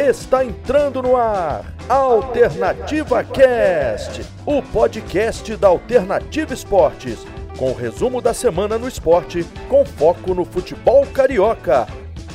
Está 0.00 0.42
entrando 0.42 1.02
no 1.02 1.14
ar 1.14 1.74
Alternativa 1.86 3.22
Cast, 3.22 4.22
o 4.46 4.62
podcast 4.62 5.54
da 5.56 5.68
Alternativa 5.68 6.54
Esportes, 6.54 7.18
com 7.58 7.70
o 7.70 7.74
resumo 7.74 8.22
da 8.22 8.32
semana 8.32 8.78
no 8.78 8.88
esporte, 8.88 9.44
com 9.68 9.84
foco 9.84 10.32
no 10.32 10.46
futebol 10.46 11.06
carioca. 11.06 11.86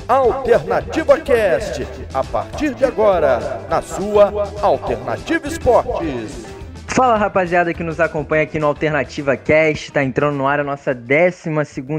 Alternativa 0.07 1.19
Cast, 1.19 1.87
a 2.13 2.23
partir 2.23 2.75
de 2.75 2.85
agora, 2.85 3.65
na 3.67 3.81
sua 3.81 4.31
Alternativa 4.61 5.47
Esportes. 5.47 6.54
Fala 6.95 7.17
rapaziada 7.17 7.73
que 7.73 7.83
nos 7.83 7.99
acompanha 7.99 8.43
aqui 8.43 8.57
no 8.57 8.67
Alternativa 8.67 9.35
Cast, 9.35 9.87
está 9.89 10.01
entrando 10.01 10.37
no 10.37 10.47
ar 10.47 10.61
a 10.61 10.63
nossa 10.63 10.95
12 10.95 11.49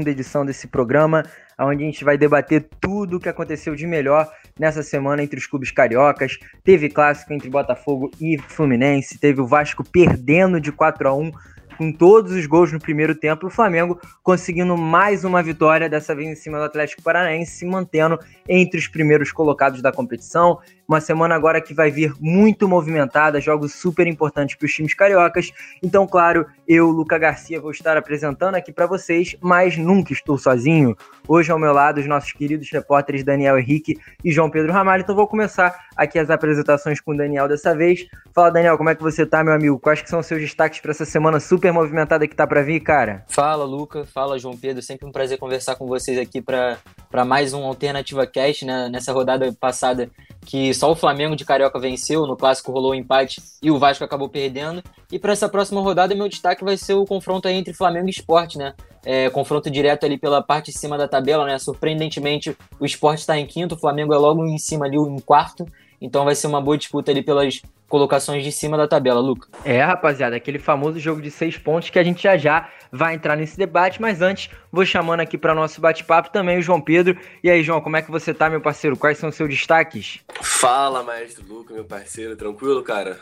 edição 0.07 0.43
desse 0.43 0.67
programa, 0.67 1.23
onde 1.59 1.83
a 1.83 1.85
gente 1.85 2.03
vai 2.03 2.17
debater 2.17 2.67
tudo 2.81 3.17
o 3.17 3.19
que 3.19 3.29
aconteceu 3.29 3.75
de 3.75 3.85
melhor 3.85 4.27
nessa 4.59 4.81
semana 4.81 5.21
entre 5.21 5.37
os 5.37 5.45
clubes 5.45 5.69
cariocas. 5.69 6.39
Teve 6.63 6.89
clássico 6.89 7.31
entre 7.31 7.47
Botafogo 7.47 8.09
e 8.19 8.39
Fluminense, 8.39 9.19
teve 9.19 9.39
o 9.39 9.45
Vasco 9.45 9.83
perdendo 9.83 10.59
de 10.59 10.71
4 10.71 11.07
a 11.07 11.13
1 11.13 11.31
com 11.77 11.91
todos 11.91 12.31
os 12.31 12.47
gols 12.47 12.73
no 12.73 12.79
primeiro 12.79 13.13
tempo, 13.13 13.45
o 13.45 13.51
Flamengo 13.51 13.99
conseguindo 14.23 14.75
mais 14.75 15.23
uma 15.23 15.43
vitória, 15.43 15.87
dessa 15.87 16.15
vez 16.15 16.27
em 16.27 16.35
cima 16.35 16.57
do 16.57 16.63
Atlético 16.63 17.03
Paranaense, 17.03 17.51
se 17.51 17.65
mantendo 17.67 18.17
entre 18.49 18.79
os 18.79 18.87
primeiros 18.87 19.31
colocados 19.31 19.79
da 19.79 19.91
competição. 19.91 20.57
Uma 20.87 21.01
semana 21.01 21.35
agora 21.35 21.59
que 21.59 21.73
vai 21.73 21.91
vir 21.91 22.13
muito 22.17 22.65
movimentada, 22.65 23.41
jogos 23.41 23.73
super 23.73 24.07
importantes 24.07 24.55
para 24.55 24.65
os 24.65 24.71
times 24.71 24.93
cariocas. 24.93 25.51
Então, 25.83 26.07
claro, 26.07 26.45
eu, 26.65 26.89
Luca 26.89 27.17
Garcia, 27.17 27.59
vou 27.59 27.71
estar 27.71 27.97
apresentando 27.97 28.55
aqui 28.55 28.71
para 28.71 28.85
vocês, 28.85 29.35
mas 29.41 29.75
nunca 29.77 30.13
estou 30.13 30.37
sozinho. 30.37 30.95
Hoje 31.27 31.51
ao 31.51 31.59
meu 31.59 31.73
lado 31.73 31.99
os 31.99 32.07
nossos 32.07 32.31
queridos 32.31 32.71
repórteres 32.71 33.21
Daniel 33.21 33.59
Henrique 33.59 33.99
e 34.23 34.31
João 34.31 34.49
Pedro 34.49 34.71
Ramalho. 34.71 35.01
Então 35.01 35.13
vou 35.13 35.27
começar 35.27 35.77
aqui 35.93 36.17
as 36.17 36.29
apresentações 36.29 37.01
com 37.01 37.11
o 37.11 37.17
Daniel 37.17 37.49
dessa 37.49 37.75
vez. 37.75 38.07
Fala, 38.33 38.49
Daniel, 38.49 38.77
como 38.77 38.89
é 38.89 38.95
que 38.95 39.03
você 39.03 39.25
tá, 39.25 39.43
meu 39.43 39.53
amigo? 39.53 39.77
Quais 39.77 40.01
que 40.01 40.09
são 40.09 40.19
os 40.19 40.25
seus 40.25 40.39
destaques 40.39 40.79
para 40.79 40.91
essa 40.91 41.03
semana 41.03 41.41
super 41.41 41.73
movimentada 41.73 42.25
que 42.25 42.35
tá 42.35 42.47
para 42.47 42.61
vir, 42.61 42.79
cara? 42.79 43.25
Fala, 43.27 43.65
Luca. 43.65 44.05
Fala, 44.05 44.39
João 44.39 44.55
Pedro. 44.55 44.81
Sempre 44.81 45.05
um 45.05 45.11
prazer 45.11 45.37
conversar 45.37 45.75
com 45.75 45.85
vocês 45.85 46.17
aqui 46.17 46.41
para 46.41 46.77
mais 47.25 47.53
um 47.53 47.65
Alternativa 47.65 48.25
Cast, 48.25 48.63
né? 48.63 48.87
Nessa 48.89 49.11
rodada 49.11 49.51
passada 49.59 50.09
que 50.45 50.73
só 50.73 50.91
o 50.91 50.95
Flamengo 50.95 51.35
de 51.35 51.43
Carioca 51.43 51.79
venceu, 51.79 52.25
no 52.25 52.37
clássico 52.37 52.71
rolou 52.71 52.91
um 52.91 52.95
empate 52.95 53.41
e 53.61 53.69
o 53.69 53.77
Vasco 53.77 54.03
acabou 54.03 54.29
perdendo. 54.29 54.83
E 55.11 55.19
para 55.19 55.33
essa 55.33 55.49
próxima 55.49 55.81
rodada, 55.81 56.15
meu 56.15 56.29
destaque 56.29 56.63
vai 56.63 56.77
ser 56.77 56.93
o 56.93 57.05
confronto 57.05 57.47
entre 57.47 57.73
Flamengo 57.73 58.07
e 58.07 58.11
Esporte, 58.11 58.57
né? 58.57 58.73
É, 59.05 59.29
confronto 59.29 59.69
direto 59.69 60.05
ali 60.05 60.17
pela 60.17 60.41
parte 60.41 60.71
de 60.71 60.77
cima 60.77 60.97
da 60.97 61.07
tabela, 61.07 61.45
né? 61.45 61.57
Surpreendentemente, 61.57 62.57
o 62.79 62.85
Esporte 62.85 63.19
está 63.19 63.37
em 63.37 63.45
quinto, 63.45 63.75
o 63.75 63.77
Flamengo 63.77 64.13
é 64.13 64.17
logo 64.17 64.45
em 64.45 64.57
cima 64.57 64.85
ali 64.85 64.97
em 64.97 65.19
quarto. 65.19 65.65
Então 65.99 66.25
vai 66.25 66.35
ser 66.35 66.47
uma 66.47 66.61
boa 66.61 66.77
disputa 66.77 67.11
ali 67.11 67.21
pelas 67.23 67.61
colocações 67.87 68.43
de 68.43 68.51
cima 68.51 68.77
da 68.77 68.87
tabela, 68.87 69.19
Luca. 69.19 69.47
É, 69.63 69.81
rapaziada, 69.81 70.35
aquele 70.35 70.59
famoso 70.59 70.99
jogo 70.99 71.21
de 71.21 71.31
seis 71.31 71.57
pontos 71.57 71.89
que 71.89 71.99
a 71.99 72.03
gente 72.03 72.23
já 72.23 72.37
já 72.37 72.69
vai 72.91 73.15
entrar 73.15 73.35
nesse 73.35 73.57
debate, 73.57 74.01
mas 74.01 74.21
antes 74.21 74.49
vou 74.71 74.85
chamando 74.85 75.21
aqui 75.21 75.37
para 75.37 75.53
nosso 75.53 75.81
bate-papo 75.81 76.31
também 76.31 76.57
o 76.57 76.61
João 76.61 76.81
Pedro. 76.81 77.17
E 77.43 77.49
aí, 77.49 77.63
João, 77.63 77.81
como 77.81 77.97
é 77.97 78.01
que 78.01 78.11
você 78.11 78.33
tá, 78.33 78.49
meu 78.49 78.61
parceiro? 78.61 78.97
Quais 78.97 79.17
são 79.17 79.29
os 79.29 79.35
seus 79.35 79.49
destaques? 79.49 80.19
Fala, 80.41 81.03
maestro 81.03 81.43
Luca, 81.47 81.73
meu 81.73 81.85
parceiro, 81.85 82.35
tranquilo, 82.35 82.81
cara? 82.83 83.19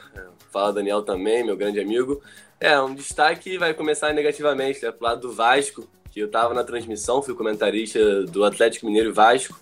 Fala, 0.51 0.73
Daniel 0.73 1.01
também, 1.03 1.43
meu 1.43 1.57
grande 1.57 1.79
amigo. 1.79 2.21
É, 2.59 2.79
um 2.79 2.95
destaque 2.95 3.57
vai 3.57 3.73
começar 3.73 4.13
negativamente, 4.13 4.83
né, 4.83 4.91
pro 4.91 5.05
lado 5.05 5.21
do 5.21 5.33
Vasco, 5.33 5.87
que 6.09 6.19
eu 6.19 6.31
tava 6.31 6.53
na 6.53 6.63
transmissão, 6.63 7.21
fui 7.21 7.35
comentarista 7.35 8.23
do 8.23 8.43
Atlético 8.45 8.85
Mineiro 8.85 9.09
e 9.09 9.13
Vasco. 9.13 9.59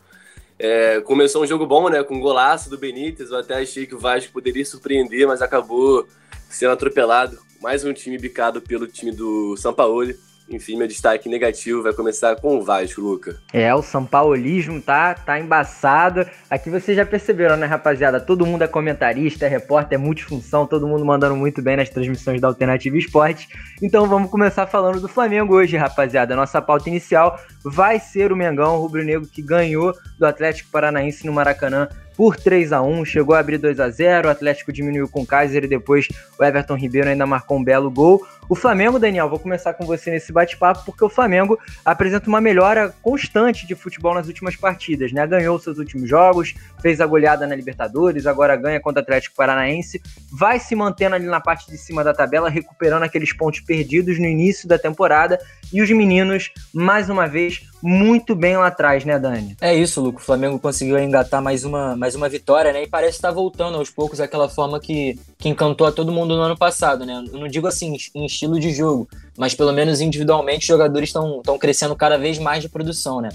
É, 0.65 1.01
começou 1.01 1.43
um 1.43 1.45
jogo 1.45 1.65
bom, 1.65 1.89
né? 1.89 2.01
Com 2.03 2.15
um 2.15 2.21
golaço 2.21 2.69
do 2.69 2.77
Benítez. 2.77 3.31
Eu 3.31 3.39
até 3.39 3.55
achei 3.55 3.85
que 3.85 3.93
o 3.93 3.99
Vasco 3.99 4.31
poderia 4.31 4.63
surpreender, 4.63 5.27
mas 5.27 5.41
acabou 5.41 6.07
sendo 6.49 6.71
atropelado. 6.71 7.37
Mais 7.61 7.83
um 7.83 7.91
time 7.91 8.17
bicado 8.17 8.61
pelo 8.61 8.87
time 8.87 9.11
do 9.11 9.57
São 9.57 9.73
Paulo. 9.73 10.13
Enfim, 10.49 10.77
meu 10.77 10.87
destaque 10.87 11.29
negativo 11.29 11.81
vai 11.81 11.93
começar 11.93 12.35
com 12.35 12.57
o 12.57 12.61
Vasco, 12.61 13.01
Luca. 13.01 13.37
É, 13.51 13.73
o 13.73 13.81
São 13.81 14.05
Paulismo 14.05 14.81
tá, 14.81 15.13
tá 15.13 15.39
embaçado. 15.39 16.27
Aqui 16.49 16.69
vocês 16.69 16.97
já 16.97 17.05
perceberam, 17.05 17.55
né, 17.55 17.65
rapaziada? 17.65 18.19
Todo 18.19 18.45
mundo 18.45 18.63
é 18.63 18.67
comentarista, 18.67 19.45
é 19.45 19.49
repórter, 19.49 19.97
é 19.97 20.01
multifunção, 20.01 20.67
todo 20.67 20.87
mundo 20.87 21.05
mandando 21.05 21.35
muito 21.35 21.61
bem 21.61 21.77
nas 21.77 21.89
transmissões 21.89 22.41
da 22.41 22.47
Alternativa 22.47 22.97
Esporte. 22.97 23.47
Então 23.81 24.07
vamos 24.07 24.29
começar 24.29 24.67
falando 24.67 24.99
do 24.99 25.07
Flamengo 25.07 25.55
hoje, 25.55 25.77
rapaziada. 25.77 26.35
Nossa 26.35 26.61
pauta 26.61 26.89
inicial 26.89 27.39
vai 27.63 27.99
ser 27.99 28.31
o 28.31 28.35
Mengão, 28.35 28.75
o 28.75 28.81
rubro-negro 28.81 29.27
que 29.27 29.41
ganhou 29.41 29.93
do 30.19 30.25
Atlético 30.25 30.69
Paranaense 30.69 31.25
no 31.25 31.33
Maracanã 31.33 31.87
por 32.15 32.35
3 32.35 32.71
a 32.71 32.81
1 32.81 33.05
chegou 33.05 33.35
a 33.35 33.39
abrir 33.39 33.57
2 33.57 33.79
a 33.79 33.89
0 33.89 34.27
o 34.27 34.31
Atlético 34.31 34.71
diminuiu 34.71 35.09
com 35.09 35.21
o 35.21 35.25
Kaiser 35.25 35.63
e 35.63 35.67
depois 35.67 36.07
o 36.39 36.43
Everton 36.43 36.75
Ribeiro 36.75 37.09
ainda 37.09 37.25
marcou 37.25 37.57
um 37.57 37.63
belo 37.63 37.89
gol. 37.89 38.25
O 38.49 38.55
Flamengo, 38.55 38.99
Daniel, 38.99 39.29
vou 39.29 39.39
começar 39.39 39.73
com 39.73 39.85
você 39.85 40.11
nesse 40.11 40.31
bate-papo, 40.31 40.83
porque 40.85 41.03
o 41.03 41.09
Flamengo 41.09 41.57
apresenta 41.83 42.27
uma 42.27 42.41
melhora 42.41 42.93
constante 43.01 43.65
de 43.65 43.75
futebol 43.75 44.13
nas 44.13 44.27
últimas 44.27 44.55
partidas, 44.55 45.11
né? 45.11 45.25
Ganhou 45.25 45.57
seus 45.59 45.77
últimos 45.77 46.09
jogos, 46.09 46.53
fez 46.81 46.99
a 46.99 47.05
goleada 47.05 47.47
na 47.47 47.55
Libertadores, 47.55 48.27
agora 48.27 48.55
ganha 48.55 48.79
contra 48.79 49.01
o 49.01 49.03
Atlético 49.03 49.35
Paranaense, 49.35 50.01
vai 50.31 50.59
se 50.59 50.75
mantendo 50.75 51.15
ali 51.15 51.25
na 51.25 51.39
parte 51.39 51.69
de 51.69 51.77
cima 51.77 52.03
da 52.03 52.13
tabela, 52.13 52.49
recuperando 52.49 53.03
aqueles 53.03 53.33
pontos 53.33 53.61
perdidos 53.61 54.19
no 54.19 54.25
início 54.25 54.67
da 54.67 54.77
temporada, 54.77 55.39
e 55.71 55.81
os 55.81 55.89
meninos, 55.89 56.51
mais 56.71 57.09
uma 57.09 57.27
vez, 57.27 57.61
muito 57.81 58.35
bem 58.35 58.55
lá 58.55 58.67
atrás, 58.67 59.03
né, 59.03 59.17
Dani? 59.17 59.57
É 59.59 59.73
isso, 59.73 59.99
Luco. 59.99 60.19
O 60.19 60.23
Flamengo 60.23 60.59
conseguiu 60.59 60.99
engatar 60.99 61.41
mais 61.41 61.63
uma, 61.63 61.97
mais 61.97 62.13
uma 62.13 62.29
vitória, 62.29 62.71
né? 62.71 62.83
E 62.83 62.87
parece 62.87 63.17
estar 63.17 63.31
voltando 63.31 63.77
aos 63.77 63.89
poucos 63.89 64.21
aquela 64.21 64.47
forma 64.47 64.79
que, 64.79 65.19
que 65.39 65.49
encantou 65.49 65.87
a 65.87 65.91
todo 65.91 66.11
mundo 66.11 66.35
no 66.35 66.43
ano 66.43 66.57
passado, 66.57 67.05
né? 67.05 67.23
Eu 67.33 67.39
não 67.39 67.47
digo 67.47 67.65
assim 67.65 67.97
em 68.13 68.27
estilo 68.33 68.59
de 68.59 68.71
jogo, 68.71 69.07
mas 69.37 69.53
pelo 69.53 69.71
menos 69.71 70.01
individualmente 70.01 70.61
os 70.61 70.67
jogadores 70.67 71.09
estão 71.09 71.41
crescendo 71.59 71.95
cada 71.95 72.17
vez 72.17 72.37
mais 72.37 72.61
de 72.61 72.69
produção, 72.69 73.21
né? 73.21 73.29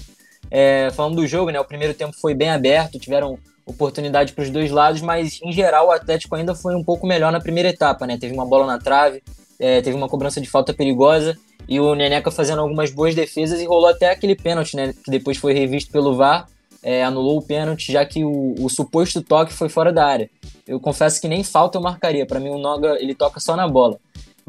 É, 0.51 0.89
falando 0.91 1.15
do 1.15 1.27
jogo, 1.27 1.51
né? 1.51 1.59
O 1.59 1.65
primeiro 1.65 1.93
tempo 1.93 2.15
foi 2.19 2.33
bem 2.33 2.49
aberto, 2.49 2.99
tiveram 2.99 3.37
oportunidade 3.65 4.33
para 4.33 4.43
os 4.43 4.49
dois 4.49 4.71
lados, 4.71 5.01
mas 5.01 5.39
em 5.43 5.51
geral 5.51 5.87
o 5.87 5.91
Atlético 5.91 6.35
ainda 6.35 6.55
foi 6.55 6.75
um 6.75 6.83
pouco 6.83 7.05
melhor 7.05 7.31
na 7.31 7.39
primeira 7.39 7.69
etapa, 7.69 8.07
né? 8.07 8.17
Teve 8.17 8.33
uma 8.33 8.45
bola 8.45 8.65
na 8.65 8.79
trave, 8.79 9.21
é, 9.59 9.81
teve 9.81 9.95
uma 9.95 10.09
cobrança 10.09 10.41
de 10.41 10.49
falta 10.49 10.73
perigosa 10.73 11.37
e 11.67 11.79
o 11.79 11.93
Neneca 11.93 12.31
fazendo 12.31 12.61
algumas 12.61 12.91
boas 12.91 13.13
defesas 13.13 13.61
e 13.61 13.65
rolou 13.65 13.89
até 13.89 14.09
aquele 14.09 14.35
pênalti, 14.35 14.75
né? 14.75 14.93
Que 15.03 15.11
depois 15.11 15.37
foi 15.37 15.53
revisto 15.53 15.91
pelo 15.91 16.15
VAR, 16.15 16.47
é, 16.81 17.03
anulou 17.03 17.37
o 17.37 17.41
pênalti, 17.41 17.91
já 17.91 18.05
que 18.05 18.23
o, 18.23 18.55
o, 18.59 18.69
suposto 18.69 19.21
toque 19.21 19.53
foi 19.53 19.69
fora 19.69 19.91
da 19.91 20.05
área. 20.05 20.29
Eu 20.65 20.79
confesso 20.79 21.19
que 21.19 21.27
nem 21.27 21.43
falta 21.43 21.77
eu 21.77 21.81
marcaria. 21.81 22.25
Para 22.25 22.39
mim, 22.39 22.49
o 22.49 22.57
Noga 22.57 22.97
ele 22.99 23.13
toca 23.13 23.39
só 23.39 23.55
na 23.55 23.67
bola. 23.67 23.99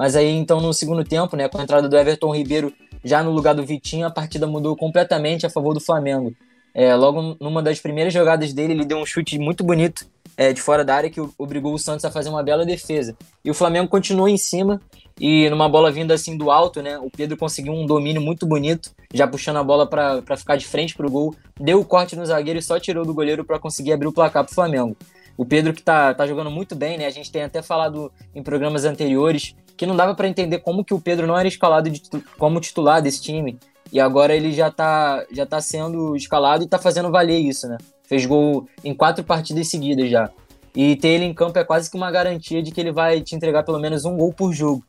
Mas 0.01 0.17
aí, 0.17 0.31
então, 0.31 0.63
no 0.63 0.73
segundo 0.73 1.05
tempo, 1.05 1.37
né, 1.37 1.47
com 1.47 1.59
a 1.59 1.63
entrada 1.63 1.87
do 1.87 1.95
Everton 1.95 2.35
Ribeiro 2.35 2.73
já 3.05 3.23
no 3.23 3.31
lugar 3.31 3.55
do 3.55 3.67
Vitinho, 3.67 4.07
a 4.07 4.11
partida 4.11 4.47
mudou 4.47 4.75
completamente 4.75 5.45
a 5.45 5.51
favor 5.51 5.75
do 5.75 5.81
Flamengo. 5.81 6.35
É, 6.73 6.95
logo 6.95 7.37
numa 7.39 7.63
das 7.63 7.81
primeiras 7.81 8.11
jogadas 8.11 8.55
dele, 8.55 8.73
ele 8.73 8.87
deu 8.87 8.97
um 8.97 9.05
chute 9.05 9.39
muito 9.39 9.63
bonito 9.63 10.07
é, 10.39 10.55
de 10.55 10.63
fora 10.63 10.83
da 10.87 10.95
área 10.95 11.11
que 11.11 11.21
obrigou 11.37 11.75
o 11.75 11.79
Santos 11.79 12.03
a 12.07 12.11
fazer 12.11 12.31
uma 12.31 12.43
bela 12.43 12.65
defesa. 12.65 13.15
E 13.45 13.51
o 13.51 13.55
Flamengo 13.55 13.91
continuou 13.91 14.27
em 14.27 14.39
cima 14.39 14.81
e 15.21 15.51
numa 15.51 15.69
bola 15.69 15.93
vinda 15.93 16.15
assim 16.15 16.35
do 16.35 16.51
alto, 16.51 16.81
né? 16.81 16.99
O 16.99 17.11
Pedro 17.11 17.37
conseguiu 17.37 17.75
um 17.75 17.85
domínio 17.85 18.23
muito 18.23 18.47
bonito, 18.47 18.93
já 19.13 19.27
puxando 19.27 19.59
a 19.59 19.63
bola 19.63 19.87
para 19.87 20.35
ficar 20.35 20.57
de 20.57 20.67
frente 20.67 20.97
para 20.97 21.07
o 21.07 21.11
gol, 21.11 21.35
deu 21.61 21.79
o 21.79 21.85
corte 21.85 22.17
no 22.17 22.25
zagueiro 22.25 22.59
e 22.59 22.63
só 22.63 22.81
tirou 22.81 23.05
do 23.05 23.13
goleiro 23.13 23.45
para 23.45 23.59
conseguir 23.59 23.93
abrir 23.93 24.07
o 24.07 24.13
placar 24.15 24.45
para 24.45 24.51
o 24.51 24.55
Flamengo. 24.55 24.97
O 25.37 25.45
Pedro 25.45 25.75
que 25.75 25.83
tá, 25.83 26.15
tá 26.15 26.27
jogando 26.27 26.51
muito 26.51 26.75
bem, 26.75 26.97
né? 26.97 27.05
A 27.05 27.11
gente 27.11 27.31
tem 27.31 27.43
até 27.43 27.61
falado 27.61 28.11
em 28.35 28.43
programas 28.43 28.87
anteriores 28.87 29.55
que 29.81 29.87
não 29.87 29.97
dava 29.97 30.15
para 30.15 30.29
entender 30.29 30.59
como 30.59 30.85
que 30.85 30.93
o 30.93 31.01
Pedro 31.01 31.27
não 31.27 31.39
era 31.39 31.49
escalado 31.49 31.89
de, 31.89 32.03
como 32.37 32.61
titular 32.61 33.01
desse 33.01 33.23
time. 33.23 33.59
E 33.91 33.99
agora 33.99 34.37
ele 34.37 34.53
já 34.53 34.71
tá, 34.71 35.25
já 35.33 35.47
tá 35.47 35.59
sendo 35.59 36.15
escalado 36.15 36.63
e 36.63 36.69
tá 36.69 36.79
fazendo 36.79 37.11
valer 37.11 37.39
isso, 37.39 37.67
né? 37.67 37.79
Fez 38.03 38.27
gol 38.27 38.69
em 38.85 38.93
quatro 38.93 39.25
partidas 39.25 39.69
seguidas 39.69 40.11
já. 40.11 40.31
E 40.77 40.97
ter 40.97 41.09
ele 41.09 41.25
em 41.25 41.33
campo 41.33 41.59
é 41.59 41.65
quase 41.65 41.91
que 41.91 41.97
uma 41.97 42.11
garantia 42.11 42.63
de 42.63 42.71
que 42.71 42.79
ele 42.79 42.93
vai 42.93 43.23
te 43.23 43.35
entregar 43.35 43.63
pelo 43.63 43.81
menos 43.81 44.05
um 44.05 44.19
gol 44.19 44.35
por 44.35 44.53
jogo. 44.53 44.85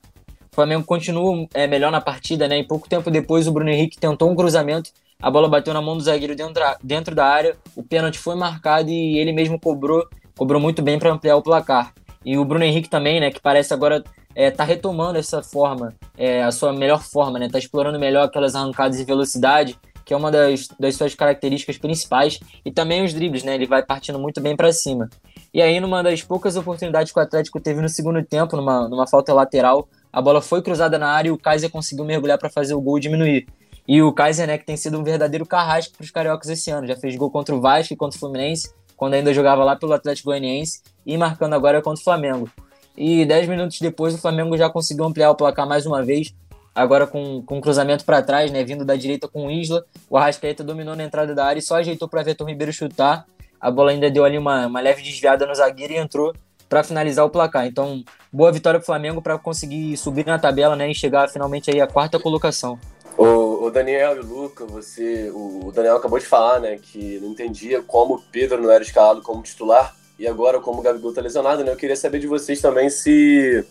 O 0.52 0.56
Flamengo 0.56 0.84
continua 0.84 1.48
é, 1.54 1.66
melhor 1.68 1.90
na 1.90 2.02
partida, 2.02 2.46
né? 2.50 2.60
E 2.60 2.68
pouco 2.68 2.90
tempo 2.90 3.10
depois 3.10 3.48
o 3.48 3.54
Bruno 3.54 3.70
Henrique 3.70 3.98
tentou 3.98 4.30
um 4.30 4.36
cruzamento, 4.36 4.92
a 5.22 5.32
bola 5.32 5.48
bateu 5.48 5.74
na 5.74 5.82
mão 5.82 5.96
do 5.96 6.04
zagueiro 6.04 6.36
dentro, 6.36 6.62
dentro 6.84 7.16
da 7.16 7.26
área, 7.26 7.56
o 7.78 7.82
pênalti 7.82 8.20
foi 8.20 8.36
marcado 8.36 8.90
e 8.90 9.18
ele 9.18 9.32
mesmo 9.32 9.58
cobrou, 9.58 10.06
cobrou 10.38 10.60
muito 10.60 10.82
bem 10.82 11.00
para 11.00 11.14
ampliar 11.14 11.38
o 11.38 11.42
placar. 11.42 11.94
E 12.26 12.38
o 12.38 12.44
Bruno 12.44 12.66
Henrique 12.66 12.90
também, 12.90 13.22
né? 13.22 13.32
Que 13.32 13.40
parece 13.40 13.74
agora 13.74 14.04
é, 14.36 14.50
tá 14.52 14.64
retomando 14.64 15.18
essa 15.18 15.42
forma, 15.42 15.94
é, 16.18 16.44
a 16.44 16.52
sua 16.52 16.74
melhor 16.74 17.02
forma, 17.02 17.40
né? 17.40 17.50
Tá 17.50 17.60
explorando 17.60 18.00
melhor 18.00 18.26
aquelas 18.26 18.56
arrancadas 18.56 18.98
de 18.98 19.04
velocidade, 19.04 19.78
que 20.06 20.14
é 20.14 20.18
uma 20.18 20.32
das, 20.32 20.68
das 20.80 20.96
suas 20.96 21.16
características 21.16 21.78
principais, 21.78 22.40
e 22.66 22.72
também 22.72 23.04
os 23.04 23.14
dribles, 23.14 23.44
né? 23.44 23.56
Ele 23.56 23.68
vai 23.68 23.84
partindo 23.84 24.20
muito 24.20 24.42
bem 24.42 24.56
para 24.56 24.72
cima. 24.74 25.10
E 25.54 25.62
aí, 25.62 25.80
numa 25.80 26.02
das 26.02 26.22
poucas 26.22 26.56
oportunidades 26.56 27.12
que 27.12 27.20
o 27.20 27.22
Atlético 27.22 27.60
teve 27.60 27.82
no 27.82 27.90
segundo 27.90 28.24
tempo, 28.24 28.56
numa, 28.56 28.88
numa 28.88 29.08
falta 29.08 29.34
lateral, 29.34 29.88
a 30.12 30.22
bola 30.22 30.42
foi 30.42 30.62
cruzada 30.62 30.98
na 30.98 31.10
área 31.10 31.30
e 31.30 31.32
o 31.32 31.38
Kaiser 31.38 31.70
conseguiu 31.70 32.06
mergulhar 32.06 32.38
para 32.38 32.50
fazer 32.50 32.74
o 32.74 32.82
gol 32.82 32.98
e 32.98 33.02
diminuir. 33.02 33.48
E 33.88 34.02
o 34.02 34.14
Kaiser, 34.14 34.48
né, 34.48 34.58
que 34.58 34.66
tem 34.66 34.78
sido 34.78 34.98
um 35.00 35.04
verdadeiro 35.04 35.46
carrasco 35.46 35.94
para 35.98 36.04
os 36.04 36.12
cariocas 36.12 36.50
esse 36.50 36.70
ano, 36.72 36.88
já 36.88 36.96
fez 36.96 37.16
gol 37.16 37.32
contra 37.32 37.54
o 37.56 37.60
Vasco 37.60 37.94
e 37.94 37.98
contra 37.98 38.16
o 38.16 38.20
Fluminense, 38.20 38.72
quando 38.96 39.16
ainda 39.16 39.34
jogava 39.34 39.64
lá 39.64 39.76
pelo 39.76 39.94
Atlético 39.94 40.30
Goianiense, 40.30 40.82
e 41.06 41.18
marcando 41.18 41.54
agora 41.54 41.82
contra 41.82 42.00
o 42.00 42.04
Flamengo. 42.04 42.50
E 42.98 43.26
10 43.26 43.48
minutos 43.48 43.80
depois 43.80 44.14
o 44.14 44.18
Flamengo 44.18 44.58
já 44.58 44.70
conseguiu 44.70 45.06
ampliar 45.06 45.32
o 45.32 45.36
placar 45.36 45.68
mais 45.68 45.86
uma 45.86 46.04
vez, 46.04 46.34
agora 46.74 47.08
com, 47.08 47.42
com 47.44 47.58
um 47.58 47.62
cruzamento 47.62 48.06
para 48.06 48.22
trás, 48.22 48.52
né, 48.52 48.64
vindo 48.64 48.84
da 48.84 48.96
direita 48.96 49.28
com 49.28 49.48
o 49.48 49.52
Isla. 49.52 49.86
O 50.10 50.18
Arrascaeta 50.18 50.64
dominou 50.64 50.96
na 50.96 51.04
entrada 51.04 51.34
da 51.34 51.46
área 51.46 51.60
e 51.60 51.64
só 51.64 51.76
ajeitou 51.76 52.08
para 52.08 52.22
Everton 52.22 52.46
Ribeiro 52.46 52.74
chutar. 52.74 53.26
A 53.60 53.70
bola 53.70 53.92
ainda 53.92 54.10
deu 54.10 54.26
ali 54.26 54.38
uma, 54.38 54.68
uma 54.68 54.82
leve 54.82 55.02
desviada 55.02 55.46
no 55.46 55.54
zagueiro 55.54 55.94
e 55.94 55.98
entrou 55.98 56.34
para 56.68 56.84
finalizar 56.84 57.26
o 57.26 57.30
placar. 57.30 57.68
Então, 57.68 58.04
boa 58.32 58.52
vitória 58.52 58.80
para 58.80 58.84
o 58.84 58.86
Flamengo 58.86 59.22
para 59.22 59.38
conseguir 59.38 59.96
subir 59.98 60.26
na 60.26 60.40
tabela 60.40 60.76
né, 60.76 60.90
e 60.90 60.96
chegar 60.96 61.30
finalmente 61.30 61.70
aí 61.70 61.80
à 61.80 61.88
quarta 61.88 62.20
colocação. 62.20 62.80
O, 63.18 63.66
o, 63.66 63.70
Daniel 63.70 64.16
e 64.16 64.20
o 64.20 64.26
Luca, 64.26 64.66
você, 64.66 65.30
o 65.34 65.72
Daniel 65.76 65.98
acabou 65.98 66.18
de 66.18 66.26
falar, 66.26 66.60
né, 66.60 66.80
que 66.82 67.20
não 67.20 67.32
entendia 67.32 67.82
como 67.82 68.16
o 68.16 68.22
Pedro 68.32 68.62
não 68.62 68.72
era 68.72 68.84
escalado 68.84 69.22
como 69.22 69.44
titular 69.44 69.96
e 70.22 70.28
agora 70.28 70.60
como 70.60 70.80
o 70.80 70.84
Gabigol 70.84 71.12
tá 71.12 71.20
lesionado, 71.20 71.64
né? 71.64 71.72
Eu 71.72 71.76
queria 71.76 71.96
saber 71.96 72.20
de 72.20 72.28
vocês 72.28 72.62
também 72.62 72.92
se 72.92 73.66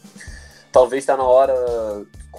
talvez 0.73 1.05
está 1.05 1.17
na 1.17 1.23
hora, 1.23 1.55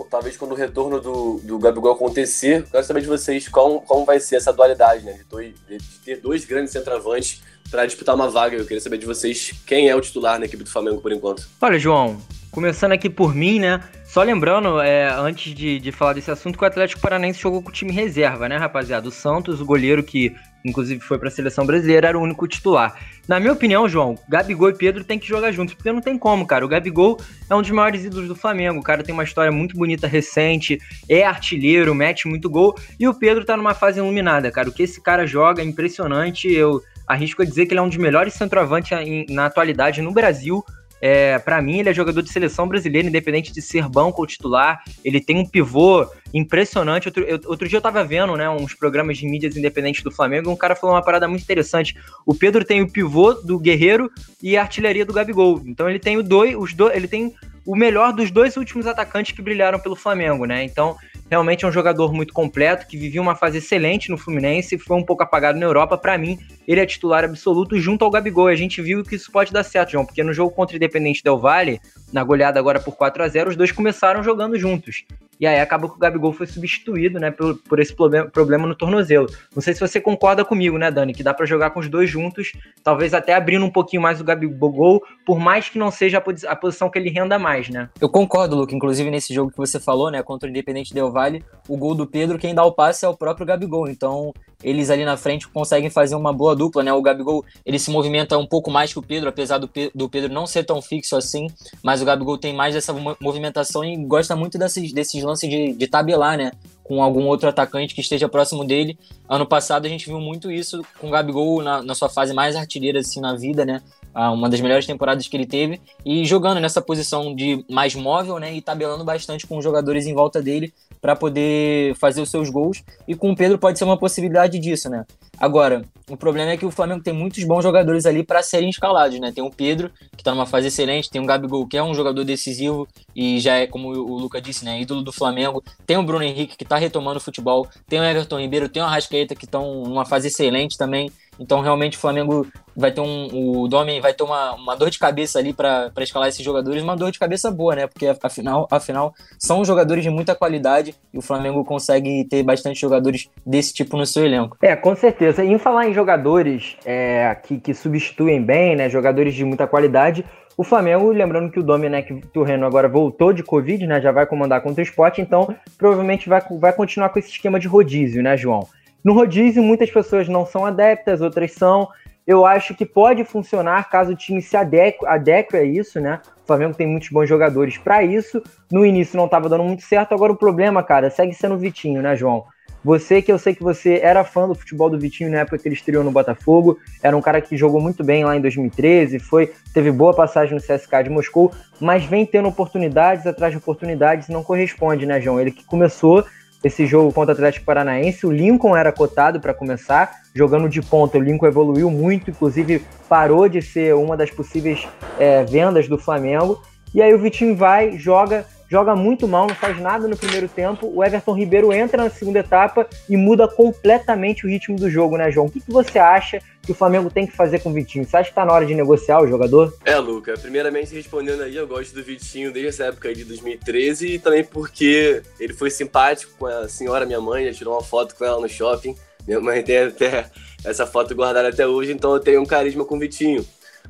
talvez 0.09 0.35
quando 0.35 0.51
o 0.51 0.55
retorno 0.55 0.99
do, 0.99 1.39
do 1.41 1.57
Gabigol 1.57 1.93
acontecer, 1.93 2.65
quero 2.69 2.83
saber 2.83 2.99
de 2.99 3.07
vocês 3.07 3.47
como, 3.47 3.79
como 3.79 4.03
vai 4.03 4.19
ser 4.19 4.35
essa 4.35 4.51
dualidade, 4.51 5.05
né? 5.05 5.13
De, 5.13 5.23
dois, 5.23 5.53
de 5.65 5.77
ter 6.03 6.17
dois 6.17 6.43
grandes 6.43 6.73
centroavantes 6.73 7.41
para 7.69 7.85
disputar 7.85 8.13
uma 8.13 8.29
vaga. 8.29 8.57
Eu 8.57 8.65
queria 8.65 8.81
saber 8.81 8.97
de 8.97 9.05
vocês 9.05 9.53
quem 9.65 9.87
é 9.87 9.95
o 9.95 10.01
titular 10.01 10.37
na 10.37 10.45
equipe 10.45 10.65
do 10.65 10.69
Flamengo 10.69 10.99
por 10.99 11.13
enquanto. 11.13 11.47
Olha, 11.61 11.79
João, 11.79 12.21
Começando 12.51 12.91
aqui 12.91 13.09
por 13.09 13.33
mim, 13.33 13.59
né? 13.59 13.81
Só 14.11 14.23
lembrando, 14.23 14.81
é, 14.81 15.09
antes 15.09 15.55
de, 15.55 15.79
de 15.79 15.89
falar 15.89 16.11
desse 16.11 16.29
assunto, 16.29 16.57
que 16.57 16.63
o 16.65 16.67
Atlético 16.67 16.99
Paranaense 16.99 17.39
jogou 17.39 17.63
com 17.63 17.69
o 17.69 17.71
time 17.71 17.93
reserva, 17.93 18.49
né, 18.49 18.57
rapaziada? 18.57 19.07
O 19.07 19.11
Santos, 19.11 19.61
o 19.61 19.65
goleiro 19.65 20.03
que 20.03 20.35
inclusive 20.65 20.99
foi 20.99 21.17
para 21.17 21.29
a 21.29 21.31
seleção 21.31 21.65
brasileira, 21.65 22.09
era 22.09 22.19
o 22.19 22.21
único 22.21 22.45
titular. 22.45 22.93
Na 23.25 23.39
minha 23.39 23.53
opinião, 23.53 23.87
João, 23.87 24.15
Gabigol 24.27 24.69
e 24.69 24.73
Pedro 24.73 25.05
tem 25.05 25.17
que 25.17 25.25
jogar 25.25 25.53
juntos, 25.53 25.75
porque 25.75 25.93
não 25.93 26.01
tem 26.01 26.17
como, 26.17 26.45
cara. 26.45 26.65
O 26.65 26.67
Gabigol 26.67 27.21
é 27.49 27.55
um 27.55 27.61
dos 27.61 27.71
maiores 27.71 28.03
ídolos 28.03 28.27
do 28.27 28.35
Flamengo. 28.35 28.81
O 28.81 28.83
cara 28.83 29.01
tem 29.01 29.13
uma 29.13 29.23
história 29.23 29.49
muito 29.49 29.77
bonita 29.77 30.07
recente, 30.07 30.77
é 31.07 31.23
artilheiro, 31.23 31.95
mete 31.95 32.27
muito 32.27 32.49
gol, 32.49 32.75
e 32.99 33.07
o 33.07 33.13
Pedro 33.13 33.45
tá 33.45 33.55
numa 33.55 33.73
fase 33.73 33.99
iluminada, 33.99 34.51
cara. 34.51 34.67
O 34.67 34.73
que 34.73 34.83
esse 34.83 35.01
cara 35.01 35.25
joga 35.25 35.61
é 35.61 35.65
impressionante. 35.65 36.51
Eu 36.51 36.81
arrisco 37.07 37.43
a 37.43 37.45
dizer 37.45 37.65
que 37.65 37.71
ele 37.71 37.79
é 37.79 37.83
um 37.83 37.87
dos 37.87 37.97
melhores 37.97 38.33
centroavantes 38.33 38.91
na 39.29 39.45
atualidade 39.45 40.01
no 40.01 40.11
Brasil. 40.11 40.61
É, 41.01 41.39
para 41.39 41.61
mim, 41.61 41.79
ele 41.79 41.89
é 41.89 41.93
jogador 41.93 42.21
de 42.21 42.29
seleção 42.29 42.67
brasileira, 42.67 43.07
independente 43.07 43.51
de 43.51 43.61
ser 43.61 43.89
banco 43.89 44.21
ou 44.21 44.27
titular. 44.27 44.83
Ele 45.03 45.19
tem 45.19 45.37
um 45.37 45.45
pivô 45.45 46.05
impressionante. 46.33 47.07
Outro, 47.07 47.23
eu, 47.23 47.39
outro 47.45 47.67
dia 47.67 47.77
eu 47.77 47.81
tava 47.81 48.03
vendo, 48.03 48.35
né, 48.37 48.49
uns 48.49 48.73
programas 48.73 49.17
de 49.17 49.25
mídias 49.25 49.57
independentes 49.57 50.03
do 50.03 50.11
Flamengo, 50.11 50.49
e 50.49 50.53
um 50.53 50.55
cara 50.55 50.75
falou 50.75 50.95
uma 50.95 51.03
parada 51.03 51.27
muito 51.27 51.41
interessante. 51.41 51.95
O 52.25 52.35
Pedro 52.35 52.63
tem 52.63 52.81
o 52.81 52.91
pivô 52.91 53.33
do 53.33 53.57
Guerreiro 53.57 54.11
e 54.41 54.55
a 54.55 54.61
artilharia 54.61 55.05
do 55.05 55.13
Gabigol. 55.13 55.61
Então 55.65 55.89
ele 55.89 55.99
tem 55.99 56.17
o 56.17 56.23
dois, 56.23 56.55
os 56.55 56.73
dois, 56.73 56.95
ele 56.95 57.07
tem 57.07 57.33
o 57.65 57.75
melhor 57.75 58.13
dos 58.13 58.31
dois 58.31 58.57
últimos 58.57 58.87
atacantes 58.87 59.33
que 59.33 59.41
brilharam 59.41 59.79
pelo 59.79 59.95
Flamengo, 59.95 60.45
né? 60.45 60.63
Então, 60.63 60.95
realmente 61.29 61.63
é 61.63 61.67
um 61.67 61.71
jogador 61.71 62.11
muito 62.13 62.33
completo, 62.33 62.87
que 62.87 62.97
vivia 62.97 63.21
uma 63.21 63.35
fase 63.35 63.59
excelente 63.59 64.09
no 64.09 64.17
Fluminense, 64.17 64.77
foi 64.77 64.97
um 64.97 65.03
pouco 65.03 65.23
apagado 65.23 65.59
na 65.59 65.65
Europa. 65.65 65.97
Para 65.97 66.17
mim, 66.17 66.39
ele 66.71 66.81
é 66.81 66.85
titular 66.85 67.23
absoluto 67.23 67.77
junto 67.79 68.05
ao 68.05 68.11
Gabigol. 68.11 68.47
A 68.47 68.55
gente 68.55 68.81
viu 68.81 69.03
que 69.03 69.15
isso 69.15 69.31
pode 69.31 69.51
dar 69.51 69.63
certo, 69.63 69.91
João, 69.91 70.05
porque 70.05 70.23
no 70.23 70.33
jogo 70.33 70.51
contra 70.51 70.73
o 70.73 70.77
Independente 70.77 71.23
Del 71.23 71.37
Valle, 71.37 71.81
na 72.13 72.23
goleada 72.23 72.59
agora 72.59 72.79
por 72.79 72.95
4 72.95 73.23
a 73.23 73.27
0 73.27 73.49
os 73.49 73.55
dois 73.55 73.71
começaram 73.71 74.23
jogando 74.23 74.57
juntos. 74.57 75.03
E 75.41 75.47
aí 75.47 75.59
acabou 75.59 75.89
que 75.89 75.95
o 75.95 75.99
Gabigol 75.99 76.31
foi 76.31 76.45
substituído, 76.45 77.19
né, 77.19 77.31
por, 77.31 77.57
por 77.63 77.79
esse 77.79 77.95
problema, 77.95 78.29
problema 78.29 78.67
no 78.67 78.75
tornozelo. 78.75 79.25
Não 79.55 79.61
sei 79.61 79.73
se 79.73 79.79
você 79.79 79.99
concorda 79.99 80.45
comigo, 80.45 80.77
né, 80.77 80.91
Dani, 80.91 81.15
que 81.15 81.23
dá 81.23 81.33
para 81.33 81.47
jogar 81.47 81.71
com 81.71 81.79
os 81.79 81.89
dois 81.89 82.07
juntos, 82.07 82.51
talvez 82.83 83.11
até 83.11 83.33
abrindo 83.33 83.65
um 83.65 83.71
pouquinho 83.71 84.03
mais 84.03 84.21
o 84.21 84.23
Gabigol, 84.23 85.01
por 85.25 85.39
mais 85.39 85.67
que 85.67 85.79
não 85.79 85.89
seja 85.89 86.19
a, 86.19 86.51
a 86.51 86.55
posição 86.55 86.91
que 86.91 86.99
ele 86.99 87.09
renda 87.09 87.39
mais, 87.39 87.69
né? 87.69 87.89
Eu 87.99 88.07
concordo, 88.07 88.55
Luke. 88.55 88.75
Inclusive 88.75 89.09
nesse 89.09 89.33
jogo 89.33 89.49
que 89.49 89.57
você 89.57 89.79
falou, 89.79 90.11
né, 90.11 90.21
contra 90.21 90.45
o 90.45 90.49
Independente 90.51 90.93
Del 90.93 91.11
Valle, 91.11 91.43
o 91.67 91.75
gol 91.75 91.95
do 91.95 92.05
Pedro, 92.05 92.37
quem 92.37 92.53
dá 92.53 92.63
o 92.63 92.71
passe 92.71 93.03
é 93.03 93.09
o 93.09 93.17
próprio 93.17 93.43
Gabigol. 93.43 93.89
Então, 93.89 94.31
eles 94.63 94.91
ali 94.91 95.03
na 95.03 95.17
frente 95.17 95.47
conseguem 95.47 95.89
fazer 95.89 96.15
uma 96.15 96.31
boa 96.31 96.55
dupla, 96.61 96.83
né? 96.83 96.93
O 96.93 97.01
Gabigol, 97.01 97.43
ele 97.65 97.79
se 97.79 97.89
movimenta 97.89 98.37
um 98.37 98.45
pouco 98.45 98.69
mais 98.69 98.93
que 98.93 98.99
o 98.99 99.01
Pedro, 99.01 99.29
apesar 99.29 99.57
do, 99.57 99.69
do 99.95 100.07
Pedro 100.07 100.31
não 100.31 100.45
ser 100.45 100.63
tão 100.63 100.79
fixo 100.79 101.15
assim, 101.15 101.47
mas 101.81 102.01
o 102.01 102.05
Gabigol 102.05 102.37
tem 102.37 102.53
mais 102.53 102.75
essa 102.75 102.93
movimentação 103.19 103.83
e 103.83 103.97
gosta 103.97 104.35
muito 104.35 104.59
desses, 104.59 104.93
desses 104.93 105.23
lances 105.23 105.49
de, 105.49 105.73
de 105.73 105.87
tabelar, 105.87 106.37
né? 106.37 106.51
Com 106.83 107.01
algum 107.01 107.25
outro 107.25 107.49
atacante 107.49 107.95
que 107.95 108.01
esteja 108.01 108.29
próximo 108.29 108.63
dele. 108.63 108.97
Ano 109.27 109.45
passado 109.45 109.85
a 109.85 109.89
gente 109.89 110.05
viu 110.05 110.19
muito 110.19 110.51
isso 110.51 110.85
com 110.99 111.07
o 111.07 111.11
Gabigol 111.11 111.63
na, 111.63 111.81
na 111.81 111.95
sua 111.95 112.09
fase 112.09 112.33
mais 112.33 112.55
artilheira 112.55 112.99
assim 112.99 113.19
na 113.19 113.35
vida, 113.35 113.65
né? 113.65 113.81
uma 114.13 114.49
das 114.49 114.59
melhores 114.59 114.85
temporadas 114.85 115.25
que 115.25 115.37
ele 115.37 115.45
teve, 115.45 115.79
e 116.05 116.25
jogando 116.25 116.59
nessa 116.59 116.81
posição 116.81 117.33
de 117.33 117.63
mais 117.69 117.95
móvel, 117.95 118.39
né, 118.39 118.53
e 118.53 118.61
tabelando 118.61 119.05
bastante 119.05 119.47
com 119.47 119.57
os 119.57 119.63
jogadores 119.63 120.05
em 120.05 120.13
volta 120.13 120.41
dele 120.41 120.73
para 121.01 121.15
poder 121.15 121.95
fazer 121.95 122.21
os 122.21 122.29
seus 122.29 122.49
gols, 122.49 122.83
e 123.07 123.15
com 123.15 123.31
o 123.31 123.35
Pedro 123.35 123.57
pode 123.57 123.79
ser 123.79 123.85
uma 123.85 123.97
possibilidade 123.97 124.59
disso, 124.59 124.89
né. 124.89 125.03
Agora, 125.39 125.83
o 126.07 126.15
problema 126.15 126.51
é 126.51 126.57
que 126.57 126.65
o 126.65 126.71
Flamengo 126.71 127.01
tem 127.01 127.13
muitos 127.13 127.43
bons 127.43 127.63
jogadores 127.63 128.05
ali 128.05 128.23
para 128.23 128.43
serem 128.43 128.69
escalados, 128.69 129.19
né, 129.19 129.31
tem 129.31 129.43
o 129.43 129.49
Pedro, 129.49 129.89
que 130.11 130.21
está 130.21 130.31
numa 130.31 130.45
fase 130.45 130.67
excelente, 130.67 131.09
tem 131.09 131.21
o 131.21 131.25
Gabigol, 131.25 131.67
que 131.67 131.77
é 131.77 131.83
um 131.83 131.95
jogador 131.95 132.23
decisivo, 132.23 132.87
e 133.15 133.39
já 133.39 133.55
é, 133.55 133.65
como 133.65 133.89
o 133.89 134.17
Luca 134.19 134.39
disse, 134.39 134.63
né, 134.63 134.79
ídolo 134.79 135.01
do 135.01 135.11
Flamengo, 135.11 135.63
tem 135.85 135.97
o 135.97 136.03
Bruno 136.03 136.23
Henrique, 136.23 136.55
que 136.55 136.63
está 136.63 136.77
retomando 136.77 137.17
o 137.17 137.21
futebol, 137.21 137.67
tem 137.87 137.99
o 137.99 138.03
Everton 138.03 138.39
Ribeiro, 138.39 138.69
tem 138.69 138.83
o 138.83 138.85
Arrascaeta, 138.85 139.35
que 139.35 139.45
estão 139.45 139.83
numa 139.83 140.05
fase 140.05 140.27
excelente 140.27 140.77
também, 140.77 141.11
então, 141.39 141.61
realmente, 141.61 141.97
o 141.97 141.99
Flamengo 141.99 142.45
vai 142.75 142.91
ter 142.91 143.01
um. 143.01 143.27
O 143.31 143.67
Domi 143.67 143.99
vai 143.99 144.13
ter 144.13 144.23
uma, 144.23 144.53
uma 144.53 144.75
dor 144.75 144.89
de 144.89 144.99
cabeça 144.99 145.39
ali 145.39 145.53
para 145.53 145.91
escalar 145.99 146.29
esses 146.29 146.43
jogadores, 146.43 146.83
uma 146.83 146.95
dor 146.95 147.11
de 147.11 147.19
cabeça 147.19 147.49
boa, 147.49 147.75
né? 147.75 147.87
Porque 147.87 148.07
afinal, 148.21 148.67
afinal, 148.69 149.13
são 149.39 149.63
jogadores 149.65 150.03
de 150.03 150.09
muita 150.09 150.35
qualidade 150.35 150.95
e 151.13 151.17
o 151.17 151.21
Flamengo 151.21 151.63
consegue 151.63 152.25
ter 152.25 152.43
bastante 152.43 152.79
jogadores 152.79 153.29
desse 153.45 153.73
tipo 153.73 153.97
no 153.97 154.05
seu 154.05 154.25
elenco. 154.25 154.57
É, 154.61 154.75
com 154.75 154.95
certeza. 154.95 155.43
E 155.43 155.51
em 155.51 155.57
falar 155.57 155.87
em 155.87 155.93
jogadores 155.93 156.75
é, 156.85 157.35
que, 157.43 157.59
que 157.59 157.73
substituem 157.73 158.41
bem, 158.41 158.75
né? 158.75 158.89
Jogadores 158.89 159.33
de 159.33 159.43
muita 159.43 159.65
qualidade. 159.67 160.25
O 160.57 160.63
Flamengo, 160.63 161.11
lembrando 161.11 161.49
que 161.49 161.59
o 161.59 161.63
Domenech 161.63 162.13
Turreno 162.33 162.65
agora 162.65 162.87
voltou 162.87 163.33
de 163.33 163.41
Covid, 163.41 163.87
né? 163.87 164.01
Já 164.01 164.11
vai 164.11 164.25
comandar 164.25 164.61
contra 164.61 164.81
o 164.81 164.83
esporte, 164.83 165.21
então 165.21 165.55
provavelmente 165.77 166.29
vai, 166.29 166.41
vai 166.59 166.73
continuar 166.73 167.09
com 167.09 167.17
esse 167.17 167.29
esquema 167.29 167.59
de 167.59 167.67
rodízio, 167.67 168.21
né, 168.21 168.37
João? 168.37 168.67
No 169.03 169.13
rodízio, 169.13 169.63
muitas 169.63 169.89
pessoas 169.89 170.27
não 170.27 170.45
são 170.45 170.65
adeptas, 170.65 171.21
outras 171.21 171.53
são. 171.53 171.87
Eu 172.25 172.45
acho 172.45 172.75
que 172.75 172.85
pode 172.85 173.23
funcionar 173.23 173.89
caso 173.89 174.11
o 174.11 174.15
time 174.15 174.41
se 174.41 174.55
adeque, 174.55 175.05
adeque 175.05 175.57
a 175.57 175.63
isso, 175.63 175.99
né? 175.99 176.21
O 176.43 176.47
Flamengo 176.47 176.75
tem 176.75 176.87
muitos 176.87 177.09
bons 177.09 177.27
jogadores 177.27 177.77
para 177.77 178.03
isso. 178.03 178.41
No 178.71 178.85
início 178.85 179.17
não 179.17 179.25
estava 179.25 179.49
dando 179.49 179.63
muito 179.63 179.83
certo, 179.83 180.13
agora 180.13 180.31
o 180.31 180.37
problema, 180.37 180.83
cara, 180.83 181.09
segue 181.09 181.33
sendo 181.33 181.55
o 181.55 181.57
Vitinho, 181.57 182.01
né, 182.01 182.15
João? 182.15 182.45
Você 182.83 183.21
que 183.21 183.31
eu 183.31 183.37
sei 183.37 183.53
que 183.53 183.61
você 183.61 183.99
era 184.01 184.23
fã 184.23 184.47
do 184.47 184.55
futebol 184.55 184.89
do 184.89 184.97
Vitinho 184.97 185.29
na 185.29 185.39
época 185.39 185.59
que 185.59 185.67
ele 185.67 185.75
estreou 185.75 186.03
no 186.03 186.11
Botafogo, 186.11 186.79
era 187.03 187.15
um 187.15 187.21
cara 187.21 187.39
que 187.39 187.55
jogou 187.55 187.79
muito 187.79 188.03
bem 188.03 188.23
lá 188.23 188.35
em 188.35 188.41
2013, 188.41 189.19
foi 189.19 189.53
teve 189.71 189.91
boa 189.91 190.15
passagem 190.15 190.55
no 190.55 190.59
CSK 190.59 191.03
de 191.03 191.09
Moscou, 191.09 191.51
mas 191.79 192.03
vem 192.05 192.25
tendo 192.25 192.47
oportunidades 192.47 193.27
atrás 193.27 193.51
de 193.51 193.59
oportunidades 193.59 194.29
e 194.29 194.31
não 194.31 194.43
corresponde, 194.43 195.05
né, 195.05 195.21
João? 195.21 195.39
Ele 195.39 195.51
que 195.51 195.63
começou 195.63 196.25
esse 196.63 196.85
jogo 196.85 197.11
contra 197.11 197.31
o 197.31 197.35
Atlético 197.35 197.65
Paranaense. 197.65 198.25
O 198.25 198.31
Lincoln 198.31 198.75
era 198.75 198.91
cotado 198.91 199.39
para 199.39 199.53
começar, 199.53 200.21
jogando 200.33 200.69
de 200.69 200.81
ponta. 200.81 201.17
O 201.17 201.21
Lincoln 201.21 201.47
evoluiu 201.47 201.89
muito, 201.89 202.29
inclusive 202.29 202.83
parou 203.09 203.49
de 203.49 203.61
ser 203.61 203.95
uma 203.95 204.15
das 204.15 204.29
possíveis 204.29 204.87
é, 205.19 205.43
vendas 205.43 205.87
do 205.87 205.97
Flamengo. 205.97 206.61
E 206.93 207.01
aí 207.01 207.13
o 207.13 207.19
Vitinho 207.19 207.55
vai, 207.55 207.97
joga, 207.97 208.45
joga 208.71 208.95
muito 208.95 209.27
mal, 209.27 209.47
não 209.47 209.53
faz 209.53 209.77
nada 209.77 210.07
no 210.07 210.15
primeiro 210.15 210.47
tempo. 210.47 210.89
O 210.95 211.03
Everton 211.03 211.33
Ribeiro 211.33 211.73
entra 211.73 212.01
na 212.01 212.09
segunda 212.09 212.39
etapa 212.39 212.87
e 213.09 213.17
muda 213.17 213.45
completamente 213.45 214.45
o 214.45 214.49
ritmo 214.49 214.77
do 214.77 214.89
jogo, 214.89 215.17
né, 215.17 215.29
João? 215.29 215.47
O 215.47 215.51
que, 215.51 215.59
que 215.59 215.69
você 215.69 215.99
acha 215.99 216.41
que 216.61 216.71
o 216.71 216.75
Flamengo 216.75 217.09
tem 217.09 217.27
que 217.27 217.35
fazer 217.35 217.59
com 217.59 217.69
o 217.69 217.73
Vitinho? 217.73 218.05
Você 218.05 218.15
acha 218.15 218.29
que 218.29 218.35
tá 218.35 218.45
na 218.45 218.53
hora 218.53 218.65
de 218.65 218.73
negociar 218.73 219.21
o 219.21 219.27
jogador? 219.27 219.75
É, 219.83 219.97
Luca, 219.97 220.35
primeiramente 220.37 220.95
respondendo 220.95 221.43
aí, 221.43 221.57
eu 221.57 221.67
gosto 221.67 221.93
do 221.93 222.01
Vitinho 222.01 222.53
desde 222.53 222.69
essa 222.69 222.85
época 222.85 223.09
aí 223.09 223.15
de 223.15 223.25
2013 223.25 224.07
e 224.07 224.19
também 224.19 224.45
porque 224.45 225.21
ele 225.37 225.53
foi 225.53 225.69
simpático 225.69 226.31
com 226.39 226.45
a 226.45 226.69
senhora, 226.69 227.05
minha 227.05 227.19
mãe, 227.19 227.47
já 227.47 227.53
tirou 227.53 227.73
uma 227.73 227.83
foto 227.83 228.15
com 228.15 228.23
ela 228.23 228.39
no 228.39 228.47
shopping. 228.47 228.95
Minha 229.27 229.41
mãe 229.41 229.61
tem 229.61 229.79
até 229.79 230.27
essa 230.63 230.87
foto 230.87 231.13
guardada 231.13 231.49
até 231.49 231.67
hoje, 231.67 231.91
então 231.91 232.13
eu 232.13 232.21
tenho 232.21 232.41
um 232.41 232.45
carisma 232.45 232.85
com 232.85 232.95
o 232.95 232.99
Vitinho 232.99 233.45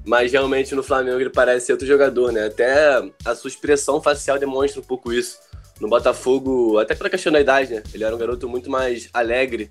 mas 0.06 0.32
realmente 0.32 0.74
no 0.74 0.84
Flamengo 0.84 1.20
ele 1.20 1.30
parece 1.30 1.68
ser 1.68 1.74
outro 1.74 1.88
jogador, 1.88 2.32
né? 2.32 2.46
Até 2.46 3.02
a 3.24 3.36
sua 3.36 3.50
expressão 3.50 4.02
facial 4.02 4.40
demonstra 4.40 4.82
um 4.82 4.84
pouco 4.84 5.14
isso. 5.14 5.38
No 5.80 5.88
Botafogo, 5.88 6.78
até 6.78 6.94
pela 6.94 7.10
questão 7.10 7.32
da 7.32 7.42
idade, 7.42 7.74
né? 7.74 7.84
Ele 7.94 8.04
era 8.04 8.16
um 8.16 8.20
garoto 8.20 8.48
muito 8.48 8.70
mais 8.70 9.10
alegre 9.14 9.70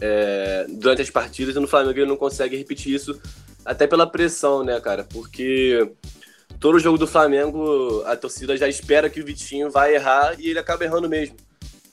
é, 0.00 0.66
durante 0.68 1.02
as 1.02 1.10
partidas 1.10 1.54
e 1.54 1.60
no 1.60 1.68
Flamengo 1.68 1.98
ele 1.98 2.06
não 2.06 2.16
consegue 2.16 2.56
repetir 2.56 2.94
isso, 2.94 3.20
até 3.64 3.86
pela 3.86 4.06
pressão, 4.06 4.64
né, 4.64 4.80
cara? 4.80 5.04
Porque 5.04 5.88
todo 6.58 6.78
jogo 6.78 6.98
do 6.98 7.06
Flamengo 7.06 8.02
a 8.06 8.16
torcida 8.16 8.56
já 8.56 8.68
espera 8.68 9.08
que 9.08 9.20
o 9.20 9.24
Vitinho 9.24 9.70
vai 9.70 9.94
errar 9.94 10.34
e 10.38 10.50
ele 10.50 10.58
acaba 10.58 10.84
errando 10.84 11.08
mesmo. 11.08 11.36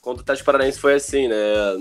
Contra 0.01 0.24
o 0.24 0.25
Tati 0.25 0.43
Paranaense 0.43 0.79
foi 0.79 0.96
assim, 0.96 1.27
né? 1.27 1.36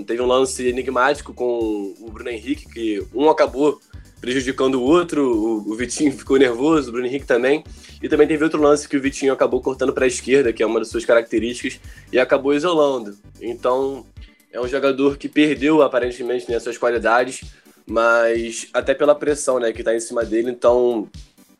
Teve 0.05 0.21
um 0.21 0.27
lance 0.27 0.67
enigmático 0.67 1.33
com 1.33 1.95
o 1.99 2.11
Bruno 2.11 2.29
Henrique, 2.29 2.69
que 2.69 3.03
um 3.13 3.29
acabou 3.29 3.79
prejudicando 4.19 4.75
o 4.75 4.83
outro. 4.83 5.63
O, 5.67 5.75
Vitinho 5.75 6.11
ficou 6.11 6.37
nervoso, 6.37 6.89
o 6.89 6.91
Bruno 6.91 7.07
Henrique 7.07 7.25
também. 7.25 7.63
E 8.01 8.07
também 8.07 8.27
teve 8.27 8.43
outro 8.43 8.61
lance 8.61 8.87
que 8.87 8.97
o 8.97 9.01
Vitinho 9.01 9.33
acabou 9.33 9.61
cortando 9.61 9.93
para 9.93 10.05
a 10.05 10.07
esquerda, 10.07 10.53
que 10.53 10.63
é 10.63 10.65
uma 10.65 10.79
das 10.79 10.89
suas 10.89 11.05
características, 11.05 11.79
e 12.11 12.19
acabou 12.19 12.53
isolando. 12.53 13.17
Então, 13.41 14.05
é 14.51 14.59
um 14.59 14.67
jogador 14.67 15.17
que 15.17 15.27
perdeu 15.27 15.81
aparentemente 15.81 16.49
né, 16.49 16.59
suas 16.59 16.77
qualidades, 16.77 17.43
mas 17.85 18.67
até 18.73 18.93
pela 18.93 19.15
pressão 19.15 19.59
né, 19.59 19.71
que 19.71 19.81
está 19.81 19.95
em 19.95 19.99
cima 19.99 20.23
dele, 20.23 20.51
então 20.51 21.09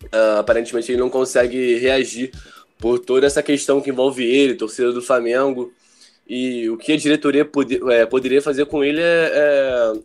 uh, 0.04 0.40
aparentemente 0.40 0.92
ele 0.92 1.00
não 1.00 1.10
consegue 1.10 1.76
reagir 1.78 2.32
por 2.78 3.00
toda 3.00 3.28
essa 3.28 3.44
questão 3.44 3.82
que 3.82 3.90
envolve 3.90 4.24
ele, 4.24 4.56
torcida 4.56 4.92
do 4.92 5.02
Flamengo. 5.02 5.74
E 6.28 6.70
o 6.70 6.78
que 6.78 6.94
a 6.94 6.98
diretoria 6.98 7.44
poder, 7.44 7.82
é, 7.90 8.06
poderia 8.06 8.42
fazer 8.42 8.66
com 8.68 8.84
ele 8.84 9.02
é, 9.02 9.32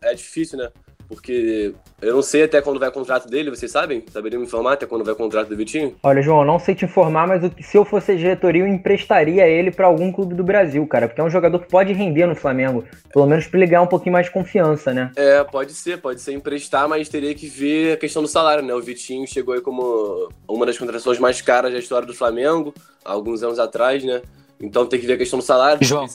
é, 0.03 0.11
é 0.11 0.15
difícil, 0.15 0.59
né? 0.59 0.71
Porque 1.15 1.75
eu 2.03 2.15
não 2.15 2.23
sei 2.23 2.43
até 2.43 2.61
quando 2.61 2.79
vai 2.79 2.89
o 2.89 2.93
contrato 2.93 3.29
dele, 3.29 3.51
vocês 3.51 3.71
sabem? 3.71 4.05
Saberiam 4.13 4.41
me 4.41 4.47
informar 4.47 4.75
até 4.75 4.87
quando 4.87 5.05
vai 5.05 5.15
o 5.15 5.17
contrato 5.17 5.49
do 5.49 5.57
Vitinho? 5.57 5.95
Olha, 6.03 6.21
João, 6.21 6.41
eu 6.41 6.45
não 6.45 6.59
sei 6.59 6.75
te 6.75 6.85
informar, 6.85 7.27
mas 7.27 7.43
se 7.61 7.77
eu 7.77 7.85
fosse 7.85 8.17
diretoria, 8.17 8.63
eu 8.63 8.67
emprestaria 8.67 9.47
ele 9.47 9.71
para 9.71 9.87
algum 9.87 10.13
clube 10.13 10.35
do 10.35 10.45
Brasil, 10.45 10.87
cara. 10.87 11.09
Porque 11.09 11.21
é 11.21 11.25
um 11.25 11.31
jogador 11.31 11.59
que 11.59 11.69
pode 11.69 11.93
render 11.93 12.27
no 12.27 12.35
Flamengo. 12.35 12.85
Pelo 13.13 13.27
menos 13.27 13.47
pra 13.47 13.59
ele 13.59 13.69
ganhar 13.69 13.83
um 13.83 13.87
pouquinho 13.87 14.13
mais 14.13 14.27
de 14.27 14.33
confiança, 14.33 14.93
né? 14.93 15.11
É, 15.17 15.43
pode 15.45 15.73
ser, 15.73 16.01
pode 16.01 16.21
ser 16.21 16.33
emprestar, 16.33 16.89
mas 16.89 17.09
teria 17.09 17.35
que 17.35 17.47
ver 17.47 17.95
a 17.95 17.97
questão 17.97 18.23
do 18.23 18.29
salário, 18.29 18.65
né? 18.65 18.75
O 18.75 18.83
Vitinho 18.83 19.27
chegou 19.27 19.55
aí 19.55 19.61
como 19.61 20.29
uma 20.49 20.67
das 20.67 20.77
contratações 20.77 21.19
mais 21.19 21.41
caras 21.41 21.73
da 21.73 21.79
história 21.79 22.07
do 22.07 22.15
Flamengo, 22.15 22.75
há 23.05 23.13
alguns 23.13 23.43
anos 23.43 23.59
atrás, 23.59 24.03
né? 24.05 24.21
Então 24.61 24.87
tem 24.87 25.01
que 25.01 25.07
ver 25.07 25.15
a 25.15 25.19
questão 25.19 25.39
do 25.39 25.45
salário. 25.45 25.79
João. 25.83 26.05
É 26.05 26.09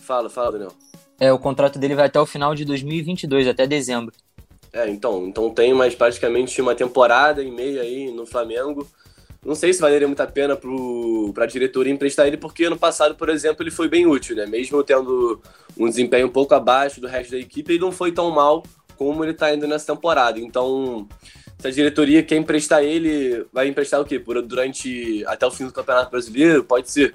fala, 0.00 0.28
fala, 0.28 0.52
Daniel. 0.52 0.72
É, 1.20 1.30
o 1.30 1.38
contrato 1.38 1.78
dele 1.78 1.94
vai 1.94 2.06
até 2.06 2.18
o 2.18 2.24
final 2.24 2.54
de 2.54 2.64
2022, 2.64 3.46
até 3.46 3.66
dezembro. 3.66 4.14
É, 4.72 4.88
então, 4.88 5.26
então 5.26 5.50
tem 5.50 5.74
mais 5.74 5.94
praticamente 5.94 6.60
uma 6.60 6.74
temporada 6.74 7.42
e 7.42 7.50
meia 7.50 7.82
aí 7.82 8.10
no 8.12 8.24
Flamengo. 8.26 8.86
Não 9.44 9.54
sei 9.54 9.72
se 9.72 9.80
valeria 9.80 10.06
muito 10.06 10.20
a 10.20 10.26
pena 10.26 10.54
para 10.54 11.44
a 11.44 11.46
diretoria 11.46 11.92
emprestar 11.92 12.26
ele, 12.26 12.36
porque 12.36 12.64
ano 12.64 12.78
passado, 12.78 13.14
por 13.14 13.30
exemplo, 13.30 13.62
ele 13.62 13.70
foi 13.70 13.88
bem 13.88 14.06
útil, 14.06 14.36
né? 14.36 14.46
Mesmo 14.46 14.82
tendo 14.84 15.40
um 15.78 15.88
desempenho 15.88 16.26
um 16.26 16.30
pouco 16.30 16.54
abaixo 16.54 17.00
do 17.00 17.06
resto 17.06 17.30
da 17.32 17.38
equipe, 17.38 17.72
ele 17.72 17.80
não 17.80 17.90
foi 17.90 18.12
tão 18.12 18.30
mal 18.30 18.62
como 18.96 19.24
ele 19.24 19.32
está 19.32 19.52
indo 19.52 19.66
nessa 19.66 19.94
temporada. 19.94 20.38
Então, 20.38 21.08
se 21.58 21.66
a 21.66 21.70
diretoria 21.70 22.22
quer 22.22 22.36
emprestar 22.36 22.84
ele, 22.84 23.46
vai 23.50 23.66
emprestar 23.66 23.98
o 23.98 24.04
quê? 24.04 24.18
Por, 24.18 24.40
durante 24.42 25.24
até 25.26 25.46
o 25.46 25.50
fim 25.50 25.64
do 25.64 25.72
Campeonato 25.72 26.10
Brasileiro? 26.10 26.62
Pode 26.62 26.90
ser. 26.90 27.14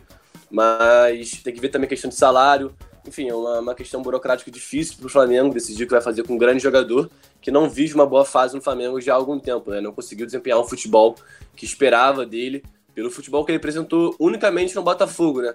Mas 0.50 1.32
tem 1.44 1.54
que 1.54 1.62
ver 1.62 1.70
também 1.70 1.86
a 1.86 1.90
questão 1.90 2.10
de 2.10 2.16
salário. 2.16 2.74
Enfim, 3.08 3.30
é 3.30 3.36
uma, 3.36 3.60
uma 3.60 3.76
questão 3.76 4.02
burocrática 4.02 4.50
difícil 4.50 4.96
para 4.98 5.08
o 5.08 5.10
Flamengo 5.10 5.54
decidir 5.54 5.84
o 5.84 5.88
que 5.88 5.94
vai 5.94 6.02
fazer 6.02 6.24
com 6.24 6.34
um 6.34 6.38
grande 6.38 6.62
jogador 6.62 7.10
que 7.42 7.52
não 7.52 7.70
vive 7.70 7.94
uma 7.94 8.06
boa 8.06 8.26
fase 8.26 8.56
no 8.56 8.62
Flamengo 8.62 9.00
já 9.00 9.14
há 9.14 9.16
algum 9.16 9.40
tempo, 9.40 9.70
né? 9.70 9.80
Não 9.80 9.92
conseguiu 9.92 10.26
desempenhar 10.26 10.60
um 10.60 10.64
futebol 10.64 11.16
que 11.56 11.64
esperava 11.64 12.26
dele, 12.26 12.64
pelo 12.96 13.12
futebol 13.12 13.46
que 13.46 13.52
ele 13.52 13.58
apresentou 13.58 14.16
unicamente 14.20 14.76
no 14.76 14.82
Botafogo, 14.82 15.42
né? 15.42 15.54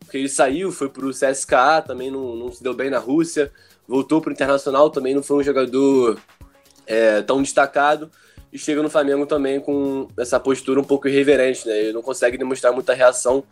Porque 0.00 0.18
ele 0.18 0.28
saiu, 0.28 0.72
foi 0.72 0.88
para 0.88 1.06
o 1.06 1.10
CSKA, 1.10 1.82
também 1.86 2.10
não, 2.10 2.34
não 2.34 2.50
se 2.50 2.62
deu 2.62 2.74
bem 2.74 2.90
na 2.90 2.98
Rússia, 2.98 3.52
voltou 3.86 4.20
para 4.20 4.30
o 4.30 4.32
Internacional, 4.32 4.90
também 4.90 5.14
não 5.14 5.22
foi 5.22 5.36
um 5.36 5.42
jogador 5.42 6.18
é, 6.86 7.22
tão 7.22 7.42
destacado, 7.42 8.10
e 8.52 8.58
chega 8.58 8.82
no 8.82 8.90
Flamengo 8.90 9.26
também 9.26 9.60
com 9.60 10.08
essa 10.18 10.40
postura 10.40 10.80
um 10.80 10.84
pouco 10.84 11.06
irreverente, 11.06 11.68
né? 11.68 11.78
Ele 11.78 11.92
não 11.92 12.02
consegue 12.02 12.38
demonstrar 12.38 12.72
muita 12.72 12.94
reação, 12.94 13.44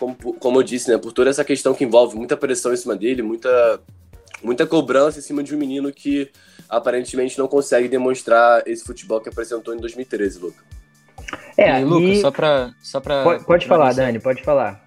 como, 0.00 0.16
como 0.16 0.58
eu 0.58 0.62
disse, 0.62 0.90
né? 0.90 0.96
Por 0.96 1.12
toda 1.12 1.28
essa 1.28 1.44
questão 1.44 1.74
que 1.74 1.84
envolve 1.84 2.16
muita 2.16 2.34
pressão 2.34 2.72
em 2.72 2.76
cima 2.76 2.96
dele, 2.96 3.20
muita, 3.20 3.78
muita 4.42 4.66
cobrança 4.66 5.18
em 5.18 5.22
cima 5.22 5.42
de 5.42 5.54
um 5.54 5.58
menino 5.58 5.92
que 5.92 6.30
aparentemente 6.70 7.38
não 7.38 7.46
consegue 7.46 7.86
demonstrar 7.86 8.66
esse 8.66 8.82
futebol 8.82 9.20
que 9.20 9.28
apresentou 9.28 9.74
em 9.74 9.76
2013, 9.76 10.38
Luca. 10.38 10.64
É, 11.56 11.80
e, 11.80 11.84
Lucas, 11.84 12.20
só 12.20 12.30
para 12.30 12.74
só 12.80 13.00
pra 13.00 13.22
pode, 13.22 13.44
pode 13.44 13.66
falar, 13.66 13.92
Dani, 13.92 14.18
pode 14.18 14.42
falar. 14.42 14.82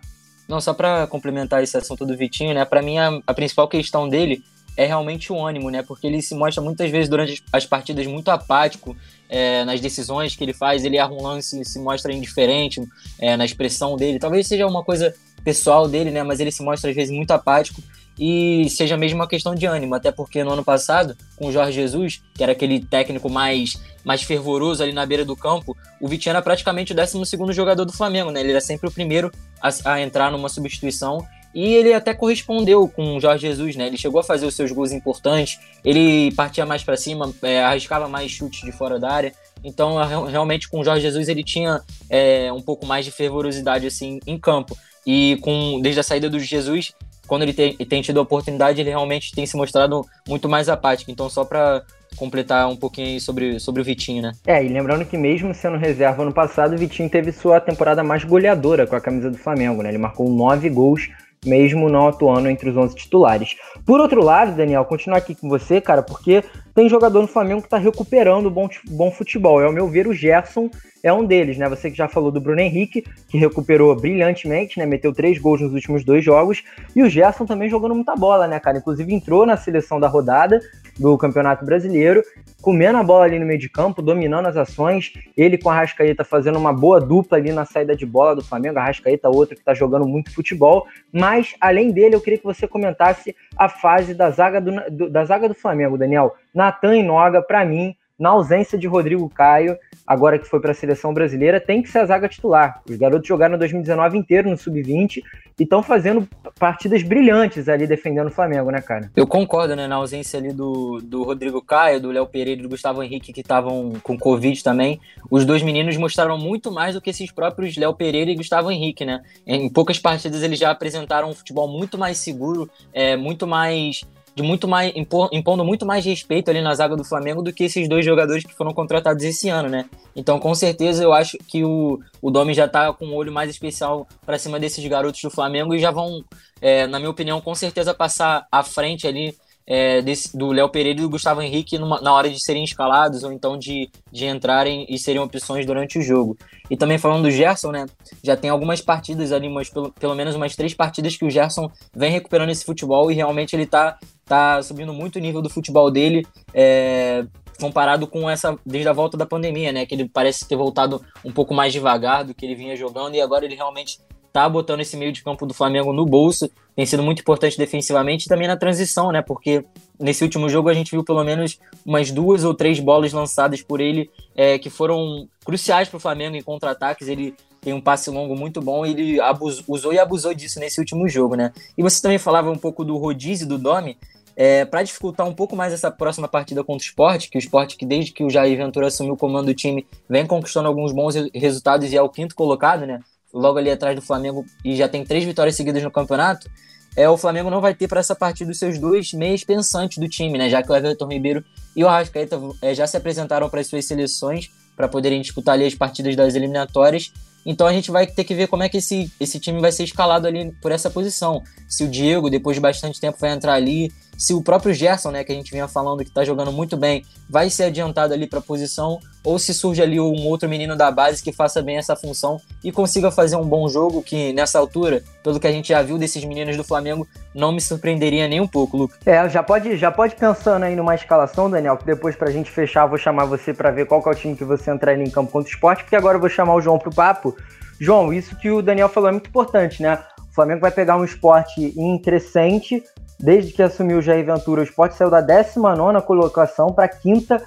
Não, 0.49 0.59
só 0.59 0.73
para 0.73 1.05
complementar 1.05 1.61
esse 1.63 1.77
assunto 1.77 2.05
do 2.05 2.17
Vitinho, 2.17 2.53
né? 2.53 2.65
Para 2.65 2.81
mim 2.81 2.97
a, 2.97 3.21
a, 3.27 3.33
principal 3.33 3.67
questão 3.67 4.09
dele 4.09 4.43
é 4.75 4.85
realmente 4.85 5.31
o 5.31 5.45
ânimo, 5.45 5.69
né? 5.69 5.83
Porque 5.83 6.07
ele 6.07 6.21
se 6.21 6.35
mostra 6.35 6.61
muitas 6.61 6.89
vezes 6.89 7.09
durante 7.09 7.43
as 7.51 7.65
partidas 7.65 8.05
muito 8.07 8.29
apático 8.29 8.95
é, 9.29 9.63
nas 9.65 9.79
decisões 9.79 10.35
que 10.35 10.43
ele 10.43 10.53
faz. 10.53 10.83
Ele 10.83 10.97
erra 10.97 11.11
um 11.11 11.21
lance, 11.21 11.63
se 11.63 11.79
mostra 11.79 12.11
indiferente 12.11 12.81
é, 13.19 13.37
na 13.37 13.45
expressão 13.45 13.95
dele. 13.95 14.19
Talvez 14.19 14.47
seja 14.47 14.65
uma 14.67 14.83
coisa 14.83 15.13
pessoal 15.43 15.87
dele, 15.87 16.11
né? 16.11 16.23
Mas 16.23 16.39
ele 16.39 16.51
se 16.51 16.63
mostra 16.63 16.89
às 16.89 16.95
vezes 16.95 17.13
muito 17.13 17.31
apático 17.31 17.81
e 18.17 18.69
seja 18.69 18.95
mesmo 18.95 19.19
uma 19.19 19.27
questão 19.27 19.55
de 19.55 19.65
ânimo, 19.65 19.95
até 19.95 20.11
porque 20.11 20.43
no 20.43 20.51
ano 20.51 20.63
passado, 20.63 21.17
com 21.35 21.47
o 21.47 21.51
Jorge 21.51 21.73
Jesus, 21.73 22.21
que 22.33 22.43
era 22.43 22.51
aquele 22.51 22.79
técnico 22.79 23.29
mais, 23.29 23.81
mais 24.03 24.21
fervoroso 24.21 24.83
ali 24.83 24.93
na 24.93 25.05
beira 25.05 25.25
do 25.25 25.35
campo, 25.35 25.75
o 25.99 26.07
Vitinho 26.07 26.31
era 26.31 26.41
praticamente 26.41 26.93
o 26.93 26.95
12 26.95 27.17
jogador 27.51 27.85
do 27.85 27.93
Flamengo, 27.93 28.29
né? 28.29 28.41
Ele 28.41 28.51
era 28.51 28.61
sempre 28.61 28.87
o 28.87 28.91
primeiro 28.91 29.31
a, 29.61 29.93
a 29.93 30.01
entrar 30.01 30.31
numa 30.31 30.47
substituição 30.47 31.25
e 31.53 31.75
ele 31.75 31.93
até 31.93 32.13
correspondeu 32.13 32.87
com 32.87 33.17
o 33.17 33.19
Jorge 33.19 33.47
Jesus, 33.47 33.75
né? 33.75 33.87
Ele 33.87 33.97
chegou 33.97 34.19
a 34.19 34.23
fazer 34.23 34.45
os 34.45 34.55
seus 34.55 34.71
gols 34.71 34.91
importantes, 34.91 35.59
ele 35.85 36.31
partia 36.33 36.65
mais 36.65 36.83
para 36.83 36.97
cima, 36.97 37.31
é, 37.43 37.63
arriscava 37.63 38.07
mais 38.07 38.31
chutes 38.31 38.61
de 38.61 38.71
fora 38.71 38.99
da 38.99 39.11
área. 39.11 39.33
Então, 39.63 39.95
realmente, 40.27 40.67
com 40.67 40.79
o 40.79 40.83
Jorge 40.83 41.01
Jesus, 41.01 41.29
ele 41.29 41.43
tinha 41.43 41.81
é, 42.09 42.51
um 42.51 42.61
pouco 42.61 42.85
mais 42.85 43.05
de 43.05 43.11
fervorosidade 43.11 43.87
assim 43.87 44.19
em 44.25 44.37
campo. 44.37 44.77
E 45.05 45.37
com 45.41 45.79
desde 45.81 45.99
a 45.99 46.03
saída 46.03 46.29
do 46.29 46.39
Jesus, 46.39 46.93
quando 47.27 47.43
ele 47.43 47.53
tem, 47.53 47.75
tem 47.77 48.01
tido 48.01 48.19
a 48.19 48.23
oportunidade, 48.23 48.81
ele 48.81 48.89
realmente 48.89 49.31
tem 49.31 49.45
se 49.45 49.55
mostrado 49.55 50.05
muito 50.27 50.49
mais 50.49 50.67
apático. 50.67 51.11
Então, 51.11 51.29
só 51.29 51.45
para 51.45 51.83
completar 52.15 52.67
um 52.69 52.75
pouquinho 52.75 53.19
sobre, 53.19 53.59
sobre 53.59 53.81
o 53.81 53.83
Vitinho, 53.83 54.21
né? 54.21 54.33
É, 54.45 54.63
e 54.63 54.67
lembrando 54.67 55.05
que 55.05 55.17
mesmo 55.17 55.53
sendo 55.53 55.77
reserva 55.77 56.21
ano 56.23 56.33
passado, 56.33 56.73
o 56.73 56.77
Vitinho 56.77 57.09
teve 57.09 57.31
sua 57.31 57.59
temporada 57.59 58.03
mais 58.03 58.23
goleadora 58.23 58.85
com 58.85 58.95
a 58.95 59.01
camisa 59.01 59.31
do 59.31 59.37
Flamengo, 59.37 59.81
né? 59.81 59.89
Ele 59.89 59.97
marcou 59.97 60.29
nove 60.29 60.69
gols 60.69 61.09
mesmo 61.45 61.89
não 61.89 62.07
atuando 62.07 62.49
entre 62.49 62.69
os 62.69 62.77
11 62.77 62.95
titulares. 62.95 63.55
Por 63.85 63.99
outro 63.99 64.23
lado, 64.23 64.55
Daniel, 64.55 64.85
continuar 64.85 65.17
aqui 65.17 65.35
com 65.35 65.49
você, 65.49 65.81
cara, 65.81 66.01
porque 66.01 66.43
tem 66.73 66.89
jogador 66.89 67.21
no 67.21 67.27
Flamengo 67.27 67.61
que 67.61 67.67
está 67.67 67.77
recuperando 67.77 68.49
bom, 68.49 68.69
bom 68.89 69.11
futebol. 69.11 69.61
E, 69.61 69.65
ao 69.65 69.71
meu 69.71 69.87
ver, 69.87 70.07
o 70.07 70.13
Gerson 70.13 70.69
é 71.03 71.11
um 71.11 71.25
deles, 71.25 71.57
né? 71.57 71.67
Você 71.67 71.91
que 71.91 71.97
já 71.97 72.07
falou 72.07 72.31
do 72.31 72.39
Bruno 72.39 72.61
Henrique, 72.61 73.03
que 73.27 73.37
recuperou 73.37 73.93
brilhantemente, 73.95 74.79
né? 74.79 74.85
Meteu 74.85 75.13
três 75.13 75.37
gols 75.37 75.59
nos 75.59 75.73
últimos 75.73 76.05
dois 76.05 76.23
jogos. 76.23 76.63
E 76.95 77.03
o 77.03 77.09
Gerson 77.09 77.45
também 77.45 77.69
jogando 77.69 77.93
muita 77.93 78.15
bola, 78.15 78.47
né, 78.47 78.59
cara? 78.59 78.77
Inclusive 78.77 79.13
entrou 79.13 79.45
na 79.45 79.57
seleção 79.57 79.99
da 79.99 80.07
rodada 80.07 80.61
do 80.97 81.17
Campeonato 81.17 81.65
Brasileiro, 81.65 82.23
comendo 82.61 82.97
a 82.97 83.03
bola 83.03 83.25
ali 83.25 83.39
no 83.39 83.45
meio 83.45 83.59
de 83.59 83.69
campo, 83.69 84.01
dominando 84.01 84.47
as 84.47 84.57
ações. 84.57 85.13
Ele 85.35 85.57
com 85.57 85.69
a 85.69 85.75
Rascaeta 85.75 86.23
fazendo 86.23 86.57
uma 86.57 86.73
boa 86.73 86.99
dupla 86.99 87.37
ali 87.37 87.51
na 87.51 87.65
saída 87.65 87.95
de 87.95 88.05
bola 88.05 88.35
do 88.35 88.43
Flamengo. 88.43 88.79
A 88.79 88.85
Rascaeta, 88.85 89.29
outro 89.29 89.55
que 89.55 89.61
está 89.61 89.73
jogando 89.73 90.07
muito 90.07 90.33
futebol. 90.33 90.85
Mas, 91.11 91.55
além 91.59 91.91
dele, 91.91 92.15
eu 92.15 92.21
queria 92.21 92.39
que 92.39 92.45
você 92.45 92.67
comentasse 92.67 93.35
a 93.57 93.67
fase 93.67 94.13
da 94.13 94.29
zaga 94.29 94.61
do, 94.61 94.71
do 94.89 95.09
da 95.09 95.25
zaga 95.25 95.47
do 95.47 95.55
Flamengo, 95.55 95.97
Daniel. 95.97 96.35
Natan 96.53 96.95
e 96.95 97.03
Noga, 97.03 97.41
para 97.41 97.65
mim, 97.65 97.95
na 98.17 98.29
ausência 98.29 98.77
de 98.77 98.87
Rodrigo 98.87 99.29
Caio, 99.29 99.77
agora 100.05 100.37
que 100.37 100.47
foi 100.47 100.59
para 100.59 100.71
a 100.71 100.75
seleção 100.75 101.13
brasileira, 101.13 101.59
tem 101.59 101.81
que 101.81 101.89
ser 101.89 101.99
a 101.99 102.05
zaga 102.05 102.27
titular. 102.27 102.81
Os 102.89 102.97
garotos 102.97 103.27
jogaram 103.27 103.57
2019 103.57 104.17
inteiro 104.17 104.49
no 104.49 104.57
sub-20 104.57 105.21
e 105.59 105.63
estão 105.63 105.83
fazendo 105.83 106.27
partidas 106.59 107.03
brilhantes 107.03 107.69
ali 107.69 107.87
defendendo 107.87 108.27
o 108.27 108.31
Flamengo, 108.31 108.71
né, 108.71 108.81
cara? 108.81 109.11
Eu 109.15 109.27
concordo, 109.27 109.75
né, 109.75 109.87
na 109.87 109.95
ausência 109.95 110.39
ali 110.39 110.51
do, 110.51 110.99
do 111.01 111.23
Rodrigo 111.23 111.61
Caio, 111.61 112.01
do 112.01 112.11
Léo 112.11 112.25
Pereira 112.27 112.59
e 112.59 112.63
do 112.63 112.69
Gustavo 112.69 113.03
Henrique, 113.03 113.31
que 113.31 113.41
estavam 113.41 113.93
com 114.01 114.17
Covid 114.17 114.61
também. 114.63 114.99
Os 115.29 115.45
dois 115.45 115.61
meninos 115.61 115.95
mostraram 115.95 116.37
muito 116.37 116.71
mais 116.71 116.95
do 116.95 117.01
que 117.01 117.09
esses 117.09 117.31
próprios 117.31 117.77
Léo 117.77 117.93
Pereira 117.93 118.31
e 118.31 118.35
Gustavo 118.35 118.71
Henrique, 118.71 119.05
né? 119.05 119.21
Em 119.45 119.69
poucas 119.69 119.99
partidas 119.99 120.43
eles 120.43 120.59
já 120.59 120.71
apresentaram 120.71 121.29
um 121.29 121.33
futebol 121.33 121.67
muito 121.67 121.97
mais 121.97 122.17
seguro, 122.17 122.69
é, 122.93 123.15
muito 123.15 123.45
mais 123.45 124.01
de 124.35 124.41
muito 124.41 124.67
mais 124.67 124.91
impondo 124.95 125.63
muito 125.63 125.85
mais 125.85 126.03
respeito 126.03 126.49
ali 126.49 126.61
na 126.61 126.73
zaga 126.73 126.95
do 126.95 127.03
Flamengo 127.03 127.41
do 127.41 127.53
que 127.53 127.65
esses 127.65 127.87
dois 127.87 128.03
jogadores 128.03 128.43
que 128.43 128.53
foram 128.53 128.73
contratados 128.73 129.23
esse 129.23 129.49
ano, 129.49 129.69
né? 129.69 129.85
Então, 130.15 130.39
com 130.39 130.53
certeza, 130.55 131.03
eu 131.03 131.13
acho 131.13 131.37
que 131.47 131.63
o, 131.63 131.99
o 132.21 132.31
Domi 132.31 132.53
já 132.53 132.67
tá 132.67 132.91
com 132.93 133.05
um 133.05 133.15
olho 133.15 133.31
mais 133.31 133.49
especial 133.49 134.07
para 134.25 134.39
cima 134.39 134.59
desses 134.59 134.85
garotos 134.85 135.21
do 135.21 135.29
Flamengo 135.29 135.75
e 135.75 135.79
já 135.79 135.91
vão, 135.91 136.23
é, 136.61 136.87
na 136.87 136.99
minha 136.99 137.11
opinião, 137.11 137.39
com 137.41 137.53
certeza 137.53 137.93
passar 137.93 138.47
à 138.51 138.63
frente 138.63 139.07
ali 139.07 139.35
é, 139.65 140.01
desse, 140.01 140.35
do 140.37 140.51
Léo 140.51 140.69
Pereira 140.69 140.99
e 140.99 141.01
do 141.01 141.09
Gustavo 141.09 141.41
Henrique 141.41 141.77
numa, 141.77 142.01
na 142.01 142.13
hora 142.13 142.29
de 142.29 142.43
serem 142.43 142.63
escalados 142.63 143.23
ou 143.23 143.31
então 143.31 143.57
de, 143.57 143.89
de 144.11 144.25
entrarem 144.25 144.85
e 144.89 144.97
serem 144.97 145.21
opções 145.21 145.65
durante 145.65 145.97
o 145.97 146.01
jogo. 146.01 146.37
E 146.69 146.77
também 146.77 146.97
falando 146.97 147.23
do 147.23 147.31
Gerson, 147.31 147.71
né? 147.71 147.85
Já 148.23 148.35
tem 148.35 148.49
algumas 148.49 148.81
partidas 148.81 149.31
ali, 149.31 149.49
pelo, 149.71 149.91
pelo 149.91 150.15
menos 150.15 150.35
umas 150.35 150.55
três 150.55 150.73
partidas 150.73 151.15
que 151.15 151.25
o 151.25 151.29
Gerson 151.29 151.69
vem 151.95 152.11
recuperando 152.11 152.49
esse 152.49 152.65
futebol 152.65 153.11
e 153.11 153.15
realmente 153.15 153.55
ele 153.55 153.65
tá, 153.65 153.97
tá 154.25 154.61
subindo 154.61 154.93
muito 154.93 155.17
o 155.17 155.19
nível 155.19 155.41
do 155.41 155.49
futebol 155.49 155.89
dele. 155.89 156.25
É, 156.53 157.25
comparado 157.59 158.07
com 158.07 158.29
essa 158.29 158.57
desde 158.65 158.89
a 158.89 158.93
volta 158.93 159.15
da 159.15 159.25
pandemia, 159.25 159.71
né? 159.71 159.85
Que 159.85 159.95
ele 159.95 160.09
parece 160.09 160.47
ter 160.47 160.55
voltado 160.55 161.03
um 161.23 161.31
pouco 161.31 161.53
mais 161.53 161.71
devagar 161.71 162.23
do 162.23 162.33
que 162.33 162.45
ele 162.45 162.55
vinha 162.55 162.75
jogando 162.75 163.15
e 163.15 163.21
agora 163.21 163.45
ele 163.45 163.55
realmente 163.55 163.99
tá 164.33 164.49
botando 164.49 164.79
esse 164.79 164.97
meio 164.97 165.11
de 165.11 165.23
campo 165.23 165.45
do 165.45 165.53
Flamengo 165.53 165.93
no 165.93 166.07
bolso, 166.07 166.49
tem 166.75 166.87
sido 166.87 167.03
muito 167.03 167.21
importante 167.21 167.55
defensivamente 167.55 168.25
e 168.25 168.27
também 168.27 168.47
na 168.47 168.57
transição, 168.57 169.11
né? 169.11 169.21
Porque 169.21 169.63
nesse 169.99 170.23
último 170.23 170.49
jogo 170.49 170.69
a 170.69 170.73
gente 170.73 170.89
viu 170.89 171.03
pelo 171.03 171.23
menos 171.23 171.59
umas 171.85 172.09
duas 172.09 172.43
ou 172.43 172.55
três 172.55 172.79
bolas 172.79 173.13
lançadas 173.13 173.61
por 173.61 173.79
ele 173.79 174.09
é, 174.35 174.57
que 174.57 174.71
foram 174.71 175.27
cruciais 175.45 175.87
para 175.87 175.97
o 175.97 175.99
Flamengo 175.99 176.35
em 176.35 176.41
contra-ataques. 176.41 177.07
Ele 177.07 177.35
tem 177.61 177.73
um 177.73 177.79
passe 177.79 178.09
longo 178.09 178.35
muito 178.35 178.59
bom 178.59 178.85
ele 178.85 179.21
abusou, 179.21 179.63
usou 179.67 179.93
e 179.93 179.99
abusou 179.99 180.33
disso 180.33 180.59
nesse 180.59 180.79
último 180.79 181.07
jogo, 181.07 181.35
né? 181.35 181.53
E 181.77 181.83
você 181.83 182.01
também 182.01 182.17
falava 182.17 182.49
um 182.49 182.57
pouco 182.57 182.83
do 182.83 182.97
rodízio 182.97 183.47
do 183.47 183.59
Domi. 183.59 183.95
É, 184.35 184.65
para 184.65 184.81
dificultar 184.81 185.27
um 185.27 185.33
pouco 185.33 185.55
mais 185.55 185.71
essa 185.71 185.91
próxima 185.91 186.27
partida 186.27 186.63
contra 186.63 186.83
o 186.83 186.87
Sport, 186.87 187.29
que 187.29 187.37
o 187.37 187.39
Sport, 187.39 187.75
que 187.75 187.85
desde 187.85 188.11
que 188.11 188.23
o 188.23 188.31
Jair 188.31 188.57
Ventura 188.57 188.87
assumiu 188.87 189.13
o 189.13 189.17
comando 189.17 189.45
do 189.45 189.53
time, 189.53 189.85
vem 190.09 190.25
conquistando 190.25 190.67
alguns 190.67 190.91
bons 190.91 191.13
resultados 191.35 191.93
e 191.93 191.95
é 191.95 192.01
o 192.01 192.09
quinto 192.09 192.33
colocado, 192.33 192.87
né? 192.87 192.99
Logo 193.33 193.57
ali 193.57 193.71
atrás 193.71 193.95
do 193.95 194.01
Flamengo 194.01 194.45
e 194.63 194.75
já 194.75 194.87
tem 194.87 195.03
três 195.03 195.23
vitórias 195.23 195.55
seguidas 195.55 195.81
no 195.81 195.91
campeonato, 195.91 196.49
é, 196.95 197.09
o 197.09 197.17
Flamengo 197.17 197.49
não 197.49 197.59
vai 197.59 197.73
ter 197.73 197.87
para 197.87 197.99
essa 197.99 198.15
partida 198.15 198.51
os 198.51 198.59
seus 198.59 198.77
dois 198.77 199.13
meios 199.13 199.43
pensantes 199.43 199.97
do 199.97 200.07
time, 200.07 200.37
né? 200.37 200.49
Já 200.49 200.61
que 200.61 200.71
o 200.71 200.75
Everton 200.75 201.07
Ribeiro 201.07 201.43
e 201.75 201.83
o 201.83 201.87
Arrascaeta 201.87 202.39
é, 202.61 202.75
já 202.75 202.85
se 202.85 202.95
apresentaram 202.95 203.49
para 203.49 203.61
as 203.61 203.67
suas 203.67 203.85
seleções 203.85 204.51
para 204.75 204.87
poderem 204.87 205.21
disputar 205.21 205.55
ali 205.55 205.65
as 205.65 205.73
partidas 205.73 206.15
das 206.15 206.35
eliminatórias. 206.35 207.11
Então 207.45 207.67
a 207.67 207.73
gente 207.73 207.91
vai 207.91 208.07
ter 208.07 208.23
que 208.23 208.35
ver 208.35 208.47
como 208.47 208.63
é 208.63 208.69
que 208.69 208.77
esse, 208.77 209.11
esse 209.19 209.39
time 209.39 209.59
vai 209.59 209.71
ser 209.71 209.83
escalado 209.83 210.27
ali 210.27 210.51
por 210.61 210.71
essa 210.71 210.89
posição. 210.89 211.41
Se 211.67 211.83
o 211.83 211.87
Diego, 211.87 212.29
depois 212.29 212.55
de 212.55 212.61
bastante 212.61 212.99
tempo, 212.99 213.17
vai 213.19 213.31
entrar 213.31 213.53
ali, 213.53 213.91
se 214.17 214.33
o 214.33 214.41
próprio 214.41 214.73
Gerson, 214.73 215.11
né, 215.11 215.23
que 215.23 215.31
a 215.31 215.35
gente 215.35 215.51
vinha 215.51 215.67
falando 215.67 216.03
que 216.03 216.09
está 216.09 216.23
jogando 216.23 216.51
muito 216.51 216.77
bem, 216.77 217.03
vai 217.29 217.49
ser 217.49 217.63
adiantado 217.65 218.13
ali 218.13 218.27
para 218.27 218.39
a 218.39 218.41
posição, 218.41 218.99
ou 219.23 219.39
se 219.39 219.53
surge 219.53 219.81
ali 219.81 219.99
um 219.99 220.27
outro 220.27 220.49
menino 220.49 220.75
da 220.75 220.91
base 220.91 221.23
que 221.23 221.31
faça 221.31 221.61
bem 221.61 221.77
essa 221.77 221.95
função 221.95 222.39
e 222.63 222.71
consiga 222.71 223.09
fazer 223.09 223.35
um 223.35 223.45
bom 223.45 223.67
jogo, 223.69 224.03
que 224.03 224.33
nessa 224.33 224.59
altura, 224.59 225.03
pelo 225.23 225.39
que 225.39 225.47
a 225.47 225.51
gente 225.51 225.69
já 225.69 225.81
viu 225.81 225.97
desses 225.97 226.23
meninos 226.25 226.57
do 226.57 226.63
Flamengo, 226.63 227.07
não 227.33 227.51
me 227.51 227.61
surpreenderia 227.61 228.27
nem 228.27 228.41
um 228.41 228.47
pouco, 228.47 228.75
Lucas. 228.77 228.97
É, 229.05 229.27
já 229.29 229.41
pode, 229.41 229.77
já 229.77 229.91
pode 229.91 230.15
pensando 230.15 230.63
aí 230.63 230.75
numa 230.75 230.95
escalação, 230.95 231.49
Daniel, 231.49 231.77
que 231.77 231.85
depois 231.85 232.15
pra 232.15 232.31
gente 232.31 232.51
fechar, 232.51 232.85
vou 232.85 232.97
chamar 232.97 233.25
você 233.25 233.53
para 233.53 233.71
ver 233.71 233.85
qual 233.85 234.03
é 234.05 234.09
o 234.09 234.15
time 234.15 234.35
que 234.35 234.43
você 234.43 234.71
entrar 234.71 234.97
em 234.97 235.09
campo 235.09 235.31
contra 235.31 235.49
o 235.49 235.53
esporte, 235.53 235.83
porque 235.83 235.95
agora 235.95 236.17
eu 236.17 236.21
vou 236.21 236.29
chamar 236.29 236.55
o 236.55 236.61
João 236.61 236.77
pro 236.77 236.93
papo. 236.93 237.35
João, 237.79 238.13
isso 238.13 238.35
que 238.35 238.51
o 238.51 238.61
Daniel 238.61 238.89
falou 238.89 239.09
é 239.09 239.11
muito 239.11 239.29
importante, 239.29 239.81
né? 239.81 239.99
O 240.29 240.35
Flamengo 240.35 240.61
vai 240.61 240.71
pegar 240.71 240.97
um 240.97 241.03
esporte 241.03 241.73
em 241.77 242.01
crescente, 242.01 242.83
desde 243.19 243.53
que 243.53 243.63
assumiu 243.63 243.99
o 243.99 244.01
Jair 244.01 244.25
Ventura, 244.25 244.61
o 244.61 244.63
esporte 244.63 244.95
saiu 244.95 245.09
da 245.09 245.21
19 245.21 246.01
colocação 246.01 246.71
para 246.71 246.85
a 246.85 246.89
quinta, 246.89 247.41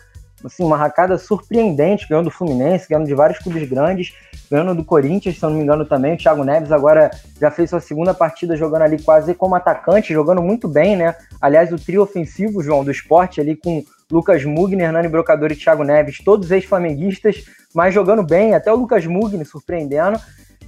assim, 0.45 0.65
uma 0.65 0.77
racada 0.77 1.19
surpreendente, 1.19 2.07
ganhando 2.09 2.27
do 2.27 2.31
Fluminense, 2.31 2.89
ganhando 2.89 3.07
de 3.07 3.15
vários 3.15 3.39
clubes 3.39 3.69
grandes, 3.69 4.15
ganhando 4.51 4.75
do 4.75 4.85
Corinthians, 4.85 5.39
se 5.39 5.45
eu 5.45 5.51
não 5.51 5.57
me 5.57 5.63
engano 5.63 5.85
também. 5.85 6.15
O 6.15 6.17
Thiago 6.17 6.45
Neves 6.45 6.73
agora 6.73 7.11
já 7.41 7.51
fez 7.51 7.71
sua 7.71 7.81
segunda 7.81 8.15
partida 8.15 8.57
jogando 8.57 8.83
ali 8.83 9.03
quase 9.03 9.35
como 9.35 9.55
atacante, 9.55 10.13
jogando 10.13 10.43
muito 10.43 10.69
bem, 10.69 10.97
né? 10.97 11.15
Aliás, 11.41 11.73
o 11.73 11.79
trio 11.79 12.03
ofensivo, 12.03 12.63
João, 12.63 12.85
do 12.85 12.91
esporte 12.91 13.41
ali 13.41 13.57
com 13.57 13.85
Lucas 14.11 14.45
Mugner, 14.45 14.87
Hernani 14.87 15.09
Brocador 15.09 15.51
e 15.51 15.57
Thiago 15.57 15.83
Neves, 15.83 16.19
todos 16.25 16.51
ex-flamenguistas, 16.51 17.45
mas 17.75 17.93
jogando 17.93 18.23
bem, 18.23 18.55
até 18.55 18.73
o 18.73 18.77
Lucas 18.77 19.05
Mugner 19.05 19.47
surpreendendo. 19.47 20.19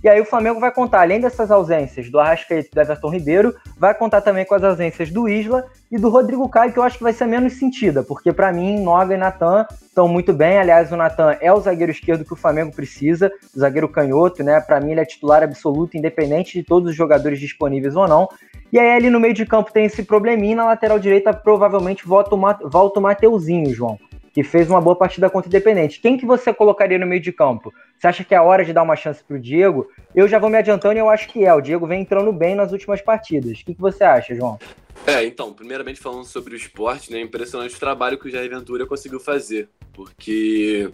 E 0.03 0.09
aí 0.09 0.21
o 0.21 0.25
Flamengo 0.25 0.61
vai 0.61 0.71
contar, 0.71 1.01
além 1.01 1.21
dessas 1.21 1.51
ausências 1.51 2.09
do 2.09 2.21
Arrascaeta 2.21 2.69
e 2.71 2.75
do 2.75 2.81
Everton 2.81 3.11
Ribeiro, 3.11 3.55
vai 3.77 3.93
contar 3.93 4.21
também 4.21 4.45
com 4.45 4.55
as 4.55 4.63
ausências 4.63 5.11
do 5.11 5.29
Isla 5.29 5.67
e 5.91 5.99
do 5.99 6.09
Rodrigo 6.09 6.49
Caio, 6.49 6.73
que 6.73 6.79
eu 6.79 6.85
acho 6.85 6.99
que 6.99 7.03
vai 7.03 7.13
ser 7.13 7.27
menos 7.27 7.55
sentida, 7.55 8.03
porque 8.03 8.33
para 8.33 8.53
mim 8.53 8.81
Noga 8.81 9.15
e 9.15 9.17
Natan 9.17 9.67
estão 9.83 10.07
muito 10.07 10.33
bem. 10.33 10.59
Aliás, 10.59 10.93
o 10.93 10.97
Natan 10.97 11.37
é 11.41 11.53
o 11.53 11.61
zagueiro 11.61 11.91
esquerdo 11.91 12.25
que 12.25 12.33
o 12.33 12.37
Flamengo 12.37 12.73
precisa, 12.73 13.33
o 13.55 13.59
zagueiro 13.59 13.89
canhoto, 13.89 14.45
né? 14.45 14.61
Para 14.61 14.81
mim 14.81 14.93
ele 14.93 15.01
é 15.01 15.05
titular 15.05 15.43
absoluto, 15.43 15.97
independente 15.97 16.59
de 16.59 16.65
todos 16.65 16.91
os 16.91 16.97
jogadores 16.97 17.41
disponíveis 17.41 17.97
ou 17.97 18.07
não. 18.07 18.29
E 18.73 18.79
aí 18.79 18.91
ali 18.91 19.11
no 19.11 19.19
meio 19.19 19.35
de 19.35 19.45
campo 19.45 19.73
tem 19.73 19.87
esse 19.87 20.05
probleminha, 20.05 20.57
na 20.57 20.67
lateral 20.67 20.99
direita 20.99 21.33
provavelmente 21.33 22.07
volta 22.07 22.35
o 22.35 23.01
Mateuzinho, 23.01 23.75
João 23.75 23.99
que 24.39 24.45
fez 24.45 24.71
uma 24.71 24.81
boa 24.81 24.95
partida 24.95 25.29
contra 25.29 25.49
o 25.49 25.51
Independente. 25.51 26.01
Quem 26.01 26.17
que 26.17 26.25
você 26.25 26.55
colocaria 26.55 26.97
no 26.97 27.05
meio 27.05 27.21
de 27.21 27.33
campo? 27.33 27.75
Você 27.99 28.07
acha 28.07 28.23
que 28.23 28.33
é 28.33 28.41
hora 28.41 28.65
de 28.65 28.73
dar 28.73 28.85
uma 28.85 28.95
chance 28.95 29.21
para 29.25 29.37
o 29.37 29.41
Diego? 29.41 29.91
Eu 30.15 30.29
já 30.29 30.39
vou 30.39 30.49
me 30.49 30.57
adiantando 30.57 30.95
e 30.95 31.01
eu 31.01 31.11
acho 31.11 31.27
que 31.29 31.45
é. 31.45 31.53
O 31.53 31.61
Diego 31.61 31.89
vem 31.89 32.03
entrando 32.03 32.33
bem 32.33 32.55
nas 32.55 32.71
últimas 32.71 33.03
partidas. 33.03 33.59
O 33.59 33.65
que, 33.65 33.75
que 33.75 33.81
você 33.81 34.05
acha, 34.05 34.37
João? 34.37 34.57
É, 35.05 35.25
então, 35.25 35.53
primeiramente 35.53 35.99
falando 35.99 36.25
sobre 36.25 36.55
o 36.55 36.57
esporte, 36.57 37.11
né? 37.11 37.21
Impressionante 37.21 37.75
o 37.75 37.81
trabalho 37.81 38.17
que 38.17 38.29
o 38.29 38.31
Jair 38.31 38.49
Ventura 38.49 38.87
conseguiu 38.87 39.19
fazer. 39.19 39.69
Porque 39.93 40.89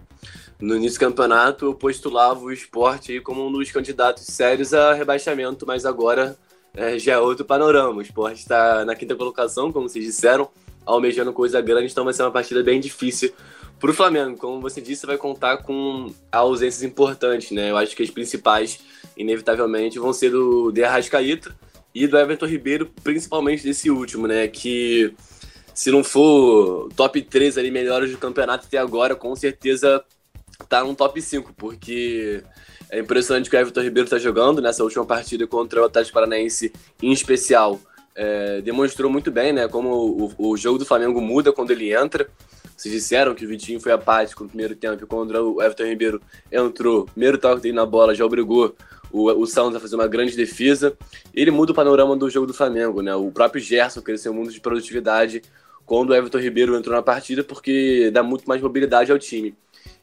no 0.59 0.77
início 0.77 0.99
do 0.99 1.05
campeonato 1.05 1.67
eu 1.67 1.75
postulava 1.75 2.41
o 2.41 2.51
esporte 2.51 3.21
como 3.21 3.47
um 3.47 3.53
dos 3.53 3.71
candidatos 3.71 4.25
sérios 4.25 4.73
a 4.73 4.95
rebaixamento, 4.95 5.67
mas 5.67 5.85
agora 5.85 6.35
é, 6.75 6.99
já 6.99 7.13
é 7.13 7.19
outro 7.19 7.45
panorama. 7.45 7.99
O 7.99 8.03
esporte 8.03 8.39
está 8.39 8.87
na 8.87 8.95
quinta 8.95 9.15
colocação, 9.15 9.71
como 9.71 9.87
vocês 9.87 10.03
disseram 10.03 10.49
almejando 10.87 11.33
coisa 11.33 11.61
grande, 11.61 11.91
então 11.91 12.05
vai 12.05 12.15
ser 12.15 12.23
uma 12.23 12.31
partida 12.31 12.63
bem 12.63 12.81
difícil 12.81 13.33
para 13.79 13.91
o 13.91 13.95
Flamengo. 13.95 14.37
Como 14.37 14.61
você 14.61 14.81
disse, 14.81 15.07
vai 15.07 15.17
contar 15.17 15.59
com 15.59 16.13
ausências 16.31 16.83
importantes, 16.83 17.51
né? 17.51 17.71
Eu 17.71 17.77
acho 17.77 17.95
que 17.95 18.03
as 18.03 18.11
principais, 18.11 18.81
inevitavelmente, 19.17 19.99
vão 19.99 20.13
ser 20.13 20.31
do 20.31 20.71
De 20.73 20.85
Arrascaeta 20.85 21.55
e 21.95 22.07
do 22.07 22.19
Everton 22.19 22.47
Ribeiro, 22.47 22.91
principalmente 23.03 23.63
desse 23.63 23.91
último, 23.91 24.27
né? 24.27 24.49
Que 24.49 25.15
se 25.75 25.91
não 25.91 26.05
for 26.05 26.89
top 26.95 27.21
3 27.21 27.59
ali 27.59 27.71
melhores 27.71 28.11
do 28.11 28.19
campeonato 28.19 28.67
até 28.67 28.79
agora, 28.79 29.15
com 29.15 29.35
certeza 29.35 30.05
tá 30.69 30.85
no 30.85 30.95
top 30.95 31.21
5, 31.21 31.53
porque 31.55 32.43
é 32.91 33.01
impressionante 33.01 33.51
que 33.51 33.57
o 33.57 33.59
Everton 33.59 33.81
Ribeiro 33.81 34.07
está 34.07 34.19
jogando 34.19 34.63
nessa 34.63 34.85
última 34.85 35.05
partida 35.05 35.47
contra 35.47 35.83
o 35.83 35.85
Atlético 35.85 36.15
Paranaense, 36.15 36.73
em 37.03 37.13
especial 37.13 37.81
é, 38.15 38.61
demonstrou 38.61 39.11
muito 39.11 39.31
bem, 39.31 39.53
né? 39.53 39.67
Como 39.69 39.91
o, 40.39 40.51
o, 40.51 40.57
jogo 40.57 40.79
do 40.79 40.87
Flamengo 40.87 41.21
muda 41.21 41.53
quando 41.53 41.71
ele 41.71 41.93
entra. 41.93 42.29
Vocês 42.77 42.95
disseram 42.95 43.35
que 43.35 43.45
o 43.45 43.49
Vitinho 43.49 43.81
foi 43.81 43.93
apático 43.93 44.43
no 44.43 44.49
primeiro 44.49 44.75
tempo 44.75 45.07
quando 45.07 45.31
o 45.33 45.63
Everton 45.63 45.85
Ribeiro 45.85 46.21
entrou, 46.51 47.07
primeiro 47.07 47.39
toque 47.39 47.63
dele 47.63 47.75
na 47.75 47.87
bola 47.87 48.15
já 48.15 48.25
obrigou 48.25 48.75
o, 49.13 49.31
o 49.31 49.47
Santos 49.47 49.77
a 49.77 49.81
fazer 49.81 49.95
uma 49.95 50.09
grande 50.09 50.37
defesa. 50.37 50.97
Ele 51.33 51.51
muda 51.51 51.73
o 51.73 51.75
panorama 51.75 52.17
do 52.17 52.29
jogo 52.29 52.47
do 52.47 52.55
Flamengo, 52.55 53.01
né? 53.01 53.15
O 53.15 53.31
próprio 53.31 53.63
Gerson 53.63 54.03
cresceu 54.03 54.35
muito 54.35 54.53
de 54.53 54.61
produtividade 54.61 55.43
quando 55.87 56.11
o 56.11 56.15
Everton 56.15 56.39
Ribeiro 56.39 56.77
entrou 56.77 56.97
na 56.97 57.03
partida 57.03 57.45
porque 57.45 58.11
dá 58.13 58.23
muito 58.23 58.45
mais 58.45 58.61
mobilidade 58.61 59.13
ao 59.13 59.19
time. 59.19 59.55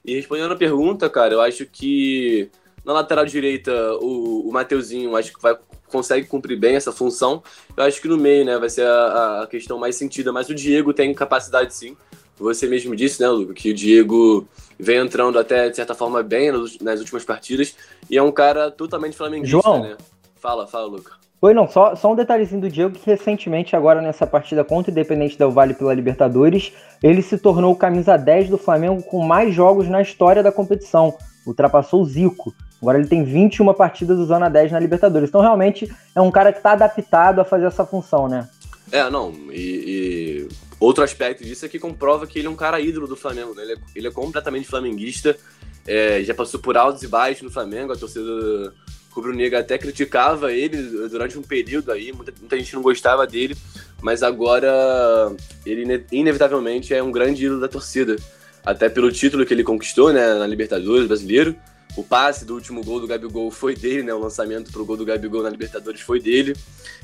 E 0.04 0.16
respondendo 0.16 0.54
a 0.54 0.58
pergunta, 0.58 1.10
cara, 1.10 1.34
eu 1.34 1.42
acho 1.42 1.66
que 1.66 2.50
na 2.84 2.94
lateral 2.94 3.26
direita 3.26 3.72
o, 4.02 4.48
o 4.48 4.52
Mateuzinho 4.52 5.16
acho 5.16 5.34
que 5.34 5.42
vai 5.42 5.56
consegue 5.92 6.26
cumprir 6.26 6.58
bem 6.58 6.76
essa 6.76 6.92
função. 6.92 7.44
Eu 7.76 7.84
acho 7.84 8.02
que 8.02 8.08
no 8.08 8.18
meio, 8.18 8.46
né, 8.46 8.58
vai 8.58 8.70
ser 8.70 8.88
a, 8.88 9.42
a 9.44 9.48
questão 9.48 9.78
mais 9.78 9.98
sentida, 9.98 10.32
mas 10.32 10.50
o 10.50 10.56
Diego 10.56 10.94
tem 10.94 11.14
capacidade 11.14 11.76
sim. 11.76 11.98
Você 12.40 12.66
mesmo 12.66 12.96
disse, 12.96 13.22
né, 13.22 13.28
Luca, 13.28 13.54
que 13.54 13.70
o 13.70 13.74
Diego 13.74 14.48
vem 14.80 14.98
entrando 14.98 15.38
até, 15.38 15.70
de 15.70 15.76
certa 15.76 15.94
forma, 15.94 16.24
bem 16.24 16.52
nas 16.82 17.00
últimas 17.00 17.24
partidas 17.24 17.76
e 18.10 18.18
é 18.18 18.24
um 18.24 18.32
cara 18.32 18.72
totalmente 18.72 19.16
flamenguista, 19.16 19.62
João. 19.62 19.84
né? 19.84 19.98
Fala, 20.38 20.66
fala, 20.66 20.88
Luca. 20.88 21.12
Oi, 21.40 21.54
não, 21.54 21.68
só, 21.68 21.96
só 21.96 22.12
um 22.12 22.16
detalhezinho 22.16 22.62
do 22.62 22.70
Diego 22.70 22.98
que 22.98 23.06
recentemente, 23.06 23.76
agora 23.76 24.02
nessa 24.02 24.26
partida 24.26 24.64
contra 24.64 24.92
o 24.92 24.94
Independente 24.94 25.38
Del 25.38 25.52
Vale 25.52 25.74
pela 25.74 25.94
Libertadores, 25.94 26.72
ele 27.02 27.22
se 27.22 27.38
tornou 27.38 27.74
o 27.74 27.76
camisa 27.76 28.18
10 28.18 28.50
do 28.50 28.58
Flamengo 28.58 29.04
com 29.04 29.24
mais 29.26 29.54
jogos 29.54 29.88
na 29.88 30.02
história 30.02 30.42
da 30.42 30.52
competição. 30.52 31.16
Ultrapassou 31.46 32.02
o 32.02 32.06
Zico. 32.06 32.54
Agora 32.82 32.98
ele 32.98 33.08
tem 33.08 33.24
21 33.24 33.74
partidas 33.76 34.18
usando 34.18 34.44
a 34.44 34.50
10 34.50 34.72
na 34.72 34.80
Libertadores. 34.80 35.30
Então 35.30 35.40
realmente 35.40 35.92
é 36.16 36.20
um 36.20 36.32
cara 36.32 36.52
que 36.52 36.58
está 36.58 36.72
adaptado 36.72 37.40
a 37.40 37.46
fazer 37.46 37.66
essa 37.66 37.86
função, 37.86 38.28
né? 38.28 38.50
É, 38.92 39.08
não. 39.10 39.32
E, 39.52 40.48
e, 40.48 40.50
outro 40.80 41.04
aspecto 41.04 41.44
disso 41.44 41.66
é 41.66 41.70
que 41.70 41.78
comprova 41.78 42.26
que 42.26 42.40
ele 42.40 42.48
é 42.48 42.50
um 42.50 42.56
cara 42.56 42.82
ídolo 42.82 43.08
do 43.08 43.16
Flamengo. 43.16 43.54
Né? 43.54 43.62
Ele, 43.62 43.74
é, 43.74 43.78
ele 43.96 44.08
é 44.08 44.12
completamente 44.12 44.68
flamenguista. 44.68 45.38
É, 45.88 46.24
já 46.24 46.34
passou 46.34 46.60
por 46.60 46.76
altos 46.76 47.04
e 47.04 47.08
baixos 47.08 47.44
no 47.44 47.52
Flamengo. 47.52 47.94
A 47.94 47.96
torcida 47.96 48.74
rubro-negra 49.12 49.60
até 49.60 49.78
criticava 49.78 50.52
ele 50.52 51.08
durante 51.08 51.38
um 51.38 51.44
período 51.44 51.92
aí. 51.92 52.12
Muita, 52.12 52.34
muita 52.40 52.58
gente 52.58 52.74
não 52.74 52.82
gostava 52.82 53.28
dele. 53.28 53.56
Mas 54.02 54.24
agora 54.24 55.32
ele 55.66 56.04
inevitavelmente 56.12 56.96
é 56.96 57.04
um 57.04 57.12
grande 57.12 57.46
ídolo 57.46 57.62
da 57.62 57.68
torcida. 57.68 58.16
Até 58.66 58.90
pelo 58.90 59.12
título 59.12 59.46
que 59.46 59.54
ele 59.54 59.64
conquistou 59.64 60.12
né, 60.12 60.34
na 60.34 60.48
Libertadores 60.48 61.08
brasileiro 61.08 61.56
o 61.96 62.04
passe 62.04 62.46
do 62.46 62.54
último 62.54 62.84
gol 62.84 63.00
do 63.00 63.08
Gabigol 63.08 63.52
foi 63.52 63.76
dele, 63.76 64.04
né? 64.04 64.14
O 64.14 64.20
lançamento 64.20 64.72
pro 64.72 64.86
gol 64.86 64.98
do 64.98 65.06
Gabigol 65.06 65.44
na 65.44 65.50
Libertadores 65.50 66.02
foi 66.02 66.20
dele. 66.20 66.56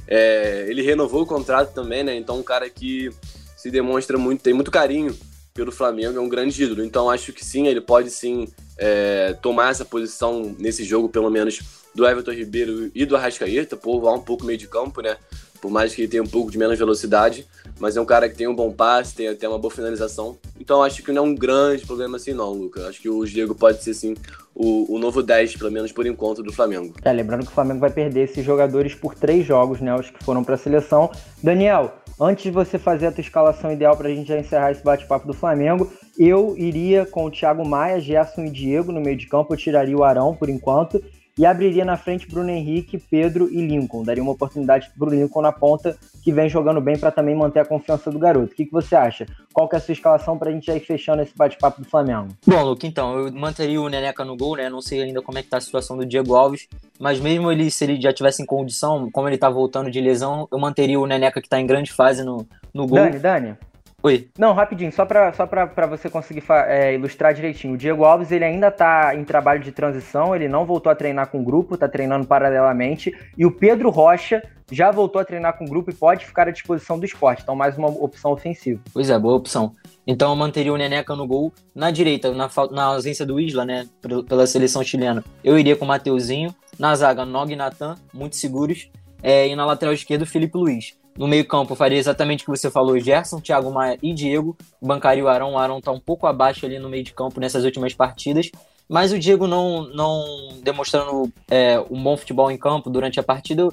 É, 0.07 0.65
ele 0.69 0.81
renovou 0.81 1.23
o 1.23 1.25
contrato 1.25 1.73
também, 1.73 2.03
né? 2.03 2.15
Então, 2.15 2.39
um 2.39 2.43
cara 2.43 2.69
que 2.69 3.09
se 3.55 3.69
demonstra 3.69 4.17
muito, 4.17 4.41
tem 4.41 4.53
muito 4.53 4.71
carinho 4.71 5.17
pelo 5.53 5.71
Flamengo, 5.71 6.17
é 6.17 6.21
um 6.21 6.29
grande 6.29 6.63
ídolo. 6.63 6.83
Então, 6.83 7.09
acho 7.09 7.33
que 7.33 7.43
sim, 7.43 7.67
ele 7.67 7.81
pode 7.81 8.11
sim 8.11 8.47
é, 8.77 9.33
tomar 9.41 9.71
essa 9.71 9.83
posição 9.83 10.55
nesse 10.57 10.83
jogo, 10.83 11.09
pelo 11.09 11.29
menos, 11.29 11.59
do 11.93 12.07
Everton 12.07 12.31
Ribeiro 12.31 12.91
e 12.93 13.05
do 13.05 13.15
Arrascaeta, 13.15 13.75
povoar 13.75 14.13
um 14.13 14.21
pouco 14.21 14.45
meio 14.45 14.57
de 14.57 14.67
campo, 14.67 15.01
né? 15.01 15.17
Por 15.59 15.71
mais 15.71 15.93
que 15.93 16.01
ele 16.01 16.07
tenha 16.07 16.23
um 16.23 16.27
pouco 16.27 16.51
de 16.51 16.57
menos 16.57 16.77
velocidade, 16.77 17.47
mas 17.79 17.95
é 17.95 18.01
um 18.01 18.05
cara 18.05 18.29
que 18.29 18.35
tem 18.35 18.47
um 18.47 18.55
bom 18.55 18.71
passe, 18.71 19.15
tem 19.15 19.27
até 19.27 19.47
uma 19.47 19.59
boa 19.59 19.73
finalização. 19.73 20.37
Então 20.59 20.81
acho 20.81 21.03
que 21.03 21.11
não 21.11 21.23
é 21.23 21.27
um 21.27 21.35
grande 21.35 21.85
problema 21.85 22.17
assim, 22.17 22.33
não, 22.33 22.51
Luca. 22.51 22.87
Acho 22.87 23.01
que 23.01 23.09
o 23.09 23.25
Diego 23.25 23.53
pode 23.55 23.83
ser, 23.83 23.93
sim, 23.93 24.15
o, 24.53 24.95
o 24.95 24.99
novo 24.99 25.21
10, 25.21 25.55
pelo 25.55 25.71
menos 25.71 25.91
por 25.91 26.05
enquanto, 26.05 26.41
do 26.41 26.51
Flamengo. 26.51 26.93
É, 27.03 27.11
lembrando 27.11 27.45
que 27.45 27.51
o 27.51 27.53
Flamengo 27.53 27.79
vai 27.79 27.91
perder 27.91 28.21
esses 28.21 28.43
jogadores 28.43 28.95
por 28.95 29.13
três 29.13 29.45
jogos, 29.45 29.79
né? 29.79 29.95
Os 29.95 30.09
que 30.09 30.23
foram 30.23 30.43
para 30.43 30.55
a 30.55 30.57
seleção. 30.57 31.11
Daniel, 31.41 31.93
antes 32.19 32.43
de 32.43 32.51
você 32.51 32.79
fazer 32.79 33.07
a 33.07 33.11
tua 33.11 33.21
escalação 33.21 33.71
ideal 33.71 33.95
para 33.95 34.07
a 34.07 34.13
gente 34.13 34.27
já 34.27 34.39
encerrar 34.39 34.71
esse 34.71 34.83
bate-papo 34.83 35.27
do 35.27 35.33
Flamengo, 35.33 35.91
eu 36.17 36.55
iria 36.57 37.05
com 37.05 37.25
o 37.25 37.31
Thiago 37.31 37.67
Maia, 37.67 37.99
Gerson 37.99 38.45
e 38.45 38.49
Diego 38.49 38.91
no 38.91 38.99
meio 38.99 39.15
de 39.15 39.27
campo. 39.27 39.53
Eu 39.53 39.57
tiraria 39.57 39.95
o 39.95 40.03
Arão 40.03 40.35
por 40.35 40.49
enquanto 40.49 41.03
e 41.37 41.45
abriria 41.45 41.85
na 41.85 41.95
frente 41.95 42.27
Bruno 42.27 42.49
Henrique, 42.49 42.97
Pedro 42.97 43.47
e 43.51 43.61
Lincoln. 43.65 44.03
Daria 44.03 44.23
uma 44.23 44.31
oportunidade 44.31 44.89
para 44.97 45.07
o 45.07 45.11
Lincoln 45.11 45.41
na 45.41 45.51
ponta, 45.51 45.95
que 46.23 46.31
vem 46.31 46.49
jogando 46.49 46.81
bem 46.81 46.97
para 46.97 47.11
também 47.11 47.35
manter 47.35 47.59
a 47.59 47.65
confiança 47.65 48.09
do 48.09 48.17
garoto. 48.17 48.53
O 48.53 48.55
que, 48.55 48.65
que 48.65 48.71
você 48.71 48.95
acha? 48.95 49.25
Qual 49.53 49.69
que 49.69 49.75
é 49.75 49.77
a 49.77 49.81
sua 49.81 49.91
escalação 49.91 50.37
para 50.37 50.49
a 50.49 50.53
gente 50.53 50.69
ir 50.69 50.79
fechando 50.79 51.21
esse 51.21 51.35
bate-papo 51.35 51.81
do 51.81 51.87
Flamengo? 51.87 52.29
Bom, 52.45 52.63
Luke, 52.63 52.85
então, 52.87 53.17
eu 53.17 53.31
manteria 53.31 53.79
o 53.79 53.87
Neneca 53.87 54.25
no 54.25 54.35
gol, 54.35 54.55
né? 54.55 54.69
Não 54.69 54.81
sei 54.81 55.03
ainda 55.03 55.21
como 55.21 55.37
é 55.37 55.43
que 55.43 55.49
tá 55.49 55.57
a 55.57 55.61
situação 55.61 55.95
do 55.95 56.05
Diego 56.05 56.35
Alves, 56.35 56.67
mas 56.99 57.19
mesmo 57.19 57.51
ele, 57.51 57.69
se 57.69 57.83
ele 57.83 58.01
já 58.01 58.11
tivesse 58.11 58.41
em 58.41 58.45
condição, 58.45 59.09
como 59.11 59.29
ele 59.29 59.37
tá 59.37 59.49
voltando 59.49 59.91
de 59.91 60.01
lesão, 60.01 60.47
eu 60.51 60.57
manteria 60.57 60.99
o 60.99 61.05
Neneca 61.05 61.41
que 61.41 61.49
tá 61.49 61.59
em 61.59 61.67
grande 61.67 61.91
fase 61.91 62.23
no, 62.23 62.45
no 62.73 62.87
gol. 62.87 62.99
Dani, 62.99 63.19
Dani, 63.19 63.55
Oi. 64.03 64.29
Não, 64.37 64.53
rapidinho, 64.53 64.91
só 64.91 65.05
para 65.05 65.33
só 65.33 65.47
pra, 65.47 65.65
pra 65.65 65.87
você 65.87 66.07
conseguir 66.07 66.43
é, 66.67 66.93
ilustrar 66.93 67.33
direitinho. 67.33 67.73
O 67.73 67.77
Diego 67.77 68.05
Alves, 68.05 68.31
ele 68.31 68.45
ainda 68.45 68.69
tá 68.69 69.15
em 69.15 69.23
trabalho 69.23 69.59
de 69.59 69.71
transição, 69.71 70.35
ele 70.35 70.47
não 70.47 70.67
voltou 70.67 70.91
a 70.91 70.95
treinar 70.95 71.29
com 71.29 71.41
o 71.41 71.43
grupo, 71.43 71.75
tá 71.75 71.89
treinando 71.89 72.27
paralelamente. 72.27 73.11
E 73.35 73.43
o 73.43 73.51
Pedro 73.51 73.89
Rocha 73.89 74.43
já 74.71 74.91
voltou 74.91 75.19
a 75.19 75.25
treinar 75.25 75.57
com 75.57 75.65
o 75.65 75.67
grupo 75.67 75.89
e 75.89 75.95
pode 75.95 76.27
ficar 76.27 76.47
à 76.47 76.51
disposição 76.51 76.99
do 76.99 77.07
esporte. 77.07 77.41
Então, 77.41 77.55
mais 77.55 77.75
uma 77.75 77.87
opção 77.87 78.31
ofensiva. 78.31 78.79
Pois 78.93 79.09
é, 79.09 79.17
boa 79.17 79.33
opção. 79.33 79.75
Então, 80.05 80.29
eu 80.29 80.35
manteria 80.35 80.71
o 80.71 80.77
Neneca 80.77 81.15
no 81.15 81.25
gol. 81.25 81.51
Na 81.73 81.89
direita, 81.89 82.31
na, 82.31 82.47
na 82.71 82.83
ausência 82.83 83.25
do 83.25 83.39
Isla, 83.39 83.65
né, 83.65 83.87
pela 84.29 84.45
seleção 84.45 84.83
chilena, 84.83 85.23
eu 85.43 85.57
iria 85.57 85.75
com 85.75 85.85
o 85.85 85.87
Mateuzinho. 85.87 86.53
Na 86.77 86.95
zaga, 86.95 87.25
Nog 87.25 87.51
e 87.51 87.55
Natan, 87.55 87.97
muito 88.13 88.35
seguros. 88.35 88.91
É, 89.23 89.47
e 89.47 89.55
na 89.55 89.65
lateral 89.65 89.93
esquerda, 89.93 90.23
o 90.23 90.27
Felipe 90.27 90.55
Luiz. 90.55 90.95
No 91.17 91.27
meio-campo, 91.27 91.73
faria 91.75 91.97
exatamente 91.97 92.43
o 92.43 92.45
que 92.45 92.57
você 92.57 92.69
falou: 92.69 92.99
Gerson, 92.99 93.41
Thiago 93.41 93.71
Maia 93.71 93.97
e 94.03 94.13
Diego. 94.13 94.55
Bancaria 94.81 95.23
o 95.23 95.27
Arão. 95.27 95.53
O 95.53 95.57
Arão 95.57 95.79
está 95.79 95.91
um 95.91 95.99
pouco 95.99 96.27
abaixo 96.27 96.65
ali 96.65 96.77
no 96.77 96.89
meio 96.89 97.03
de 97.03 97.13
campo 97.13 97.39
nessas 97.39 97.65
últimas 97.65 97.93
partidas. 97.93 98.51
Mas 98.87 99.11
o 99.11 99.19
Diego 99.19 99.47
não, 99.47 99.87
não 99.89 100.23
demonstrando 100.63 101.31
é, 101.49 101.79
um 101.89 102.01
bom 102.01 102.15
futebol 102.15 102.49
em 102.49 102.57
campo 102.57 102.89
durante 102.89 103.19
a 103.19 103.23
partida, 103.23 103.67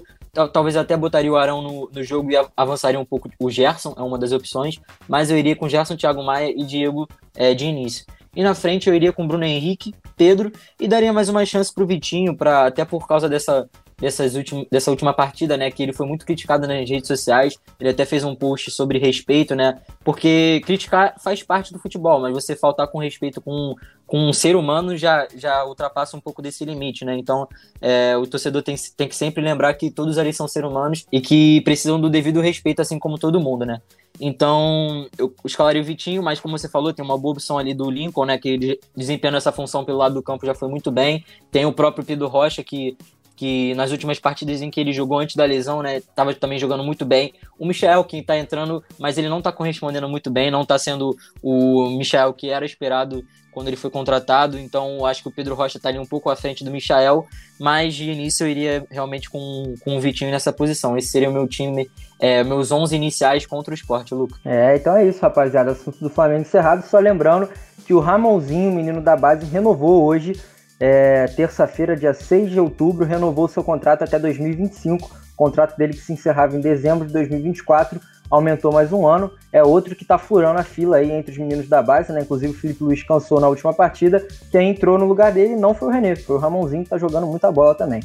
talvez 0.53 0.77
até 0.77 0.97
botaria 0.97 1.31
o 1.31 1.37
Arão 1.37 1.63
no, 1.63 1.89
no 1.93 2.03
jogo 2.03 2.33
e 2.33 2.47
avançaria 2.57 2.99
um 2.99 3.05
pouco 3.05 3.31
o 3.39 3.49
Gerson, 3.49 3.95
é 3.97 4.03
uma 4.03 4.19
das 4.19 4.33
opções. 4.33 4.81
Mas 5.07 5.31
eu 5.31 5.39
iria 5.39 5.55
com 5.55 5.69
Gerson, 5.69 5.97
Thiago 5.97 6.25
Maia 6.25 6.51
e 6.51 6.65
Diego 6.65 7.07
é, 7.37 7.55
de 7.55 7.65
início. 7.65 8.05
E 8.35 8.43
na 8.43 8.55
frente 8.55 8.89
eu 8.89 8.95
iria 8.95 9.13
com 9.13 9.27
Bruno 9.27 9.45
Henrique, 9.45 9.95
Pedro 10.17 10.51
e 10.81 10.89
daria 10.89 11.13
mais 11.13 11.29
uma 11.29 11.47
chance 11.47 11.73
para 11.73 11.85
o 11.85 11.87
Vitinho, 11.87 12.37
pra, 12.37 12.67
até 12.67 12.85
por 12.85 13.07
causa 13.07 13.29
dessa 13.29 13.69
dessas 13.99 14.35
últim, 14.35 14.67
dessa 14.71 14.91
última 14.91 15.13
partida, 15.13 15.57
né? 15.57 15.71
Que 15.71 15.83
ele 15.83 15.93
foi 15.93 16.07
muito 16.07 16.27
criticado 16.27 16.67
nas 16.67 16.89
redes 16.89 17.07
sociais. 17.07 17.59
Ele 17.79 17.91
até 17.91 18.05
fez 18.05 18.25
um 18.25 18.35
post 18.35 18.71
sobre 18.71 18.99
respeito, 18.99 19.55
né? 19.55 19.81
Porque 20.05 20.61
criticar 20.65 21.15
faz 21.19 21.43
parte 21.43 21.73
do 21.73 21.79
futebol, 21.79 22.21
mas 22.21 22.33
você 22.33 22.57
faltar 22.57 22.89
com 22.89 22.99
respeito 22.99 23.41
com, 23.41 23.75
com 24.07 24.29
um 24.29 24.33
ser 24.33 24.57
humano 24.57 24.97
já, 24.97 25.27
já 25.35 25.65
ultrapassa 25.65 26.17
um 26.17 26.21
pouco 26.21 26.43
desse 26.43 26.65
limite, 26.65 27.05
né? 27.05 27.17
Então, 27.17 27.49
é, 27.81 28.17
o 28.17 28.27
torcedor 28.27 28.63
tem, 28.63 28.75
tem 28.97 29.09
que 29.09 29.17
sempre 29.17 29.43
lembrar 29.43 29.75
que 29.75 29.91
todos 29.91 30.19
ali 30.19 30.33
são 30.33 30.49
seres 30.49 30.71
humanos 30.71 31.07
e 31.11 31.21
que 31.21 31.61
precisam 31.63 32.01
do 32.01 32.11
devido 32.11 32.41
respeito, 32.41 32.83
assim 32.83 32.99
como 32.99 33.19
todo 33.19 33.41
mundo, 33.41 33.65
né? 33.65 33.81
Então, 34.21 35.09
eu 35.19 35.35
escalaria 35.45 35.83
o 35.83 35.85
Vitinho, 35.85 36.23
mas 36.23 36.39
como 36.39 36.57
você 36.57 36.69
falou, 36.69 36.93
tem 36.93 37.05
uma 37.05 37.19
boa 37.19 37.33
opção 37.33 37.59
ali 37.59 37.75
do 37.75 37.91
Lincoln, 37.91 38.27
né? 38.27 38.39
Que 38.39 38.79
desempenhando 38.97 39.39
essa 39.39 39.51
função 39.51 39.85
pelo 39.85 39.99
lado 39.99 40.15
do 40.15 40.23
campo 40.23 40.47
já 40.47 40.55
foi 40.55 40.69
muito 40.69 40.93
bem. 40.93 41.25
Tem 41.51 41.67
o 41.67 41.73
próprio 41.73 42.05
Pedro 42.05 42.29
Rocha, 42.29 42.63
que 42.63 42.97
que 43.37 43.75
nas 43.75 43.91
últimas 43.91 44.19
partidas 44.19 44.63
em 44.63 44.71
que 44.71 44.81
ele 44.81 44.93
jogou 44.93 45.19
antes 45.19 45.37
da 45.37 45.45
lesão, 45.45 45.83
né, 45.83 46.01
tava 46.15 46.35
também 46.35 46.59
jogando 46.59 46.85
muito 46.85 47.05
bem. 47.05 47.33
O 47.59 47.67
Michel, 47.67 48.05
quem 48.05 48.23
tá 48.23 48.39
entrando, 48.39 48.83
mas 48.99 49.19
ele 49.19 49.29
não 49.29 49.43
tá 49.43 49.51
correspondendo 49.51 50.09
muito 50.09 50.31
bem, 50.31 50.51
não 50.51 50.65
tá 50.65 50.79
sendo 50.79 51.17
o 51.43 51.91
Michel 51.91 52.33
que 52.33 52.51
era 52.51 52.65
esperado 52.65 53.25
quando 53.55 53.69
ele 53.69 53.77
foi 53.77 53.89
contratado, 53.89 54.59
então 54.59 55.07
acho 55.07 55.23
que 55.23 55.29
o 55.29 55.33
Pedro 55.33 55.55
Rocha 55.55 55.79
tá 55.79 55.89
ali 55.89 55.99
um 55.99 56.05
pouco 56.05 56.29
à 56.29 56.35
frente 56.35 56.65
do 56.65 56.73
Michel, 56.73 57.25
mas 57.59 57.95
de 57.95 58.11
início 58.11 58.45
eu 58.45 58.51
iria 58.51 58.85
realmente 58.91 59.31
com, 59.31 59.75
com 59.85 59.97
o 59.97 60.01
Vitinho 60.01 60.33
nessa 60.33 60.53
posição. 60.53 60.99
Esse 60.99 61.09
seria 61.09 61.31
o 61.31 61.33
meu 61.33 61.47
time, 61.47 61.89
é, 62.19 62.43
meus 62.43 62.73
11 62.73 62.97
iniciais 62.97 63.47
contra 63.47 63.71
o 63.71 63.75
esporte, 63.75 64.13
Lucas. 64.13 64.41
É, 64.45 64.75
então 64.75 64.97
é 64.97 65.07
isso, 65.07 65.21
rapaziada. 65.21 65.71
Assunto 65.71 65.99
do 66.01 66.11
Flamengo 66.11 66.41
encerrado. 66.41 66.85
Só 66.85 66.99
lembrando 66.99 67.49
que 67.87 67.95
o 67.95 68.01
Ramonzinho, 68.01 68.73
menino 68.73 69.01
da 69.01 69.17
base, 69.17 69.47
renovou 69.47 70.03
hoje 70.03 70.33
é, 70.79 71.27
terça-feira, 71.29 71.97
dia 71.97 72.13
6 72.13 72.51
de 72.51 72.61
outubro, 72.61 73.05
renovou 73.05 73.49
seu 73.49 73.63
contrato 73.63 74.03
até 74.03 74.19
2025. 74.19 75.07
O 75.07 75.37
contrato 75.37 75.77
dele 75.77 75.95
que 75.95 76.01
se 76.01 76.13
encerrava 76.13 76.57
em 76.57 76.61
dezembro 76.61 77.07
de 77.07 77.13
2024 77.13 78.01
aumentou 78.31 78.73
mais 78.73 78.93
um 78.93 79.07
ano. 79.07 79.31
É 79.53 79.63
outro 79.63 79.95
que 79.95 80.03
está 80.03 80.19
furando 80.19 80.59
a 80.59 80.65
fila 80.65 80.97
aí 80.97 81.11
entre 81.11 81.33
os 81.33 81.39
meninos 81.39 81.69
da 81.69 81.83
base, 81.83 82.13
né? 82.13 82.23
Inclusive 82.23 82.53
o 82.53 82.57
Felipe 82.57 82.85
Luiz 82.85 83.03
cansou 83.03 83.41
na 83.41 83.49
última 83.49 83.73
partida. 83.73 84.27
Quem 84.51 84.71
entrou 84.71 84.99
no 84.99 85.05
lugar 85.05 85.33
dele 85.33 85.57
não 85.57 85.75
foi 85.75 85.89
o 85.89 85.91
René, 85.91 86.17
foi 86.17 86.37
o 86.37 86.39
Ramonzinho 86.39 86.83
que 86.83 86.87
está 86.87 86.99
jogando 86.99 87.27
muita 87.27 87.51
bola 87.51 87.75
também. 87.75 88.01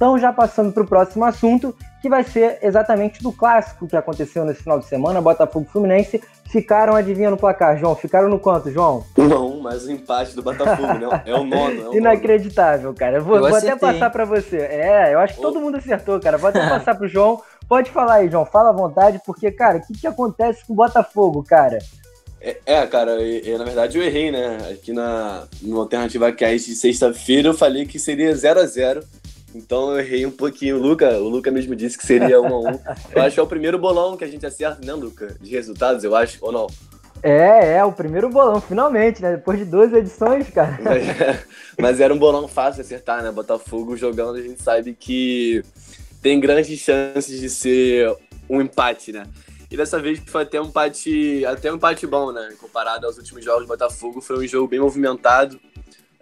Então, 0.00 0.18
já 0.18 0.32
passando 0.32 0.72
para 0.72 0.82
o 0.82 0.86
próximo 0.86 1.26
assunto, 1.26 1.76
que 2.00 2.08
vai 2.08 2.24
ser 2.24 2.58
exatamente 2.62 3.22
do 3.22 3.30
clássico 3.30 3.86
que 3.86 3.94
aconteceu 3.94 4.46
nesse 4.46 4.62
final 4.62 4.78
de 4.78 4.86
semana, 4.86 5.20
Botafogo 5.20 5.68
Fluminense. 5.70 6.22
Ficaram, 6.50 6.96
adivinhando 6.96 7.36
o 7.36 7.38
placar, 7.38 7.76
João? 7.76 7.94
Ficaram 7.94 8.30
no 8.30 8.38
quanto, 8.38 8.70
João? 8.70 9.04
1 9.18 9.30
a 9.30 9.40
1 9.40 9.60
mais 9.60 9.86
um 9.86 9.90
empate 9.90 10.34
do 10.34 10.42
Botafogo, 10.42 10.94
né? 10.94 11.22
É 11.26 11.34
o 11.34 11.44
nono. 11.44 11.82
É 11.82 11.88
o 11.90 11.94
Inacreditável, 11.94 12.94
cara. 12.94 13.18
Eu 13.18 13.24
vou, 13.24 13.36
eu 13.36 13.42
vou 13.42 13.54
até 13.54 13.76
passar 13.76 14.08
para 14.08 14.24
você. 14.24 14.56
É, 14.56 15.12
eu 15.12 15.18
acho 15.18 15.34
que 15.34 15.42
todo 15.42 15.60
mundo 15.60 15.76
acertou, 15.76 16.18
cara. 16.18 16.38
Vou 16.38 16.48
até 16.48 16.66
passar 16.66 16.94
pro 16.94 17.06
João. 17.06 17.42
Pode 17.68 17.90
falar 17.90 18.14
aí, 18.14 18.30
João. 18.30 18.46
Fala 18.46 18.70
à 18.70 18.72
vontade, 18.72 19.20
porque, 19.26 19.50
cara, 19.50 19.76
o 19.76 19.86
que, 19.86 19.92
que 19.92 20.06
acontece 20.06 20.64
com 20.66 20.72
o 20.72 20.76
Botafogo, 20.76 21.44
cara? 21.44 21.78
É, 22.40 22.56
é, 22.64 22.86
cara, 22.86 23.20
eu, 23.20 23.58
na 23.58 23.64
verdade 23.64 23.98
eu 23.98 24.02
errei, 24.02 24.30
né? 24.30 24.56
Aqui 24.70 24.94
na 24.94 25.46
no 25.60 25.78
Alternativa 25.78 26.32
Cast 26.32 26.70
de 26.70 26.74
sexta-feira 26.74 27.48
eu 27.48 27.54
falei 27.54 27.84
que 27.84 27.98
seria 27.98 28.34
0 28.34 28.60
a 28.60 28.64
0 28.64 29.04
então 29.54 29.92
eu 29.92 30.00
errei 30.00 30.26
um 30.26 30.30
pouquinho. 30.30 30.76
O 30.76 30.80
Luca, 30.80 31.10
o 31.18 31.28
Luca 31.28 31.50
mesmo 31.50 31.74
disse 31.74 31.98
que 31.98 32.06
seria 32.06 32.40
1 32.40 32.46
a 32.46 32.58
1 32.58 32.80
Eu 33.14 33.22
acho 33.22 33.34
que 33.34 33.40
é 33.40 33.42
o 33.42 33.46
primeiro 33.46 33.78
bolão 33.78 34.16
que 34.16 34.24
a 34.24 34.28
gente 34.28 34.46
acerta, 34.46 34.84
né, 34.84 34.92
Luca? 34.92 35.36
De 35.40 35.50
resultados, 35.50 36.04
eu 36.04 36.14
acho, 36.14 36.38
ou 36.40 36.52
não? 36.52 36.66
É, 37.22 37.76
é, 37.76 37.84
o 37.84 37.92
primeiro 37.92 38.30
bolão, 38.30 38.60
finalmente, 38.60 39.20
né? 39.20 39.32
Depois 39.36 39.58
de 39.58 39.64
duas 39.64 39.92
edições, 39.92 40.48
cara. 40.50 40.78
Mas, 40.82 41.04
mas 41.78 42.00
era 42.00 42.14
um 42.14 42.18
bolão 42.18 42.48
fácil 42.48 42.76
de 42.76 42.80
acertar, 42.82 43.22
né? 43.22 43.30
Botafogo 43.30 43.96
jogando, 43.96 44.36
a 44.36 44.42
gente 44.42 44.62
sabe 44.62 44.94
que 44.94 45.62
tem 46.22 46.40
grandes 46.40 46.78
chances 46.78 47.38
de 47.38 47.50
ser 47.50 48.14
um 48.48 48.60
empate, 48.60 49.12
né? 49.12 49.24
E 49.70 49.76
dessa 49.76 50.00
vez 50.00 50.20
foi 50.26 50.42
até 50.42 50.60
um 50.60 50.64
empate, 50.64 51.44
até 51.46 51.70
um 51.70 51.76
empate 51.76 52.06
bom, 52.06 52.32
né? 52.32 52.54
Comparado 52.60 53.06
aos 53.06 53.18
últimos 53.18 53.44
jogos 53.44 53.62
do 53.62 53.68
Botafogo, 53.68 54.20
foi 54.20 54.38
um 54.38 54.48
jogo 54.48 54.66
bem 54.66 54.80
movimentado. 54.80 55.60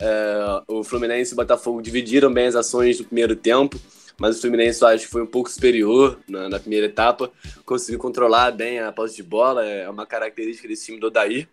É, 0.00 0.62
o 0.68 0.84
Fluminense 0.84 1.32
e 1.32 1.34
o 1.34 1.36
Botafogo 1.36 1.82
dividiram 1.82 2.32
bem 2.32 2.46
as 2.46 2.54
ações 2.54 2.98
no 2.98 3.06
primeiro 3.06 3.34
tempo, 3.34 3.78
mas 4.18 4.38
o 4.38 4.40
Fluminense 4.40 4.84
acho 4.84 5.04
que 5.06 5.10
foi 5.10 5.22
um 5.22 5.26
pouco 5.26 5.50
superior 5.50 6.18
na, 6.28 6.48
na 6.48 6.60
primeira 6.60 6.86
etapa, 6.86 7.30
conseguiu 7.64 7.98
controlar 7.98 8.52
bem 8.52 8.80
a 8.80 8.92
posse 8.92 9.16
de 9.16 9.22
bola, 9.22 9.64
é 9.64 9.88
uma 9.88 10.06
característica 10.06 10.68
desse 10.68 10.86
time 10.86 11.00
do 11.00 11.08
Odair. 11.08 11.48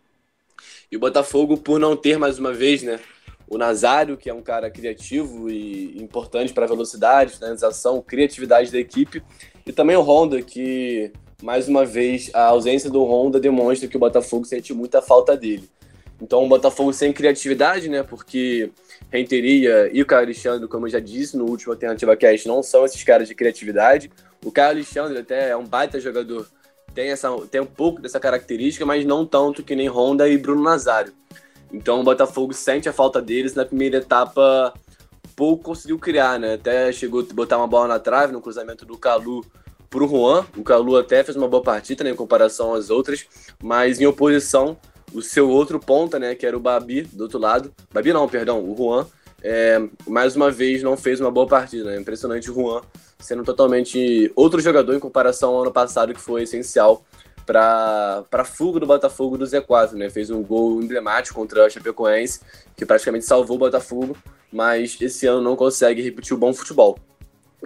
E 0.91 0.95
o 0.95 0.99
Botafogo, 0.99 1.58
por 1.58 1.79
não 1.79 1.95
ter 1.95 2.17
mais 2.17 2.39
uma 2.39 2.53
vez, 2.53 2.84
né, 2.84 2.99
o 3.47 3.58
Nazário, 3.58 4.17
que 4.17 4.29
é 4.29 4.34
um 4.34 4.41
cara 4.41 4.69
criativo 4.69 5.49
e 5.49 6.01
importante 6.01 6.53
para 6.53 6.65
a 6.65 6.67
velocidade, 6.67 7.34
finalização, 7.34 8.01
criatividade 8.01 8.71
da 8.71 8.79
equipe, 8.79 9.23
e 9.65 9.71
também 9.71 9.95
o 9.95 10.01
Honda, 10.01 10.41
que 10.41 11.12
mais 11.43 11.67
uma 11.67 11.86
vez 11.86 12.31
a 12.34 12.45
ausência 12.45 12.89
do 12.89 13.03
Honda 13.03 13.39
demonstra 13.39 13.88
que 13.88 13.97
o 13.97 13.99
Botafogo 13.99 14.45
sente 14.45 14.73
muita 14.73 15.01
falta 15.01 15.36
dele. 15.36 15.69
Então, 16.21 16.43
o 16.43 16.47
Botafogo 16.47 16.93
sem 16.93 17.12
criatividade, 17.12 17.89
né? 17.89 18.01
Porque 18.01 18.71
Renteria 19.12 19.89
e 19.93 20.01
o 20.01 20.06
Caio 20.06 20.23
Alexandre, 20.23 20.67
como 20.67 20.88
eu 20.88 20.91
já 20.91 20.99
disse 20.99 21.36
no 21.38 21.45
último 21.45 21.73
Alternativa 21.73 22.15
Cast, 22.15 22.47
não 22.47 22.63
são 22.63 22.86
esses 22.86 23.04
caras 23.04 23.28
de 23.28 23.36
criatividade. 23.36 24.10
O 24.43 24.51
Caio 24.51 24.69
Alexandre 24.69 25.19
até 25.19 25.49
é 25.49 25.58
um 25.58 25.65
baita 25.65 25.99
jogador, 25.99 26.47
tem, 26.93 27.10
essa, 27.10 27.30
tem 27.51 27.60
um 27.60 27.65
pouco 27.65 28.01
dessa 28.01 28.19
característica, 28.19 28.86
mas 28.86 29.06
não 29.06 29.25
tanto 29.25 29.62
que 29.62 29.75
nem 29.75 29.89
Honda 29.89 30.30
e 30.30 30.38
Bruno 30.38 30.63
Nazário. 30.63 31.13
Então, 31.71 31.99
o 31.99 32.04
Botafogo 32.04 32.54
sente 32.54 32.88
a 32.88 32.93
falta 32.93 33.21
deles. 33.21 33.54
Na 33.54 33.65
primeira 33.65 33.97
etapa, 33.97 34.73
pouco 35.36 35.65
conseguiu 35.65 35.99
criar, 35.99 36.39
né? 36.39 36.54
Até 36.54 36.91
chegou 36.93 37.19
a 37.19 37.34
botar 37.34 37.58
uma 37.58 37.67
bola 37.67 37.89
na 37.89 37.99
trave 37.99 38.32
no 38.32 38.39
cruzamento 38.39 38.86
do 38.86 38.97
Calu 38.97 39.45
pro 39.89 40.08
Juan. 40.08 40.45
O 40.56 40.63
Calu 40.63 40.95
até 40.95 41.21
fez 41.23 41.36
uma 41.36 41.49
boa 41.49 41.62
partida 41.62 42.04
né, 42.04 42.12
em 42.12 42.15
comparação 42.15 42.73
às 42.73 42.89
outras, 42.89 43.25
mas 43.62 43.99
em 43.99 44.06
oposição 44.06 44.78
o 45.15 45.21
seu 45.21 45.49
outro 45.49 45.80
ponta, 45.80 46.19
né, 46.19 46.36
que 46.36 46.45
era 46.45 46.56
o 46.56 46.60
Babi, 46.60 47.04
do 47.04 47.23
outro 47.23 47.39
lado. 47.39 47.73
Babi 47.91 48.13
não, 48.13 48.28
perdão, 48.28 48.60
o 48.60 48.75
Juan. 48.75 49.08
É, 49.41 49.80
mais 50.08 50.36
uma 50.36 50.49
vez 50.49 50.82
não 50.82 50.97
fez 50.97 51.21
uma 51.21 51.32
boa 51.32 51.47
partida. 51.47 51.91
Né? 51.91 51.99
Impressionante 51.99 52.49
o 52.51 52.54
Juan 52.54 52.82
sendo 53.19 53.43
totalmente 53.43 54.32
outro 54.36 54.60
jogador 54.60 54.93
em 54.95 54.99
comparação 54.99 55.54
ao 55.56 55.62
ano 55.62 55.71
passado, 55.71 56.13
que 56.13 56.21
foi 56.21 56.43
essencial 56.43 57.04
para 57.45 58.25
a 58.32 58.43
fuga 58.43 58.80
do 58.80 58.88
Botafogo 58.88 59.38
do 59.38 59.45
Z4, 59.45 59.93
né? 59.93 60.10
Fez 60.10 60.30
um 60.30 60.41
gol 60.41 60.82
emblemático 60.82 61.39
contra 61.39 61.65
a 61.65 61.69
Chapecoense, 61.69 62.41
que 62.75 62.86
praticamente 62.86 63.25
salvou 63.25 63.56
o 63.56 63.60
Botafogo, 63.60 64.17
mas 64.51 64.97
esse 64.99 65.28
ano 65.28 65.41
não 65.41 65.56
consegue 65.56 66.01
repetir 66.01 66.34
o 66.34 66.39
bom 66.39 66.54
futebol. 66.54 66.97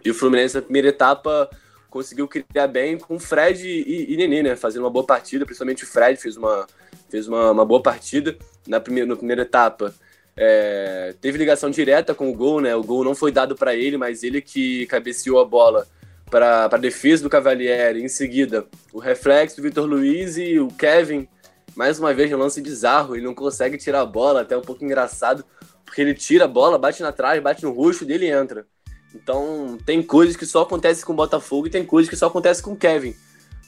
E 0.03 0.11
o 0.11 0.13
Fluminense 0.13 0.55
na 0.55 0.61
primeira 0.61 0.89
etapa 0.89 1.49
conseguiu 1.89 2.27
criar 2.27 2.67
bem 2.67 2.97
com 2.97 3.17
Fred 3.19 3.67
e, 3.67 4.13
e 4.13 4.17
Nenê, 4.17 4.43
né? 4.43 4.55
Fazendo 4.55 4.83
uma 4.83 4.89
boa 4.89 5.05
partida, 5.05 5.45
principalmente 5.45 5.83
o 5.83 5.87
Fred 5.87 6.19
fez 6.19 6.35
uma, 6.35 6.67
fez 7.09 7.27
uma, 7.27 7.51
uma 7.51 7.65
boa 7.65 7.81
partida 7.81 8.37
na 8.67 8.79
primeira, 8.79 9.07
na 9.09 9.15
primeira 9.15 9.41
etapa. 9.41 9.93
É, 10.37 11.13
teve 11.19 11.37
ligação 11.37 11.69
direta 11.69 12.15
com 12.15 12.29
o 12.29 12.33
gol, 12.33 12.61
né? 12.61 12.75
O 12.75 12.83
gol 12.83 13.03
não 13.03 13.13
foi 13.13 13.31
dado 13.31 13.55
para 13.55 13.75
ele, 13.75 13.97
mas 13.97 14.23
ele 14.23 14.41
que 14.41 14.85
cabeceou 14.85 15.39
a 15.39 15.45
bola 15.45 15.85
para 16.29 16.65
a 16.65 16.77
defesa 16.77 17.23
do 17.23 17.29
Cavalieri. 17.29 18.03
Em 18.03 18.07
seguida, 18.07 18.65
o 18.93 18.99
reflexo 18.99 19.57
do 19.57 19.63
Vitor 19.63 19.85
Luiz 19.85 20.37
e 20.37 20.59
o 20.59 20.69
Kevin, 20.69 21.27
mais 21.75 21.99
uma 21.99 22.13
vez, 22.13 22.31
um 22.31 22.37
lance 22.37 22.61
bizarro. 22.61 23.15
Ele 23.15 23.25
não 23.25 23.35
consegue 23.35 23.77
tirar 23.77 24.01
a 24.01 24.05
bola, 24.05 24.41
até 24.41 24.55
um 24.55 24.61
pouco 24.61 24.85
engraçado, 24.85 25.43
porque 25.83 26.01
ele 26.01 26.13
tira 26.13 26.45
a 26.45 26.47
bola, 26.47 26.77
bate 26.77 27.01
na 27.01 27.11
trave, 27.11 27.41
bate 27.41 27.63
no 27.63 27.71
rosto 27.71 28.05
dele 28.05 28.27
e 28.27 28.31
entra. 28.31 28.65
Então, 29.13 29.77
tem 29.85 30.03
coisas 30.03 30.35
que 30.35 30.45
só 30.45 30.61
acontecem 30.61 31.03
com 31.03 31.13
o 31.13 31.15
Botafogo 31.15 31.67
e 31.67 31.71
tem 31.71 31.83
coisas 31.83 32.09
que 32.09 32.15
só 32.15 32.27
acontecem 32.27 32.63
com 32.63 32.73
o 32.73 32.77
Kevin. 32.77 33.15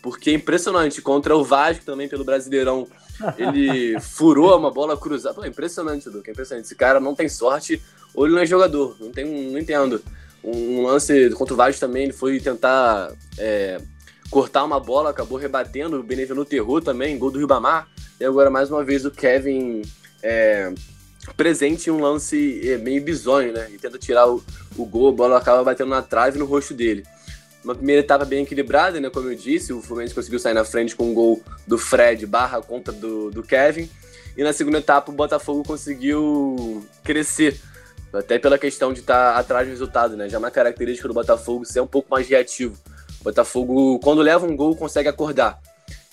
Porque 0.02 0.30
é 0.30 0.34
impressionante. 0.34 1.02
Contra 1.02 1.36
o 1.36 1.44
Vasco 1.44 1.84
também, 1.84 2.08
pelo 2.08 2.24
Brasileirão, 2.24 2.88
ele 3.38 4.00
furou 4.00 4.58
uma 4.58 4.72
bola 4.72 4.98
cruzada. 4.98 5.36
Pô, 5.36 5.44
é 5.44 5.48
impressionante, 5.48 6.10
Duque. 6.10 6.30
É 6.30 6.32
impressionante. 6.32 6.66
Esse 6.66 6.76
cara 6.76 7.00
não 7.00 7.16
tem 7.16 7.30
sorte 7.30 7.82
ou 8.14 8.26
ele 8.26 8.36
não 8.36 8.42
é 8.42 8.46
jogador. 8.46 8.96
Não, 9.00 9.12
tem, 9.12 9.26
não 9.52 9.60
entendo. 9.60 10.02
Um 10.44 10.84
lance 10.84 11.30
contra 11.32 11.54
o 11.54 11.58
Vasco 11.58 11.80
também, 11.80 12.04
ele 12.04 12.14
foi 12.14 12.40
tentar 12.40 13.12
é, 13.38 13.80
cortar 14.30 14.64
uma 14.64 14.80
bola, 14.80 15.12
acabou 15.12 15.38
rebatendo. 15.38 16.00
O 16.00 16.04
Benevenuto 16.04 16.56
errou 16.56 16.82
também, 16.82 17.18
gol 17.18 17.32
do 17.32 17.40
Ribamar. 17.40 17.88
E 18.20 18.26
agora, 18.26 18.50
mais 18.50 18.70
uma 18.70 18.84
vez, 18.84 19.06
o 19.06 19.12
Kevin 19.12 19.82
é, 20.24 20.74
presente 21.38 21.90
em 21.90 21.94
um 21.94 22.02
lance 22.02 22.62
é, 22.68 22.78
meio 22.78 23.04
bizonho, 23.04 23.54
né? 23.54 23.70
E 23.72 23.78
tenta 23.78 23.98
tirar 23.98 24.28
o, 24.28 24.44
o 24.78 24.86
gol, 24.86 25.10
a 25.10 25.12
bola 25.12 25.38
acaba 25.38 25.64
batendo 25.64 25.90
na 25.90 26.02
trave 26.02 26.40
no 26.40 26.46
rosto 26.46 26.74
dele. 26.74 27.04
Uma 27.64 27.76
primeira 27.76 28.02
etapa 28.02 28.26
bem 28.26 28.44
equilibrada, 28.44 29.00
né? 29.00 29.10
Como 29.10 29.30
eu 29.30 29.36
disse, 29.36 29.72
o 29.72 29.82
Fluminense 29.82 30.16
conseguiu 30.16 30.40
sair 30.40 30.54
na 30.54 30.66
frente 30.66 30.96
com 30.96 31.12
um 31.12 31.14
gol 31.14 31.42
do 31.68 31.78
Fred 31.78 32.26
barra 32.26 32.62
contra 32.62 32.92
do, 32.92 33.30
do 33.30 33.44
Kevin. 33.44 33.90
E 34.36 34.44
na 34.44 34.52
segunda 34.54 34.80
etapa 34.80 35.12
o 35.12 35.16
Botafogo 35.16 35.64
conseguiu 35.64 36.86
crescer. 37.04 37.60
Até 38.14 38.40
pela 38.40 38.58
questão 38.58 38.92
de 38.92 39.00
estar 39.00 39.34
tá 39.34 39.40
atrás 39.40 39.68
do 39.68 39.72
resultado, 39.72 40.18
né? 40.18 40.28
Já 40.28 40.38
é 40.38 40.40
uma 40.40 40.52
característica 40.52 41.08
do 41.08 41.14
Botafogo 41.14 41.64
ser 41.64 41.80
um 41.82 41.88
pouco 41.88 42.10
mais 42.10 42.28
reativo. 42.28 42.76
O 43.22 43.24
Botafogo, 43.24 44.00
quando 44.00 44.22
leva 44.22 44.46
um 44.46 44.56
gol, 44.56 44.76
consegue 44.76 45.08
acordar. 45.08 45.60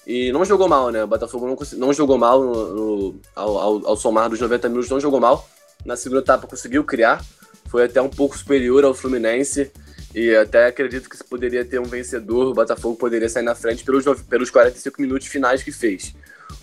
E 0.06 0.30
não 0.32 0.44
jogou 0.44 0.68
mal, 0.68 0.90
né? 0.90 1.02
O 1.04 1.06
Botafogo 1.06 1.46
não, 1.46 1.56
não 1.78 1.92
jogou 1.92 2.16
mal 2.16 2.42
no, 2.42 2.74
no, 2.74 3.20
ao, 3.34 3.58
ao, 3.58 3.87
ao, 3.88 3.96
somar 3.96 4.28
dos 4.28 4.40
90 4.40 4.68
minutos, 4.68 4.90
não 4.90 5.00
jogou 5.00 5.20
mal. 5.20 5.48
Na 5.84 5.96
segunda 5.96 6.20
etapa 6.20 6.46
conseguiu 6.46 6.84
criar, 6.84 7.24
foi 7.66 7.84
até 7.84 8.00
um 8.00 8.08
pouco 8.08 8.37
superior 8.37 8.84
ao 8.84 8.94
Fluminense. 8.94 9.70
E 10.14 10.35
até 10.35 10.66
acredito 10.66 11.09
que 11.09 11.16
se 11.16 11.25
poderia 11.25 11.64
ter 11.64 11.79
um 11.79 11.85
vencedor, 11.85 12.49
o 12.49 12.55
Botafogo 12.55 12.97
poderia 12.97 13.29
sair 13.29 13.42
na 13.42 13.55
frente 13.55 13.85
pelos, 13.85 14.05
pelos 14.23 14.51
45 14.51 15.01
minutos 15.01 15.27
finais 15.27 15.62
que 15.62 15.71
fez. 15.71 16.14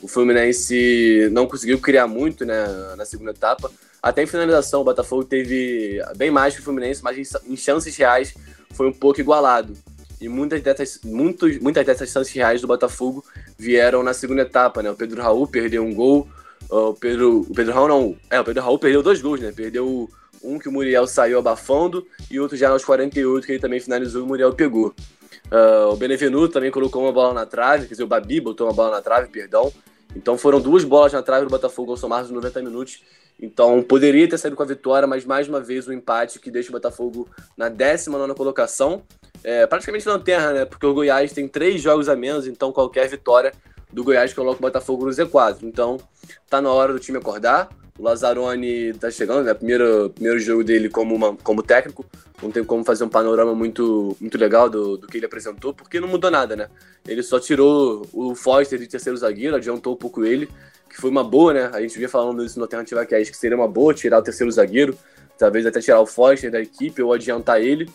O 0.02 0.08
Fluminense 0.08 1.30
não 1.32 1.48
conseguiu 1.48 1.80
criar 1.80 2.08
muito 2.08 2.44
né, 2.44 2.66
na 2.98 3.06
segunda 3.06 3.32
etapa. 3.32 3.72
Até 4.02 4.24
em 4.24 4.28
finalização, 4.28 4.82
o 4.82 4.84
Botafogo 4.84 5.24
teve 5.24 6.02
bem 6.16 6.32
mais 6.32 6.56
que 6.56 6.62
o 6.62 6.64
Fluminense, 6.64 7.04
mas 7.04 7.18
em 7.46 7.56
chances 7.56 7.96
reais 7.96 8.34
foi 8.72 8.88
um 8.88 8.94
pouco 8.94 9.20
igualado. 9.20 9.74
E 10.20 10.30
muitas 10.30 10.62
dessas, 10.62 11.00
muitos, 11.04 11.60
muitas 11.60 11.86
dessas 11.86 12.10
chances 12.10 12.34
reais 12.34 12.62
do 12.62 12.68
Botafogo 12.68 13.24
vieram 13.58 14.02
na 14.02 14.14
segunda 14.14 14.42
etapa, 14.42 14.82
né? 14.82 14.90
O 14.90 14.96
Pedro 14.96 15.22
Raul 15.22 15.48
perdeu 15.48 15.84
um 15.84 15.94
gol, 15.94 16.28
o 16.70 16.94
Pedro, 16.94 17.42
o 17.42 17.54
Pedro 17.54 17.74
Raul 17.74 17.88
não, 17.88 18.16
é, 18.30 18.40
o 18.40 18.44
Pedro 18.44 18.64
Raul 18.64 18.80
perdeu 18.80 19.04
dois 19.04 19.22
gols, 19.22 19.40
né? 19.40 19.52
Perdeu 19.52 20.10
um 20.46 20.60
que 20.60 20.70
o 20.70 20.72
Muriel 20.72 21.08
saiu 21.08 21.40
abafando 21.40 22.06
e 22.30 22.40
outro 22.40 22.56
já 22.56 22.70
aos 22.70 22.86
48 22.86 23.46
que 23.46 23.54
ele 23.54 23.60
também 23.60 23.80
finalizou 23.80 24.22
e 24.22 24.24
o 24.24 24.28
Muriel 24.28 24.54
pegou. 24.54 24.94
Uh, 25.52 25.92
o 25.92 25.96
Benevenuto 25.96 26.54
também 26.54 26.72
colocou 26.72 27.04
uma 27.04 27.12
bola 27.12 27.34
na 27.34 27.46
trave, 27.46 27.86
quer 27.86 27.94
dizer, 27.94 28.04
o 28.04 28.08
Babi 28.08 28.42
botou 28.42 28.68
uma 28.68 28.74
bola 28.74 28.92
na 28.92 29.02
trave, 29.02 29.28
perdão. 29.28 29.72
Então 30.16 30.38
foram 30.38 30.62
duas 30.62 30.84
bolas 30.84 31.14
na 31.14 31.22
trave 31.22 31.46
do 31.46 31.50
Botafogo 31.50 31.92
ao 31.92 31.98
somar 31.98 32.22
dos 32.22 32.32
90 32.32 32.62
minutos. 32.62 33.04
Então 33.40 33.84
poderia 33.84 34.28
ter 34.30 34.38
saído 34.38 34.56
com 34.56 34.64
a 34.64 34.66
vitória, 34.66 35.08
mas 35.08 35.26
mais 35.26 35.48
uma 35.48 35.60
vez 35.60 35.88
o 35.88 35.92
um 35.92 35.94
empate 35.94 36.40
que 36.40 36.50
deixa 36.50 36.70
o 36.70 36.72
Botafogo 36.72 37.30
na 37.58 37.68
19 37.68 38.34
colocação. 38.34 39.04
É, 39.44 39.68
praticamente 39.68 40.08
lanterna, 40.08 40.54
né? 40.54 40.66
Porque 40.66 40.86
o 40.86 40.94
Goiás 40.94 41.32
tem 41.34 41.48
três 41.48 41.82
jogos 41.82 42.10
a 42.10 42.16
menos, 42.16 42.48
então 42.48 42.72
qualquer 42.72 43.08
vitória 43.08 43.54
do 43.92 44.04
Goiás 44.04 44.34
coloca 44.34 44.58
o 44.58 44.62
Botafogo 44.62 45.06
no 45.06 45.12
Z4. 45.12 45.60
Então 45.64 45.98
tá 46.50 46.62
na 46.62 46.72
hora 46.72 46.94
do 46.94 47.00
time 47.00 47.18
acordar. 47.18 47.70
O 47.98 48.04
Lazzaroni 48.04 48.94
tá 48.94 49.10
chegando, 49.10 49.46
né? 49.46 49.54
Primeiro, 49.54 50.10
primeiro 50.10 50.38
jogo 50.40 50.64
dele 50.66 50.90
como, 50.90 51.16
uma, 51.16 51.36
como 51.38 51.64
técnico. 51.64 52.06
Não 52.44 52.52
tem 52.52 52.64
como 52.64 52.84
fazer 52.84 53.06
um 53.06 53.10
panorama 53.10 53.56
muito, 53.56 54.18
muito 54.20 54.38
legal 54.38 54.70
do, 54.70 54.98
do 54.98 55.08
que 55.08 55.18
ele 55.18 55.26
apresentou, 55.26 55.74
porque 55.74 56.02
não 56.02 56.08
mudou 56.08 56.30
nada, 56.30 56.56
né? 56.56 56.68
Ele 57.08 57.24
só 57.24 57.40
tirou 57.40 58.06
o 58.12 58.36
Foster 58.36 58.78
de 58.78 58.88
terceiro 58.88 59.18
zagueiro, 59.18 59.56
adiantou 59.56 59.94
um 59.94 59.98
pouco 59.98 60.26
ele, 60.26 60.50
que 60.90 60.98
foi 60.98 61.10
uma 61.10 61.24
boa, 61.24 61.54
né? 61.54 61.70
A 61.74 61.82
gente 61.82 61.96
vinha 61.96 62.10
falando 62.10 62.44
isso 62.44 62.60
no 62.60 62.66
Alternativa 62.66 63.06
que 63.06 63.18
que 63.24 63.38
seria 63.38 63.56
uma 63.56 63.68
boa 63.68 63.94
tirar 63.94 64.20
o 64.20 64.22
terceiro 64.22 64.52
zagueiro, 64.52 64.98
talvez 65.38 65.66
até 65.66 65.80
tirar 65.80 66.02
o 66.02 66.06
Foster 66.06 66.52
da 66.52 66.60
equipe 66.60 67.02
ou 67.02 67.14
adiantar 67.14 67.62
ele. 67.62 67.90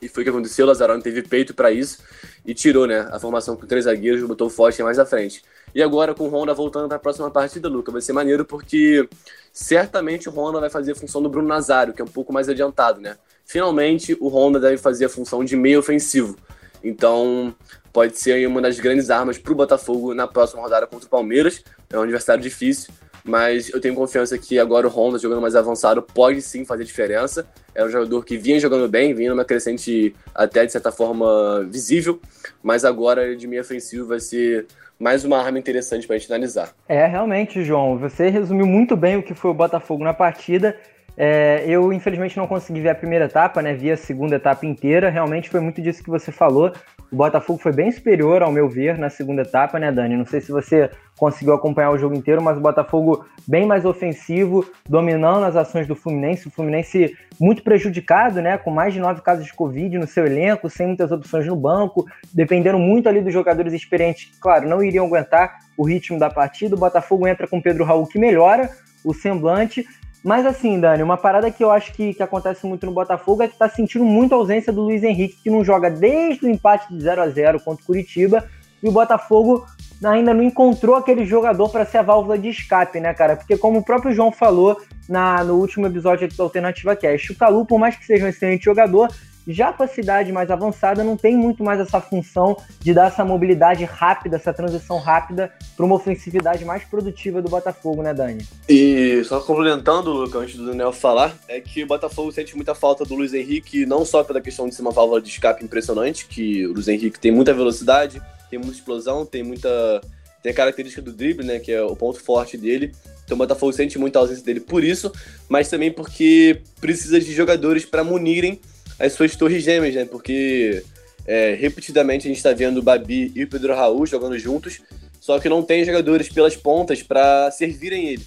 E 0.00 0.08
foi 0.08 0.22
o 0.22 0.24
que 0.24 0.30
aconteceu, 0.30 0.64
o 0.64 0.68
Lazzaroni 0.68 1.02
teve 1.02 1.22
peito 1.22 1.52
para 1.52 1.70
isso 1.70 1.98
e 2.46 2.54
tirou, 2.54 2.86
né? 2.86 3.06
A 3.10 3.20
formação 3.20 3.54
com 3.54 3.66
três 3.66 3.84
zagueiros, 3.84 4.22
botou 4.22 4.46
o 4.46 4.50
Foster 4.50 4.84
mais 4.84 4.98
à 4.98 5.04
frente. 5.04 5.42
E 5.76 5.82
agora 5.82 6.14
com 6.14 6.24
o 6.24 6.30
Honda 6.30 6.54
voltando 6.54 6.88
para 6.88 6.96
a 6.96 6.98
próxima 6.98 7.30
partida, 7.30 7.68
Luca, 7.68 7.92
vai 7.92 8.00
ser 8.00 8.14
maneiro 8.14 8.46
porque 8.46 9.06
certamente 9.52 10.26
o 10.26 10.32
Honda 10.32 10.58
vai 10.58 10.70
fazer 10.70 10.92
a 10.92 10.94
função 10.94 11.22
do 11.22 11.28
Bruno 11.28 11.46
Nazário, 11.46 11.92
que 11.92 12.00
é 12.00 12.04
um 12.04 12.08
pouco 12.08 12.32
mais 12.32 12.48
adiantado, 12.48 12.98
né? 12.98 13.18
Finalmente 13.44 14.16
o 14.18 14.28
Honda 14.28 14.58
deve 14.58 14.78
fazer 14.78 15.04
a 15.04 15.08
função 15.10 15.44
de 15.44 15.54
meio 15.54 15.78
ofensivo. 15.78 16.34
Então 16.82 17.54
pode 17.92 18.16
ser 18.18 18.48
uma 18.48 18.62
das 18.62 18.80
grandes 18.80 19.10
armas 19.10 19.36
para 19.36 19.52
o 19.52 19.54
Botafogo 19.54 20.14
na 20.14 20.26
próxima 20.26 20.62
rodada 20.62 20.86
contra 20.86 21.06
o 21.06 21.10
Palmeiras. 21.10 21.62
É 21.90 21.98
um 21.98 22.04
adversário 22.04 22.42
difícil, 22.42 22.90
mas 23.22 23.68
eu 23.68 23.78
tenho 23.78 23.94
confiança 23.94 24.38
que 24.38 24.58
agora 24.58 24.86
o 24.86 24.90
Honda 24.90 25.18
jogando 25.18 25.42
mais 25.42 25.54
avançado 25.54 26.00
pode 26.00 26.40
sim 26.40 26.64
fazer 26.64 26.84
diferença. 26.84 27.46
É 27.74 27.84
um 27.84 27.90
jogador 27.90 28.24
que 28.24 28.38
vinha 28.38 28.58
jogando 28.58 28.88
bem, 28.88 29.12
vinha 29.12 29.28
numa 29.28 29.44
crescente 29.44 30.16
até 30.34 30.64
de 30.64 30.72
certa 30.72 30.90
forma 30.90 31.66
visível, 31.68 32.18
mas 32.62 32.82
agora 32.82 33.36
de 33.36 33.46
meio 33.46 33.60
ofensivo 33.60 34.06
vai 34.06 34.20
ser 34.20 34.66
mais 34.98 35.24
uma 35.24 35.38
arma 35.38 35.58
interessante 35.58 36.06
para 36.06 36.16
a 36.16 36.18
gente 36.18 36.32
analisar. 36.32 36.70
É, 36.88 37.06
realmente, 37.06 37.62
João, 37.64 37.98
você 37.98 38.28
resumiu 38.28 38.66
muito 38.66 38.96
bem 38.96 39.16
o 39.16 39.22
que 39.22 39.34
foi 39.34 39.50
o 39.50 39.54
Botafogo 39.54 40.02
na 40.02 40.14
partida. 40.14 40.76
É, 41.16 41.64
eu, 41.66 41.92
infelizmente, 41.92 42.36
não 42.36 42.46
consegui 42.46 42.80
ver 42.80 42.90
a 42.90 42.94
primeira 42.94 43.24
etapa, 43.24 43.62
né? 43.62 43.72
Vi 43.72 43.90
a 43.90 43.96
segunda 43.96 44.36
etapa 44.36 44.66
inteira. 44.66 45.08
Realmente 45.08 45.48
foi 45.48 45.60
muito 45.60 45.80
disso 45.80 46.02
que 46.02 46.10
você 46.10 46.30
falou. 46.30 46.72
O 47.16 47.24
Botafogo 47.24 47.58
foi 47.58 47.72
bem 47.72 47.90
superior, 47.90 48.42
ao 48.42 48.52
meu 48.52 48.68
ver, 48.68 48.98
na 48.98 49.08
segunda 49.08 49.40
etapa, 49.40 49.78
né, 49.78 49.90
Dani? 49.90 50.18
Não 50.18 50.26
sei 50.26 50.38
se 50.38 50.52
você 50.52 50.90
conseguiu 51.16 51.54
acompanhar 51.54 51.90
o 51.90 51.96
jogo 51.96 52.14
inteiro, 52.14 52.42
mas 52.42 52.58
o 52.58 52.60
Botafogo 52.60 53.24
bem 53.48 53.64
mais 53.64 53.86
ofensivo, 53.86 54.66
dominando 54.86 55.44
as 55.44 55.56
ações 55.56 55.86
do 55.86 55.96
Fluminense. 55.96 56.46
O 56.46 56.50
Fluminense 56.50 57.16
muito 57.40 57.62
prejudicado, 57.62 58.42
né? 58.42 58.58
Com 58.58 58.70
mais 58.70 58.92
de 58.92 59.00
nove 59.00 59.22
casos 59.22 59.46
de 59.46 59.54
Covid 59.54 59.96
no 59.96 60.06
seu 60.06 60.26
elenco, 60.26 60.68
sem 60.68 60.88
muitas 60.88 61.10
opções 61.10 61.46
no 61.46 61.56
banco, 61.56 62.04
dependendo 62.34 62.78
muito 62.78 63.08
ali 63.08 63.22
dos 63.22 63.32
jogadores 63.32 63.72
experientes, 63.72 64.26
que, 64.26 64.38
claro, 64.38 64.68
não 64.68 64.84
iriam 64.84 65.06
aguentar 65.06 65.60
o 65.74 65.86
ritmo 65.86 66.18
da 66.18 66.28
partida. 66.28 66.76
O 66.76 66.78
Botafogo 66.78 67.26
entra 67.26 67.48
com 67.48 67.62
Pedro 67.62 67.82
Raul, 67.82 68.06
que 68.06 68.18
melhora 68.18 68.68
o 69.02 69.14
semblante, 69.14 69.86
mas 70.26 70.44
assim, 70.44 70.80
Dani, 70.80 71.04
uma 71.04 71.16
parada 71.16 71.52
que 71.52 71.62
eu 71.62 71.70
acho 71.70 71.92
que, 71.92 72.12
que 72.12 72.20
acontece 72.20 72.66
muito 72.66 72.84
no 72.84 72.90
Botafogo 72.90 73.44
é 73.44 73.48
que 73.48 73.56
tá 73.56 73.68
sentindo 73.68 74.04
muito 74.04 74.34
a 74.34 74.38
ausência 74.38 74.72
do 74.72 74.82
Luiz 74.82 75.04
Henrique, 75.04 75.38
que 75.40 75.48
não 75.48 75.62
joga 75.62 75.88
desde 75.88 76.44
o 76.44 76.48
empate 76.50 76.92
de 76.92 77.00
0 77.00 77.22
a 77.22 77.28
0 77.28 77.60
contra 77.60 77.80
o 77.84 77.86
Curitiba, 77.86 78.44
e 78.82 78.88
o 78.88 78.90
Botafogo 78.90 79.64
ainda 80.04 80.34
não 80.34 80.42
encontrou 80.42 80.96
aquele 80.96 81.24
jogador 81.24 81.68
para 81.68 81.84
ser 81.84 81.98
a 81.98 82.02
válvula 82.02 82.36
de 82.36 82.48
escape, 82.48 82.98
né, 82.98 83.14
cara? 83.14 83.36
Porque 83.36 83.56
como 83.56 83.78
o 83.78 83.84
próprio 83.84 84.12
João 84.12 84.32
falou 84.32 84.76
na, 85.08 85.44
no 85.44 85.54
último 85.60 85.86
episódio 85.86 86.26
aqui 86.26 86.36
da 86.36 86.42
Alternativa 86.42 86.96
Cast, 86.96 87.30
o 87.30 87.36
Calu, 87.36 87.64
por 87.64 87.78
mais 87.78 87.94
que 87.94 88.04
seja 88.04 88.24
um 88.24 88.28
excelente 88.28 88.64
jogador, 88.64 89.08
já 89.46 89.72
com 89.72 89.82
a 89.82 89.86
cidade 89.86 90.32
mais 90.32 90.50
avançada, 90.50 91.04
não 91.04 91.16
tem 91.16 91.36
muito 91.36 91.62
mais 91.62 91.80
essa 91.80 92.00
função 92.00 92.56
de 92.80 92.92
dar 92.92 93.08
essa 93.08 93.24
mobilidade 93.24 93.84
rápida, 93.84 94.36
essa 94.36 94.52
transição 94.52 94.98
rápida 94.98 95.52
para 95.76 95.86
uma 95.86 95.94
ofensividade 95.94 96.64
mais 96.64 96.84
produtiva 96.84 97.40
do 97.40 97.48
Botafogo, 97.48 98.02
né, 98.02 98.12
Dani? 98.12 98.46
E 98.68 99.22
só 99.24 99.40
complementando, 99.40 100.10
Luca, 100.10 100.38
antes 100.38 100.56
do 100.56 100.66
Daniel 100.66 100.92
falar, 100.92 101.36
é 101.48 101.60
que 101.60 101.84
o 101.84 101.86
Botafogo 101.86 102.32
sente 102.32 102.56
muita 102.56 102.74
falta 102.74 103.04
do 103.04 103.14
Luiz 103.14 103.32
Henrique, 103.32 103.86
não 103.86 104.04
só 104.04 104.24
pela 104.24 104.40
questão 104.40 104.68
de 104.68 104.74
ser 104.74 104.82
uma 104.82 104.90
válvula 104.90 105.20
de 105.20 105.28
escape 105.28 105.64
impressionante, 105.64 106.26
que 106.26 106.66
o 106.66 106.72
Luiz 106.72 106.88
Henrique 106.88 107.18
tem 107.18 107.30
muita 107.30 107.54
velocidade, 107.54 108.20
tem 108.50 108.58
muita 108.58 108.74
explosão, 108.74 109.24
tem 109.24 109.42
muita. 109.42 110.00
tem 110.42 110.52
a 110.52 110.54
característica 110.54 111.02
do 111.02 111.12
drible, 111.12 111.44
né, 111.44 111.58
que 111.58 111.72
é 111.72 111.82
o 111.82 111.94
ponto 111.94 112.20
forte 112.20 112.56
dele. 112.56 112.92
Então 113.24 113.34
o 113.34 113.38
Botafogo 113.38 113.72
sente 113.72 113.98
muita 113.98 114.20
ausência 114.20 114.44
dele 114.44 114.60
por 114.60 114.84
isso, 114.84 115.12
mas 115.48 115.68
também 115.68 115.90
porque 115.90 116.62
precisa 116.80 117.20
de 117.20 117.32
jogadores 117.32 117.84
para 117.84 118.04
munirem 118.04 118.60
as 118.98 119.12
suas 119.12 119.34
torres 119.36 119.62
gêmeas, 119.62 119.94
né? 119.94 120.04
Porque 120.04 120.82
É, 121.28 121.56
repetidamente 121.58 122.26
a 122.26 122.28
gente 122.28 122.36
está 122.36 122.52
vendo 122.52 122.78
o 122.78 122.82
Babi 122.82 123.32
e 123.34 123.42
o 123.42 123.48
Pedro 123.48 123.74
Raul 123.74 124.06
jogando 124.06 124.38
juntos, 124.38 124.80
só 125.20 125.40
que 125.40 125.48
não 125.48 125.60
tem 125.60 125.84
jogadores 125.84 126.28
pelas 126.28 126.54
pontas 126.54 127.02
para 127.02 127.50
servirem 127.50 128.10
ele. 128.10 128.24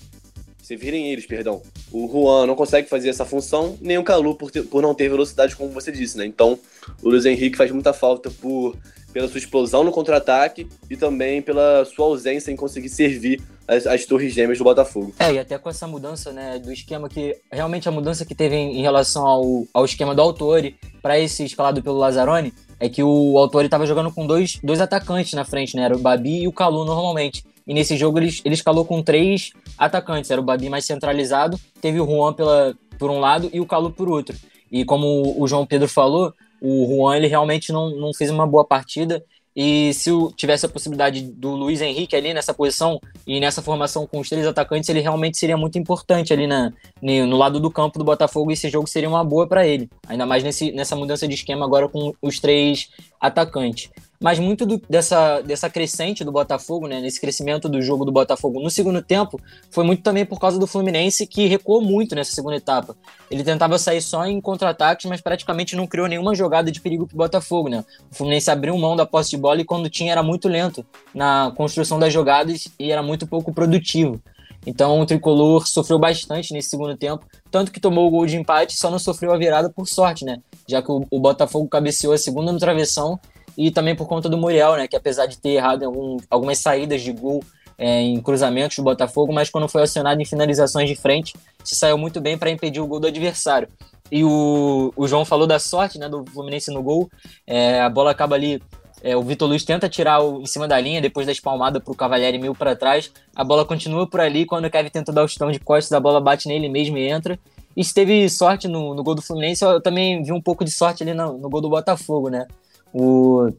Servirem 0.61 1.09
eles, 1.09 1.25
perdão. 1.25 1.61
O 1.93 2.09
Juan 2.11 2.45
não 2.45 2.55
consegue 2.55 2.89
fazer 2.89 3.07
essa 3.07 3.23
função, 3.23 3.77
nem 3.79 3.97
o 3.97 4.03
Calu 4.03 4.35
por, 4.35 4.51
ter, 4.51 4.63
por 4.63 4.81
não 4.81 4.93
ter 4.93 5.07
velocidade, 5.07 5.55
como 5.55 5.69
você 5.69 5.93
disse, 5.93 6.17
né? 6.17 6.25
Então, 6.25 6.59
o 7.01 7.09
Luiz 7.09 7.25
Henrique 7.25 7.57
faz 7.57 7.71
muita 7.71 7.93
falta 7.93 8.29
por 8.29 8.75
pela 9.13 9.27
sua 9.27 9.39
explosão 9.39 9.83
no 9.83 9.91
contra-ataque 9.91 10.67
e 10.89 10.97
também 10.97 11.41
pela 11.41 11.85
sua 11.85 12.05
ausência 12.05 12.51
em 12.51 12.55
conseguir 12.57 12.89
servir 12.89 13.41
as, 13.69 13.85
as, 13.85 14.05
torres 14.05 14.33
gêmeas 14.33 14.57
do 14.57 14.63
Botafogo. 14.63 15.13
É, 15.19 15.33
e 15.33 15.39
até 15.39 15.57
com 15.57 15.69
essa 15.69 15.87
mudança 15.87 16.33
né, 16.33 16.57
do 16.57 16.73
esquema 16.73 17.07
que 17.07 17.37
realmente 17.51 17.87
a 17.87 17.91
mudança 17.91 18.25
que 18.25 18.33
teve 18.33 18.55
em, 18.55 18.79
em 18.79 18.81
relação 18.81 19.25
ao, 19.25 19.67
ao 19.73 19.85
esquema 19.85 20.15
do 20.15 20.21
Autori 20.21 20.75
para 21.01 21.19
esse 21.19 21.45
escalado 21.45 21.81
pelo 21.83 21.97
Lazzaroni 21.97 22.51
é 22.79 22.89
que 22.89 23.03
o 23.03 23.37
Autori 23.37 23.65
estava 23.65 23.85
jogando 23.85 24.11
com 24.11 24.25
dois, 24.25 24.59
dois 24.63 24.81
atacantes 24.81 25.33
na 25.33 25.45
frente, 25.45 25.75
né? 25.75 25.83
Era 25.83 25.95
o 25.95 25.99
Babi 25.99 26.43
e 26.43 26.47
o 26.47 26.51
Calu 26.51 26.85
normalmente. 26.85 27.43
E 27.67 27.73
nesse 27.73 27.95
jogo 27.95 28.17
ele, 28.17 28.33
ele 28.43 28.55
escalou 28.55 28.85
com 28.85 29.03
três 29.03 29.51
atacantes. 29.77 30.31
Era 30.31 30.41
o 30.41 30.43
Babi 30.43 30.69
mais 30.69 30.85
centralizado, 30.85 31.59
teve 31.81 31.99
o 31.99 32.05
Juan 32.05 32.33
pela, 32.33 32.73
por 32.97 33.11
um 33.11 33.19
lado 33.19 33.49
e 33.53 33.59
o 33.59 33.65
Calu 33.65 33.91
por 33.91 34.09
outro. 34.09 34.35
E 34.71 34.85
como 34.85 35.35
o 35.37 35.47
João 35.47 35.65
Pedro 35.65 35.87
falou, 35.87 36.33
o 36.61 36.87
Juan 36.87 37.17
ele 37.17 37.27
realmente 37.27 37.71
não, 37.71 37.89
não 37.89 38.13
fez 38.13 38.31
uma 38.31 38.47
boa 38.47 38.65
partida. 38.65 39.23
E 39.61 39.93
se 39.93 40.09
tivesse 40.37 40.65
a 40.65 40.69
possibilidade 40.69 41.21
do 41.21 41.49
Luiz 41.49 41.81
Henrique 41.81 42.15
ali 42.15 42.33
nessa 42.33 42.53
posição 42.53 42.97
e 43.27 43.41
nessa 43.41 43.61
formação 43.61 44.07
com 44.07 44.21
os 44.21 44.29
três 44.29 44.47
atacantes, 44.47 44.87
ele 44.87 45.01
realmente 45.01 45.37
seria 45.37 45.57
muito 45.57 45.77
importante 45.77 46.31
ali 46.31 46.47
na, 46.47 46.71
no 47.01 47.35
lado 47.35 47.59
do 47.59 47.69
campo 47.69 47.99
do 47.99 48.05
Botafogo. 48.05 48.53
Esse 48.53 48.69
jogo 48.69 48.87
seria 48.87 49.09
uma 49.09 49.21
boa 49.21 49.45
para 49.45 49.67
ele, 49.67 49.89
ainda 50.07 50.25
mais 50.25 50.45
nesse, 50.45 50.71
nessa 50.71 50.95
mudança 50.95 51.27
de 51.27 51.33
esquema 51.33 51.65
agora 51.65 51.89
com 51.89 52.13
os 52.21 52.39
três 52.39 52.87
atacantes 53.19 53.89
mas 54.19 54.37
muito 54.37 54.65
do, 54.65 54.81
dessa, 54.89 55.39
dessa 55.41 55.69
crescente 55.69 56.23
do 56.23 56.31
Botafogo, 56.31 56.87
né, 56.87 56.99
nesse 56.99 57.21
crescimento 57.21 57.69
do 57.69 57.81
jogo 57.81 58.03
do 58.03 58.11
Botafogo 58.11 58.59
no 58.59 58.69
segundo 58.69 59.01
tempo, 59.01 59.39
foi 59.71 59.85
muito 59.85 60.03
também 60.03 60.25
por 60.25 60.39
causa 60.39 60.59
do 60.59 60.67
Fluminense, 60.67 61.25
que 61.25 61.47
recuou 61.47 61.81
muito 61.81 62.15
nessa 62.15 62.33
segunda 62.33 62.57
etapa. 62.57 62.97
Ele 63.31 63.43
tentava 63.43 63.79
sair 63.79 64.01
só 64.01 64.25
em 64.25 64.41
contra-ataques, 64.41 65.05
mas 65.05 65.21
praticamente 65.21 65.75
não 65.75 65.87
criou 65.87 66.07
nenhuma 66.07 66.35
jogada 66.35 66.69
de 66.69 66.81
perigo 66.81 67.07
para 67.07 67.15
o 67.15 67.17
Botafogo. 67.17 67.69
Né? 67.69 67.85
O 68.11 68.15
Fluminense 68.15 68.51
abriu 68.51 68.77
mão 68.77 68.95
da 68.95 69.05
posse 69.05 69.29
de 69.29 69.37
bola 69.37 69.61
e 69.61 69.65
quando 69.65 69.89
tinha 69.89 70.11
era 70.11 70.21
muito 70.21 70.49
lento 70.49 70.85
na 71.13 71.53
construção 71.55 71.97
das 71.97 72.11
jogadas 72.11 72.67
e 72.77 72.91
era 72.91 73.01
muito 73.01 73.25
pouco 73.25 73.53
produtivo. 73.53 74.21
Então 74.65 74.99
o 74.99 75.05
tricolor 75.05 75.65
sofreu 75.65 75.97
bastante 75.97 76.53
nesse 76.53 76.69
segundo 76.69 76.95
tempo, 76.97 77.25
tanto 77.49 77.71
que 77.71 77.79
tomou 77.79 78.07
o 78.07 78.11
gol 78.11 78.25
de 78.25 78.35
empate, 78.35 78.77
só 78.77 78.91
não 78.91 78.99
sofreu 78.99 79.33
a 79.33 79.37
virada 79.37 79.69
por 79.69 79.87
sorte, 79.87 80.25
né? 80.25 80.41
Já 80.67 80.81
que 80.81 80.91
o, 80.91 81.05
o 81.09 81.19
Botafogo 81.19 81.67
cabeceou 81.69 82.13
a 82.13 82.17
segunda 82.17 82.51
no 82.51 82.59
travessão 82.59 83.17
e 83.59 83.69
também 83.71 83.93
por 83.93 84.07
conta 84.07 84.29
do 84.29 84.37
Muriel, 84.37 84.77
né, 84.77 84.87
que 84.87 84.95
apesar 84.95 85.25
de 85.25 85.37
ter 85.37 85.49
errado 85.49 85.83
algum, 85.83 86.15
algumas 86.29 86.59
saídas 86.59 87.01
de 87.01 87.11
gol 87.11 87.43
é, 87.77 87.99
em 87.99 88.21
cruzamentos 88.21 88.77
do 88.77 88.83
Botafogo, 88.83 89.33
mas 89.33 89.49
quando 89.49 89.67
foi 89.67 89.83
acionado 89.83 90.21
em 90.21 90.25
finalizações 90.25 90.87
de 90.87 90.95
frente, 90.95 91.35
se 91.61 91.75
saiu 91.75 91.97
muito 91.97 92.21
bem 92.21 92.37
para 92.37 92.49
impedir 92.49 92.79
o 92.79 92.87
gol 92.87 93.01
do 93.01 93.07
adversário. 93.07 93.67
E 94.09 94.23
o, 94.23 94.93
o 94.95 95.07
João 95.09 95.25
falou 95.25 95.45
da 95.45 95.59
sorte 95.59 95.99
né, 95.99 96.07
do 96.07 96.23
Fluminense 96.27 96.71
no 96.71 96.81
gol, 96.81 97.11
é, 97.45 97.81
a 97.81 97.89
bola 97.89 98.11
acaba 98.11 98.35
ali 98.35 98.61
é, 99.01 99.15
o 99.15 99.21
Vitor 99.21 99.47
Luiz 99.47 99.63
tenta 99.65 99.89
tirar 99.89 100.21
o, 100.21 100.41
em 100.41 100.45
cima 100.45 100.65
da 100.65 100.79
linha, 100.79 101.01
depois 101.01 101.25
da 101.25 101.31
espalmada 101.31 101.81
para 101.81 101.91
o 101.91 101.95
Cavalieri 101.95 102.37
mil 102.37 102.53
para 102.53 102.75
trás. 102.75 103.11
A 103.33 103.45
bola 103.45 103.63
continua 103.63 104.05
por 104.05 104.19
ali. 104.19 104.45
Quando 104.45 104.65
o 104.65 104.69
Kevin 104.69 104.89
tenta 104.89 105.13
dar 105.13 105.23
o 105.23 105.27
chutão 105.27 105.49
de 105.51 105.59
costas, 105.59 105.93
a 105.93 106.01
bola 106.01 106.19
bate 106.19 106.49
nele 106.49 106.67
mesmo 106.67 106.97
e 106.97 107.07
entra. 107.07 107.39
E 107.77 107.83
se 107.83 107.93
teve 107.93 108.29
sorte 108.29 108.67
no, 108.67 108.93
no 108.93 109.01
gol 109.01 109.15
do 109.15 109.21
Fluminense, 109.21 109.63
eu 109.63 109.79
também 109.79 110.21
vi 110.21 110.33
um 110.33 110.41
pouco 110.41 110.65
de 110.65 110.71
sorte 110.71 111.03
ali 111.03 111.13
no, 111.13 111.37
no 111.37 111.49
gol 111.49 111.61
do 111.61 111.69
Botafogo, 111.69 112.29
né? 112.29 112.45
O, 112.93 113.51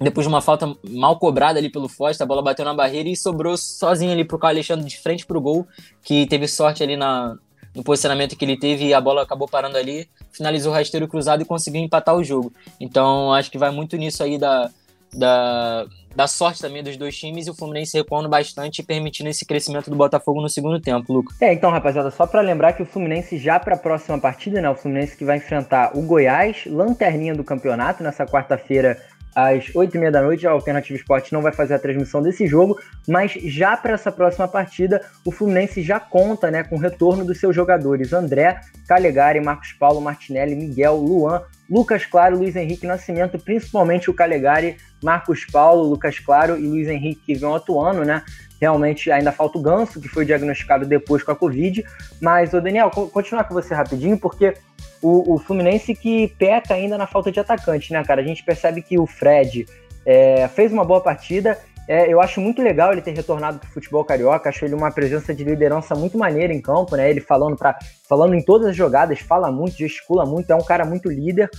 depois 0.00 0.26
de 0.26 0.28
uma 0.28 0.40
falta 0.40 0.74
mal 0.88 1.18
cobrada 1.18 1.58
ali 1.58 1.68
pelo 1.68 1.88
Foster, 1.88 2.24
a 2.24 2.28
bola 2.28 2.42
bateu 2.42 2.64
na 2.64 2.74
barreira 2.74 3.08
e 3.08 3.16
sobrou 3.16 3.56
sozinho 3.56 4.12
ali 4.12 4.24
pro 4.24 4.38
Carlos 4.38 4.58
Alexandre 4.58 4.88
de 4.88 4.98
frente 4.98 5.26
pro 5.26 5.40
gol, 5.40 5.66
que 6.02 6.26
teve 6.26 6.48
sorte 6.48 6.82
ali 6.82 6.96
na, 6.96 7.36
no 7.74 7.84
posicionamento 7.84 8.36
que 8.36 8.44
ele 8.44 8.58
teve 8.58 8.86
e 8.86 8.94
a 8.94 9.00
bola 9.00 9.22
acabou 9.22 9.46
parando 9.46 9.76
ali, 9.76 10.08
finalizou 10.32 10.72
o 10.72 10.74
rasteiro 10.74 11.06
cruzado 11.06 11.42
e 11.42 11.44
conseguiu 11.44 11.82
empatar 11.82 12.16
o 12.16 12.24
jogo. 12.24 12.52
Então 12.80 13.32
acho 13.32 13.50
que 13.50 13.58
vai 13.58 13.70
muito 13.70 13.96
nisso 13.96 14.22
aí 14.22 14.38
da, 14.38 14.70
da, 15.12 15.86
da 16.14 16.26
sorte 16.26 16.60
também 16.60 16.82
dos 16.82 16.96
dois 16.96 17.16
times 17.16 17.46
e 17.46 17.50
o 17.50 17.54
Fluminense 17.54 17.96
recuando 17.96 18.28
bastante, 18.28 18.82
permitindo 18.82 19.28
esse 19.28 19.44
crescimento 19.44 19.90
do 19.90 19.96
Botafogo 19.96 20.40
no 20.40 20.48
segundo 20.48 20.80
tempo, 20.80 21.12
Lucas. 21.12 21.36
É, 21.40 21.52
então, 21.52 21.70
rapaziada, 21.70 22.10
só 22.10 22.26
para 22.26 22.40
lembrar 22.40 22.72
que 22.72 22.82
o 22.82 22.86
Fluminense 22.86 23.38
já 23.38 23.58
para 23.58 23.74
a 23.74 23.78
próxima 23.78 24.18
partida, 24.18 24.60
né, 24.60 24.68
o 24.68 24.74
Fluminense 24.74 25.16
que 25.16 25.24
vai 25.24 25.36
enfrentar 25.36 25.96
o 25.96 26.02
Goiás, 26.02 26.64
lanterninha 26.66 27.34
do 27.34 27.44
campeonato, 27.44 28.02
nessa 28.02 28.26
quarta-feira 28.26 28.98
às 29.34 29.66
8h30 29.66 30.10
da 30.10 30.22
noite. 30.22 30.46
A 30.46 30.50
Alternativa 30.50 30.98
Esporte 30.98 31.32
não 31.32 31.42
vai 31.42 31.52
fazer 31.52 31.74
a 31.74 31.78
transmissão 31.78 32.22
desse 32.22 32.46
jogo, 32.46 32.78
mas 33.06 33.32
já 33.32 33.76
para 33.76 33.94
essa 33.94 34.10
próxima 34.10 34.48
partida, 34.48 35.00
o 35.24 35.30
Fluminense 35.30 35.82
já 35.82 36.00
conta 36.00 36.50
né, 36.50 36.64
com 36.64 36.76
o 36.76 36.78
retorno 36.78 37.24
dos 37.24 37.38
seus 37.38 37.54
jogadores 37.54 38.12
André, 38.12 38.60
Calegari, 38.86 39.40
Marcos 39.40 39.72
Paulo, 39.72 40.00
Martinelli, 40.00 40.54
Miguel, 40.54 40.96
Luan, 40.96 41.42
Lucas 41.70 42.04
Claro, 42.04 42.38
Luiz 42.38 42.56
Henrique 42.56 42.86
Nascimento, 42.86 43.38
principalmente 43.38 44.10
o 44.10 44.14
Calegari, 44.14 44.76
Marcos 45.02 45.44
Paulo, 45.44 45.84
Lucas 45.84 46.18
Claro 46.18 46.58
e 46.58 46.66
Luiz 46.66 46.88
Henrique 46.88 47.22
que 47.24 47.34
vão 47.36 47.54
atuando, 47.54 48.04
né? 48.04 48.24
Realmente 48.60 49.10
ainda 49.10 49.30
falta 49.32 49.56
o 49.56 49.62
Ganso, 49.62 50.00
que 50.00 50.08
foi 50.08 50.26
diagnosticado 50.26 50.84
depois 50.84 51.22
com 51.22 51.30
a 51.30 51.36
Covid. 51.36 51.84
Mas, 52.20 52.52
ô 52.52 52.60
Daniel, 52.60 52.90
continuar 52.90 53.44
com 53.44 53.54
você 53.54 53.72
rapidinho, 53.72 54.18
porque 54.18 54.54
o, 55.00 55.34
o, 55.34 55.38
Fluminense 55.38 55.94
que 55.94 56.28
peca 56.38 56.74
ainda 56.74 56.98
na 56.98 57.06
falta 57.06 57.32
de 57.32 57.40
atacante, 57.40 57.92
né, 57.92 58.04
cara? 58.04 58.20
A 58.20 58.24
gente 58.24 58.44
percebe 58.44 58.82
que 58.82 58.98
o 58.98 59.06
Fred 59.06 59.66
é, 60.04 60.48
fez 60.48 60.72
uma 60.72 60.84
boa 60.84 61.00
partida. 61.00 61.58
É, 61.90 62.06
eu 62.06 62.20
acho 62.20 62.40
muito 62.40 62.62
legal 62.62 62.92
ele 62.92 63.02
ter 63.02 63.10
retornado 63.10 63.58
para 63.58 63.68
o 63.68 63.72
futebol 63.72 64.04
carioca. 64.04 64.48
Acho 64.48 64.64
ele 64.64 64.76
uma 64.76 64.92
presença 64.92 65.34
de 65.34 65.42
liderança 65.42 65.92
muito 65.96 66.16
maneira 66.16 66.52
em 66.54 66.60
campo, 66.60 66.94
né? 66.94 67.10
Ele 67.10 67.20
falando, 67.20 67.56
pra, 67.56 67.76
falando 68.08 68.32
em 68.32 68.44
todas 68.44 68.68
as 68.68 68.76
jogadas, 68.76 69.18
fala 69.18 69.50
muito, 69.50 69.76
gesticula 69.76 70.24
muito, 70.24 70.48
é 70.52 70.54
um 70.54 70.62
cara 70.62 70.84
muito 70.84 71.10
líder. 71.10 71.50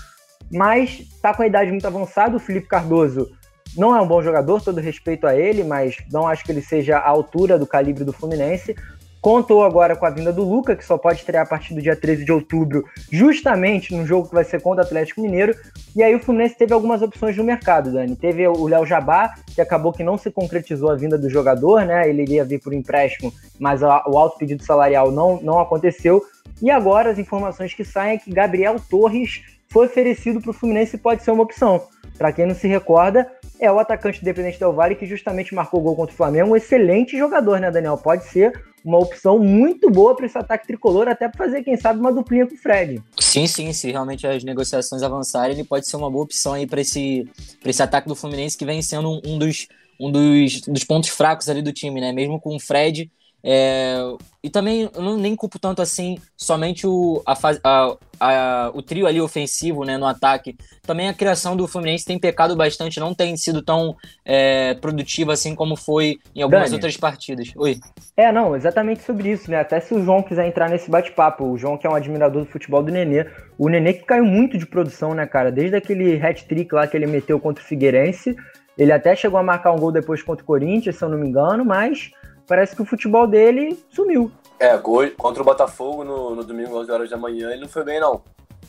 Mas 0.50 1.02
tá 1.22 1.34
com 1.34 1.44
a 1.44 1.48
idade 1.48 1.70
muito 1.70 1.86
avançada. 1.86 2.38
O 2.38 2.40
Felipe 2.40 2.70
Cardoso 2.70 3.30
não 3.76 3.94
é 3.94 4.00
um 4.00 4.08
bom 4.08 4.22
jogador, 4.22 4.62
todo 4.62 4.80
respeito 4.80 5.28
a 5.28 5.36
ele, 5.36 5.66
mas 5.66 5.98
não 6.10 6.26
acho 6.26 6.46
que 6.46 6.52
ele 6.54 6.62
seja 6.62 6.98
à 6.98 7.10
altura 7.10 7.60
do 7.60 7.68
calibre 7.68 8.06
do 8.06 8.14
Fluminense. 8.14 8.74
Contou 9.22 9.64
agora 9.64 9.96
com 9.96 10.04
a 10.04 10.10
vinda 10.10 10.34
do 10.34 10.44
Luca, 10.44 10.76
que 10.76 10.84
só 10.84 10.98
pode 10.98 11.20
estrear 11.20 11.44
a 11.44 11.48
partir 11.48 11.76
do 11.76 11.82
dia 11.82 11.96
13 11.96 12.26
de 12.26 12.32
outubro, 12.32 12.84
justamente 13.12 13.96
no 13.96 14.04
jogo 14.04 14.28
que 14.28 14.34
vai 14.34 14.44
ser 14.44 14.60
contra 14.60 14.84
o 14.84 14.86
Atlético 14.88 15.22
Mineiro. 15.22 15.56
E 15.96 16.02
aí 16.02 16.16
o 16.16 16.20
Fluminense 16.20 16.58
teve 16.58 16.74
algumas 16.74 17.04
opções 17.04 17.38
no 17.38 17.44
mercado, 17.44 17.92
Dani. 17.92 18.16
Teve 18.16 18.48
o 18.48 18.68
Léo 18.68 18.84
Jabá, 18.84 19.36
que 19.54 19.62
acabou 19.62 19.94
que 19.94 20.04
não 20.04 20.18
se 20.18 20.32
concretizou 20.32 20.90
a 20.90 20.96
vinda 20.96 21.20
do 21.20 21.30
jogador, 21.30 21.86
né? 21.86 22.10
Ele 22.10 22.24
iria 22.24 22.44
vir 22.44 22.60
por 22.60 22.74
empréstimo, 22.74 23.32
mas 23.60 23.84
o 23.84 23.86
alto 24.18 24.40
pedido 24.40 24.64
salarial 24.64 25.12
não, 25.12 25.40
não 25.40 25.60
aconteceu. 25.60 26.24
E 26.60 26.72
agora 26.72 27.12
as 27.12 27.20
informações 27.20 27.76
que 27.76 27.86
saem 27.86 28.16
é 28.16 28.18
que 28.18 28.34
Gabriel 28.34 28.78
Torres 28.90 29.44
foi 29.70 29.86
oferecido 29.86 30.42
para 30.42 30.50
o 30.50 30.54
Fluminense 30.54 30.96
e 30.96 31.00
pode 31.00 31.24
ser 31.24 31.30
uma 31.30 31.44
opção. 31.44 31.82
Para 32.22 32.32
quem 32.32 32.46
não 32.46 32.54
se 32.54 32.68
recorda, 32.68 33.28
é 33.60 33.72
o 33.72 33.80
atacante 33.80 34.22
independente 34.22 34.60
Del 34.60 34.74
Valle 34.74 34.94
que 34.94 35.08
justamente 35.08 35.56
marcou 35.56 35.80
o 35.80 35.84
gol 35.84 35.96
contra 35.96 36.14
o 36.14 36.16
Flamengo. 36.16 36.52
Um 36.52 36.56
excelente 36.56 37.18
jogador, 37.18 37.60
né, 37.60 37.72
Daniel? 37.72 37.98
Pode 37.98 38.26
ser 38.26 38.64
uma 38.86 39.00
opção 39.00 39.40
muito 39.40 39.90
boa 39.90 40.16
para 40.16 40.28
esse 40.28 40.38
ataque 40.38 40.68
tricolor, 40.68 41.08
até 41.08 41.28
para 41.28 41.46
fazer, 41.46 41.64
quem 41.64 41.76
sabe, 41.76 42.00
uma 42.00 42.14
duplinha 42.14 42.46
com 42.46 42.54
o 42.54 42.58
Fred. 42.60 43.02
Sim, 43.20 43.48
sim, 43.48 43.74
se 43.74 43.90
realmente 43.90 44.28
as 44.28 44.44
negociações 44.44 45.02
avançarem, 45.02 45.56
ele 45.56 45.64
pode 45.64 45.88
ser 45.88 45.98
uma 45.98 46.12
boa 46.12 46.26
opção 46.26 46.54
aí 46.54 46.68
para 46.68 46.82
esse, 46.82 47.28
esse 47.66 47.82
ataque 47.82 48.08
do 48.08 48.16
Fluminense, 48.16 48.56
que 48.56 48.66
vem 48.66 48.84
sendo 48.84 49.10
um, 49.10 49.22
um 49.26 49.40
dos, 49.40 49.68
um 50.00 50.12
dos, 50.12 50.62
dos 50.62 50.84
pontos 50.84 51.10
fracos 51.10 51.50
ali 51.50 51.64
do 51.64 51.74
time, 51.74 52.00
né? 52.00 52.12
Mesmo 52.12 52.40
com 52.40 52.56
o 52.56 52.60
Fred 52.60 53.12
é, 53.44 53.98
e 54.44 54.50
também 54.50 54.90
eu 54.94 55.02
não, 55.02 55.18
nem 55.18 55.36
culpo 55.36 55.60
tanto 55.60 55.82
assim 55.82 56.18
somente 56.36 56.86
o, 56.86 57.22
a, 57.26 57.34
a, 57.64 57.98
a, 58.20 58.72
o 58.74 58.82
trio 58.82 59.08
ali 59.08 59.20
ofensivo 59.20 59.84
né, 59.84 59.98
no 59.98 60.06
ataque. 60.06 60.56
Também 60.84 61.10
a 61.10 61.14
criação 61.14 61.56
do 61.56 61.68
Fluminense 61.68 62.06
tem 62.06 62.20
pecado 62.20 62.56
bastante, 62.56 63.00
não 63.00 63.14
tem 63.14 63.36
sido 63.38 63.62
tão 63.62 63.96
é, 64.26 64.76
produtiva 64.76 65.34
assim 65.34 65.56
como 65.56 65.76
foi 65.76 66.20
em 66.36 66.42
algumas 66.42 66.66
Dani. 66.66 66.76
outras 66.76 66.98
partidas. 66.98 67.52
Oi. 67.56 67.80
É, 68.16 68.32
não, 68.32 68.56
exatamente 68.56 69.04
sobre 69.04 69.30
isso, 69.32 69.50
né? 69.50 69.60
Até 69.60 69.80
se 69.80 69.94
o 69.94 70.04
João 70.04 70.22
quiser 70.22 70.48
entrar 70.48 70.70
nesse 70.70 70.90
bate-papo, 70.90 71.46
o 71.46 71.58
João 71.58 71.78
que 71.78 71.88
é 71.88 71.90
um 71.90 71.96
admirador 71.96 72.44
do 72.44 72.52
futebol 72.52 72.84
do 72.84 72.92
Nenê, 72.92 73.26
o 73.58 73.70
Nenê 73.70 73.94
que 73.94 74.06
caiu 74.06 74.26
muito 74.26 74.58
de 74.58 74.66
produção, 74.66 75.14
né, 75.14 75.26
cara? 75.26 75.52
Desde 75.52 75.76
aquele 75.76 76.22
hat-trick 76.22 76.74
lá 76.74 76.88
que 76.88 76.96
ele 76.96 77.08
meteu 77.08 77.40
contra 77.40 77.64
o 77.64 77.68
Figueirense, 77.68 78.36
ele 78.78 78.92
até 78.92 79.16
chegou 79.16 79.40
a 79.40 79.44
marcar 79.44 79.72
um 79.72 79.78
gol 79.78 79.92
depois 79.92 80.24
contra 80.24 80.44
o 80.44 80.48
Corinthians, 80.48 80.96
se 80.96 81.04
eu 81.04 81.10
não 81.10 81.18
me 81.18 81.28
engano, 81.28 81.64
mas 81.64 82.12
parece 82.52 82.76
que 82.76 82.82
o 82.82 82.86
futebol 82.86 83.26
dele 83.26 83.80
sumiu. 83.90 84.30
É, 84.60 84.78
contra 84.78 85.42
o 85.42 85.46
Botafogo 85.46 86.04
no, 86.04 86.36
no 86.36 86.44
domingo, 86.44 86.78
11 86.82 86.92
horas 86.92 87.10
da 87.10 87.16
manhã, 87.16 87.50
ele 87.50 87.62
não 87.62 87.70
foi 87.70 87.86
bem, 87.86 87.98
não. 87.98 88.22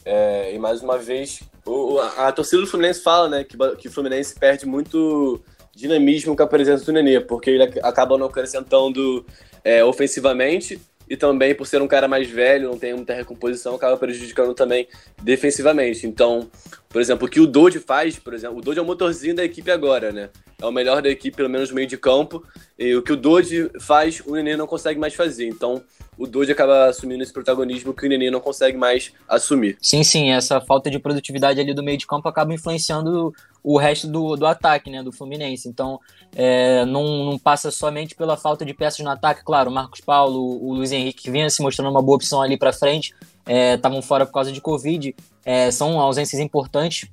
É, 0.05 0.55
e 0.55 0.59
mais 0.59 0.80
uma 0.83 0.97
vez, 0.97 1.43
o, 1.66 1.99
a, 1.99 2.28
a, 2.28 2.33
torcida 2.33 2.62
do 2.62 2.68
Fluminense 2.68 3.03
fala, 3.03 3.28
né, 3.28 3.43
que, 3.43 3.57
que 3.78 3.89
o 3.89 3.91
Fluminense 3.91 4.39
perde 4.39 4.66
muito 4.66 5.43
dinamismo 5.74 6.37
com 6.37 6.45
a 6.45 6.47
presença 6.47 6.85
do 6.85 6.93
Nenê, 6.93 7.18
porque 7.18 7.51
ele 7.51 7.80
acaba 7.83 8.16
não 8.16 8.26
acrescentando 8.26 9.26
é, 9.64 9.85
ofensivamente 9.85 10.80
e 11.11 11.16
também 11.16 11.53
por 11.53 11.66
ser 11.66 11.83
um 11.83 11.89
cara 11.89 12.07
mais 12.07 12.30
velho, 12.30 12.70
não 12.70 12.78
tem 12.78 12.95
muita 12.95 13.14
recomposição, 13.14 13.74
acaba 13.74 13.97
prejudicando 13.97 14.55
também 14.55 14.87
defensivamente. 15.20 16.07
Então, 16.07 16.49
por 16.89 17.01
exemplo, 17.01 17.26
o 17.26 17.30
que 17.30 17.41
o 17.41 17.49
Dodge 17.49 17.80
faz, 17.80 18.16
por 18.16 18.33
exemplo, 18.33 18.59
o 18.59 18.61
Dodge 18.61 18.78
é 18.78 18.83
o 18.83 18.87
motorzinho 18.87 19.35
da 19.35 19.45
equipe 19.45 19.72
agora, 19.72 20.12
né? 20.12 20.30
É 20.62 20.66
o 20.66 20.70
melhor 20.70 21.02
da 21.02 21.10
equipe, 21.10 21.36
pelo 21.36 21.50
menos 21.50 21.70
no 21.70 21.74
meio 21.74 21.88
de 21.88 21.96
campo. 21.96 22.44
E 22.78 22.94
o 22.94 23.02
que 23.02 23.12
o 23.12 23.16
Dodge 23.16 23.68
faz, 23.80 24.22
o 24.24 24.34
Nenê 24.36 24.56
não 24.56 24.66
consegue 24.66 24.98
mais 24.98 25.12
fazer. 25.12 25.48
Então, 25.48 25.82
o 26.16 26.24
Dodge 26.24 26.52
acaba 26.52 26.86
assumindo 26.86 27.20
esse 27.20 27.32
protagonismo 27.32 27.92
que 27.92 28.06
o 28.06 28.08
Nenê 28.08 28.30
não 28.30 28.40
consegue 28.40 28.78
mais 28.78 29.12
assumir. 29.28 29.76
Sim, 29.80 30.04
sim, 30.04 30.30
essa 30.30 30.60
falta 30.60 30.88
de 30.88 31.00
produtividade 31.00 31.58
ali 31.58 31.74
do 31.74 31.82
meio 31.82 31.98
de 31.98 32.06
campo 32.06 32.28
acaba 32.28 32.54
influenciando 32.54 33.34
o 33.62 33.76
resto 33.76 34.06
do, 34.06 34.36
do 34.36 34.46
ataque, 34.46 34.88
né, 34.88 35.02
do 35.02 35.10
Fluminense. 35.10 35.68
Então, 35.68 35.98
é, 36.34 36.84
não, 36.84 37.24
não, 37.24 37.38
passa 37.38 37.70
somente 37.70 38.14
pela 38.14 38.36
falta 38.36 38.64
de 38.64 38.72
peças 38.72 39.00
no 39.00 39.10
ataque. 39.10 39.44
Claro, 39.44 39.68
o 39.68 39.74
Marcos 39.74 40.00
Paulo, 40.00 40.40
o 40.62 40.74
Luiz 40.74 40.92
Henrique, 40.92 41.24
que 41.24 41.30
vinha 41.30 41.50
se 41.50 41.60
mostrando 41.60 41.90
uma 41.90 42.02
boa 42.02 42.16
opção 42.16 42.40
ali 42.40 42.56
para 42.56 42.72
frente, 42.72 43.14
estavam 43.47 43.99
é, 43.99 44.03
fora 44.03 44.26
por 44.26 44.32
causa 44.32 44.53
de 44.53 44.61
Covid. 44.61 45.14
É, 45.45 45.70
são 45.70 45.99
ausências 46.01 46.40
importantes, 46.40 47.09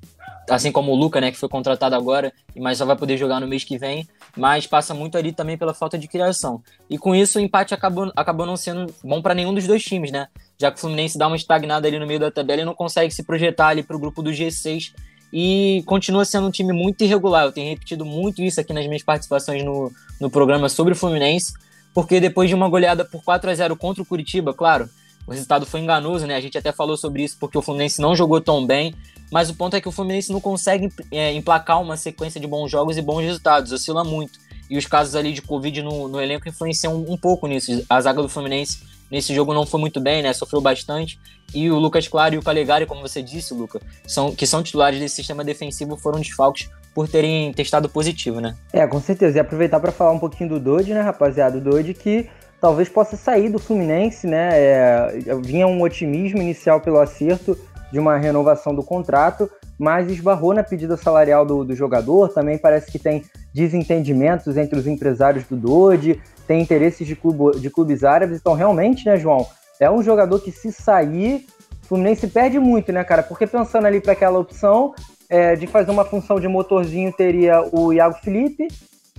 assim 0.48 0.70
como 0.70 0.92
o 0.92 0.94
Luca, 0.94 1.20
né, 1.20 1.30
que 1.30 1.38
foi 1.38 1.48
contratado 1.48 1.94
agora, 1.94 2.32
mas 2.56 2.78
só 2.78 2.84
vai 2.84 2.96
poder 2.96 3.16
jogar 3.16 3.40
no 3.40 3.48
mês 3.48 3.64
que 3.64 3.78
vem. 3.78 4.08
Mas 4.36 4.66
passa 4.66 4.94
muito 4.94 5.18
ali 5.18 5.32
também 5.32 5.58
pela 5.58 5.74
falta 5.74 5.98
de 5.98 6.06
criação. 6.06 6.62
E 6.88 6.96
com 6.96 7.14
isso, 7.14 7.38
o 7.38 7.42
empate 7.42 7.74
acabou, 7.74 8.12
acabou 8.14 8.46
não 8.46 8.56
sendo 8.56 8.92
bom 9.02 9.20
para 9.20 9.34
nenhum 9.34 9.52
dos 9.52 9.66
dois 9.66 9.82
times, 9.82 10.12
né? 10.12 10.28
Já 10.58 10.70
que 10.70 10.78
o 10.78 10.80
Fluminense 10.80 11.18
dá 11.18 11.26
uma 11.26 11.36
estagnada 11.36 11.88
ali 11.88 11.98
no 11.98 12.06
meio 12.06 12.20
da 12.20 12.30
tabela 12.30 12.62
e 12.62 12.64
não 12.64 12.74
consegue 12.74 13.12
se 13.12 13.24
projetar 13.24 13.68
ali 13.68 13.82
para 13.82 13.96
o 13.96 13.98
grupo 13.98 14.22
do 14.22 14.30
G6 14.30 14.92
e 15.32 15.82
continua 15.86 16.24
sendo 16.24 16.46
um 16.46 16.50
time 16.50 16.72
muito 16.72 17.02
irregular. 17.02 17.44
Eu 17.44 17.52
tenho 17.52 17.68
repetido 17.68 18.04
muito 18.04 18.42
isso 18.42 18.60
aqui 18.60 18.72
nas 18.72 18.86
minhas 18.86 19.02
participações 19.02 19.64
no, 19.64 19.92
no 20.20 20.30
programa 20.30 20.68
sobre 20.68 20.92
o 20.92 20.96
Fluminense, 20.96 21.52
porque 21.94 22.20
depois 22.20 22.48
de 22.48 22.54
uma 22.54 22.68
goleada 22.68 23.04
por 23.04 23.22
4 23.22 23.50
a 23.50 23.54
0 23.54 23.76
contra 23.76 24.02
o 24.02 24.06
Curitiba, 24.06 24.52
claro, 24.52 24.88
o 25.30 25.32
resultado 25.32 25.64
foi 25.64 25.78
enganoso, 25.78 26.26
né? 26.26 26.34
A 26.34 26.40
gente 26.40 26.58
até 26.58 26.72
falou 26.72 26.96
sobre 26.96 27.22
isso 27.22 27.36
porque 27.38 27.56
o 27.56 27.62
Fluminense 27.62 28.00
não 28.00 28.16
jogou 28.16 28.40
tão 28.40 28.66
bem, 28.66 28.92
mas 29.30 29.48
o 29.48 29.54
ponto 29.54 29.76
é 29.76 29.80
que 29.80 29.88
o 29.88 29.92
Fluminense 29.92 30.32
não 30.32 30.40
consegue 30.40 30.92
é, 31.08 31.32
emplacar 31.32 31.80
uma 31.80 31.96
sequência 31.96 32.40
de 32.40 32.48
bons 32.48 32.68
jogos 32.68 32.98
e 32.98 33.02
bons 33.02 33.22
resultados, 33.22 33.70
oscila 33.70 34.02
muito. 34.02 34.40
E 34.68 34.76
os 34.76 34.86
casos 34.86 35.14
ali 35.14 35.32
de 35.32 35.40
Covid 35.40 35.82
no, 35.82 36.08
no 36.08 36.20
elenco 36.20 36.48
influenciam 36.48 36.96
um, 36.96 37.12
um 37.12 37.16
pouco 37.16 37.46
nisso. 37.46 37.84
A 37.88 38.00
zaga 38.00 38.20
do 38.20 38.28
Fluminense 38.28 38.82
nesse 39.08 39.32
jogo 39.32 39.54
não 39.54 39.64
foi 39.64 39.78
muito 39.78 40.00
bem, 40.00 40.20
né? 40.20 40.32
Sofreu 40.32 40.60
bastante. 40.60 41.16
E 41.54 41.70
o 41.70 41.78
Lucas 41.78 42.08
Claro 42.08 42.34
e 42.34 42.38
o 42.38 42.42
Calegari, 42.42 42.84
como 42.84 43.00
você 43.00 43.22
disse, 43.22 43.54
Luca, 43.54 43.80
são, 44.04 44.34
que 44.34 44.48
são 44.48 44.64
titulares 44.64 44.98
desse 44.98 45.14
sistema 45.14 45.44
defensivo, 45.44 45.96
foram 45.96 46.18
desfalques 46.18 46.68
por 46.92 47.08
terem 47.08 47.52
testado 47.52 47.88
positivo, 47.88 48.40
né? 48.40 48.56
É, 48.72 48.84
com 48.84 49.00
certeza. 49.00 49.38
E 49.38 49.40
aproveitar 49.40 49.78
para 49.78 49.92
falar 49.92 50.10
um 50.10 50.18
pouquinho 50.18 50.50
do 50.50 50.58
Dodge, 50.58 50.92
né, 50.92 51.00
rapaziada? 51.00 51.56
O 51.58 51.94
que 51.94 52.28
talvez 52.60 52.88
possa 52.88 53.16
sair 53.16 53.48
do 53.48 53.58
Fluminense, 53.58 54.26
né? 54.26 54.50
É, 54.52 55.22
vinha 55.42 55.66
um 55.66 55.80
otimismo 55.80 56.40
inicial 56.40 56.80
pelo 56.80 57.00
acerto 57.00 57.56
de 57.90 57.98
uma 57.98 58.16
renovação 58.16 58.74
do 58.74 58.82
contrato, 58.82 59.50
mas 59.78 60.10
esbarrou 60.10 60.54
na 60.54 60.62
pedida 60.62 60.96
salarial 60.96 61.44
do, 61.44 61.64
do 61.64 61.74
jogador. 61.74 62.28
Também 62.28 62.58
parece 62.58 62.90
que 62.90 62.98
tem 62.98 63.24
desentendimentos 63.52 64.56
entre 64.56 64.78
os 64.78 64.86
empresários 64.86 65.44
do 65.44 65.56
Dodge, 65.56 66.20
tem 66.46 66.60
interesses 66.60 67.06
de, 67.06 67.16
clube, 67.16 67.58
de 67.58 67.70
clubes 67.70 68.04
árabes. 68.04 68.38
Então, 68.38 68.54
realmente, 68.54 69.06
né, 69.06 69.16
João? 69.16 69.46
É 69.80 69.90
um 69.90 70.02
jogador 70.02 70.40
que, 70.40 70.52
se 70.52 70.70
sair, 70.70 71.46
o 71.82 71.86
Fluminense 71.86 72.26
perde 72.28 72.58
muito, 72.58 72.92
né, 72.92 73.02
cara? 73.02 73.22
Porque 73.22 73.46
pensando 73.46 73.86
ali 73.86 74.00
para 74.00 74.12
aquela 74.12 74.38
opção 74.38 74.94
é, 75.28 75.56
de 75.56 75.66
fazer 75.66 75.90
uma 75.90 76.04
função 76.04 76.38
de 76.38 76.46
motorzinho, 76.46 77.12
teria 77.12 77.62
o 77.72 77.92
Iago 77.92 78.16
Felipe, 78.22 78.68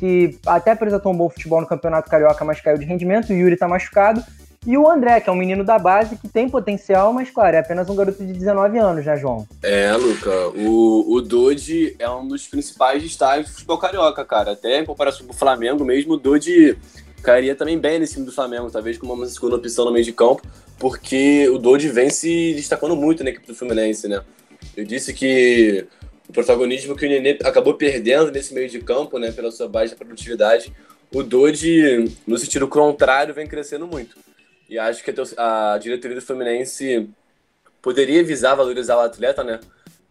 que 0.01 0.35
até 0.47 0.71
apresentou 0.71 1.13
um 1.13 1.15
bom 1.15 1.29
futebol 1.29 1.61
no 1.61 1.67
Campeonato 1.67 2.09
Carioca, 2.09 2.43
mas 2.43 2.59
caiu 2.59 2.75
de 2.75 2.85
rendimento. 2.85 3.29
O 3.29 3.33
Yuri 3.33 3.55
tá 3.55 3.67
machucado. 3.67 4.23
E 4.65 4.75
o 4.75 4.89
André, 4.89 5.21
que 5.21 5.29
é 5.29 5.31
um 5.31 5.35
menino 5.35 5.63
da 5.63 5.77
base 5.77 6.15
que 6.15 6.27
tem 6.27 6.49
potencial, 6.49 7.13
mas 7.13 7.29
claro, 7.29 7.55
é 7.55 7.59
apenas 7.59 7.87
um 7.87 7.95
garoto 7.95 8.25
de 8.25 8.33
19 8.33 8.79
anos, 8.79 9.05
né, 9.05 9.15
João? 9.15 9.47
É, 9.61 9.91
Luca. 9.93 10.49
O, 10.55 11.13
o 11.13 11.21
Dodi 11.21 11.95
é 11.99 12.09
um 12.09 12.27
dos 12.27 12.47
principais 12.47 13.03
destaques 13.03 13.51
do 13.51 13.53
futebol 13.53 13.77
carioca, 13.77 14.25
cara. 14.25 14.53
Até 14.53 14.79
em 14.79 14.85
comparação 14.85 15.27
com 15.27 15.33
o 15.33 15.35
Flamengo 15.35 15.85
mesmo, 15.85 16.13
o 16.13 16.17
Dodi 16.17 16.75
cairia 17.21 17.55
também 17.55 17.77
bem 17.77 17.99
nesse 17.99 18.13
time 18.13 18.25
do 18.25 18.31
Flamengo, 18.31 18.71
talvez 18.71 18.97
como 18.97 19.13
uma 19.13 19.27
segunda 19.27 19.55
opção 19.55 19.85
no 19.85 19.91
meio 19.91 20.03
de 20.03 20.13
campo, 20.13 20.41
porque 20.79 21.47
o 21.49 21.59
Dodi 21.59 21.89
vem 21.89 22.09
se 22.09 22.55
destacando 22.55 22.95
muito 22.95 23.23
na 23.23 23.29
equipe 23.29 23.45
do 23.45 23.53
Fluminense, 23.53 24.07
né? 24.07 24.23
Eu 24.75 24.83
disse 24.83 25.13
que 25.13 25.85
o 26.31 26.33
protagonismo 26.33 26.95
que 26.95 27.05
o 27.05 27.09
Nenê 27.09 27.37
acabou 27.43 27.73
perdendo 27.73 28.31
nesse 28.31 28.53
meio 28.53 28.69
de 28.69 28.79
campo, 28.79 29.19
né, 29.19 29.33
pela 29.33 29.51
sua 29.51 29.67
baixa 29.67 29.95
produtividade, 29.97 30.73
o 31.13 31.21
Dodi, 31.21 32.09
no 32.25 32.37
sentido 32.37 32.69
contrário, 32.69 33.33
vem 33.33 33.45
crescendo 33.45 33.85
muito. 33.85 34.15
E 34.69 34.79
acho 34.79 35.03
que 35.03 35.13
a, 35.37 35.77
diretoria 35.77 36.15
do 36.15 36.25
Fluminense 36.25 37.09
poderia 37.81 38.23
visar 38.23 38.55
valorizar 38.55 38.95
o 38.95 39.01
atleta, 39.01 39.43
né? 39.43 39.59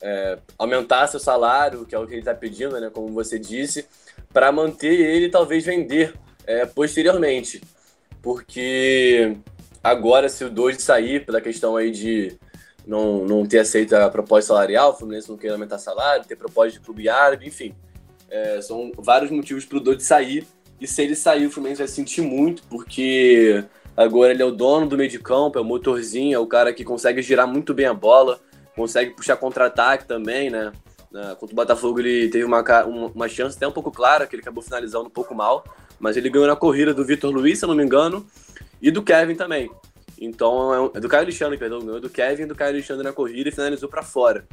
É, 0.02 0.38
aumentar 0.58 1.06
seu 1.06 1.18
salário, 1.18 1.86
que 1.86 1.94
é 1.94 1.98
o 1.98 2.06
que 2.06 2.12
ele 2.12 2.20
está 2.20 2.34
pedindo, 2.34 2.78
né? 2.78 2.90
Como 2.92 3.08
você 3.08 3.38
disse, 3.38 3.86
para 4.30 4.52
manter 4.52 5.00
ele 5.00 5.26
e 5.26 5.30
talvez 5.30 5.64
vender 5.64 6.12
é, 6.46 6.66
posteriormente. 6.66 7.62
Porque 8.20 9.38
agora, 9.82 10.28
se 10.28 10.44
o 10.44 10.50
Doide 10.50 10.82
sair 10.82 11.24
pela 11.24 11.40
questão 11.40 11.76
aí 11.76 11.90
de 11.90 12.38
não, 12.86 13.24
não 13.24 13.46
ter 13.46 13.58
aceito 13.58 13.94
a 13.94 14.08
proposta 14.08 14.48
salarial, 14.48 14.90
o 14.90 14.94
Fluminense 14.94 15.28
não 15.28 15.36
querer 15.36 15.52
aumentar 15.52 15.78
salário, 15.78 16.24
ter 16.24 16.36
proposta 16.36 16.72
de 16.72 16.80
clube 16.80 17.08
árabe, 17.08 17.46
enfim. 17.46 17.74
É, 18.28 18.60
são 18.62 18.92
vários 18.96 19.30
motivos 19.30 19.64
para 19.64 19.78
o 19.78 19.80
Doide 19.80 20.02
sair. 20.02 20.46
E 20.80 20.86
se 20.86 21.02
ele 21.02 21.14
sair, 21.14 21.46
o 21.46 21.50
Fluminense 21.50 21.80
vai 21.80 21.88
sentir 21.88 22.22
muito, 22.22 22.62
porque 22.70 23.64
Agora 23.96 24.32
ele 24.32 24.42
é 24.42 24.46
o 24.46 24.50
dono 24.50 24.86
do 24.86 24.96
meio 24.96 25.10
de 25.10 25.18
campo, 25.18 25.58
é 25.58 25.60
o 25.60 25.64
motorzinho, 25.64 26.34
é 26.34 26.38
o 26.38 26.46
cara 26.46 26.72
que 26.72 26.84
consegue 26.84 27.20
girar 27.20 27.46
muito 27.46 27.74
bem 27.74 27.84
a 27.84 27.92
bola, 27.92 28.40
consegue 28.74 29.10
puxar 29.10 29.36
contra-ataque 29.36 30.06
também, 30.06 30.48
né? 30.48 30.72
Contra 31.38 31.52
o 31.52 31.56
Botafogo 31.56 32.00
ele 32.00 32.30
teve 32.30 32.44
uma, 32.44 32.62
uma 32.86 33.28
chance 33.28 33.56
até 33.56 33.66
um 33.68 33.72
pouco 33.72 33.90
clara, 33.90 34.26
que 34.26 34.34
ele 34.34 34.42
acabou 34.42 34.62
finalizando 34.62 35.06
um 35.06 35.10
pouco 35.10 35.34
mal, 35.34 35.64
mas 35.98 36.16
ele 36.16 36.30
ganhou 36.30 36.46
na 36.46 36.56
corrida 36.56 36.94
do 36.94 37.04
Vitor 37.04 37.30
Luiz, 37.30 37.58
se 37.58 37.64
eu 37.64 37.68
não 37.68 37.74
me 37.74 37.84
engano, 37.84 38.24
e 38.80 38.90
do 38.90 39.02
Kevin 39.02 39.34
também. 39.34 39.70
Então, 40.20 40.92
é, 40.94 40.98
é 40.98 41.00
do 41.00 41.08
Caio 41.08 41.24
Alexandre, 41.24 41.56
perdão, 41.56 41.80
ganhou 41.80 42.00
do 42.00 42.10
Kevin 42.10 42.42
e 42.42 42.46
do 42.46 42.54
Caio 42.54 42.74
Alexandre 42.74 43.02
na 43.02 43.12
corrida 43.12 43.48
e 43.48 43.52
finalizou 43.52 43.88
para 43.88 44.02
fora. 44.02 44.46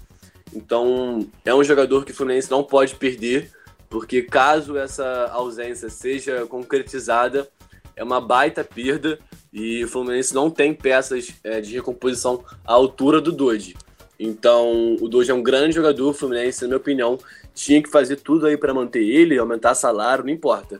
Então, 0.53 1.27
é 1.43 1.53
um 1.53 1.63
jogador 1.63 2.05
que 2.05 2.13
o 2.13 2.15
Fluminense 2.15 2.49
não 2.49 2.63
pode 2.63 2.95
perder, 2.95 3.51
porque 3.89 4.21
caso 4.21 4.77
essa 4.77 5.25
ausência 5.33 5.89
seja 5.89 6.45
concretizada, 6.45 7.49
é 7.95 8.03
uma 8.03 8.21
baita 8.21 8.63
perda 8.63 9.19
e 9.51 9.83
o 9.83 9.87
Fluminense 9.87 10.33
não 10.33 10.49
tem 10.49 10.73
peças 10.73 11.33
é, 11.43 11.59
de 11.59 11.73
recomposição 11.73 12.45
à 12.65 12.73
altura 12.73 13.19
do 13.19 13.31
Doide. 13.31 13.75
Então, 14.19 14.95
o 15.01 15.07
Doide 15.07 15.31
é 15.31 15.33
um 15.33 15.43
grande 15.43 15.75
jogador, 15.75 16.09
o 16.09 16.13
Fluminense, 16.13 16.61
na 16.61 16.67
minha 16.67 16.77
opinião, 16.77 17.19
tinha 17.53 17.81
que 17.83 17.89
fazer 17.89 18.17
tudo 18.17 18.45
aí 18.45 18.55
para 18.55 18.73
manter 18.73 19.03
ele, 19.03 19.37
aumentar 19.37 19.75
salário, 19.75 20.23
não 20.23 20.31
importa. 20.31 20.79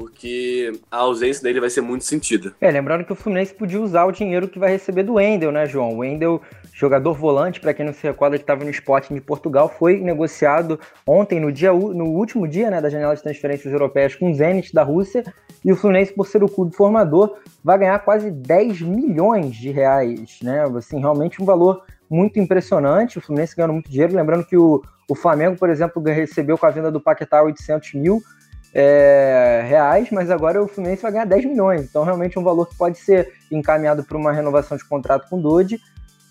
Porque 0.00 0.72
a 0.90 0.96
ausência 0.96 1.42
dele 1.42 1.60
vai 1.60 1.68
ser 1.68 1.82
muito 1.82 2.06
sentida. 2.06 2.54
É, 2.58 2.70
lembrando 2.70 3.04
que 3.04 3.12
o 3.12 3.14
Fluminense 3.14 3.52
podia 3.52 3.78
usar 3.78 4.06
o 4.06 4.12
dinheiro 4.12 4.48
que 4.48 4.58
vai 4.58 4.70
receber 4.70 5.02
do 5.02 5.16
Wendel, 5.16 5.52
né, 5.52 5.66
João? 5.66 5.90
O 5.90 5.98
Wendel, 5.98 6.40
jogador 6.72 7.12
volante, 7.12 7.60
para 7.60 7.74
quem 7.74 7.84
não 7.84 7.92
se 7.92 8.02
recorda, 8.02 8.38
que 8.38 8.42
estava 8.42 8.64
no 8.64 8.70
Sporting 8.70 9.12
de 9.12 9.20
Portugal, 9.20 9.68
foi 9.68 10.00
negociado 10.00 10.80
ontem, 11.06 11.38
no, 11.38 11.52
dia, 11.52 11.70
no 11.70 12.06
último 12.06 12.48
dia 12.48 12.70
né, 12.70 12.80
da 12.80 12.88
janela 12.88 13.14
de 13.14 13.22
transferências 13.22 13.70
europeias, 13.70 14.14
com 14.14 14.30
o 14.30 14.34
Zenit 14.34 14.72
da 14.72 14.82
Rússia. 14.82 15.22
E 15.62 15.70
o 15.70 15.76
Fluminense, 15.76 16.14
por 16.14 16.26
ser 16.26 16.42
o 16.42 16.48
clube 16.48 16.74
formador, 16.74 17.36
vai 17.62 17.76
ganhar 17.76 17.98
quase 17.98 18.30
10 18.30 18.80
milhões 18.80 19.54
de 19.54 19.70
reais, 19.70 20.38
né? 20.42 20.64
Assim, 20.78 20.98
realmente 20.98 21.42
um 21.42 21.44
valor 21.44 21.82
muito 22.08 22.40
impressionante. 22.40 23.18
O 23.18 23.20
Fluminense 23.20 23.54
ganhando 23.54 23.74
muito 23.74 23.90
dinheiro. 23.90 24.16
Lembrando 24.16 24.46
que 24.46 24.56
o, 24.56 24.82
o 25.10 25.14
Flamengo, 25.14 25.58
por 25.58 25.68
exemplo, 25.68 26.02
recebeu 26.02 26.56
com 26.56 26.64
a 26.64 26.70
venda 26.70 26.90
do 26.90 27.02
Paquetá 27.02 27.42
800 27.42 27.92
mil 27.92 28.22
é, 28.72 29.64
reais, 29.66 30.08
mas 30.10 30.30
agora 30.30 30.62
o 30.62 30.68
Fluminense 30.68 31.02
vai 31.02 31.12
ganhar 31.12 31.24
10 31.24 31.44
milhões. 31.46 31.82
Então, 31.82 32.04
realmente 32.04 32.38
um 32.38 32.42
valor 32.42 32.68
que 32.68 32.76
pode 32.76 32.98
ser 32.98 33.32
encaminhado 33.50 34.04
para 34.04 34.16
uma 34.16 34.32
renovação 34.32 34.76
de 34.76 34.84
contrato 34.84 35.28
com 35.28 35.38
o 35.38 35.42
Dodi. 35.42 35.80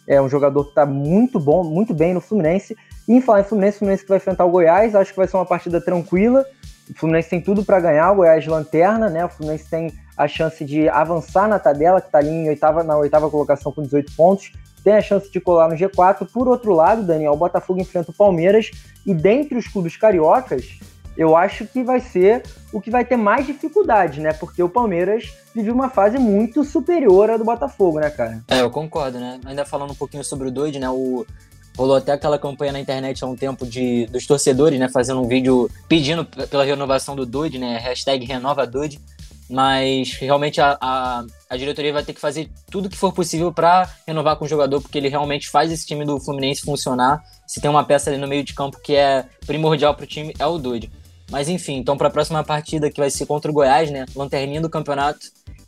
É 0.07 0.21
um 0.21 0.29
jogador 0.29 0.63
que 0.63 0.69
está 0.69 0.85
muito 0.85 1.39
bom, 1.39 1.63
muito 1.63 1.93
bem 1.93 2.13
no 2.13 2.21
Fluminense. 2.21 2.75
E 3.07 3.13
em 3.13 3.21
falar 3.21 3.41
em 3.41 3.43
Fluminense, 3.43 3.75
o 3.75 3.79
Fluminense 3.79 4.03
que 4.03 4.09
vai 4.09 4.17
enfrentar 4.17 4.45
o 4.45 4.51
Goiás, 4.51 4.95
acho 4.95 5.11
que 5.11 5.17
vai 5.17 5.27
ser 5.27 5.37
uma 5.37 5.45
partida 5.45 5.79
tranquila. 5.81 6.45
O 6.89 6.97
Fluminense 6.97 7.29
tem 7.29 7.41
tudo 7.41 7.63
para 7.63 7.79
ganhar, 7.79 8.11
o 8.11 8.15
Goiás 8.15 8.45
lanterna, 8.47 9.09
né? 9.09 9.25
O 9.25 9.29
Fluminense 9.29 9.69
tem 9.69 9.93
a 10.17 10.27
chance 10.27 10.65
de 10.65 10.89
avançar 10.89 11.47
na 11.47 11.59
tabela, 11.59 12.01
que 12.01 12.07
está 12.07 12.17
ali 12.17 12.29
em 12.29 12.49
oitava, 12.49 12.83
na 12.83 12.97
oitava 12.97 13.29
colocação 13.29 13.71
com 13.71 13.83
18 13.83 14.15
pontos. 14.15 14.51
Tem 14.83 14.93
a 14.93 15.01
chance 15.01 15.31
de 15.31 15.39
colar 15.39 15.69
no 15.69 15.75
G4. 15.75 16.27
Por 16.31 16.47
outro 16.47 16.73
lado, 16.73 17.03
Daniel, 17.03 17.33
o 17.33 17.37
Botafogo 17.37 17.79
enfrenta 17.79 18.11
o 18.11 18.13
Palmeiras. 18.13 18.71
E 19.05 19.13
dentre 19.13 19.57
os 19.57 19.67
clubes 19.67 19.95
cariocas, 19.95 20.79
eu 21.19 21.35
acho 21.35 21.65
que 21.65 21.83
vai 21.83 21.99
ser 21.99 22.43
o 22.71 22.79
que 22.79 22.89
vai 22.89 23.03
ter 23.03 23.17
mais 23.17 23.45
dificuldade, 23.45 24.21
né? 24.21 24.31
Porque 24.31 24.63
o 24.63 24.69
Palmeiras 24.69 25.33
vive 25.53 25.69
uma 25.69 25.89
fase 25.89 26.17
muito 26.17 26.63
superior 26.63 27.29
à 27.29 27.35
do 27.35 27.43
Botafogo, 27.43 27.99
né, 27.99 28.09
cara? 28.09 28.41
É, 28.47 28.61
eu 28.61 28.71
concordo, 28.71 29.19
né? 29.19 29.37
Ainda 29.43 29.65
falando 29.65 29.91
um 29.91 29.95
pouquinho 29.95 30.23
sobre 30.23 30.47
o 30.47 30.51
Doide, 30.51 30.79
né? 30.79 30.89
O, 30.89 31.25
rolou 31.77 31.97
até 31.97 32.13
aquela 32.13 32.39
campanha 32.39 32.71
na 32.71 32.79
internet 32.79 33.21
há 33.21 33.27
um 33.27 33.35
tempo 33.35 33.67
de, 33.67 34.05
dos 34.05 34.25
torcedores, 34.25 34.79
né, 34.79 34.87
fazendo 34.87 35.21
um 35.21 35.27
vídeo 35.27 35.69
pedindo 35.89 36.23
pela 36.25 36.63
renovação 36.63 37.15
do 37.15 37.25
Doide, 37.25 37.57
né, 37.57 37.77
hashtag 37.77 38.25
renova 38.25 38.67
Doide, 38.67 38.99
mas 39.49 40.11
realmente 40.13 40.59
a, 40.59 40.77
a, 40.79 41.25
a 41.49 41.57
diretoria 41.57 41.93
vai 41.93 42.03
ter 42.03 42.13
que 42.13 42.19
fazer 42.19 42.49
tudo 42.69 42.89
que 42.89 42.97
for 42.97 43.13
possível 43.13 43.51
para 43.51 43.89
renovar 44.05 44.35
com 44.35 44.45
o 44.45 44.47
jogador, 44.47 44.81
porque 44.81 44.97
ele 44.97 45.07
realmente 45.07 45.49
faz 45.49 45.71
esse 45.71 45.85
time 45.85 46.05
do 46.05 46.19
Fluminense 46.19 46.61
funcionar. 46.61 47.23
Se 47.47 47.59
tem 47.59 47.69
uma 47.69 47.83
peça 47.83 48.09
ali 48.09 48.19
no 48.19 48.27
meio 48.27 48.43
de 48.43 48.53
campo 48.53 48.79
que 48.81 48.95
é 48.95 49.25
primordial 49.47 49.95
para 49.95 50.03
o 50.03 50.07
time, 50.07 50.33
é 50.37 50.45
o 50.45 50.57
Doide. 50.57 50.91
Mas 51.29 51.47
enfim, 51.47 51.77
então 51.77 51.97
para 51.97 52.07
a 52.07 52.11
próxima 52.11 52.43
partida, 52.43 52.89
que 52.89 52.99
vai 52.99 53.09
ser 53.09 53.25
contra 53.25 53.49
o 53.49 53.53
Goiás, 53.53 53.91
né? 53.91 54.05
Lanterninha 54.15 54.61
do 54.61 54.69
campeonato, 54.69 55.19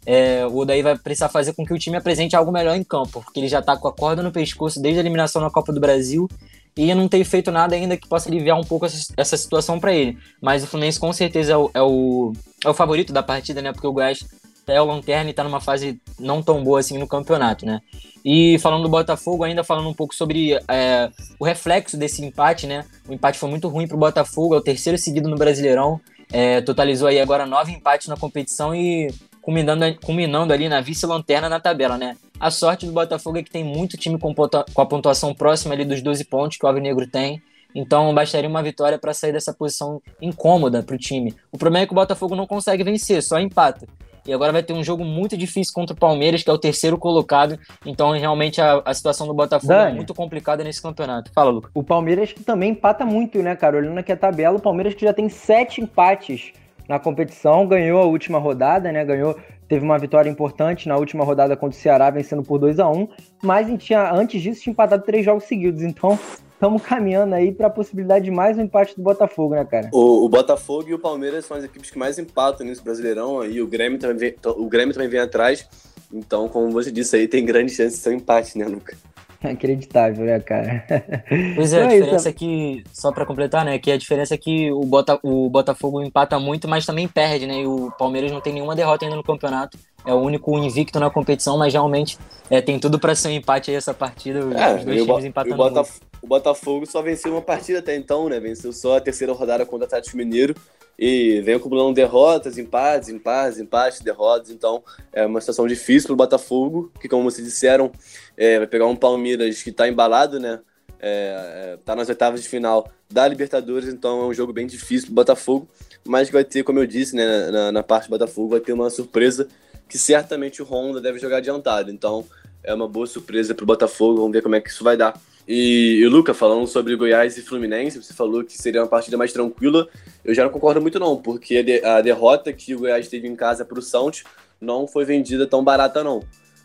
é, 0.06 0.46
o 0.48 0.58
Odaí 0.58 0.82
vai 0.82 0.98
precisar 0.98 1.30
fazer 1.30 1.54
com 1.54 1.66
que 1.66 1.74
o 1.74 1.80
time 1.80 1.98
apresente 1.98 2.36
algo 2.36 2.52
melhor 2.52 2.76
em 2.76 2.84
campo, 2.84 3.22
porque 3.22 3.40
ele 3.40 3.48
já 3.48 3.60
está 3.60 3.78
com 3.78 3.88
a 3.88 3.94
corda 3.94 4.24
no 4.24 4.32
pescoço 4.32 4.82
desde 4.82 5.00
a 5.00 5.04
eliminação 5.04 5.42
na 5.42 5.50
Copa 5.50 5.72
do 5.72 5.80
Brasil 5.80 6.28
e 6.76 6.94
não 6.96 7.08
tem 7.08 7.24
feito 7.24 7.52
nada 7.52 7.76
ainda 7.76 7.98
que 7.98 8.08
possa 8.08 8.30
aliviar 8.30 8.58
um 8.58 8.64
pouco 8.64 8.86
essa, 8.86 9.14
essa 9.18 9.38
situação 9.38 9.80
para 9.80 9.94
ele. 9.94 10.18
Mas 10.42 10.64
o 10.64 10.68
Fluminense 10.68 11.00
com 11.00 11.12
certeza 11.12 11.54
é 11.54 11.58
o, 11.58 11.72
é 11.74 11.82
o, 11.82 12.34
é 12.66 12.70
o 12.70 12.74
favorito 12.74 13.14
da 13.14 13.22
partida, 13.22 13.62
né? 13.62 13.72
Porque 13.72 13.88
o 13.88 13.92
Goiás 13.92 14.26
é 14.68 14.82
o 14.82 14.86
lanterna 14.86 15.30
e 15.30 15.32
está 15.32 15.44
numa 15.44 15.60
fase 15.60 16.00
não 16.20 16.42
tão 16.42 16.64
boa 16.64 16.80
assim 16.80 16.98
no 16.98 17.08
campeonato, 17.08 17.66
né? 17.66 17.82
E 18.24 18.60
falando 18.60 18.84
do 18.84 18.90
Botafogo, 18.90 19.44
ainda 19.44 19.64
falando 19.64 19.90
um 19.90 19.94
pouco 19.94 20.14
sobre 20.14 20.54
é, 20.68 21.10
o 21.40 21.46
reflexo 21.46 21.98
desse 21.98 22.24
empate, 22.24 22.68
né? 22.68 22.86
O 23.08 23.14
empate 23.14 23.40
foi 23.40 23.50
muito 23.50 23.68
ruim 23.68 23.88
para 23.88 23.98
o 23.98 24.00
Botafogo, 24.00 24.54
é 24.54 24.58
o 24.58 24.62
terceiro 24.62 24.98
seguido 24.98 25.28
no 25.28 25.38
Brasileirão, 25.38 26.00
é, 26.32 26.62
totalizou 26.62 27.08
aí 27.08 27.20
agora 27.20 27.46
nove 27.46 27.72
empates 27.72 28.08
na 28.08 28.16
competição 28.16 28.76
e 28.76 29.12
culminando, 29.42 29.84
culminando 30.04 30.54
ali 30.54 30.70
na 30.70 30.82
vice-lanterna 30.82 31.50
na 31.50 31.60
tabela, 31.60 31.98
né? 31.98 32.16
A 32.40 32.52
sorte 32.52 32.86
do 32.86 32.92
Botafogo 32.92 33.38
é 33.38 33.44
que 33.44 33.52
tem 33.52 33.64
muito 33.64 33.98
time 33.98 34.18
com, 34.18 34.34
com 34.34 34.82
a 34.82 34.86
pontuação 34.86 35.34
próxima 35.34 35.74
ali 35.74 35.84
dos 35.84 36.02
12 36.02 36.24
pontos 36.26 36.58
que 36.58 36.66
o 36.66 36.70
Alvinegro 36.70 37.08
tem. 37.08 37.42
Então 37.74 38.14
bastaria 38.14 38.50
uma 38.50 38.62
vitória 38.62 39.00
para 39.00 39.14
sair 39.14 39.32
dessa 39.32 39.54
posição 39.54 40.02
incômoda 40.22 40.84
para 40.84 40.96
o 40.96 41.00
time. 41.00 41.34
O 41.52 41.58
problema 41.58 41.84
é 41.84 41.88
que 41.88 41.94
o 41.94 41.96
Botafogo 41.96 42.36
não 42.36 42.46
consegue 42.46 42.84
vencer, 42.84 43.24
só 43.24 43.40
empata. 43.40 43.88
E 44.28 44.34
agora 44.34 44.52
vai 44.52 44.64
ter 44.64 44.74
um 44.74 44.84
jogo 44.84 45.04
muito 45.04 45.36
difícil 45.36 45.74
contra 45.74 45.96
o 45.96 46.00
Palmeiras, 46.00 46.44
que 46.44 46.50
é 46.50 46.54
o 46.54 46.58
terceiro 46.58 46.98
colocado. 46.98 47.58
Então, 47.86 48.12
realmente, 48.12 48.62
a, 48.62 48.82
a 48.86 48.94
situação 48.94 49.28
do 49.28 49.34
Botafogo 49.34 49.74
é 49.74 49.78
Dani, 49.78 49.92
é 49.92 49.96
muito 49.96 50.14
complicada 50.14 50.64
nesse 50.64 50.82
campeonato. 50.82 51.32
Fala, 51.34 51.50
Lucas. 51.50 51.72
O 51.74 51.84
Palmeiras 51.84 52.32
que 52.32 52.44
também 52.44 52.72
empata 52.72 53.06
muito, 53.06 53.42
né, 53.42 53.56
cara? 53.56 53.78
Olhando 53.78 53.98
aqui 53.98 54.12
a 54.12 54.18
tabela, 54.18 54.58
o 54.58 54.62
Palmeiras 54.62 54.94
que 54.94 55.06
já 55.06 55.14
tem 55.14 55.28
sete 55.30 55.82
empates 55.82 56.54
na 56.88 57.00
competição, 57.00 57.66
ganhou 57.66 58.02
a 58.02 58.06
última 58.06 58.38
rodada, 58.38 58.92
né? 58.92 59.04
Ganhou, 59.06 59.38
teve 59.68 59.84
uma 59.84 59.98
vitória 59.98 60.30
importante 60.30 60.88
na 60.88 60.98
última 60.98 61.24
rodada 61.24 61.56
contra 61.56 61.78
o 61.78 61.82
Ceará, 61.82 62.10
vencendo 62.10 62.44
por 62.44 62.60
2 62.60 62.80
a 62.80 62.90
1 62.90 63.08
mas 63.42 63.68
tinha, 63.82 64.12
antes 64.12 64.42
disso 64.42 64.62
tinha 64.62 64.72
empatado 64.72 65.04
três 65.04 65.24
jogos 65.24 65.46
seguidos. 65.46 65.82
Então, 65.82 66.20
estamos 66.62 66.84
caminhando 66.84 67.34
aí 67.34 67.52
para 67.52 67.66
a 67.66 67.70
possibilidade 67.72 68.26
de 68.26 68.30
mais 68.30 68.56
um 68.56 68.62
empate 68.62 68.96
do 68.96 69.02
Botafogo, 69.02 69.56
né, 69.56 69.66
cara? 69.66 69.90
O, 69.92 70.26
o, 70.26 70.30
Botafogo 70.30 70.88
e 70.88 70.94
o 70.94 71.00
Palmeiras 71.00 71.46
são 71.46 71.58
as 71.58 71.64
equipes 71.64 71.90
que 71.90 71.98
mais 71.98 72.20
empatam 72.20 72.68
nesse 72.68 72.84
Brasileirão 72.84 73.42
aí, 73.42 73.60
o 73.60 73.66
Grêmio 73.66 73.98
também 73.98 74.16
vem, 74.16 74.36
o 74.46 74.70
Grêmio 74.70 74.94
também 74.94 75.10
vem 75.10 75.20
atrás. 75.20 75.68
Então, 76.14 76.48
como 76.48 76.70
você 76.70 76.92
disse 76.92 77.16
aí, 77.16 77.28
tem 77.28 77.44
grande 77.44 77.72
chance 77.72 77.96
de 77.96 78.04
ser 78.04 78.10
um 78.12 78.14
empate, 78.14 78.60
né, 78.60 78.66
Luca? 78.66 78.96
Acreditável, 79.44 80.24
né, 80.24 80.40
cara? 80.40 80.86
Pois 81.56 81.74
é, 81.74 81.78
então 81.78 81.90
a 81.90 81.94
é 81.94 82.00
diferença 82.00 82.30
é 82.30 82.34
que, 82.34 82.84
só 82.94 83.12
para 83.12 83.26
completar, 83.26 83.66
né, 83.66 83.80
que 83.80 83.92
a 83.92 83.98
diferença 83.98 84.36
é 84.36 84.38
que 84.38 84.72
o, 84.72 84.82
Bota, 84.82 85.20
o 85.24 85.50
Botafogo 85.50 86.00
empata 86.04 86.38
muito, 86.38 86.68
mas 86.68 86.86
também 86.86 87.08
perde, 87.08 87.48
né, 87.48 87.62
e 87.62 87.66
o 87.66 87.92
Palmeiras 87.98 88.32
não 88.32 88.40
tem 88.40 88.54
nenhuma 88.54 88.76
derrota 88.76 89.04
ainda 89.04 89.18
no 89.18 89.24
campeonato, 89.24 89.80
é 90.06 90.14
o 90.14 90.18
único 90.18 90.58
invicto 90.58 91.00
na 91.00 91.10
competição, 91.10 91.58
mas 91.58 91.74
realmente 91.74 92.18
é, 92.50 92.62
tem 92.62 92.80
tudo 92.80 93.00
para 93.00 93.16
ser 93.16 93.30
um 93.30 93.32
empate 93.32 93.72
aí 93.72 93.78
essa 93.78 93.94
partida, 93.94 94.40
é, 94.40 94.76
os 94.76 94.86
dois 94.86 95.04
times 95.06 95.26
empatando 95.26 95.56
o, 95.56 95.58
Botaf 95.58 96.00
o 96.22 96.28
Botafogo 96.28 96.86
só 96.86 97.02
venceu 97.02 97.32
uma 97.32 97.42
partida 97.42 97.80
até 97.80 97.96
então, 97.96 98.30
né, 98.30 98.40
venceu 98.40 98.72
só 98.72 98.98
a 98.98 99.02
terceira 99.02 99.34
rodada 99.34 99.66
contra 99.66 99.86
o 99.86 99.88
Atlético 99.88 100.18
Mineiro, 100.18 100.56
e 101.02 101.42
vem 101.42 101.56
acumulando 101.56 101.96
derrotas, 101.96 102.60
empates, 102.60 103.10
empates, 103.10 103.60
empates, 103.60 104.02
derrotas. 104.02 104.52
Então 104.52 104.84
é 105.12 105.26
uma 105.26 105.42
situação 105.42 105.66
difícil 105.66 106.08
para 106.08 106.14
o 106.14 106.18
Botafogo, 106.18 106.92
que, 107.02 107.10
como 107.10 107.24
vocês 107.24 107.46
disseram, 107.46 107.92
é, 108.38 108.60
vai 108.60 108.68
pegar 108.68 108.86
um 108.86 108.96
Palmeiras 108.96 109.64
que 109.64 109.72
está 109.72 109.88
embalado, 109.88 110.40
né? 110.40 110.60
É, 111.00 111.74
é, 111.74 111.78
tá 111.84 111.96
nas 111.96 112.08
oitavas 112.08 112.44
de 112.44 112.48
final 112.48 112.88
da 113.10 113.28
Libertadores, 113.28 113.90
então 113.90 114.22
é 114.22 114.26
um 114.26 114.34
jogo 114.34 114.54
bem 114.54 114.68
difícil 114.68 115.08
para 115.08 115.14
o 115.14 115.16
Botafogo, 115.16 115.68
mas 116.08 116.30
vai 116.30 116.44
ter, 116.44 116.62
como 116.62 116.78
eu 116.78 116.86
disse, 116.86 117.16
né, 117.16 117.50
na, 117.50 117.72
na 117.72 117.82
parte 117.82 118.06
do 118.06 118.12
Botafogo, 118.12 118.50
vai 118.50 118.60
ter 118.60 118.72
uma 118.72 118.88
surpresa 118.92 119.48
que 119.92 119.98
certamente 119.98 120.62
o 120.62 120.66
Honda 120.66 121.02
deve 121.02 121.20
jogar 121.20 121.38
adiantado. 121.38 121.92
Então 121.92 122.26
é 122.64 122.74
uma 122.74 122.88
boa 122.88 123.06
surpresa 123.06 123.54
para 123.54 123.64
o 123.64 123.68
Botafogo, 123.68 124.20
vamos 124.20 124.32
ver 124.32 124.42
como 124.42 124.56
é 124.56 124.62
que 124.62 124.70
isso 124.70 124.86
vai 124.86 124.96
dar. 124.96 125.20
E, 125.46 126.00
e 126.02 126.08
Luca, 126.08 126.34
falando 126.34 126.66
sobre 126.66 126.96
Goiás 126.96 127.38
e 127.38 127.42
Fluminense, 127.42 128.02
você 128.02 128.14
falou 128.14 128.42
que 128.42 128.58
seria 128.58 128.82
uma 128.82 128.88
partida 128.88 129.18
mais 129.18 129.34
tranquila. 129.34 129.90
Eu 130.24 130.34
já 130.34 130.46
não 130.46 130.50
concordo 130.50 130.80
muito 130.80 130.98
não, 130.98 131.18
porque 131.18 131.58
a, 131.58 131.62
de, 131.62 131.84
a 131.84 132.00
derrota 132.00 132.54
que 132.54 132.74
o 132.74 132.80
Goiás 132.80 133.10
teve 133.10 133.28
em 133.28 133.36
casa 133.36 133.66
para 133.66 133.78
o 133.78 133.82
Santos 133.82 134.24
não 134.62 134.88
foi 134.88 135.04
vendida 135.04 135.46
tão 135.46 135.62
barata 135.62 136.06
não. 136.06 136.24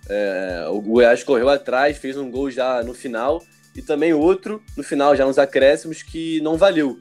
É, 0.08 0.66
o 0.70 0.80
Goiás 0.80 1.24
correu 1.24 1.48
atrás, 1.48 1.98
fez 1.98 2.16
um 2.16 2.30
gol 2.30 2.48
já 2.48 2.80
no 2.84 2.94
final 2.94 3.42
e 3.74 3.82
também 3.82 4.14
outro 4.14 4.62
no 4.76 4.84
final, 4.84 5.16
já 5.16 5.26
nos 5.26 5.36
acréscimos, 5.36 6.04
que 6.04 6.40
não 6.42 6.56
valeu. 6.56 6.96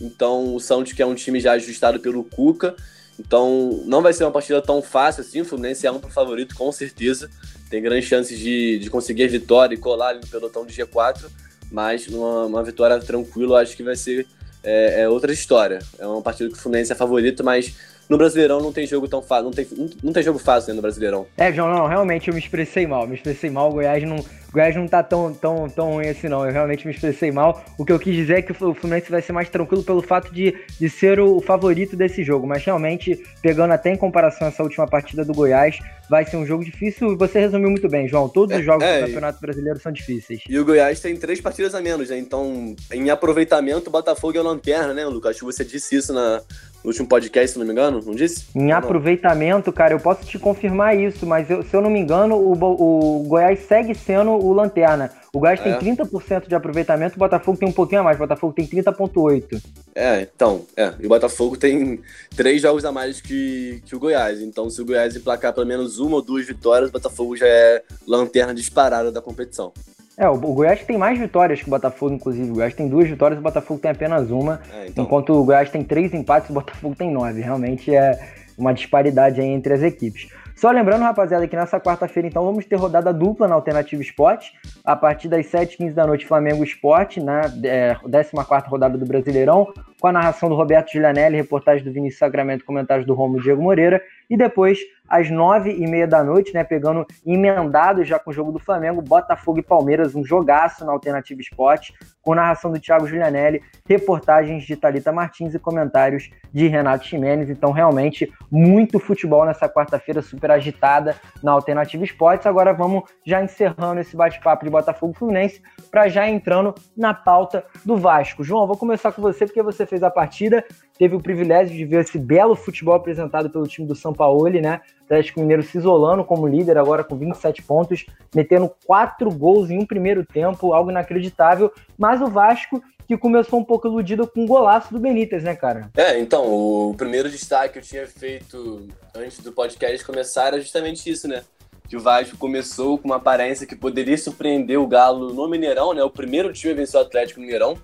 Então 0.00 0.56
o 0.56 0.58
Santos, 0.58 0.92
que 0.92 1.02
é 1.02 1.06
um 1.06 1.14
time 1.14 1.38
já 1.38 1.52
ajustado 1.52 2.00
pelo 2.00 2.24
Cuca, 2.24 2.74
então 3.18 3.82
não 3.84 4.00
vai 4.02 4.12
ser 4.12 4.24
uma 4.24 4.30
partida 4.30 4.62
tão 4.62 4.80
fácil 4.80 5.22
assim. 5.22 5.40
O 5.40 5.44
Fluminense 5.44 5.86
é 5.86 5.92
um 5.92 6.00
favorito, 6.00 6.54
com 6.54 6.70
certeza 6.70 7.28
tem 7.68 7.82
grandes 7.82 8.08
chances 8.08 8.38
de, 8.38 8.78
de 8.78 8.90
conseguir 8.90 9.24
a 9.24 9.28
vitória 9.28 9.74
e 9.74 9.78
colar 9.78 10.10
ali 10.10 10.20
no 10.20 10.26
pelotão 10.26 10.64
de 10.64 10.74
G4, 10.74 11.26
mas 11.70 12.08
uma, 12.08 12.46
uma 12.46 12.62
vitória 12.62 12.98
tranquila 12.98 13.60
acho 13.60 13.76
que 13.76 13.82
vai 13.82 13.94
ser 13.94 14.26
é, 14.62 15.02
é, 15.02 15.08
outra 15.08 15.32
história. 15.32 15.80
É 15.98 16.06
uma 16.06 16.22
partida 16.22 16.48
que 16.48 16.56
o 16.56 16.58
Fluminense 16.58 16.92
é 16.92 16.94
favorito, 16.94 17.44
mas 17.44 17.74
no 18.08 18.16
Brasileirão 18.16 18.60
não 18.60 18.72
tem 18.72 18.86
jogo 18.86 19.06
tão 19.06 19.20
fácil, 19.20 19.44
não 19.44 19.50
tem, 19.50 19.66
não, 19.76 19.90
não 20.04 20.12
tem 20.12 20.22
jogo 20.22 20.38
fácil 20.38 20.70
né, 20.70 20.76
no 20.76 20.82
Brasileirão. 20.82 21.26
É, 21.36 21.52
João, 21.52 21.68
não, 21.68 21.86
realmente 21.86 22.28
eu 22.28 22.34
me 22.34 22.40
expressei 22.40 22.86
mal, 22.86 23.06
me 23.06 23.16
expressei 23.16 23.50
mal, 23.50 23.68
o 23.68 23.74
Goiás 23.74 24.02
não, 24.02 24.24
o 24.48 24.52
Goiás 24.52 24.74
não 24.74 24.88
tá 24.88 25.02
tão, 25.02 25.32
tão, 25.32 25.68
tão 25.68 25.92
ruim 25.92 26.08
assim, 26.08 26.28
não. 26.28 26.44
Eu 26.44 26.52
realmente 26.52 26.86
me 26.86 26.92
expressei 26.92 27.30
mal. 27.30 27.62
O 27.76 27.84
que 27.84 27.92
eu 27.92 27.98
quis 27.98 28.14
dizer 28.14 28.38
é 28.38 28.42
que 28.42 28.52
o 28.52 28.74
Fluminense 28.74 29.10
vai 29.10 29.20
ser 29.20 29.32
mais 29.32 29.48
tranquilo 29.50 29.82
pelo 29.82 30.00
fato 30.00 30.32
de, 30.32 30.54
de 30.80 30.88
ser 30.88 31.20
o 31.20 31.40
favorito 31.40 31.94
desse 31.94 32.24
jogo. 32.24 32.46
Mas 32.46 32.64
realmente, 32.64 33.22
pegando 33.42 33.72
até 33.72 33.92
em 33.92 33.96
comparação 33.96 34.48
essa 34.48 34.62
última 34.62 34.86
partida 34.86 35.24
do 35.24 35.34
Goiás, 35.34 35.78
vai 36.08 36.24
ser 36.24 36.36
um 36.38 36.46
jogo 36.46 36.64
difícil. 36.64 37.16
Você 37.16 37.38
resumiu 37.38 37.68
muito 37.68 37.88
bem, 37.88 38.08
João. 38.08 38.28
Todos 38.28 38.56
é, 38.56 38.60
os 38.60 38.64
jogos 38.64 38.84
é, 38.84 39.00
do 39.00 39.06
Campeonato 39.06 39.40
Brasileiro 39.40 39.78
são 39.78 39.92
difíceis. 39.92 40.40
E 40.48 40.58
o 40.58 40.64
Goiás 40.64 41.00
tem 41.00 41.14
três 41.16 41.40
partidas 41.40 41.74
a 41.74 41.80
menos, 41.82 42.08
né? 42.08 42.18
Então, 42.18 42.74
em 42.92 43.10
aproveitamento, 43.10 43.88
o 43.88 43.92
Botafogo 43.92 44.36
é 44.36 44.40
o 44.40 44.44
lanterna, 44.44 44.94
né, 44.94 45.04
Lucas? 45.04 45.32
Acho 45.32 45.40
que 45.40 45.44
você 45.44 45.64
disse 45.64 45.96
isso 45.96 46.12
na, 46.12 46.40
no 46.82 46.90
último 46.90 47.06
podcast, 47.08 47.52
se 47.52 47.58
não 47.58 47.66
me 47.66 47.72
engano, 47.72 48.00
não 48.04 48.14
disse? 48.14 48.46
Em 48.54 48.68
não. 48.68 48.76
aproveitamento, 48.76 49.72
cara, 49.72 49.94
eu 49.94 50.00
posso 50.00 50.24
te 50.24 50.38
confirmar 50.38 50.96
isso, 50.96 51.26
mas 51.26 51.50
eu, 51.50 51.62
se 51.62 51.74
eu 51.74 51.80
não 51.80 51.90
me 51.90 51.98
engano, 51.98 52.36
o, 52.36 52.52
o 52.52 53.22
Goiás 53.24 53.60
segue 53.60 53.94
sendo 53.94 54.32
o 54.38 54.52
lanterna. 54.52 55.10
O 55.32 55.38
Goiás 55.38 55.60
é. 55.60 55.74
tem 55.74 55.94
30% 55.94 56.48
de 56.48 56.54
aproveitamento, 56.54 57.16
o 57.16 57.18
Botafogo 57.18 57.58
tem 57.58 57.68
um 57.68 57.72
pouquinho 57.72 58.00
a 58.00 58.04
mais, 58.04 58.16
o 58.16 58.20
Botafogo 58.20 58.52
tem 58.52 58.66
30,8%. 58.66 59.60
É, 59.94 60.22
então, 60.22 60.62
é. 60.76 60.94
E 60.98 61.06
o 61.06 61.08
Botafogo 61.08 61.56
tem 61.56 62.00
três 62.36 62.62
jogos 62.62 62.84
a 62.84 62.92
mais 62.92 63.20
que, 63.20 63.82
que 63.84 63.94
o 63.94 63.98
Goiás. 63.98 64.40
Então, 64.40 64.70
se 64.70 64.80
o 64.80 64.86
Goiás 64.86 65.16
emplacar 65.16 65.52
pelo 65.52 65.66
menos 65.66 65.98
uma 65.98 66.16
ou 66.16 66.22
duas 66.22 66.46
vitórias, 66.46 66.88
o 66.88 66.92
Botafogo 66.92 67.36
já 67.36 67.46
é 67.46 67.82
lanterna 68.06 68.54
disparada 68.54 69.10
da 69.10 69.20
competição. 69.20 69.72
É, 70.16 70.28
o, 70.28 70.34
o 70.34 70.52
Goiás 70.52 70.82
tem 70.82 70.98
mais 70.98 71.18
vitórias 71.18 71.60
que 71.60 71.66
o 71.68 71.70
Botafogo, 71.70 72.14
inclusive. 72.14 72.50
O 72.50 72.54
Goiás 72.54 72.74
tem 72.74 72.88
duas 72.88 73.08
vitórias, 73.08 73.38
o 73.38 73.42
Botafogo 73.42 73.78
tem 73.80 73.90
apenas 73.90 74.30
uma. 74.30 74.60
É, 74.72 74.88
então... 74.88 75.04
Enquanto 75.04 75.32
o 75.32 75.44
Goiás 75.44 75.70
tem 75.70 75.84
três 75.84 76.12
empates, 76.12 76.50
o 76.50 76.52
Botafogo 76.52 76.96
tem 76.96 77.12
nove. 77.12 77.40
Realmente 77.40 77.94
é 77.94 78.18
uma 78.58 78.74
disparidade 78.74 79.40
aí 79.40 79.46
entre 79.46 79.72
as 79.72 79.82
equipes. 79.82 80.28
Só 80.58 80.72
lembrando, 80.72 81.02
rapaziada, 81.02 81.46
que 81.46 81.54
nessa 81.54 81.78
quarta-feira, 81.78 82.26
então, 82.26 82.44
vamos 82.44 82.66
ter 82.66 82.74
rodada 82.74 83.12
dupla 83.12 83.46
na 83.46 83.54
Alternativa 83.54 84.02
Esporte. 84.02 84.54
A 84.84 84.96
partir 84.96 85.28
das 85.28 85.46
7h15 85.46 85.92
da 85.92 86.04
noite, 86.04 86.26
Flamengo 86.26 86.64
Esporte, 86.64 87.20
na 87.20 87.42
é, 87.62 87.94
14 87.94 88.68
rodada 88.68 88.98
do 88.98 89.06
Brasileirão, 89.06 89.72
com 90.00 90.06
a 90.06 90.12
narração 90.12 90.48
do 90.48 90.54
Roberto 90.54 90.92
Giulianelli, 90.92 91.36
reportagem 91.36 91.84
do 91.84 91.92
Vinícius 91.92 92.18
Sacramento, 92.18 92.64
comentários 92.64 93.06
do 93.06 93.14
Romo 93.14 93.40
Diego 93.40 93.62
Moreira. 93.62 94.00
E 94.30 94.36
depois, 94.36 94.78
às 95.08 95.30
nove 95.30 95.72
e 95.72 95.86
meia 95.86 96.06
da 96.06 96.22
noite, 96.22 96.52
né, 96.52 96.62
pegando 96.62 97.06
emendado 97.26 98.04
já 98.04 98.18
com 98.18 98.30
o 98.30 98.32
jogo 98.32 98.52
do 98.52 98.58
Flamengo, 98.58 99.00
Botafogo 99.00 99.58
e 99.58 99.62
Palmeiras, 99.62 100.14
um 100.14 100.22
jogaço 100.22 100.84
na 100.84 100.92
Alternativa 100.92 101.40
Esporte, 101.40 101.94
com 102.22 102.34
narração 102.34 102.70
do 102.70 102.78
Thiago 102.78 103.06
Giulianelli, 103.06 103.62
reportagens 103.88 104.64
de 104.64 104.76
Talita 104.76 105.10
Martins 105.10 105.54
e 105.54 105.58
comentários 105.58 106.30
de 106.52 106.68
Renato 106.68 107.06
Ximenes. 107.06 107.48
Então, 107.48 107.72
realmente, 107.72 108.30
muito 108.50 108.98
futebol 108.98 109.46
nessa 109.46 109.68
quarta-feira, 109.68 110.20
super 110.20 110.50
agitada 110.50 111.16
na 111.42 111.52
Alternativa 111.52 112.04
Esportes. 112.04 112.46
Agora 112.46 112.74
vamos 112.74 113.04
já 113.24 113.42
encerrando 113.42 114.00
esse 114.00 114.14
bate-papo 114.14 114.64
de 114.64 114.70
Botafogo 114.70 115.14
Fluminense, 115.14 115.62
para 115.90 116.08
já 116.08 116.28
entrando 116.28 116.74
na 116.94 117.14
pauta 117.14 117.64
do 117.84 117.96
Vasco. 117.96 118.44
João, 118.44 118.66
vou 118.66 118.76
começar 118.76 119.10
com 119.10 119.22
você, 119.22 119.46
porque 119.46 119.62
você 119.62 119.86
fez 119.88 120.02
a 120.02 120.10
partida, 120.10 120.64
teve 120.98 121.14
o 121.16 121.20
privilégio 121.20 121.76
de 121.76 121.84
ver 121.84 122.02
esse 122.02 122.18
belo 122.18 122.54
futebol 122.54 122.94
apresentado 122.94 123.50
pelo 123.50 123.66
time 123.66 123.86
do 123.86 123.94
São 123.94 124.12
Paulo, 124.12 124.48
né? 124.48 124.80
Atlético 125.04 125.40
Mineiro 125.40 125.62
se 125.62 125.78
isolando 125.78 126.24
como 126.24 126.46
líder 126.46 126.76
agora 126.76 127.02
com 127.02 127.16
27 127.16 127.62
pontos, 127.62 128.04
metendo 128.34 128.70
quatro 128.86 129.30
gols 129.30 129.70
em 129.70 129.78
um 129.78 129.86
primeiro 129.86 130.24
tempo, 130.24 130.72
algo 130.72 130.90
inacreditável. 130.90 131.72
Mas 131.96 132.20
o 132.20 132.26
Vasco 132.26 132.82
que 133.06 133.16
começou 133.16 133.58
um 133.58 133.64
pouco 133.64 133.88
iludido 133.88 134.26
com 134.26 134.44
o 134.44 134.46
golaço 134.46 134.92
do 134.92 135.00
Benítez, 135.00 135.42
né, 135.42 135.56
cara? 135.56 135.90
É, 135.96 136.18
então, 136.20 136.44
o 136.44 136.94
primeiro 136.94 137.30
destaque 137.30 137.72
que 137.72 137.78
eu 137.78 137.82
tinha 137.82 138.06
feito 138.06 138.86
antes 139.14 139.38
do 139.40 139.50
podcast 139.50 140.04
começar 140.04 140.48
era 140.48 140.60
justamente 140.60 141.08
isso, 141.08 141.26
né? 141.26 141.42
que 141.88 141.96
o 141.96 142.00
Vasco 142.00 142.36
começou 142.36 142.98
com 142.98 143.08
uma 143.08 143.16
aparência 143.16 143.66
que 143.66 143.74
poderia 143.74 144.16
surpreender 144.18 144.78
o 144.78 144.86
Galo 144.86 145.32
no 145.32 145.48
Mineirão, 145.48 145.94
né? 145.94 146.02
O 146.02 146.10
primeiro 146.10 146.52
time 146.52 146.74
a 146.74 146.76
vencer 146.76 147.00
o 147.00 147.02
Atlético 147.02 147.40
Mineirão, 147.40 147.78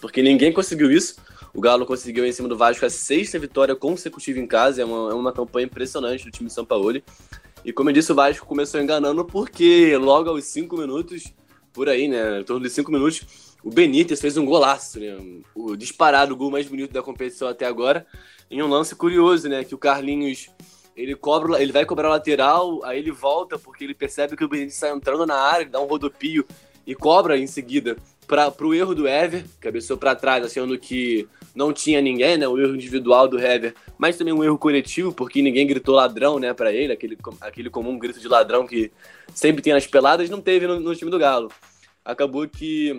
porque 0.00 0.22
ninguém 0.22 0.52
conseguiu 0.52 0.92
isso. 0.92 1.16
O 1.54 1.60
Galo 1.60 1.86
conseguiu 1.86 2.26
em 2.26 2.32
cima 2.32 2.48
do 2.48 2.56
Vasco 2.56 2.84
a 2.84 2.90
sexta 2.90 3.38
vitória 3.38 3.74
consecutiva 3.74 4.38
em 4.38 4.46
casa, 4.46 4.82
é 4.82 4.84
uma, 4.84 5.10
é 5.10 5.14
uma 5.14 5.32
campanha 5.32 5.66
impressionante 5.66 6.24
do 6.24 6.30
time 6.30 6.50
São 6.50 6.64
Paulo. 6.64 7.02
E 7.64 7.72
como 7.72 7.90
eu 7.90 7.94
disse, 7.94 8.12
o 8.12 8.14
Vasco 8.14 8.46
começou 8.46 8.80
enganando 8.80 9.24
porque 9.24 9.96
logo 9.96 10.30
aos 10.30 10.44
cinco 10.44 10.76
minutos, 10.76 11.32
por 11.72 11.88
aí, 11.88 12.08
né? 12.08 12.40
Em 12.40 12.44
torno 12.44 12.62
de 12.62 12.70
cinco 12.70 12.90
minutos, 12.90 13.56
o 13.62 13.70
Benítez 13.70 14.20
fez 14.20 14.36
um 14.36 14.44
golaço, 14.44 15.00
né? 15.00 15.16
O 15.54 15.76
disparado 15.76 16.36
gol 16.36 16.50
mais 16.50 16.66
bonito 16.66 16.92
da 16.92 17.02
competição 17.02 17.48
até 17.48 17.66
agora. 17.66 18.06
Em 18.50 18.62
um 18.62 18.68
lance 18.68 18.94
curioso, 18.94 19.48
né? 19.48 19.64
Que 19.64 19.74
o 19.74 19.78
Carlinhos 19.78 20.48
ele 20.96 21.14
cobra, 21.14 21.62
ele 21.62 21.70
vai 21.70 21.84
cobrar 21.84 22.08
a 22.08 22.12
lateral, 22.12 22.84
aí 22.84 22.98
ele 22.98 23.12
volta 23.12 23.56
porque 23.56 23.84
ele 23.84 23.94
percebe 23.94 24.36
que 24.36 24.44
o 24.44 24.48
Benítez 24.48 24.74
está 24.74 24.90
entrando 24.90 25.24
na 25.24 25.36
área, 25.36 25.62
ele 25.62 25.70
dá 25.70 25.80
um 25.80 25.86
rodopio 25.86 26.44
e 26.84 26.94
cobra 26.94 27.38
em 27.38 27.46
seguida 27.46 27.96
para 28.28 28.52
o 28.60 28.74
erro 28.74 28.94
do 28.94 29.08
Ever, 29.08 29.44
cabeçou 29.58 29.96
para 29.96 30.14
trás, 30.14 30.44
achando 30.44 30.78
que 30.78 31.26
não 31.54 31.72
tinha 31.72 32.00
ninguém, 32.02 32.36
né? 32.36 32.46
O 32.46 32.58
erro 32.58 32.74
individual 32.74 33.26
do 33.26 33.38
Hever, 33.38 33.74
mas 33.96 34.16
também 34.16 34.34
um 34.34 34.44
erro 34.44 34.58
coletivo, 34.58 35.12
porque 35.12 35.40
ninguém 35.40 35.66
gritou 35.66 35.94
ladrão, 35.94 36.38
né, 36.38 36.52
para 36.52 36.72
ele, 36.72 36.92
aquele, 36.92 37.16
aquele 37.40 37.70
comum 37.70 37.98
grito 37.98 38.20
de 38.20 38.28
ladrão 38.28 38.66
que 38.66 38.92
sempre 39.34 39.62
tem 39.62 39.72
nas 39.72 39.86
peladas, 39.86 40.28
não 40.28 40.42
teve 40.42 40.66
no, 40.66 40.78
no 40.78 40.94
time 40.94 41.10
do 41.10 41.18
Galo. 41.18 41.50
Acabou 42.04 42.46
que 42.46 42.96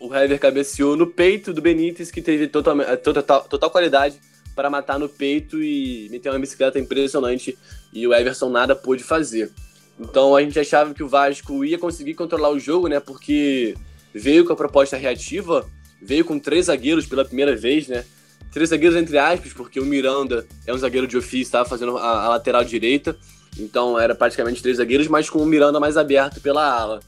o 0.00 0.14
Hever 0.14 0.38
cabeceou 0.38 0.96
no 0.96 1.08
peito 1.08 1.52
do 1.52 1.60
Benítez, 1.60 2.10
que 2.10 2.22
teve 2.22 2.46
total, 2.46 2.76
total, 3.02 3.42
total 3.42 3.70
qualidade 3.70 4.20
para 4.54 4.70
matar 4.70 4.98
no 4.98 5.08
peito 5.08 5.62
e 5.62 6.08
meter 6.10 6.30
uma 6.30 6.38
bicicleta 6.38 6.78
impressionante 6.78 7.58
e 7.92 8.06
o 8.06 8.14
Everson 8.14 8.48
nada 8.48 8.76
pôde 8.76 9.02
fazer. 9.02 9.50
Então 9.98 10.34
a 10.34 10.42
gente 10.42 10.58
achava 10.58 10.94
que 10.94 11.02
o 11.02 11.08
Vasco 11.08 11.64
ia 11.64 11.78
conseguir 11.78 12.14
controlar 12.14 12.50
o 12.50 12.58
jogo, 12.58 12.88
né? 12.88 13.00
Porque 13.00 13.74
veio 14.14 14.44
com 14.44 14.52
a 14.52 14.56
proposta 14.56 14.96
reativa, 14.96 15.66
veio 16.00 16.24
com 16.24 16.38
três 16.38 16.66
zagueiros 16.66 17.06
pela 17.06 17.24
primeira 17.24 17.56
vez, 17.56 17.88
né? 17.88 18.04
Três 18.52 18.70
zagueiros 18.70 18.98
entre 18.98 19.16
aspas, 19.18 19.52
porque 19.52 19.80
o 19.80 19.84
Miranda 19.84 20.46
é 20.66 20.74
um 20.74 20.78
zagueiro 20.78 21.06
de 21.06 21.16
ofício, 21.16 21.42
estava 21.42 21.68
fazendo 21.68 21.96
a, 21.96 22.24
a, 22.24 22.28
lateral 22.28 22.64
direita, 22.64 23.16
então 23.58 23.98
era 23.98 24.14
praticamente 24.14 24.62
três 24.62 24.76
zagueiros, 24.76 25.08
mas 25.08 25.30
com 25.30 25.38
o 25.38 25.46
Miranda 25.46 25.80
mais 25.80 25.96
aberto 25.96 26.40
pela 26.40 26.64
ala. 26.64 27.00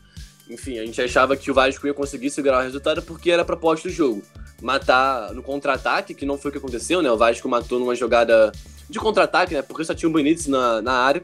Enfim, 0.49 0.79
a 0.79 0.85
gente 0.85 1.01
achava 1.01 1.37
que 1.37 1.51
o 1.51 1.55
Vasco 1.55 1.87
ia 1.87 1.95
conseguir 1.95 2.31
segurar 2.31 2.61
o 2.61 2.63
resultado 2.63 3.03
porque 3.03 3.31
era 3.31 3.43
a 3.43 3.45
proposta 3.45 3.89
do 3.89 3.95
jogo 3.95 4.23
matar 4.61 5.33
no 5.35 5.43
contra-ataque, 5.43 6.15
que 6.15 6.25
não 6.25 6.39
foi 6.39 6.49
o 6.49 6.53
que 6.53 6.59
aconteceu, 6.59 7.03
né? 7.03 7.11
O 7.11 7.17
Vasco 7.17 7.49
matou 7.49 7.79
numa 7.79 7.95
jogada 7.95 8.53
de 8.89 8.99
contra-ataque, 8.99 9.55
né? 9.55 9.63
Porque 9.63 9.85
só 9.85 9.95
tinha 9.95 10.09
o 10.09 10.13
Benítez 10.13 10.47
na, 10.47 10.81
na 10.81 10.93
área, 10.93 11.23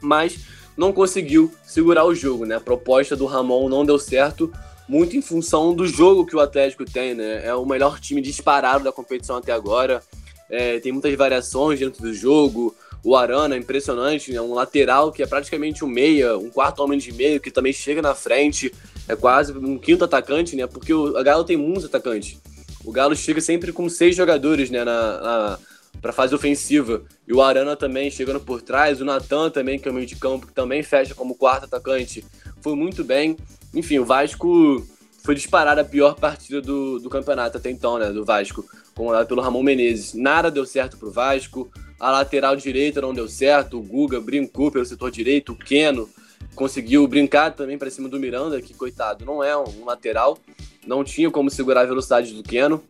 mas 0.00 0.40
não 0.76 0.92
conseguiu 0.92 1.52
segurar 1.64 2.04
o 2.04 2.14
jogo, 2.14 2.44
né? 2.44 2.56
A 2.56 2.60
proposta 2.60 3.14
do 3.14 3.26
Ramon 3.26 3.68
não 3.68 3.84
deu 3.84 3.98
certo, 3.98 4.52
muito 4.88 5.16
em 5.16 5.22
função 5.22 5.74
do 5.74 5.86
jogo 5.86 6.26
que 6.26 6.36
o 6.36 6.40
Atlético 6.40 6.84
tem, 6.84 7.14
né? 7.14 7.46
É 7.46 7.54
o 7.54 7.64
melhor 7.64 8.00
time 8.00 8.20
disparado 8.20 8.84
da 8.84 8.92
competição 8.92 9.36
até 9.36 9.52
agora. 9.52 10.02
É, 10.50 10.78
tem 10.80 10.92
muitas 10.92 11.14
variações 11.14 11.78
dentro 11.78 12.02
do 12.02 12.12
jogo. 12.12 12.74
O 13.02 13.16
Arana 13.16 13.54
é 13.54 13.58
impressionante, 13.58 14.32
né? 14.32 14.40
um 14.40 14.54
lateral 14.54 15.12
que 15.12 15.22
é 15.22 15.26
praticamente 15.26 15.84
um 15.84 15.88
meia, 15.88 16.38
um 16.38 16.48
quarto 16.48 16.82
homem 16.82 16.98
de 16.98 17.12
meio 17.12 17.40
que 17.40 17.50
também 17.50 17.72
chega 17.72 18.00
na 18.00 18.14
frente, 18.14 18.72
é 19.06 19.14
quase 19.14 19.52
um 19.52 19.78
quinto 19.78 20.04
atacante, 20.04 20.56
né? 20.56 20.66
Porque 20.66 20.94
o 20.94 21.12
Galo 21.22 21.44
tem 21.44 21.56
muitos 21.56 21.84
atacantes 21.84 22.38
o 22.84 22.92
Galo 22.92 23.16
chega 23.16 23.40
sempre 23.40 23.72
com 23.72 23.88
seis 23.88 24.14
jogadores, 24.14 24.70
né, 24.70 24.84
na, 24.84 25.20
na 25.20 25.58
para 26.02 26.12
fase 26.12 26.34
ofensiva. 26.34 27.02
E 27.26 27.32
o 27.32 27.40
Arana 27.40 27.74
também 27.74 28.10
chegando 28.10 28.38
por 28.38 28.60
trás, 28.60 29.00
o 29.00 29.04
Natan 29.04 29.48
também, 29.48 29.78
que 29.78 29.88
é 29.88 29.90
o 29.90 29.94
meio 29.94 30.06
de 30.06 30.16
campo, 30.16 30.46
que 30.46 30.52
também 30.52 30.82
fecha 30.82 31.14
como 31.14 31.34
quarto 31.34 31.64
atacante, 31.64 32.22
foi 32.60 32.74
muito 32.74 33.02
bem. 33.02 33.36
Enfim, 33.74 33.98
o 33.98 34.04
Vasco 34.04 34.86
foi 35.22 35.34
disparar 35.34 35.78
a 35.78 35.84
pior 35.84 36.14
partida 36.14 36.60
do, 36.60 36.98
do 36.98 37.08
campeonato 37.08 37.56
até 37.56 37.70
então, 37.70 37.98
né, 37.98 38.12
do 38.12 38.24
Vasco, 38.24 38.64
comandado 38.94 39.26
pelo 39.26 39.40
Ramon 39.40 39.62
Menezes. 39.62 40.14
Nada 40.14 40.50
deu 40.50 40.66
certo 40.66 40.96
pro 40.96 41.10
Vasco, 41.10 41.70
a 41.98 42.10
lateral 42.10 42.56
direita 42.56 43.00
não 43.00 43.14
deu 43.14 43.28
certo, 43.28 43.78
o 43.78 43.82
Guga 43.82 44.20
brincou 44.20 44.70
pelo 44.70 44.84
setor 44.84 45.10
direito, 45.10 45.52
o 45.52 45.56
Keno 45.56 46.08
conseguiu 46.54 47.06
brincar 47.08 47.50
também 47.52 47.76
para 47.76 47.90
cima 47.90 48.08
do 48.08 48.20
Miranda, 48.20 48.60
que 48.62 48.74
coitado, 48.74 49.24
não 49.24 49.42
é 49.42 49.56
um 49.56 49.84
lateral 49.84 50.38
não 50.86 51.04
tinha 51.04 51.30
como 51.30 51.50
segurar 51.50 51.82
a 51.82 51.86
velocidade 51.86 52.32
do 52.34 52.42
Keno. 52.42 52.82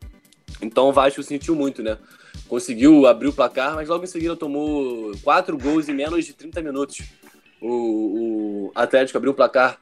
Então 0.61 0.89
o 0.89 0.93
Vasco 0.93 1.22
sentiu 1.22 1.55
muito, 1.55 1.82
né? 1.82 1.99
Conseguiu 2.49 3.07
abrir 3.07 3.28
o 3.28 3.32
placar, 3.32 3.74
mas 3.74 3.89
logo 3.89 4.05
em 4.05 4.09
seguida 4.09 4.37
tomou 4.37 5.12
quatro 5.22 5.57
gols 5.57 5.89
em 5.89 5.95
menos 5.95 6.24
de 6.24 6.32
30 6.32 6.62
minutos. 6.62 7.03
O, 7.61 8.68
o 8.68 8.72
Atlético 8.74 9.16
abriu 9.16 9.32
o 9.32 9.35
placar 9.35 9.78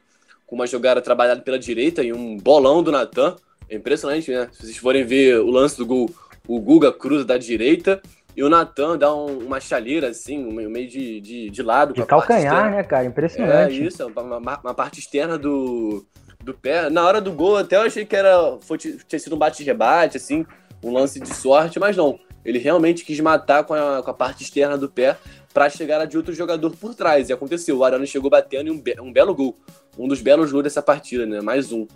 com 0.53 0.55
uma 0.55 0.67
jogada 0.67 1.01
trabalhada 1.01 1.41
pela 1.41 1.57
direita 1.57 2.03
e 2.03 2.13
um 2.13 2.37
bolão 2.37 2.83
do 2.83 2.91
Natan. 2.91 3.35
É 3.67 3.75
impressionante, 3.75 4.29
né? 4.29 4.47
Se 4.51 4.61
vocês 4.61 4.77
forem 4.77 5.03
ver 5.03 5.39
o 5.39 5.49
lance 5.49 5.75
do 5.75 5.83
gol, 5.83 6.07
o 6.47 6.59
Guga 6.59 6.91
cruza 6.91 7.25
da 7.25 7.39
direita 7.39 7.99
e 8.37 8.43
o 8.43 8.49
Natan 8.49 8.95
dá 8.95 9.11
um, 9.11 9.39
uma 9.39 9.59
chaleira, 9.59 10.09
assim, 10.09 10.37
meio 10.37 10.87
de, 10.87 11.19
de, 11.19 11.49
de 11.49 11.63
lado. 11.63 11.95
De 11.95 12.05
calcanhar, 12.05 12.69
né, 12.69 12.83
cara? 12.83 13.03
Impressionante. 13.03 13.81
É 13.81 13.83
isso, 13.83 14.05
uma, 14.15 14.37
uma 14.37 14.73
parte 14.75 14.99
externa 14.99 15.39
do, 15.39 16.05
do 16.43 16.53
pé. 16.53 16.87
Na 16.87 17.03
hora 17.03 17.19
do 17.19 17.31
gol, 17.31 17.57
até 17.57 17.77
eu 17.77 17.81
achei 17.81 18.05
que 18.05 18.15
era, 18.15 18.55
foi, 18.61 18.77
tinha 18.77 19.19
sido 19.19 19.35
um 19.35 19.39
bate-rebate, 19.39 20.17
assim, 20.17 20.45
um 20.83 20.93
lance 20.93 21.19
de 21.19 21.33
sorte, 21.33 21.79
mas 21.79 21.97
não. 21.97 22.19
Ele 22.45 22.59
realmente 22.59 23.05
quis 23.05 23.19
matar 23.19 23.63
com 23.63 23.73
a, 23.73 24.01
com 24.03 24.11
a 24.11 24.13
parte 24.13 24.43
externa 24.43 24.77
do 24.77 24.89
pé 24.89 25.17
para 25.53 25.69
chegar 25.69 26.01
a 26.01 26.05
de 26.05 26.17
outro 26.17 26.33
jogador 26.33 26.71
por 26.71 26.95
trás. 26.95 27.29
E 27.29 27.33
aconteceu. 27.33 27.77
O 27.77 27.83
Arana 27.83 28.05
chegou 28.05 28.29
batendo 28.29 28.67
e 28.67 28.71
um, 28.71 28.79
be 28.79 28.95
um 28.99 29.11
belo 29.11 29.33
gol. 29.33 29.57
Um 29.97 30.07
dos 30.07 30.21
belos 30.21 30.51
gols 30.51 30.63
dessa 30.63 30.81
partida, 30.81 31.25
né? 31.25 31.41
Mais 31.41 31.71
um. 31.71 31.87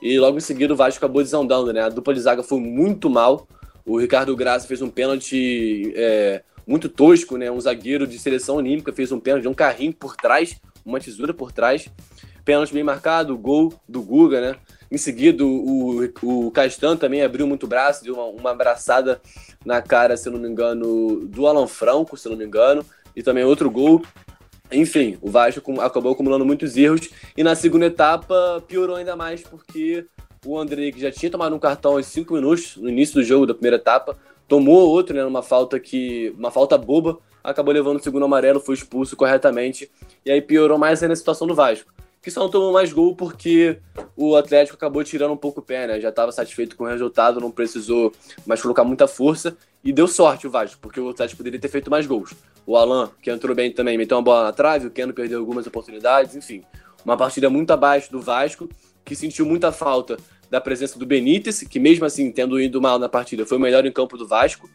E 0.00 0.18
logo 0.18 0.36
em 0.36 0.40
seguida 0.40 0.72
o 0.72 0.76
Vasco 0.76 0.98
acabou 0.98 1.22
desandando, 1.22 1.72
né? 1.72 1.82
A 1.82 1.88
dupla 1.88 2.14
de 2.14 2.20
zaga 2.20 2.42
foi 2.42 2.60
muito 2.60 3.10
mal. 3.10 3.48
O 3.84 3.98
Ricardo 3.98 4.36
Graça 4.36 4.66
fez 4.66 4.82
um 4.82 4.90
pênalti 4.90 5.92
é, 5.96 6.42
muito 6.66 6.88
tosco, 6.88 7.36
né? 7.36 7.50
Um 7.50 7.60
zagueiro 7.60 8.06
de 8.06 8.18
seleção 8.18 8.56
olímpica 8.56 8.92
fez 8.92 9.10
um 9.10 9.18
pênalti, 9.18 9.48
um 9.48 9.54
carrinho 9.54 9.92
por 9.92 10.14
trás, 10.14 10.60
uma 10.84 11.00
tesoura 11.00 11.32
por 11.32 11.50
trás 11.50 11.90
pênalti 12.48 12.72
bem 12.72 12.82
marcado, 12.82 13.36
gol 13.36 13.74
do 13.86 14.00
Guga, 14.00 14.40
né? 14.40 14.56
Em 14.90 14.96
seguida, 14.96 15.44
o, 15.44 16.02
o 16.22 16.50
Castan 16.50 16.96
também 16.96 17.22
abriu 17.22 17.46
muito 17.46 17.64
o 17.64 17.68
braço, 17.68 18.02
deu 18.02 18.14
uma, 18.14 18.24
uma 18.24 18.50
abraçada 18.50 19.20
na 19.64 19.82
cara, 19.82 20.16
se 20.16 20.30
não 20.30 20.38
me 20.38 20.48
engano, 20.48 21.26
do 21.26 21.46
Alan 21.46 21.66
Franco, 21.66 22.16
se 22.16 22.28
não 22.28 22.36
me 22.36 22.44
engano, 22.44 22.84
e 23.14 23.22
também 23.22 23.44
outro 23.44 23.70
gol. 23.70 24.02
Enfim, 24.72 25.18
o 25.20 25.30
Vasco 25.30 25.80
acabou 25.80 26.12
acumulando 26.12 26.44
muitos 26.44 26.76
erros 26.76 27.08
e 27.36 27.42
na 27.42 27.54
segunda 27.54 27.86
etapa 27.86 28.62
piorou 28.66 28.96
ainda 28.96 29.16
mais 29.16 29.42
porque 29.42 30.06
o 30.44 30.58
André, 30.58 30.92
que 30.92 31.00
já 31.00 31.10
tinha 31.10 31.30
tomado 31.30 31.54
um 31.54 31.58
cartão 31.58 31.92
aos 31.92 32.06
5 32.06 32.34
minutos 32.34 32.76
no 32.76 32.88
início 32.88 33.14
do 33.14 33.24
jogo 33.24 33.46
da 33.46 33.54
primeira 33.54 33.76
etapa, 33.76 34.18
tomou 34.46 34.88
outro, 34.88 35.14
né, 35.14 35.24
uma 35.24 35.42
falta 35.42 35.80
que 35.80 36.34
uma 36.36 36.50
falta 36.50 36.76
boba, 36.76 37.18
acabou 37.42 37.72
levando 37.72 37.98
o 37.98 38.02
segundo 38.02 38.24
amarelo, 38.26 38.60
foi 38.60 38.74
expulso 38.74 39.16
corretamente 39.16 39.90
e 40.24 40.30
aí 40.30 40.42
piorou 40.42 40.78
mais 40.78 41.02
ainda 41.02 41.14
a 41.14 41.16
situação 41.16 41.46
do 41.46 41.54
Vasco 41.54 41.90
que 42.20 42.30
só 42.30 42.40
não 42.40 42.50
tomou 42.50 42.72
mais 42.72 42.92
gol 42.92 43.14
porque 43.14 43.78
o 44.16 44.36
Atlético 44.36 44.76
acabou 44.76 45.02
tirando 45.04 45.32
um 45.32 45.36
pouco 45.36 45.60
o 45.60 45.62
pé, 45.62 45.86
né? 45.86 46.00
Já 46.00 46.08
estava 46.08 46.32
satisfeito 46.32 46.76
com 46.76 46.84
o 46.84 46.86
resultado, 46.86 47.40
não 47.40 47.50
precisou 47.50 48.12
mais 48.46 48.60
colocar 48.60 48.84
muita 48.84 49.06
força 49.06 49.56
e 49.84 49.92
deu 49.92 50.08
sorte 50.08 50.46
o 50.46 50.50
Vasco, 50.50 50.78
porque 50.80 51.00
o 51.00 51.08
Atlético 51.08 51.38
poderia 51.38 51.60
ter 51.60 51.68
feito 51.68 51.90
mais 51.90 52.06
gols. 52.06 52.34
O 52.66 52.76
Alan, 52.76 53.10
que 53.22 53.30
entrou 53.30 53.54
bem 53.54 53.72
também, 53.72 53.96
meteu 53.96 54.16
uma 54.16 54.22
bola 54.22 54.44
na 54.44 54.52
trave, 54.52 54.88
o 54.88 54.90
Keno 54.90 55.14
perdeu 55.14 55.38
algumas 55.38 55.66
oportunidades, 55.66 56.34
enfim. 56.34 56.62
Uma 57.04 57.16
partida 57.16 57.48
muito 57.48 57.70
abaixo 57.72 58.10
do 58.10 58.20
Vasco, 58.20 58.68
que 59.04 59.14
sentiu 59.14 59.46
muita 59.46 59.72
falta 59.72 60.18
da 60.50 60.60
presença 60.60 60.98
do 60.98 61.06
Benítez, 61.06 61.60
que 61.62 61.78
mesmo 61.78 62.04
assim, 62.04 62.30
tendo 62.30 62.60
ido 62.60 62.80
mal 62.80 62.98
na 62.98 63.08
partida, 63.08 63.46
foi 63.46 63.56
o 63.56 63.60
melhor 63.60 63.86
em 63.86 63.92
campo 63.92 64.16
do 64.18 64.26
Vasco. 64.26 64.68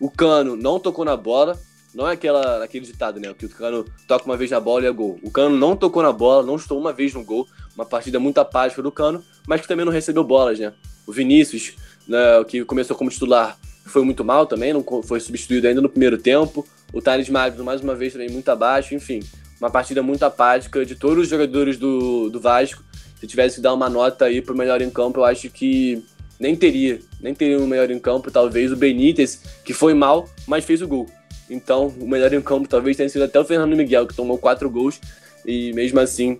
O 0.00 0.10
Cano 0.10 0.56
não 0.56 0.78
tocou 0.78 1.04
na 1.04 1.16
bola, 1.16 1.58
não 1.94 2.06
é 2.08 2.12
aquela, 2.12 2.62
aquele 2.62 2.84
ditado, 2.84 3.18
né? 3.18 3.32
Que 3.34 3.46
o 3.46 3.48
Cano 3.48 3.84
toca 4.06 4.24
uma 4.24 4.36
vez 4.36 4.50
na 4.50 4.60
bola 4.60 4.84
e 4.84 4.86
é 4.86 4.90
gol. 4.90 5.18
O 5.22 5.30
Cano 5.30 5.56
não 5.56 5.76
tocou 5.76 6.02
na 6.02 6.12
bola, 6.12 6.44
não 6.44 6.56
estou 6.56 6.78
uma 6.78 6.92
vez 6.92 7.14
no 7.14 7.24
gol. 7.24 7.46
Uma 7.74 7.86
partida 7.86 8.18
muito 8.18 8.38
apática 8.38 8.82
do 8.82 8.92
Cano, 8.92 9.22
mas 9.46 9.60
que 9.60 9.68
também 9.68 9.86
não 9.86 9.92
recebeu 9.92 10.24
bolas, 10.24 10.58
né? 10.58 10.72
O 11.06 11.12
Vinícius, 11.12 11.74
né, 12.06 12.18
que 12.46 12.64
começou 12.64 12.96
como 12.96 13.10
titular, 13.10 13.58
foi 13.88 14.04
muito 14.04 14.24
mal 14.24 14.46
também, 14.46 14.72
não 14.72 14.84
foi 15.02 15.18
substituído 15.20 15.66
ainda 15.66 15.80
no 15.80 15.88
primeiro 15.88 16.18
tempo. 16.18 16.66
O 16.92 17.00
Thales 17.00 17.28
Magno, 17.28 17.64
mais 17.64 17.80
uma 17.80 17.94
vez, 17.94 18.12
também 18.12 18.30
muito 18.30 18.48
abaixo. 18.50 18.94
Enfim, 18.94 19.20
uma 19.60 19.70
partida 19.70 20.02
muito 20.02 20.22
apática 20.24 20.84
de 20.84 20.94
todos 20.94 21.24
os 21.24 21.28
jogadores 21.28 21.76
do, 21.78 22.28
do 22.28 22.40
Vasco. 22.40 22.84
Se 23.18 23.26
tivesse 23.26 23.56
que 23.56 23.62
dar 23.62 23.74
uma 23.74 23.88
nota 23.88 24.26
aí 24.26 24.40
pro 24.40 24.56
melhor 24.56 24.80
em 24.80 24.90
campo, 24.90 25.20
eu 25.20 25.24
acho 25.24 25.50
que 25.50 26.04
nem 26.38 26.54
teria. 26.54 27.00
Nem 27.20 27.34
teria 27.34 27.58
um 27.58 27.66
melhor 27.66 27.90
em 27.90 27.98
campo. 27.98 28.30
Talvez 28.30 28.70
o 28.70 28.76
Benítez, 28.76 29.42
que 29.64 29.72
foi 29.72 29.94
mal, 29.94 30.28
mas 30.46 30.64
fez 30.64 30.82
o 30.82 30.88
gol. 30.88 31.06
Então, 31.50 31.92
o 32.00 32.08
melhor 32.08 32.32
em 32.32 32.40
campo 32.40 32.68
talvez 32.68 32.96
tenha 32.96 33.08
sido 33.08 33.24
até 33.24 33.38
o 33.38 33.44
Fernando 33.44 33.76
Miguel, 33.76 34.06
que 34.06 34.14
tomou 34.14 34.38
quatro 34.38 34.68
gols 34.68 35.00
e 35.46 35.72
mesmo 35.72 35.98
assim, 36.00 36.38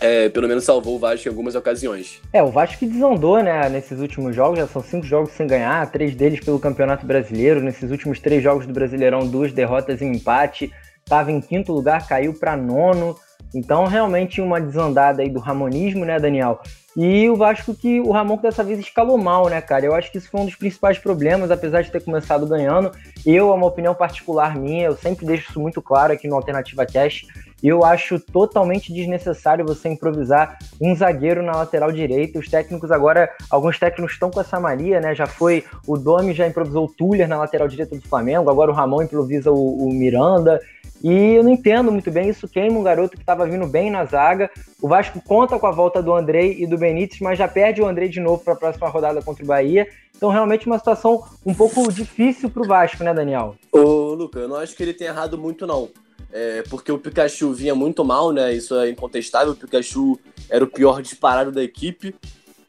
é, 0.00 0.28
pelo 0.28 0.46
menos 0.46 0.64
salvou 0.64 0.96
o 0.96 0.98
Vasco 0.98 1.26
em 1.26 1.30
algumas 1.30 1.54
ocasiões. 1.54 2.20
É, 2.32 2.42
o 2.42 2.50
Vasco 2.50 2.78
que 2.78 2.86
desandou, 2.86 3.42
né, 3.42 3.68
nesses 3.68 3.98
últimos 4.00 4.34
jogos, 4.34 4.58
já 4.58 4.66
são 4.66 4.82
cinco 4.82 5.06
jogos 5.06 5.32
sem 5.32 5.46
ganhar, 5.46 5.90
três 5.90 6.14
deles 6.14 6.40
pelo 6.40 6.60
Campeonato 6.60 7.06
Brasileiro. 7.06 7.60
Nesses 7.60 7.90
últimos 7.90 8.20
três 8.20 8.42
jogos 8.42 8.66
do 8.66 8.72
Brasileirão, 8.72 9.26
duas 9.26 9.52
derrotas 9.52 10.00
em 10.00 10.12
empate. 10.12 10.72
Estava 11.04 11.32
em 11.32 11.40
quinto 11.40 11.72
lugar, 11.72 12.06
caiu 12.06 12.34
para 12.34 12.56
nono. 12.56 13.16
Então, 13.54 13.84
realmente, 13.84 14.40
uma 14.40 14.60
desandada 14.60 15.22
aí 15.22 15.28
do 15.28 15.40
ramonismo, 15.40 16.04
né, 16.04 16.18
Daniel? 16.18 16.60
E 16.96 17.28
o 17.30 17.36
Vasco 17.36 17.72
que 17.72 18.00
o 18.00 18.10
Ramon 18.10 18.36
dessa 18.36 18.64
vez 18.64 18.78
escalou 18.80 19.16
mal, 19.16 19.48
né, 19.48 19.60
cara? 19.60 19.86
Eu 19.86 19.94
acho 19.94 20.10
que 20.10 20.18
isso 20.18 20.28
foi 20.28 20.40
um 20.40 20.44
dos 20.44 20.56
principais 20.56 20.98
problemas, 20.98 21.50
apesar 21.50 21.82
de 21.82 21.90
ter 21.90 22.02
começado 22.02 22.46
ganhando. 22.46 22.90
Eu, 23.24 23.50
é 23.50 23.54
uma 23.54 23.66
opinião 23.66 23.94
particular 23.94 24.56
minha, 24.56 24.86
eu 24.86 24.96
sempre 24.96 25.24
deixo 25.24 25.50
isso 25.50 25.60
muito 25.60 25.80
claro 25.80 26.12
aqui 26.12 26.26
no 26.26 26.34
Alternativa 26.34 26.84
Cash. 26.84 27.26
Eu 27.62 27.84
acho 27.84 28.18
totalmente 28.18 28.92
desnecessário 28.92 29.64
você 29.64 29.88
improvisar 29.88 30.58
um 30.80 30.94
zagueiro 30.94 31.42
na 31.42 31.52
lateral 31.52 31.92
direita. 31.92 32.38
Os 32.38 32.48
técnicos 32.48 32.90
agora, 32.90 33.30
alguns 33.50 33.78
técnicos 33.78 34.14
estão 34.14 34.30
com 34.30 34.40
essa 34.40 34.58
Maria, 34.58 35.00
né? 35.00 35.14
Já 35.14 35.26
foi 35.26 35.64
o 35.86 35.96
Domi 35.96 36.32
já 36.32 36.46
improvisou 36.46 36.86
o 36.86 36.88
Tuller 36.88 37.28
na 37.28 37.36
lateral 37.36 37.68
direita 37.68 37.94
do 37.94 38.08
Flamengo, 38.08 38.50
agora 38.50 38.70
o 38.70 38.74
Ramon 38.74 39.02
improvisa 39.02 39.50
o, 39.50 39.86
o 39.86 39.92
Miranda. 39.92 40.60
E 41.02 41.34
eu 41.34 41.42
não 41.42 41.50
entendo 41.50 41.90
muito 41.90 42.10
bem, 42.10 42.28
isso 42.28 42.46
queima 42.46 42.78
um 42.78 42.82
garoto 42.82 43.16
que 43.16 43.22
estava 43.22 43.46
vindo 43.46 43.66
bem 43.66 43.90
na 43.90 44.04
zaga. 44.04 44.50
O 44.80 44.88
Vasco 44.88 45.20
conta 45.22 45.58
com 45.58 45.66
a 45.66 45.70
volta 45.70 46.02
do 46.02 46.14
Andrei 46.14 46.56
e 46.58 46.66
do 46.66 46.76
Benítez, 46.76 47.20
mas 47.20 47.38
já 47.38 47.48
perde 47.48 47.80
o 47.80 47.86
Andrei 47.86 48.08
de 48.08 48.20
novo 48.20 48.44
para 48.44 48.52
a 48.52 48.56
próxima 48.56 48.88
rodada 48.88 49.22
contra 49.22 49.42
o 49.42 49.46
Bahia. 49.46 49.88
Então, 50.14 50.28
realmente, 50.28 50.66
uma 50.66 50.78
situação 50.78 51.24
um 51.46 51.54
pouco 51.54 51.90
difícil 51.90 52.50
para 52.50 52.62
o 52.62 52.66
Vasco, 52.66 53.02
né, 53.02 53.14
Daniel? 53.14 53.56
Ô, 53.72 54.12
Luca, 54.14 54.38
eu 54.40 54.48
não 54.48 54.56
acho 54.56 54.76
que 54.76 54.82
ele 54.82 54.92
tenha 54.92 55.10
errado 55.10 55.38
muito, 55.38 55.66
não. 55.66 55.88
É, 56.32 56.62
porque 56.68 56.92
o 56.92 56.98
Pikachu 56.98 57.52
vinha 57.52 57.74
muito 57.74 58.04
mal, 58.04 58.30
né? 58.30 58.52
Isso 58.52 58.74
é 58.78 58.90
incontestável. 58.90 59.52
O 59.52 59.56
Pikachu 59.56 60.18
era 60.48 60.62
o 60.62 60.66
pior 60.66 61.00
disparado 61.00 61.50
da 61.50 61.62
equipe. 61.62 62.14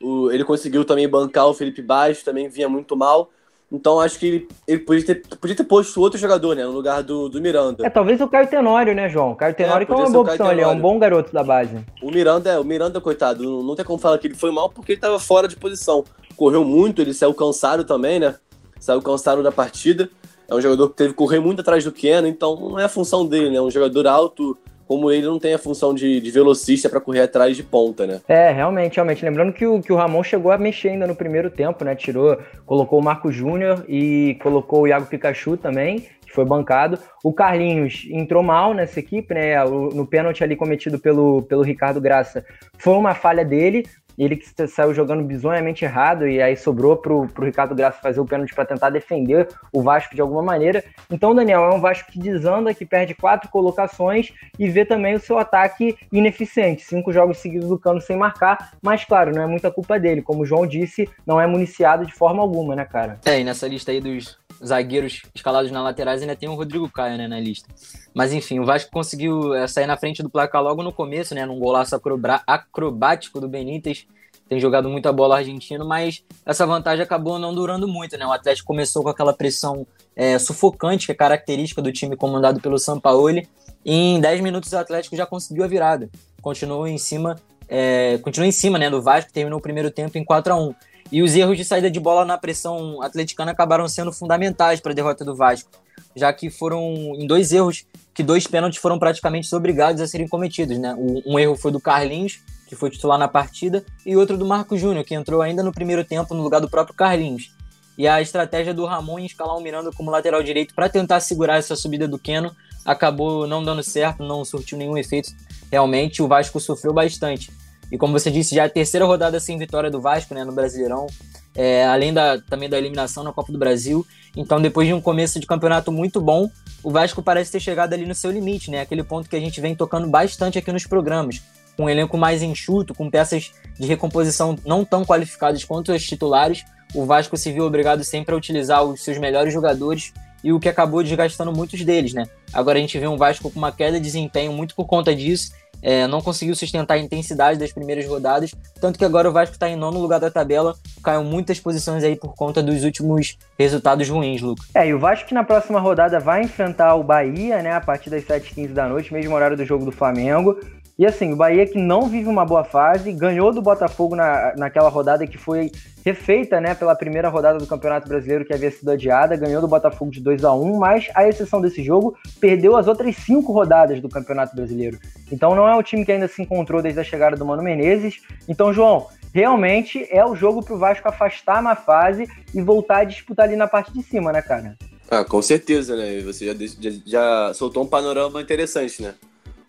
O, 0.01 0.32
ele 0.32 0.43
conseguiu 0.43 0.84
também 0.86 1.07
bancar 1.07 1.47
o 1.47 1.53
Felipe 1.53 1.82
Baixo, 1.82 2.25
também 2.25 2.47
vinha 2.47 2.69
muito 2.69 2.95
mal. 2.95 3.29
Então 3.72 4.01
acho 4.01 4.19
que 4.19 4.28
ele, 4.28 4.47
ele 4.67 4.80
podia, 4.80 5.05
ter, 5.05 5.24
podia 5.39 5.55
ter 5.55 5.63
posto 5.63 6.01
outro 6.01 6.19
jogador, 6.19 6.55
né? 6.55 6.65
No 6.65 6.72
lugar 6.72 7.01
do, 7.01 7.30
do 7.30 7.41
Miranda. 7.41 7.86
É, 7.86 7.89
talvez 7.89 8.19
o 8.19 8.28
Caio 8.28 8.47
Tenório, 8.47 8.93
né, 8.93 9.07
João? 9.07 9.32
O 9.32 9.36
Caio 9.36 9.55
Tenório 9.55 9.84
é, 9.84 9.86
que 9.86 9.91
é 9.93 9.95
uma 9.95 10.09
boa 10.09 10.24
opção 10.26 10.47
ali, 10.47 10.61
é 10.61 10.67
um 10.67 10.80
bom 10.80 10.99
garoto 10.99 11.32
da 11.32 11.41
base. 11.41 11.80
O 12.01 12.11
Miranda, 12.11 12.59
o 12.59 12.65
Miranda, 12.65 12.99
coitado, 12.99 13.43
não, 13.63 13.76
tem 13.76 13.86
como 13.86 13.97
falar 13.97 14.17
que 14.17 14.28
ele 14.28 14.36
foi 14.36 14.51
mal 14.51 14.69
porque 14.69 14.91
ele 14.91 14.97
estava 14.97 15.17
fora 15.19 15.47
de 15.47 15.55
posição. 15.55 16.03
Correu 16.36 16.65
muito, 16.65 17.01
ele 17.01 17.13
saiu 17.13 17.34
cansado 17.34 17.86
também, 17.86 18.19
né? 18.19 18.36
Saiu 18.78 19.01
cansado 19.01 19.41
da 19.41 19.51
partida. 19.51 20.09
É 20.49 20.53
um 20.55 20.59
jogador 20.59 20.89
que 20.89 20.95
teve 20.95 21.09
que 21.11 21.15
correr 21.15 21.39
muito 21.39 21.61
atrás 21.61 21.82
do 21.82 21.93
Keno, 21.93 22.28
então 22.28 22.57
não 22.57 22.78
é 22.78 22.84
a 22.84 22.89
função 22.89 23.26
dele, 23.26 23.51
né? 23.51 23.55
É 23.55 23.61
um 23.61 23.72
jogador 23.72 24.05
alto, 24.05 24.57
como 24.92 25.10
ele 25.10 25.26
não 25.26 25.39
tem 25.39 25.54
a 25.54 25.58
função 25.58 25.94
de, 25.94 26.20
de 26.20 26.32
velocista 26.32 26.89
para 26.89 27.00
correr 27.00 27.22
atrás 27.22 27.56
de 27.56 27.64
ponta, 27.64 28.06
né? 28.06 28.20
É, 28.28 28.52
realmente, 28.52 28.98
realmente. 28.98 29.24
Lembrando 29.24 29.54
que 29.54 29.66
o, 29.66 29.82
que 29.82 29.94
o 29.94 29.96
Ramon 29.96 30.22
chegou 30.22 30.52
a 30.52 30.58
mexer 30.58 30.89
ainda 30.89 31.08
no 31.08 31.16
primeiro 31.16 31.50
tempo, 31.50 31.86
né? 31.86 31.96
Tirou, 31.96 32.38
colocou 32.66 33.00
o 33.00 33.02
Marco 33.02 33.32
Júnior 33.32 33.86
e 33.88 34.38
colocou 34.44 34.82
o 34.82 34.88
Iago 34.89 35.06
Pikachu 35.06 35.56
também, 35.56 36.00
que 36.26 36.34
foi 36.34 36.44
bancado. 36.44 37.00
O 37.24 37.32
Carlinhos 37.32 38.06
entrou 38.12 38.44
mal 38.44 38.74
nessa 38.74 39.00
equipe, 39.00 39.34
né? 39.34 39.64
No 39.64 40.06
pênalti 40.06 40.44
ali 40.44 40.58
cometido 40.58 41.00
pelo, 41.00 41.44
pelo 41.44 41.62
Ricardo 41.62 42.02
Graça 42.02 42.44
foi 42.78 42.96
uma 42.96 43.16
falha 43.16 43.46
dele, 43.46 43.86
ele 44.24 44.36
que 44.36 44.67
saiu 44.67 44.93
jogando 44.93 45.24
bizonhamente 45.24 45.84
errado 45.84 46.28
e 46.28 46.39
aí 46.39 46.55
sobrou 46.55 46.95
pro, 46.95 47.28
pro 47.28 47.45
Ricardo 47.45 47.74
Graça 47.74 47.99
fazer 48.01 48.19
o 48.19 48.26
pênalti 48.26 48.53
para 48.53 48.65
tentar 48.65 48.91
defender 48.91 49.47
o 49.74 49.82
Vasco 49.82 50.13
de 50.13 50.22
alguma 50.22 50.43
maneira. 50.43 50.84
Então, 51.09 51.34
Daniel, 51.34 51.63
é 51.63 51.74
um 51.74 51.82
Vasco 51.82 52.11
que 52.11 52.19
desanda, 52.19 52.72
que 52.74 52.86
perde 52.86 53.15
quatro 53.15 53.49
colocações 53.49 54.32
e 54.59 54.69
vê 54.69 54.86
também 54.86 55.15
o 55.15 55.19
seu 55.19 55.39
ataque 55.39 55.97
ineficiente. 56.11 56.84
Cinco 56.84 57.11
jogos 57.11 57.39
seguidos 57.39 57.69
do 57.69 57.80
Cano 57.80 57.99
sem 57.99 58.15
marcar, 58.15 58.74
mas 58.82 59.03
claro, 59.03 59.34
não 59.34 59.41
é 59.41 59.47
muita 59.47 59.72
culpa 59.72 59.99
dele. 59.99 60.22
Como 60.22 60.43
o 60.43 60.45
João 60.45 60.67
disse, 60.67 61.09
não 61.26 61.41
é 61.41 61.47
municiado 61.47 62.05
de 62.05 62.13
forma 62.13 62.43
alguma, 62.43 62.76
né, 62.76 62.86
cara? 62.86 63.19
É, 63.26 63.39
e 63.39 63.43
nessa 63.43 63.67
lista 63.67 63.91
aí 63.91 63.99
dos 63.99 64.39
zagueiros 64.63 65.24
escalados 65.34 65.72
na 65.72 65.82
laterais 65.82 66.22
ainda 66.22 66.36
tem 66.36 66.47
o 66.47 66.53
Rodrigo 66.53 66.89
Caio, 66.89 67.17
né, 67.17 67.28
na 67.28 67.39
lista. 67.39 67.67
Mas 68.13 68.32
enfim, 68.32 68.59
o 68.59 68.65
Vasco 68.65 68.91
conseguiu 68.91 69.53
eh, 69.53 69.67
sair 69.67 69.88
na 69.88 69.97
frente 69.97 70.22
do 70.22 70.30
placar 70.30 70.61
logo 70.61 70.84
no 70.84 70.93
começo, 70.93 71.34
né, 71.34 71.45
num 71.45 71.59
golaço 71.59 71.99
acrobático 72.45 73.39
do 73.39 73.49
Benítez. 73.49 74.05
Tem 74.52 74.60
jogado 74.60 74.89
muita 74.89 75.14
bola 75.14 75.38
argentino, 75.38 75.86
mas 75.86 76.26
essa 76.45 76.66
vantagem 76.66 77.02
acabou 77.02 77.39
não 77.39 77.56
durando 77.56 77.88
muito, 77.88 78.18
né? 78.18 78.26
O 78.26 78.34
Atlético 78.34 78.68
começou 78.68 79.02
com 79.02 79.08
aquela 79.08 79.32
pressão 79.32 79.88
é, 80.14 80.38
sufocante, 80.38 81.06
que 81.06 81.14
é 81.14 81.16
característica 81.16 81.82
do 81.82 81.89
time 81.89 82.18
comandado 82.18 82.60
pelo 82.60 82.78
Sampaoli. 82.78 83.47
E 83.86 83.93
em 83.93 84.20
10 84.20 84.41
minutos 84.41 84.74
o 84.74 84.78
Atlético 84.78 85.16
já 85.16 85.26
conseguiu 85.26 85.64
a 85.64 85.68
virada. 85.68 86.10
Continuou 86.41 86.86
em 86.86 86.97
cima, 86.97 87.39
é, 87.70 88.18
continuou 88.18 88.45
em 88.45 88.52
cima 88.52 88.78
né, 88.78 88.89
do 88.89 89.02
Vasco, 89.02 89.32
terminou 89.32 89.58
o 89.58 89.62
primeiro 89.62 89.89
tempo 89.89 90.18
em 90.18 90.26
4 90.26 90.52
a 90.52 90.58
1 90.58 90.76
e 91.14 91.22
os 91.22 91.34
erros 91.34 91.56
de 91.56 91.64
saída 91.64 91.89
de 91.89 92.02
bola 92.02 92.26
na 92.26 92.38
pressão 92.38 93.02
atleticana 93.02 93.52
acabaram 93.54 93.88
sendo 93.88 94.12
fundamentais 94.12 94.82
para 94.82 94.91
a 94.91 94.95
derrota 94.95 95.24
do 95.24 95.34
Vasco, 95.34 95.72
já 96.14 96.34
que 96.34 96.49
foram 96.49 96.91
em 97.18 97.26
dois 97.26 97.54
erros 97.54 97.86
que 98.14 98.22
dois 98.22 98.45
pênaltis 98.47 98.82
foram 98.82 98.99
praticamente 98.99 99.56
obrigados 99.56 100.02
a 100.02 100.08
serem 100.08 100.28
cometidos. 100.28 100.78
Né? 100.78 100.93
Um 101.26 101.39
erro 101.39 101.56
foi 101.56 101.72
do 101.72 101.80
Carlinhos, 101.80 102.41
que 102.72 102.76
foi 102.78 102.89
titular 102.89 103.19
na 103.19 103.28
partida, 103.28 103.84
e 104.05 104.15
outro 104.15 104.38
do 104.38 104.45
Marco 104.45 104.78
Júnior, 104.78 105.03
que 105.03 105.13
entrou 105.13 105.41
ainda 105.41 105.61
no 105.61 105.74
primeiro 105.74 106.05
tempo 106.05 106.34
no 106.34 106.41
lugar 106.41 106.61
do 106.61 106.69
próprio 106.69 106.95
Carlinhos. 106.95 107.53
E 107.97 108.07
a 108.07 108.22
estratégia 108.22 108.74
do 108.74 108.86
Ramon 108.86 109.19
em 109.19 109.26
escalar 109.26 109.57
o 109.57 109.61
Miranda 109.61 109.91
como 109.91 110.09
lateral 110.09 110.41
direito 110.41 110.74
para 110.74 110.88
tentar 110.88 111.19
segurar 111.19 111.57
essa 111.57 111.76
subida 111.76 112.07
do 112.07 112.17
Keno 112.17 112.55
acabou 112.86 113.45
não 113.45 113.61
dando 113.61 113.84
certo, 113.84 114.24
não 114.24 114.45
surtiu 114.45 114.78
nenhum 114.78 114.97
efeito. 114.97 115.32
Realmente, 115.69 116.24
o 116.24 116.30
Vasco 116.30 116.61
sofreu 116.61 116.93
bastante. 116.93 117.51
E 117.91 117.97
como 117.97 118.17
você 118.17 118.32
disse, 118.32 118.55
já 118.55 118.63
é 118.63 118.65
a 118.67 118.69
terceira 118.69 119.05
rodada 119.05 119.38
sem 119.38 119.57
vitória 119.57 119.91
do 119.91 119.99
Vasco 119.99 120.34
né, 120.34 120.45
no 120.45 120.53
Brasileirão, 120.53 121.07
é, 121.53 121.86
além 121.86 122.13
da, 122.13 122.39
também 122.39 122.69
da 122.69 122.78
eliminação 122.78 123.22
na 123.22 123.34
Copa 123.34 123.51
do 123.51 123.59
Brasil. 123.59 124.07
Então, 124.34 124.61
depois 124.61 124.88
de 124.88 124.93
um 124.93 125.01
começo 125.01 125.41
de 125.41 125.45
campeonato 125.45 125.91
muito 125.91 126.22
bom, 126.22 126.49
o 126.82 126.89
Vasco 126.89 127.22
parece 127.22 127.51
ter 127.51 127.59
chegado 127.59 127.91
ali 127.91 128.05
no 128.05 128.15
seu 128.15 128.32
limite, 128.32 128.72
né? 128.72 128.80
Aquele 128.80 129.03
ponto 129.03 129.30
que 129.30 129.36
a 129.36 129.39
gente 129.41 129.59
vem 129.59 129.76
tocando 129.76 130.07
bastante 130.07 130.57
aqui 130.57 130.72
nos 130.72 130.88
programas. 130.88 131.41
Com 131.76 131.86
um 131.86 131.89
elenco 131.89 132.17
mais 132.17 132.41
enxuto, 132.41 132.93
com 132.93 133.09
peças 133.09 133.51
de 133.80 133.88
recomposição 133.88 134.55
não 134.65 134.86
tão 134.86 135.03
qualificadas 135.03 135.63
quanto 135.63 135.91
os 135.91 136.03
titulares, 136.03 136.63
o 136.93 137.05
Vasco 137.05 137.38
se 137.38 137.51
viu 137.51 137.65
obrigado 137.65 138.03
sempre 138.03 138.34
a 138.34 138.38
utilizar 138.38 138.84
os 138.84 139.03
seus 139.03 139.17
melhores 139.17 139.53
jogadores 139.53 140.13
e 140.43 140.51
o 140.51 140.59
que 140.59 140.67
acabou 140.67 141.03
desgastando 141.03 141.51
muitos 141.51 141.84
deles, 141.84 142.13
né? 142.13 142.26
Agora 142.51 142.78
a 142.78 142.82
gente 142.82 142.97
vê 142.97 143.07
um 143.07 143.17
Vasco 143.17 143.49
com 143.49 143.59
uma 143.59 143.72
queda 143.72 143.97
de 143.97 144.03
desempenho 144.03 144.51
muito 144.51 144.76
por 144.76 144.86
conta 144.86 145.15
disso 145.15 145.51
é, 145.82 146.05
não 146.07 146.22
conseguiu 146.22 146.55
sustentar 146.55 146.95
a 146.95 146.99
intensidade 146.99 147.59
das 147.59 147.72
primeiras 147.72 148.05
rodadas, 148.05 148.53
tanto 148.80 148.99
que 148.99 149.05
agora 149.05 149.30
o 149.30 149.34
Vasco 149.34 149.55
está 149.55 149.67
em 149.67 149.76
nono 149.76 149.99
lugar 149.99 150.19
da 150.19 150.30
tabela, 150.30 150.76
caiu 151.03 151.24
muitas 151.24 151.59
posições 151.59 152.03
aí 152.03 152.15
por 152.15 152.36
conta 152.36 152.61
dos 152.61 152.84
últimos 152.84 153.38
resultados 153.57 154.07
ruins, 154.07 154.41
Lucas. 154.41 154.67
É, 154.76 154.88
e 154.88 154.93
o 154.93 154.99
Vasco 154.99 155.28
que 155.28 155.34
na 155.34 155.43
próxima 155.43 155.80
rodada 155.80 156.19
vai 156.19 156.43
enfrentar 156.43 156.95
o 156.95 157.03
Bahia, 157.03 157.61
né, 157.61 157.74
a 157.74 157.82
partir 157.82 158.09
das 158.09 158.24
7h15 158.24 158.74
da 158.74 158.88
noite, 158.88 159.11
mesmo 159.11 159.34
horário 159.34 159.57
do 159.57 159.65
jogo 159.65 159.86
do 159.86 159.91
Flamengo. 159.91 160.59
E 161.02 161.06
assim, 161.08 161.34
o 161.34 161.36
Bahia 161.36 161.66
que 161.66 161.80
não 161.80 162.08
vive 162.08 162.30
uma 162.30 162.45
boa 162.45 162.64
fase, 162.64 163.12
ganhou 163.12 163.52
do 163.52 163.60
Botafogo 163.60 164.16
na, 164.16 164.54
naquela 164.56 164.88
rodada 164.88 165.26
que 165.26 165.36
foi 165.36 165.72
refeita, 166.06 166.62
né, 166.62 166.76
pela 166.76 166.93
primeira 166.93 167.28
rodada 167.28 167.58
do 167.58 167.66
Campeonato 167.66 168.08
Brasileiro 168.08 168.45
que 168.45 168.54
havia 168.54 168.70
sido 168.70 168.91
adiada, 168.91 169.36
ganhou 169.36 169.60
do 169.60 169.68
Botafogo 169.68 170.12
de 170.12 170.22
2 170.22 170.43
a 170.43 170.54
1 170.54 170.78
mas, 170.78 171.10
à 171.16 171.28
exceção 171.28 171.60
desse 171.60 171.84
jogo, 171.84 172.16
perdeu 172.39 172.78
as 172.78 172.86
outras 172.88 173.16
cinco 173.16 173.52
rodadas 173.52 173.99
do 173.99 174.08
Campeonato 174.08 174.56
Brasileiro. 174.56 174.99
Então 175.32 175.56
não 175.56 175.68
é 175.68 175.76
um 175.76 175.82
time 175.82 176.06
que 176.06 176.12
ainda 176.12 176.28
se 176.28 176.39
encontrou 176.39 176.84
desde 176.84 176.99
a 176.99 177.04
chegada 177.04 177.36
do 177.36 177.43
Mano 177.43 177.64
Menezes. 177.64 178.22
Então, 178.47 178.72
João, 178.72 179.08
realmente 179.34 180.08
é 180.12 180.24
o 180.24 180.36
jogo 180.36 180.64
pro 180.64 180.78
Vasco 180.78 181.10
afastar 181.10 181.58
a 181.58 181.62
má 181.64 181.76
fase 181.76 182.30
e 182.54 182.62
voltar 182.62 182.97
a 182.97 183.06
disputar 183.06 183.47
ali 183.47 183.56
na 183.56 183.68
parte 183.68 183.91
de 183.91 184.04
cima, 184.04 184.32
né, 184.32 184.43
cara? 184.43 184.78
Ah, 185.10 185.26
com 185.26 185.41
certeza, 185.41 185.95
né? 185.95 186.22
Você 186.22 186.45
já, 186.45 186.54
já, 186.54 186.91
já 187.08 187.54
soltou 187.56 187.82
um 187.82 187.88
panorama 187.88 188.39
interessante, 188.39 189.02
né? 189.02 189.16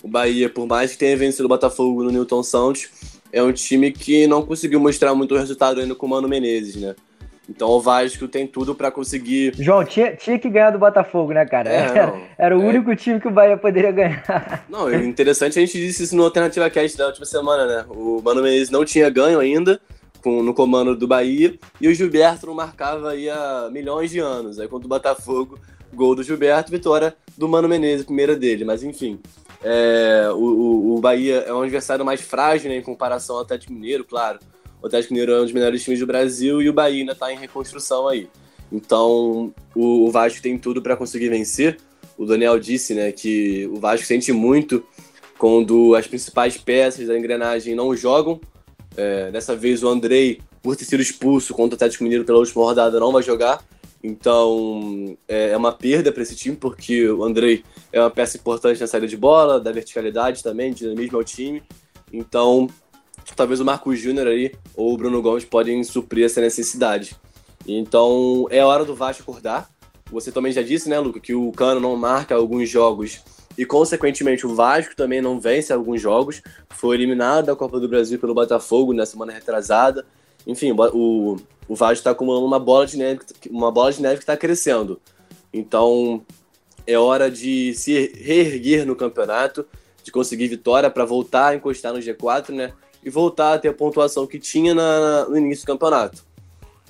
O 0.02 0.08
Bahia, 0.08 0.48
por 0.48 0.66
mais 0.66 0.92
que 0.92 0.98
tenha 0.98 1.16
vencido 1.16 1.44
o 1.44 1.48
Botafogo 1.48 2.02
no 2.02 2.10
Newton 2.10 2.42
Santos, 2.42 2.88
é 3.32 3.42
um 3.42 3.52
time 3.52 3.90
que 3.92 4.26
não 4.26 4.42
conseguiu 4.44 4.80
mostrar 4.80 5.14
muito 5.14 5.36
resultado 5.36 5.80
ainda 5.80 5.94
com 5.94 6.06
o 6.06 6.08
Mano 6.08 6.28
Menezes, 6.28 6.76
né? 6.76 6.94
Então 7.48 7.68
o 7.68 7.80
Vasco 7.80 8.28
tem 8.28 8.46
tudo 8.46 8.74
para 8.74 8.90
conseguir. 8.90 9.52
João, 9.58 9.84
tinha, 9.84 10.14
tinha 10.14 10.38
que 10.38 10.48
ganhar 10.48 10.70
do 10.70 10.78
Botafogo, 10.78 11.32
né, 11.32 11.44
cara? 11.44 11.70
É, 11.70 11.76
era, 11.76 12.06
não, 12.06 12.22
era, 12.38 12.58
o 12.58 12.62
é... 12.62 12.66
único 12.66 12.94
time 12.94 13.20
que 13.20 13.28
o 13.28 13.30
Bahia 13.30 13.56
poderia 13.56 13.90
ganhar. 13.90 14.64
Não, 14.68 14.92
interessante, 14.92 15.58
a 15.58 15.60
gente 15.60 15.78
disse 15.78 16.04
isso 16.04 16.16
no 16.16 16.24
Alternativa 16.24 16.70
Cast 16.70 16.96
da 16.96 17.06
última 17.06 17.26
semana, 17.26 17.66
né? 17.66 17.84
O 17.88 18.22
Mano 18.22 18.42
Menezes 18.42 18.70
não 18.70 18.84
tinha 18.84 19.10
ganho 19.10 19.40
ainda 19.40 19.80
com, 20.22 20.42
no 20.42 20.54
comando 20.54 20.96
do 20.96 21.06
Bahia 21.06 21.58
e 21.80 21.88
o 21.88 21.94
Gilberto 21.94 22.46
não 22.46 22.54
marcava 22.54 23.10
aí 23.10 23.28
há 23.28 23.68
milhões 23.70 24.10
de 24.10 24.20
anos. 24.20 24.58
Aí 24.58 24.68
contra 24.68 24.86
o 24.86 24.88
Botafogo, 24.88 25.58
gol 25.92 26.14
do 26.14 26.22
Gilberto, 26.22 26.70
vitória 26.70 27.14
do 27.36 27.48
Mano 27.48 27.68
Menezes, 27.68 28.06
primeira 28.06 28.36
dele. 28.36 28.64
Mas 28.64 28.82
enfim, 28.82 29.18
é, 29.62 30.28
o, 30.32 30.96
o, 30.96 31.00
Bahia 31.00 31.44
é 31.46 31.52
um 31.52 31.62
adversário 31.62 32.04
mais 32.04 32.20
frágil 32.20 32.70
né, 32.70 32.76
em 32.76 32.82
comparação 32.82 33.36
ao 33.36 33.42
Atlético 33.42 33.72
Mineiro, 33.72 34.04
claro. 34.04 34.38
O 34.82 34.86
Atlético 34.86 35.14
Mineiro 35.14 35.32
é 35.32 35.40
um 35.40 35.44
dos 35.44 35.52
melhores 35.52 35.84
times 35.84 36.00
do 36.00 36.06
Brasil 36.06 36.60
e 36.60 36.68
o 36.68 36.72
Bahia 36.72 37.00
ainda 37.00 37.12
está 37.12 37.32
em 37.32 37.36
reconstrução 37.36 38.08
aí. 38.08 38.28
Então 38.70 39.52
o, 39.74 40.06
o 40.06 40.10
Vasco 40.10 40.42
tem 40.42 40.58
tudo 40.58 40.82
para 40.82 40.96
conseguir 40.96 41.28
vencer. 41.28 41.78
O 42.18 42.26
Daniel 42.26 42.58
disse 42.58 42.94
né, 42.94 43.12
que 43.12 43.68
o 43.72 43.76
Vasco 43.76 44.06
sente 44.06 44.32
muito 44.32 44.84
quando 45.38 45.94
as 45.94 46.06
principais 46.06 46.56
peças 46.56 47.06
da 47.06 47.16
engrenagem 47.18 47.74
não 47.74 47.94
jogam. 47.94 48.40
É, 48.96 49.30
dessa 49.30 49.54
vez 49.54 49.82
o 49.82 49.88
Andrei, 49.88 50.40
por 50.60 50.76
ter 50.76 50.84
sido 50.84 51.00
expulso 51.00 51.54
contra 51.54 51.74
o 51.74 51.76
Atlético 51.76 52.04
Mineiro 52.04 52.24
pela 52.24 52.38
última 52.38 52.64
rodada, 52.64 52.98
não 52.98 53.12
vai 53.12 53.22
jogar. 53.22 53.64
Então 54.02 55.16
é, 55.28 55.50
é 55.50 55.56
uma 55.56 55.72
perda 55.72 56.10
para 56.10 56.22
esse 56.22 56.34
time, 56.34 56.56
porque 56.56 57.08
o 57.08 57.22
Andrei 57.24 57.64
é 57.92 58.00
uma 58.00 58.10
peça 58.10 58.36
importante 58.36 58.80
na 58.80 58.86
saída 58.86 59.06
de 59.06 59.16
bola, 59.16 59.60
da 59.60 59.70
verticalidade 59.70 60.42
também, 60.42 60.72
dinamismo 60.72 61.18
ao 61.18 61.24
time. 61.24 61.62
Então 62.12 62.68
talvez 63.36 63.60
o 63.60 63.64
Marco 63.64 63.94
Júnior 63.94 64.26
aí 64.26 64.52
ou 64.74 64.92
o 64.92 64.96
Bruno 64.96 65.22
Gomes 65.22 65.44
podem 65.44 65.82
suprir 65.84 66.24
essa 66.24 66.40
necessidade. 66.40 67.16
Então 67.66 68.46
é 68.50 68.64
hora 68.64 68.84
do 68.84 68.94
Vasco 68.94 69.22
acordar. 69.22 69.70
Você 70.10 70.30
também 70.30 70.52
já 70.52 70.62
disse, 70.62 70.88
né, 70.88 70.98
Luca, 70.98 71.20
que 71.20 71.34
o 71.34 71.50
Cano 71.52 71.80
não 71.80 71.96
marca 71.96 72.34
alguns 72.34 72.68
jogos 72.68 73.22
e, 73.56 73.66
consequentemente, 73.66 74.46
o 74.46 74.54
Vasco 74.54 74.96
também 74.96 75.20
não 75.20 75.38
vence 75.38 75.72
alguns 75.72 76.00
jogos. 76.00 76.42
Foi 76.70 76.96
eliminado 76.96 77.46
da 77.46 77.56
Copa 77.56 77.78
do 77.78 77.88
Brasil 77.88 78.18
pelo 78.18 78.34
Botafogo 78.34 78.92
na 78.92 79.04
semana 79.04 79.32
retrasada. 79.32 80.06
Enfim, 80.46 80.72
o, 80.72 81.36
o 81.72 81.74
Vasco 81.74 82.00
está 82.00 82.10
acumulando 82.10 82.44
uma 82.44 82.58
bola 82.58 82.86
de 82.86 82.98
neve, 82.98 83.20
uma 83.48 83.72
bola 83.72 83.90
de 83.90 84.02
neve 84.02 84.16
que 84.16 84.24
está 84.24 84.36
crescendo. 84.36 85.00
Então, 85.50 86.22
é 86.86 86.98
hora 86.98 87.30
de 87.30 87.72
se 87.72 88.12
reerguer 88.14 88.84
no 88.84 88.94
campeonato, 88.94 89.64
de 90.04 90.12
conseguir 90.12 90.48
vitória 90.48 90.90
para 90.90 91.06
voltar 91.06 91.46
a 91.46 91.54
encostar 91.54 91.94
no 91.94 91.98
G4, 91.98 92.50
né? 92.50 92.74
E 93.02 93.08
voltar 93.08 93.54
a 93.54 93.58
ter 93.58 93.68
a 93.68 93.72
pontuação 93.72 94.26
que 94.26 94.38
tinha 94.38 94.74
na, 94.74 95.24
no 95.24 95.38
início 95.38 95.64
do 95.64 95.68
campeonato. 95.68 96.22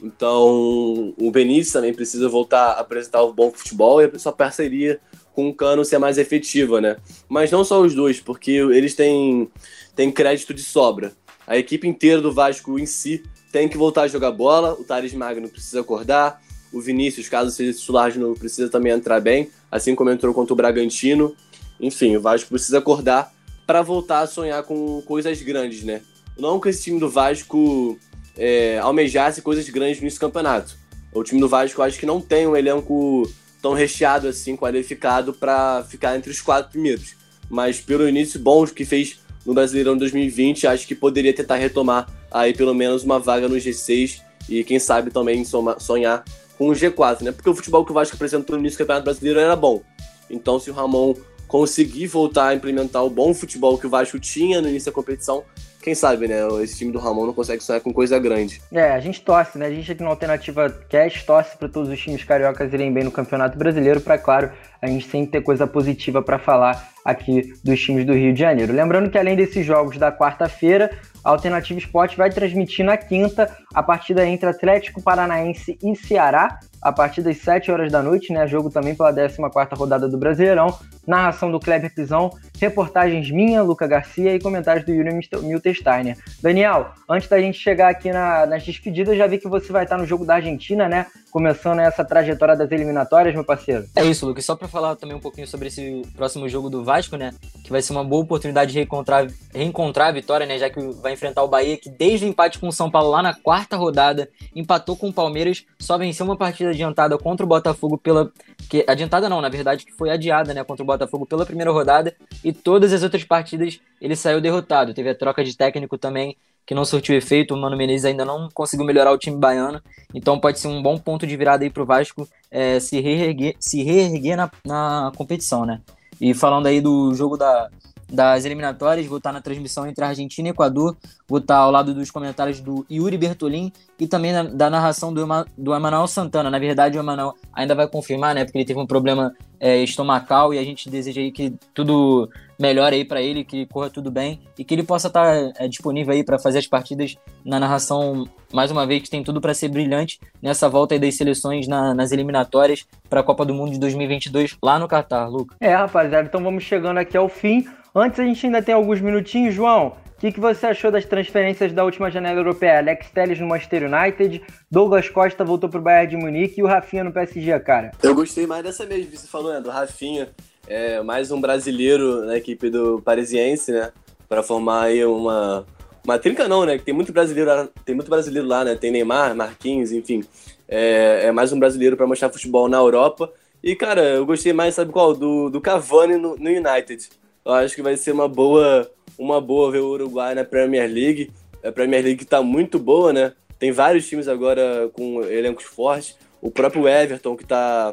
Então, 0.02 1.14
o 1.16 1.30
Benício 1.30 1.74
também 1.74 1.94
precisa 1.94 2.28
voltar 2.28 2.72
a 2.72 2.80
apresentar 2.80 3.22
o 3.22 3.32
bom 3.32 3.52
futebol 3.52 4.02
e 4.02 4.06
a 4.06 4.18
sua 4.18 4.32
parceria 4.32 5.00
com 5.32 5.48
o 5.48 5.54
Cano 5.54 5.84
ser 5.84 5.98
mais 5.98 6.18
efetiva, 6.18 6.80
né? 6.80 6.96
Mas 7.28 7.52
não 7.52 7.62
só 7.62 7.80
os 7.80 7.94
dois, 7.94 8.18
porque 8.18 8.50
eles 8.50 8.96
têm, 8.96 9.48
têm 9.94 10.10
crédito 10.10 10.52
de 10.52 10.62
sobra. 10.64 11.12
A 11.46 11.56
equipe 11.56 11.86
inteira 11.86 12.20
do 12.20 12.32
Vasco 12.32 12.80
em 12.80 12.86
si 12.86 13.22
tem 13.52 13.68
que 13.68 13.76
voltar 13.76 14.02
a 14.02 14.08
jogar 14.08 14.32
bola, 14.32 14.72
o 14.72 14.82
Thales 14.82 15.12
Magno 15.12 15.48
precisa 15.48 15.82
acordar, 15.82 16.42
o 16.72 16.80
Vinícius, 16.80 17.28
caso 17.28 17.50
seja 17.50 17.78
titular 17.78 18.10
de 18.10 18.18
novo, 18.18 18.38
precisa 18.38 18.68
também 18.70 18.90
entrar 18.90 19.20
bem, 19.20 19.50
assim 19.70 19.94
como 19.94 20.10
entrou 20.10 20.32
contra 20.32 20.54
o 20.54 20.56
Bragantino. 20.56 21.36
Enfim, 21.78 22.16
o 22.16 22.20
Vasco 22.20 22.48
precisa 22.48 22.78
acordar 22.78 23.32
para 23.66 23.82
voltar 23.82 24.20
a 24.20 24.26
sonhar 24.26 24.62
com 24.62 25.02
coisas 25.02 25.40
grandes, 25.42 25.84
né? 25.84 26.00
Não 26.38 26.58
que 26.58 26.70
esse 26.70 26.82
time 26.82 26.98
do 26.98 27.10
Vasco 27.10 27.98
é, 28.36 28.78
almejasse 28.78 29.42
coisas 29.42 29.68
grandes 29.68 30.00
nesse 30.00 30.18
campeonato. 30.18 30.74
O 31.12 31.22
time 31.22 31.38
do 31.38 31.48
Vasco 31.48 31.82
acho 31.82 31.98
que 31.98 32.06
não 32.06 32.22
tem 32.22 32.46
um 32.46 32.56
elenco 32.56 33.30
tão 33.60 33.74
recheado 33.74 34.26
assim, 34.26 34.56
qualificado 34.56 35.34
para 35.34 35.84
ficar 35.84 36.16
entre 36.16 36.30
os 36.30 36.40
quatro 36.40 36.72
primeiros. 36.72 37.14
Mas 37.50 37.80
pelo 37.80 38.08
início 38.08 38.40
bom 38.40 38.66
que 38.66 38.86
fez 38.86 39.20
no 39.44 39.52
Brasileirão 39.52 39.96
2020, 39.96 40.66
acho 40.66 40.86
que 40.86 40.94
poderia 40.94 41.34
tentar 41.34 41.56
retomar 41.56 42.08
aí 42.32 42.54
pelo 42.54 42.74
menos 42.74 43.04
uma 43.04 43.18
vaga 43.18 43.48
no 43.48 43.56
G6 43.56 44.20
e 44.48 44.64
quem 44.64 44.78
sabe 44.78 45.10
também 45.10 45.44
sonhar 45.78 46.24
com 46.58 46.68
o 46.68 46.72
G4, 46.72 47.22
né? 47.22 47.32
Porque 47.32 47.48
o 47.48 47.54
futebol 47.54 47.84
que 47.84 47.90
o 47.90 47.94
Vasco 47.94 48.14
apresentou 48.14 48.56
no 48.56 48.62
início 48.62 48.76
do 48.76 48.80
Campeonato 48.80 49.04
Brasileiro 49.04 49.40
era 49.40 49.56
bom. 49.56 49.82
Então, 50.30 50.58
se 50.58 50.70
o 50.70 50.74
Ramon 50.74 51.14
conseguir 51.46 52.06
voltar 52.06 52.48
a 52.48 52.54
implementar 52.54 53.04
o 53.04 53.10
bom 53.10 53.34
futebol 53.34 53.76
que 53.76 53.86
o 53.86 53.90
Vasco 53.90 54.18
tinha 54.18 54.62
no 54.62 54.68
início 54.68 54.90
da 54.90 54.94
competição, 54.94 55.44
quem 55.82 55.94
sabe, 55.94 56.28
né? 56.28 56.36
Esse 56.62 56.78
time 56.78 56.92
do 56.92 56.98
Ramon 56.98 57.26
não 57.26 57.34
consegue 57.34 57.62
sonhar 57.62 57.82
com 57.82 57.92
coisa 57.92 58.18
grande. 58.18 58.62
É, 58.72 58.92
a 58.92 59.00
gente 59.00 59.20
torce, 59.20 59.58
né? 59.58 59.66
A 59.66 59.70
gente 59.70 59.90
aqui 59.90 60.02
no 60.02 60.08
Alternativa 60.08 60.70
Cash 60.88 61.24
torce 61.24 61.56
para 61.58 61.68
todos 61.68 61.90
os 61.90 62.00
times 62.00 62.22
cariocas 62.22 62.72
irem 62.72 62.92
bem 62.92 63.04
no 63.04 63.10
Campeonato 63.10 63.58
Brasileiro, 63.58 64.00
para, 64.00 64.16
claro, 64.16 64.52
a 64.80 64.86
gente 64.86 65.08
sempre 65.08 65.32
ter 65.32 65.42
coisa 65.42 65.66
positiva 65.66 66.22
para 66.22 66.38
falar 66.38 66.92
aqui 67.04 67.52
dos 67.64 67.80
times 67.80 68.06
do 68.06 68.14
Rio 68.14 68.32
de 68.32 68.40
Janeiro. 68.40 68.72
Lembrando 68.72 69.10
que 69.10 69.18
além 69.18 69.34
desses 69.34 69.66
jogos 69.66 69.98
da 69.98 70.12
quarta-feira, 70.12 70.90
a 71.24 71.30
Alternativa 71.30 71.78
Esporte 71.78 72.16
vai 72.16 72.30
transmitir 72.30 72.84
na 72.84 72.96
quinta 72.96 73.50
a 73.74 73.82
partida 73.82 74.26
entre 74.26 74.48
Atlético 74.48 75.02
Paranaense 75.02 75.78
e 75.82 75.96
Ceará, 75.96 76.58
a 76.80 76.92
partir 76.92 77.22
das 77.22 77.38
7 77.38 77.70
horas 77.70 77.92
da 77.92 78.02
noite, 78.02 78.32
né? 78.32 78.46
Jogo 78.46 78.70
também 78.70 78.94
pela 78.94 79.12
14 79.12 79.38
rodada 79.74 80.08
do 80.08 80.18
Brasileirão. 80.18 80.76
Narração 81.06 81.50
do 81.50 81.58
Kleber 81.58 81.92
Pisão, 81.92 82.30
reportagens 82.60 83.28
minha, 83.30 83.62
Luca 83.62 83.86
Garcia 83.88 84.34
e 84.34 84.40
comentários 84.40 84.84
do 84.84 84.92
Yuri 84.92 85.10
Miltesteiner. 85.42 86.16
Daniel, 86.40 86.92
antes 87.08 87.28
da 87.28 87.40
gente 87.40 87.58
chegar 87.58 87.90
aqui 87.90 88.12
na, 88.12 88.46
nas 88.46 88.64
despedidas, 88.64 89.16
já 89.18 89.26
vi 89.26 89.38
que 89.38 89.48
você 89.48 89.72
vai 89.72 89.82
estar 89.82 89.98
no 89.98 90.06
jogo 90.06 90.24
da 90.24 90.36
Argentina, 90.36 90.88
né? 90.88 91.06
Começando 91.32 91.78
essa 91.78 92.04
trajetória 92.04 92.54
das 92.54 92.70
eliminatórias, 92.70 93.34
meu 93.34 93.42
parceiro. 93.42 93.86
É 93.96 94.04
isso, 94.04 94.26
Lucas. 94.26 94.44
Só 94.44 94.54
para 94.54 94.68
falar 94.68 94.96
também 94.96 95.16
um 95.16 95.20
pouquinho 95.20 95.46
sobre 95.46 95.68
esse 95.68 96.02
próximo 96.14 96.46
jogo 96.46 96.68
do 96.68 96.84
Vasco, 96.84 97.16
né? 97.16 97.32
Que 97.64 97.70
vai 97.70 97.80
ser 97.80 97.94
uma 97.94 98.04
boa 98.04 98.22
oportunidade 98.22 98.70
de 98.70 98.78
reencontrar, 98.78 99.26
reencontrar 99.50 100.08
a 100.08 100.12
vitória, 100.12 100.44
né? 100.44 100.58
Já 100.58 100.68
que 100.68 100.78
vai 101.00 101.14
enfrentar 101.14 101.42
o 101.42 101.48
Bahia, 101.48 101.78
que 101.78 101.88
desde 101.88 102.26
o 102.26 102.28
empate 102.28 102.58
com 102.58 102.68
o 102.68 102.72
São 102.72 102.90
Paulo 102.90 103.08
lá 103.08 103.22
na 103.22 103.32
quarta 103.32 103.78
rodada, 103.78 104.28
empatou 104.54 104.94
com 104.94 105.08
o 105.08 105.12
Palmeiras, 105.12 105.64
só 105.78 105.96
venceu 105.96 106.26
uma 106.26 106.36
partida 106.36 106.68
adiantada 106.68 107.16
contra 107.16 107.46
o 107.46 107.48
Botafogo 107.48 107.96
pela. 107.96 108.30
Que, 108.68 108.84
adiantada 108.86 109.26
não, 109.26 109.40
na 109.40 109.48
verdade, 109.48 109.86
que 109.86 109.92
foi 109.92 110.10
adiada, 110.10 110.52
né? 110.52 110.62
Contra 110.62 110.82
o 110.82 110.86
Botafogo 110.86 111.24
pela 111.24 111.46
primeira 111.46 111.70
rodada. 111.70 112.14
E 112.44 112.52
todas 112.52 112.92
as 112.92 113.02
outras 113.02 113.24
partidas 113.24 113.80
ele 114.02 114.16
saiu 114.16 114.38
derrotado. 114.38 114.92
Teve 114.92 115.08
a 115.08 115.14
troca 115.14 115.42
de 115.42 115.56
técnico 115.56 115.96
também, 115.96 116.36
que 116.66 116.74
não 116.74 116.84
surtiu 116.84 117.16
efeito. 117.16 117.54
O 117.54 117.56
Mano 117.56 117.76
Menezes 117.76 118.04
ainda 118.04 118.24
não 118.24 118.48
conseguiu 118.52 118.86
melhorar 118.86 119.12
o 119.12 119.18
time 119.18 119.36
baiano. 119.36 119.80
Então 120.14 120.38
pode 120.38 120.58
ser 120.58 120.68
um 120.68 120.82
bom 120.82 120.98
ponto 120.98 121.26
de 121.26 121.36
virada 121.36 121.64
aí 121.64 121.70
pro 121.70 121.86
Vasco 121.86 122.28
é, 122.50 122.78
se 122.78 123.00
reerguer, 123.00 123.56
se 123.58 123.82
reerguer 123.82 124.36
na, 124.36 124.50
na 124.64 125.12
competição, 125.16 125.64
né? 125.64 125.80
E 126.20 126.34
falando 126.34 126.66
aí 126.66 126.80
do 126.80 127.14
jogo 127.14 127.36
da, 127.36 127.68
das 128.12 128.44
eliminatórias, 128.44 129.06
vou 129.06 129.18
estar 129.18 129.32
na 129.32 129.40
transmissão 129.40 129.86
entre 129.86 130.04
Argentina 130.04 130.48
e 130.48 130.50
Equador, 130.50 130.96
vou 131.26 131.38
estar 131.38 131.56
ao 131.56 131.70
lado 131.70 131.94
dos 131.94 132.10
comentários 132.10 132.60
do 132.60 132.84
Yuri 132.90 133.16
Bertolin 133.16 133.72
e 133.98 134.06
também 134.06 134.32
da, 134.32 134.42
da 134.42 134.70
narração 134.70 135.12
do, 135.12 135.26
do 135.56 135.74
Emanuel 135.74 136.06
Santana. 136.06 136.50
Na 136.50 136.58
verdade, 136.58 136.98
o 136.98 137.00
Emanuel 137.00 137.34
ainda 137.52 137.74
vai 137.74 137.88
confirmar, 137.88 138.34
né, 138.34 138.44
porque 138.44 138.58
ele 138.58 138.64
teve 138.64 138.78
um 138.78 138.86
problema 138.86 139.34
é, 139.58 139.78
estomacal 139.78 140.52
e 140.52 140.58
a 140.58 140.64
gente 140.64 140.90
deseja 140.90 141.20
aí 141.20 141.32
que 141.32 141.54
tudo 141.72 142.28
melhore 142.58 142.96
aí 142.96 143.04
para 143.04 143.22
ele, 143.22 143.44
que 143.44 143.64
corra 143.66 143.88
tudo 143.88 144.10
bem 144.10 144.40
e 144.58 144.64
que 144.64 144.74
ele 144.74 144.82
possa 144.82 145.08
estar 145.08 145.52
é, 145.56 145.66
disponível 145.66 146.12
aí 146.12 146.22
para 146.22 146.38
fazer 146.38 146.58
as 146.58 146.66
partidas 146.66 147.16
na 147.44 147.58
narração, 147.58 148.28
mais 148.52 148.70
uma 148.70 148.86
vez, 148.86 149.02
que 149.02 149.10
tem 149.10 149.24
tudo 149.24 149.40
para 149.40 149.54
ser 149.54 149.68
brilhante 149.68 150.20
nessa 150.40 150.68
volta 150.68 150.94
aí 150.94 151.00
das 151.00 151.16
seleções 151.16 151.66
na, 151.66 151.94
nas 151.94 152.12
eliminatórias 152.12 152.86
para 153.08 153.20
a 153.20 153.22
Copa 153.22 153.44
do 153.44 153.54
Mundo 153.54 153.72
de 153.72 153.78
2022 153.78 154.56
lá 154.62 154.78
no 154.78 154.86
Catar, 154.86 155.28
Luca. 155.28 155.56
É, 155.60 155.74
rapaziada, 155.74 156.28
então 156.28 156.42
vamos 156.42 156.62
chegando 156.62 156.98
aqui 156.98 157.16
ao 157.16 157.28
fim. 157.28 157.64
Antes 157.94 158.18
a 158.20 158.24
gente 158.24 158.46
ainda 158.46 158.62
tem 158.62 158.74
alguns 158.74 159.02
minutinhos, 159.02 159.54
João. 159.54 159.88
O 160.16 160.20
que, 160.22 160.32
que 160.32 160.40
você 160.40 160.66
achou 160.66 160.90
das 160.90 161.04
transferências 161.04 161.72
da 161.72 161.84
última 161.84 162.10
janela 162.10 162.40
europeia? 162.40 162.78
Alex 162.78 163.10
Telles 163.10 163.38
no 163.38 163.46
Manchester 163.46 163.82
United, 163.92 164.42
Douglas 164.70 165.10
Costa 165.10 165.44
voltou 165.44 165.68
pro 165.68 165.80
Bayern 165.80 166.08
de 166.08 166.16
Munique 166.16 166.60
e 166.60 166.62
o 166.62 166.66
Rafinha 166.66 167.04
no 167.04 167.12
PSG, 167.12 167.58
cara. 167.60 167.90
Eu 168.02 168.14
gostei 168.14 168.46
mais 168.46 168.62
dessa 168.62 168.86
mesmo 168.86 169.14
você 169.14 169.26
falou, 169.26 169.52
né? 169.52 169.60
Do 169.60 169.68
Rafinha. 169.68 170.30
É, 170.66 171.02
mais 171.02 171.30
um 171.30 171.38
brasileiro 171.38 172.24
na 172.24 172.38
equipe 172.38 172.70
do 172.70 173.02
Parisiense, 173.02 173.72
né? 173.72 173.92
Para 174.26 174.42
formar 174.42 174.84
aí 174.84 175.04
uma, 175.04 175.66
uma 176.02 176.18
trinca 176.18 176.48
não, 176.48 176.64
né? 176.64 176.78
Que 176.78 176.84
tem 176.84 176.94
muito 176.94 177.12
brasileiro, 177.12 177.68
tem 177.84 177.94
muito 177.94 178.08
brasileiro 178.08 178.48
lá, 178.48 178.64
né? 178.64 178.74
Tem 178.74 178.90
Neymar, 178.90 179.34
Marquinhos, 179.34 179.92
enfim. 179.92 180.24
É, 180.66 181.26
é 181.26 181.32
mais 181.32 181.52
um 181.52 181.58
brasileiro 181.58 181.94
para 181.94 182.06
mostrar 182.06 182.30
futebol 182.30 182.68
na 182.70 182.78
Europa. 182.78 183.30
E, 183.62 183.76
cara, 183.76 184.02
eu 184.02 184.24
gostei 184.24 184.54
mais, 184.54 184.76
sabe 184.76 184.92
qual? 184.92 185.14
Do, 185.14 185.50
do 185.50 185.60
Cavani 185.60 186.16
no, 186.16 186.36
no 186.36 186.48
United. 186.48 187.21
Eu 187.44 187.52
acho 187.52 187.74
que 187.74 187.82
vai 187.82 187.96
ser 187.96 188.12
uma 188.12 188.28
boa, 188.28 188.90
uma 189.18 189.40
boa 189.40 189.70
ver 189.70 189.80
o 189.80 189.88
Uruguai 189.88 190.34
na 190.34 190.44
Premier 190.44 190.88
League. 190.88 191.30
A 191.62 191.72
Premier 191.72 192.04
League 192.04 192.22
está 192.22 192.42
muito 192.42 192.78
boa, 192.78 193.12
né? 193.12 193.32
Tem 193.58 193.72
vários 193.72 194.08
times 194.08 194.28
agora 194.28 194.88
com 194.92 195.22
elencos 195.22 195.64
fortes. 195.64 196.16
O 196.40 196.50
próprio 196.50 196.88
Everton, 196.88 197.36
que 197.36 197.42
está 197.42 197.92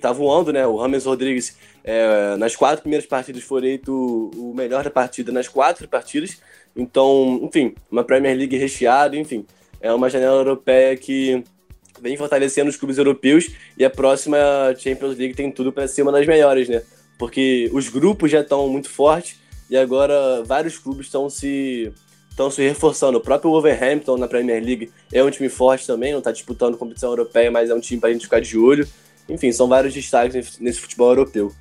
tá 0.00 0.12
voando, 0.12 0.52
né? 0.52 0.66
O 0.66 0.76
Rames 0.76 1.04
Rodrigues, 1.04 1.56
é, 1.84 2.36
nas 2.36 2.56
quatro 2.56 2.82
primeiras 2.82 3.06
partidas, 3.06 3.42
foi 3.42 3.60
eleito 3.60 4.30
o 4.36 4.52
melhor 4.54 4.84
da 4.84 4.90
partida 4.90 5.30
nas 5.32 5.48
quatro 5.48 5.88
partidas. 5.88 6.40
Então, 6.76 7.40
enfim, 7.42 7.74
uma 7.90 8.04
Premier 8.04 8.36
League 8.36 8.56
recheada, 8.56 9.16
enfim. 9.16 9.46
É 9.80 9.92
uma 9.92 10.10
janela 10.10 10.36
europeia 10.36 10.96
que 10.96 11.42
vem 12.00 12.16
fortalecendo 12.16 12.70
os 12.70 12.76
clubes 12.76 12.98
europeus 12.98 13.50
e 13.76 13.84
a 13.84 13.90
próxima 13.90 14.38
Champions 14.78 15.16
League 15.16 15.34
tem 15.34 15.50
tudo 15.50 15.72
para 15.72 15.86
ser 15.86 16.02
uma 16.02 16.12
das 16.12 16.26
melhores, 16.26 16.68
né? 16.68 16.82
Porque 17.20 17.68
os 17.74 17.90
grupos 17.90 18.30
já 18.30 18.40
estão 18.40 18.66
muito 18.66 18.88
fortes 18.88 19.38
e 19.68 19.76
agora 19.76 20.42
vários 20.42 20.78
clubes 20.78 21.04
estão 21.04 21.28
se 21.28 21.92
estão 22.30 22.50
se 22.50 22.62
reforçando. 22.62 23.18
O 23.18 23.20
próprio 23.20 23.50
Wolverhampton 23.50 24.16
na 24.16 24.26
Premier 24.26 24.64
League 24.64 24.90
é 25.12 25.22
um 25.22 25.30
time 25.30 25.50
forte 25.50 25.86
também, 25.86 26.12
não 26.12 26.20
está 26.20 26.32
disputando 26.32 26.78
competição 26.78 27.10
europeia, 27.10 27.50
mas 27.50 27.68
é 27.68 27.74
um 27.74 27.80
time 27.80 28.00
para 28.00 28.08
a 28.08 28.12
gente 28.14 28.22
ficar 28.22 28.40
de 28.40 28.56
olho. 28.56 28.88
Enfim, 29.28 29.52
são 29.52 29.68
vários 29.68 29.92
destaques 29.92 30.58
nesse 30.58 30.80
futebol 30.80 31.10
europeu. 31.10 31.52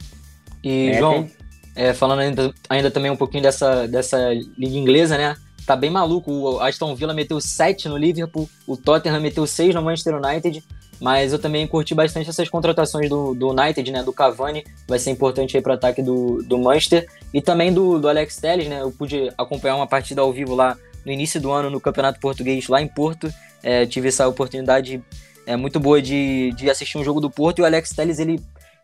E, 0.63 0.93
João, 0.93 1.29
é, 1.75 1.93
falando 1.93 2.19
ainda, 2.19 2.53
ainda 2.69 2.89
também 2.89 3.11
um 3.11 3.17
pouquinho 3.17 3.43
dessa, 3.43 3.85
dessa 3.85 4.31
liga 4.57 4.77
inglesa, 4.77 5.17
né? 5.17 5.35
Tá 5.69 5.75
bem 5.75 5.91
maluco. 5.91 6.31
O 6.31 6.59
Aston 6.61 6.95
Villa 6.95 7.13
meteu 7.13 7.39
7 7.39 7.87
no 7.87 7.95
Liverpool, 7.95 8.49
o 8.65 8.75
Tottenham 8.75 9.21
meteu 9.21 9.45
6 9.45 9.75
no 9.75 9.83
Manchester 9.83 10.15
United. 10.15 10.63
Mas 10.99 11.31
eu 11.31 11.37
também 11.37 11.67
curti 11.67 11.93
bastante 11.93 12.27
essas 12.27 12.49
contratações 12.49 13.07
do, 13.07 13.35
do 13.35 13.51
United, 13.51 13.91
né? 13.91 14.01
Do 14.01 14.11
Cavani, 14.11 14.65
vai 14.87 14.97
ser 14.97 15.11
importante 15.11 15.55
aí 15.55 15.61
para 15.61 15.73
o 15.73 15.75
ataque 15.75 16.01
do, 16.01 16.41
do 16.41 16.57
Manchester. 16.57 17.07
E 17.31 17.39
também 17.39 17.71
do, 17.71 17.99
do 17.99 18.09
Alex 18.09 18.37
Telles, 18.37 18.67
né? 18.67 18.81
Eu 18.81 18.91
pude 18.91 19.31
acompanhar 19.37 19.75
uma 19.75 19.85
partida 19.85 20.21
ao 20.21 20.33
vivo 20.33 20.55
lá 20.55 20.75
no 21.05 21.11
início 21.11 21.39
do 21.39 21.51
ano 21.51 21.69
no 21.69 21.79
Campeonato 21.79 22.19
Português, 22.19 22.67
lá 22.67 22.81
em 22.81 22.87
Porto. 22.87 23.31
É, 23.61 23.85
tive 23.85 24.07
essa 24.07 24.27
oportunidade 24.27 24.99
é, 25.45 25.55
muito 25.55 25.79
boa 25.79 26.01
de, 26.01 26.51
de 26.53 26.67
assistir 26.67 26.97
um 26.97 27.03
jogo 27.03 27.21
do 27.21 27.29
Porto 27.29 27.59
e 27.59 27.61
o 27.61 27.65
Alex 27.65 27.91
Telles 27.91 28.17
ele 28.17 28.41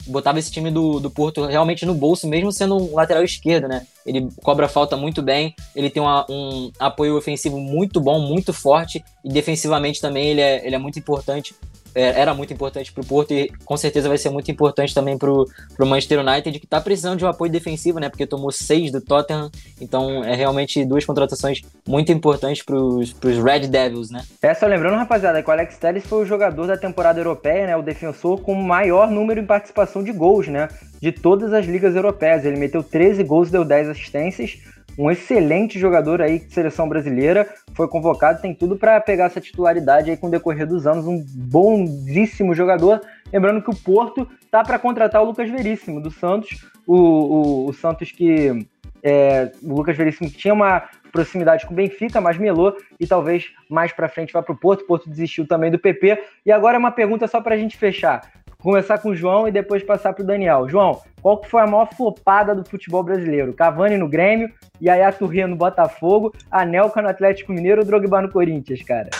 botava 0.07 0.39
esse 0.39 0.51
time 0.51 0.71
do, 0.71 0.99
do 0.99 1.09
Porto 1.09 1.45
realmente 1.45 1.85
no 1.85 1.93
bolso, 1.93 2.27
mesmo 2.27 2.51
sendo 2.51 2.75
um 2.77 2.95
lateral 2.95 3.23
esquerdo, 3.23 3.67
né? 3.67 3.85
Ele 4.05 4.27
cobra 4.43 4.67
falta 4.67 4.95
muito 4.95 5.21
bem, 5.21 5.55
ele 5.75 5.89
tem 5.89 6.01
uma, 6.01 6.25
um 6.29 6.71
apoio 6.79 7.17
ofensivo 7.17 7.59
muito 7.59 7.99
bom, 7.99 8.19
muito 8.19 8.53
forte, 8.53 9.03
e 9.23 9.29
defensivamente 9.29 10.01
também 10.01 10.29
ele 10.29 10.41
é, 10.41 10.65
ele 10.65 10.75
é 10.75 10.79
muito 10.79 10.99
importante 10.99 11.55
era 11.95 12.33
muito 12.33 12.53
importante 12.53 12.91
para 12.91 13.01
o 13.01 13.05
Porto 13.05 13.33
e 13.33 13.49
com 13.63 13.77
certeza 13.77 14.09
vai 14.09 14.17
ser 14.17 14.29
muito 14.29 14.51
importante 14.51 14.93
também 14.93 15.17
para 15.17 15.31
o 15.31 15.45
Manchester 15.79 16.19
United, 16.19 16.59
que 16.59 16.65
está 16.65 16.81
precisando 16.81 17.17
de 17.17 17.25
um 17.25 17.27
apoio 17.27 17.51
defensivo, 17.51 17.99
né? 17.99 18.09
Porque 18.09 18.27
tomou 18.27 18.51
seis 18.51 18.91
do 18.91 18.99
Tottenham, 18.99 19.49
então 19.79 20.23
é 20.23 20.35
realmente 20.35 20.83
duas 20.83 21.05
contratações 21.05 21.61
muito 21.87 22.11
importantes 22.11 22.63
para 22.63 22.75
os 22.75 23.13
Red 23.43 23.67
Devils, 23.67 24.11
né? 24.11 24.23
É, 24.41 24.53
só 24.53 24.67
lembrando, 24.67 24.97
rapaziada, 24.97 25.41
que 25.41 25.49
o 25.49 25.51
Alex 25.51 25.77
Telles 25.77 26.05
foi 26.05 26.23
o 26.23 26.25
jogador 26.25 26.67
da 26.67 26.77
temporada 26.77 27.19
europeia, 27.19 27.67
né? 27.67 27.77
O 27.77 27.81
defensor 27.81 28.41
com 28.41 28.53
maior 28.53 29.09
número 29.09 29.39
em 29.39 29.45
participação 29.45 30.03
de 30.03 30.11
gols, 30.11 30.47
né? 30.47 30.67
De 31.01 31.11
todas 31.11 31.53
as 31.53 31.65
ligas 31.65 31.95
europeias. 31.95 32.45
Ele 32.45 32.57
meteu 32.57 32.83
13 32.83 33.23
gols, 33.23 33.49
deu 33.49 33.63
10 33.63 33.89
assistências 33.89 34.57
um 34.97 35.11
excelente 35.11 35.77
jogador 35.77 36.21
aí 36.21 36.39
de 36.39 36.53
seleção 36.53 36.87
brasileira, 36.87 37.47
foi 37.73 37.87
convocado, 37.87 38.41
tem 38.41 38.53
tudo 38.53 38.77
para 38.77 38.99
pegar 39.01 39.25
essa 39.25 39.41
titularidade 39.41 40.09
aí 40.09 40.17
com 40.17 40.27
o 40.27 40.31
decorrer 40.31 40.65
dos 40.65 40.87
anos, 40.87 41.05
um 41.05 41.23
bonzíssimo 41.25 42.53
jogador. 42.53 43.01
Lembrando 43.31 43.61
que 43.61 43.69
o 43.69 43.75
Porto 43.75 44.27
tá 44.49 44.63
para 44.63 44.79
contratar 44.79 45.21
o 45.21 45.25
Lucas 45.25 45.49
Veríssimo 45.49 46.01
do 46.01 46.11
Santos, 46.11 46.65
o, 46.87 46.95
o, 46.95 47.69
o 47.69 47.73
Santos 47.73 48.11
que 48.11 48.67
é, 49.03 49.51
o 49.61 49.75
Lucas 49.75 49.97
Veríssimo 49.97 50.29
tinha 50.29 50.53
uma 50.53 50.83
proximidade 51.11 51.65
com 51.65 51.73
o 51.73 51.75
Benfica, 51.75 52.19
mas 52.19 52.37
melou 52.37 52.75
e 52.99 53.05
talvez 53.05 53.51
mais 53.69 53.93
para 53.93 54.09
frente 54.09 54.33
vá 54.33 54.41
para 54.41 54.53
o 54.53 54.57
Porto. 54.57 54.81
O 54.81 54.87
Porto 54.87 55.09
desistiu 55.09 55.47
também 55.47 55.71
do 55.71 55.79
PP. 55.79 56.21
E 56.45 56.51
agora 56.51 56.75
é 56.75 56.79
uma 56.79 56.91
pergunta 56.91 57.27
só 57.27 57.39
para 57.39 57.55
a 57.55 57.57
gente 57.57 57.77
fechar 57.77 58.21
começar 58.65 58.97
com 58.97 59.09
o 59.09 59.15
João 59.15 59.47
e 59.47 59.51
depois 59.51 59.83
passar 59.83 60.11
para 60.11 60.23
o 60.23 60.25
Daniel. 60.25 60.67
João, 60.67 60.99
qual 61.21 61.37
que 61.37 61.47
foi 61.47 61.61
a 61.61 61.67
maior 61.67 61.87
flopada 61.95 62.55
do 62.55 62.67
futebol 62.67 63.03
brasileiro? 63.03 63.53
Cavani 63.53 63.95
no 63.95 64.09
Grêmio, 64.09 64.51
Yaya 64.81 65.13
Turria 65.13 65.45
no 65.45 65.55
Botafogo, 65.55 66.33
Anelka 66.49 66.99
no 66.99 67.07
Atlético 67.07 67.53
Mineiro 67.53 67.81
ou 67.81 67.85
Drogba 67.85 68.23
no 68.23 68.31
Corinthians, 68.31 68.81
cara? 68.81 69.11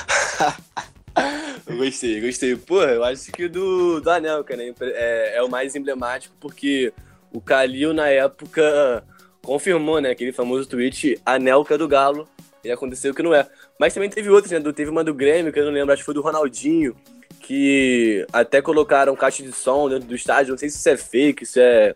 gostei, 1.77 2.21
gostei. 2.21 2.55
Pô, 2.55 2.81
eu 2.81 3.03
acho 3.03 3.31
que 3.31 3.47
do, 3.47 4.01
do 4.01 4.09
Anelka, 4.09 4.55
né? 4.55 4.73
É, 4.81 5.37
é 5.37 5.43
o 5.43 5.47
mais 5.47 5.75
emblemático 5.75 6.35
porque 6.39 6.91
o 7.31 7.39
Calil, 7.39 7.93
na 7.93 8.07
época, 8.07 9.03
confirmou, 9.43 10.01
né? 10.01 10.09
Aquele 10.09 10.31
famoso 10.31 10.67
tweet, 10.67 11.21
Anelka 11.23 11.77
do 11.77 11.87
Galo, 11.87 12.27
e 12.63 12.71
aconteceu 12.71 13.13
que 13.13 13.21
não 13.21 13.31
é. 13.31 13.47
Mas 13.79 13.93
também 13.93 14.09
teve 14.09 14.27
outros, 14.27 14.51
né? 14.51 14.59
Teve 14.73 14.89
uma 14.89 15.03
do 15.03 15.13
Grêmio, 15.13 15.53
que 15.53 15.59
eu 15.59 15.65
não 15.65 15.71
lembro, 15.71 15.93
acho 15.93 16.01
que 16.01 16.05
foi 16.05 16.15
do 16.15 16.21
Ronaldinho, 16.23 16.95
que 17.45 18.25
até 18.33 18.59
colocaram 18.59 19.15
caixa 19.15 19.43
de 19.43 19.51
som 19.51 19.87
dentro 19.87 20.07
do 20.07 20.15
estádio. 20.15 20.51
Não 20.51 20.57
sei 20.57 20.67
se 20.67 20.77
isso 20.77 20.89
é 20.89 20.97
fake, 20.97 21.45
se 21.45 21.61
é 21.61 21.95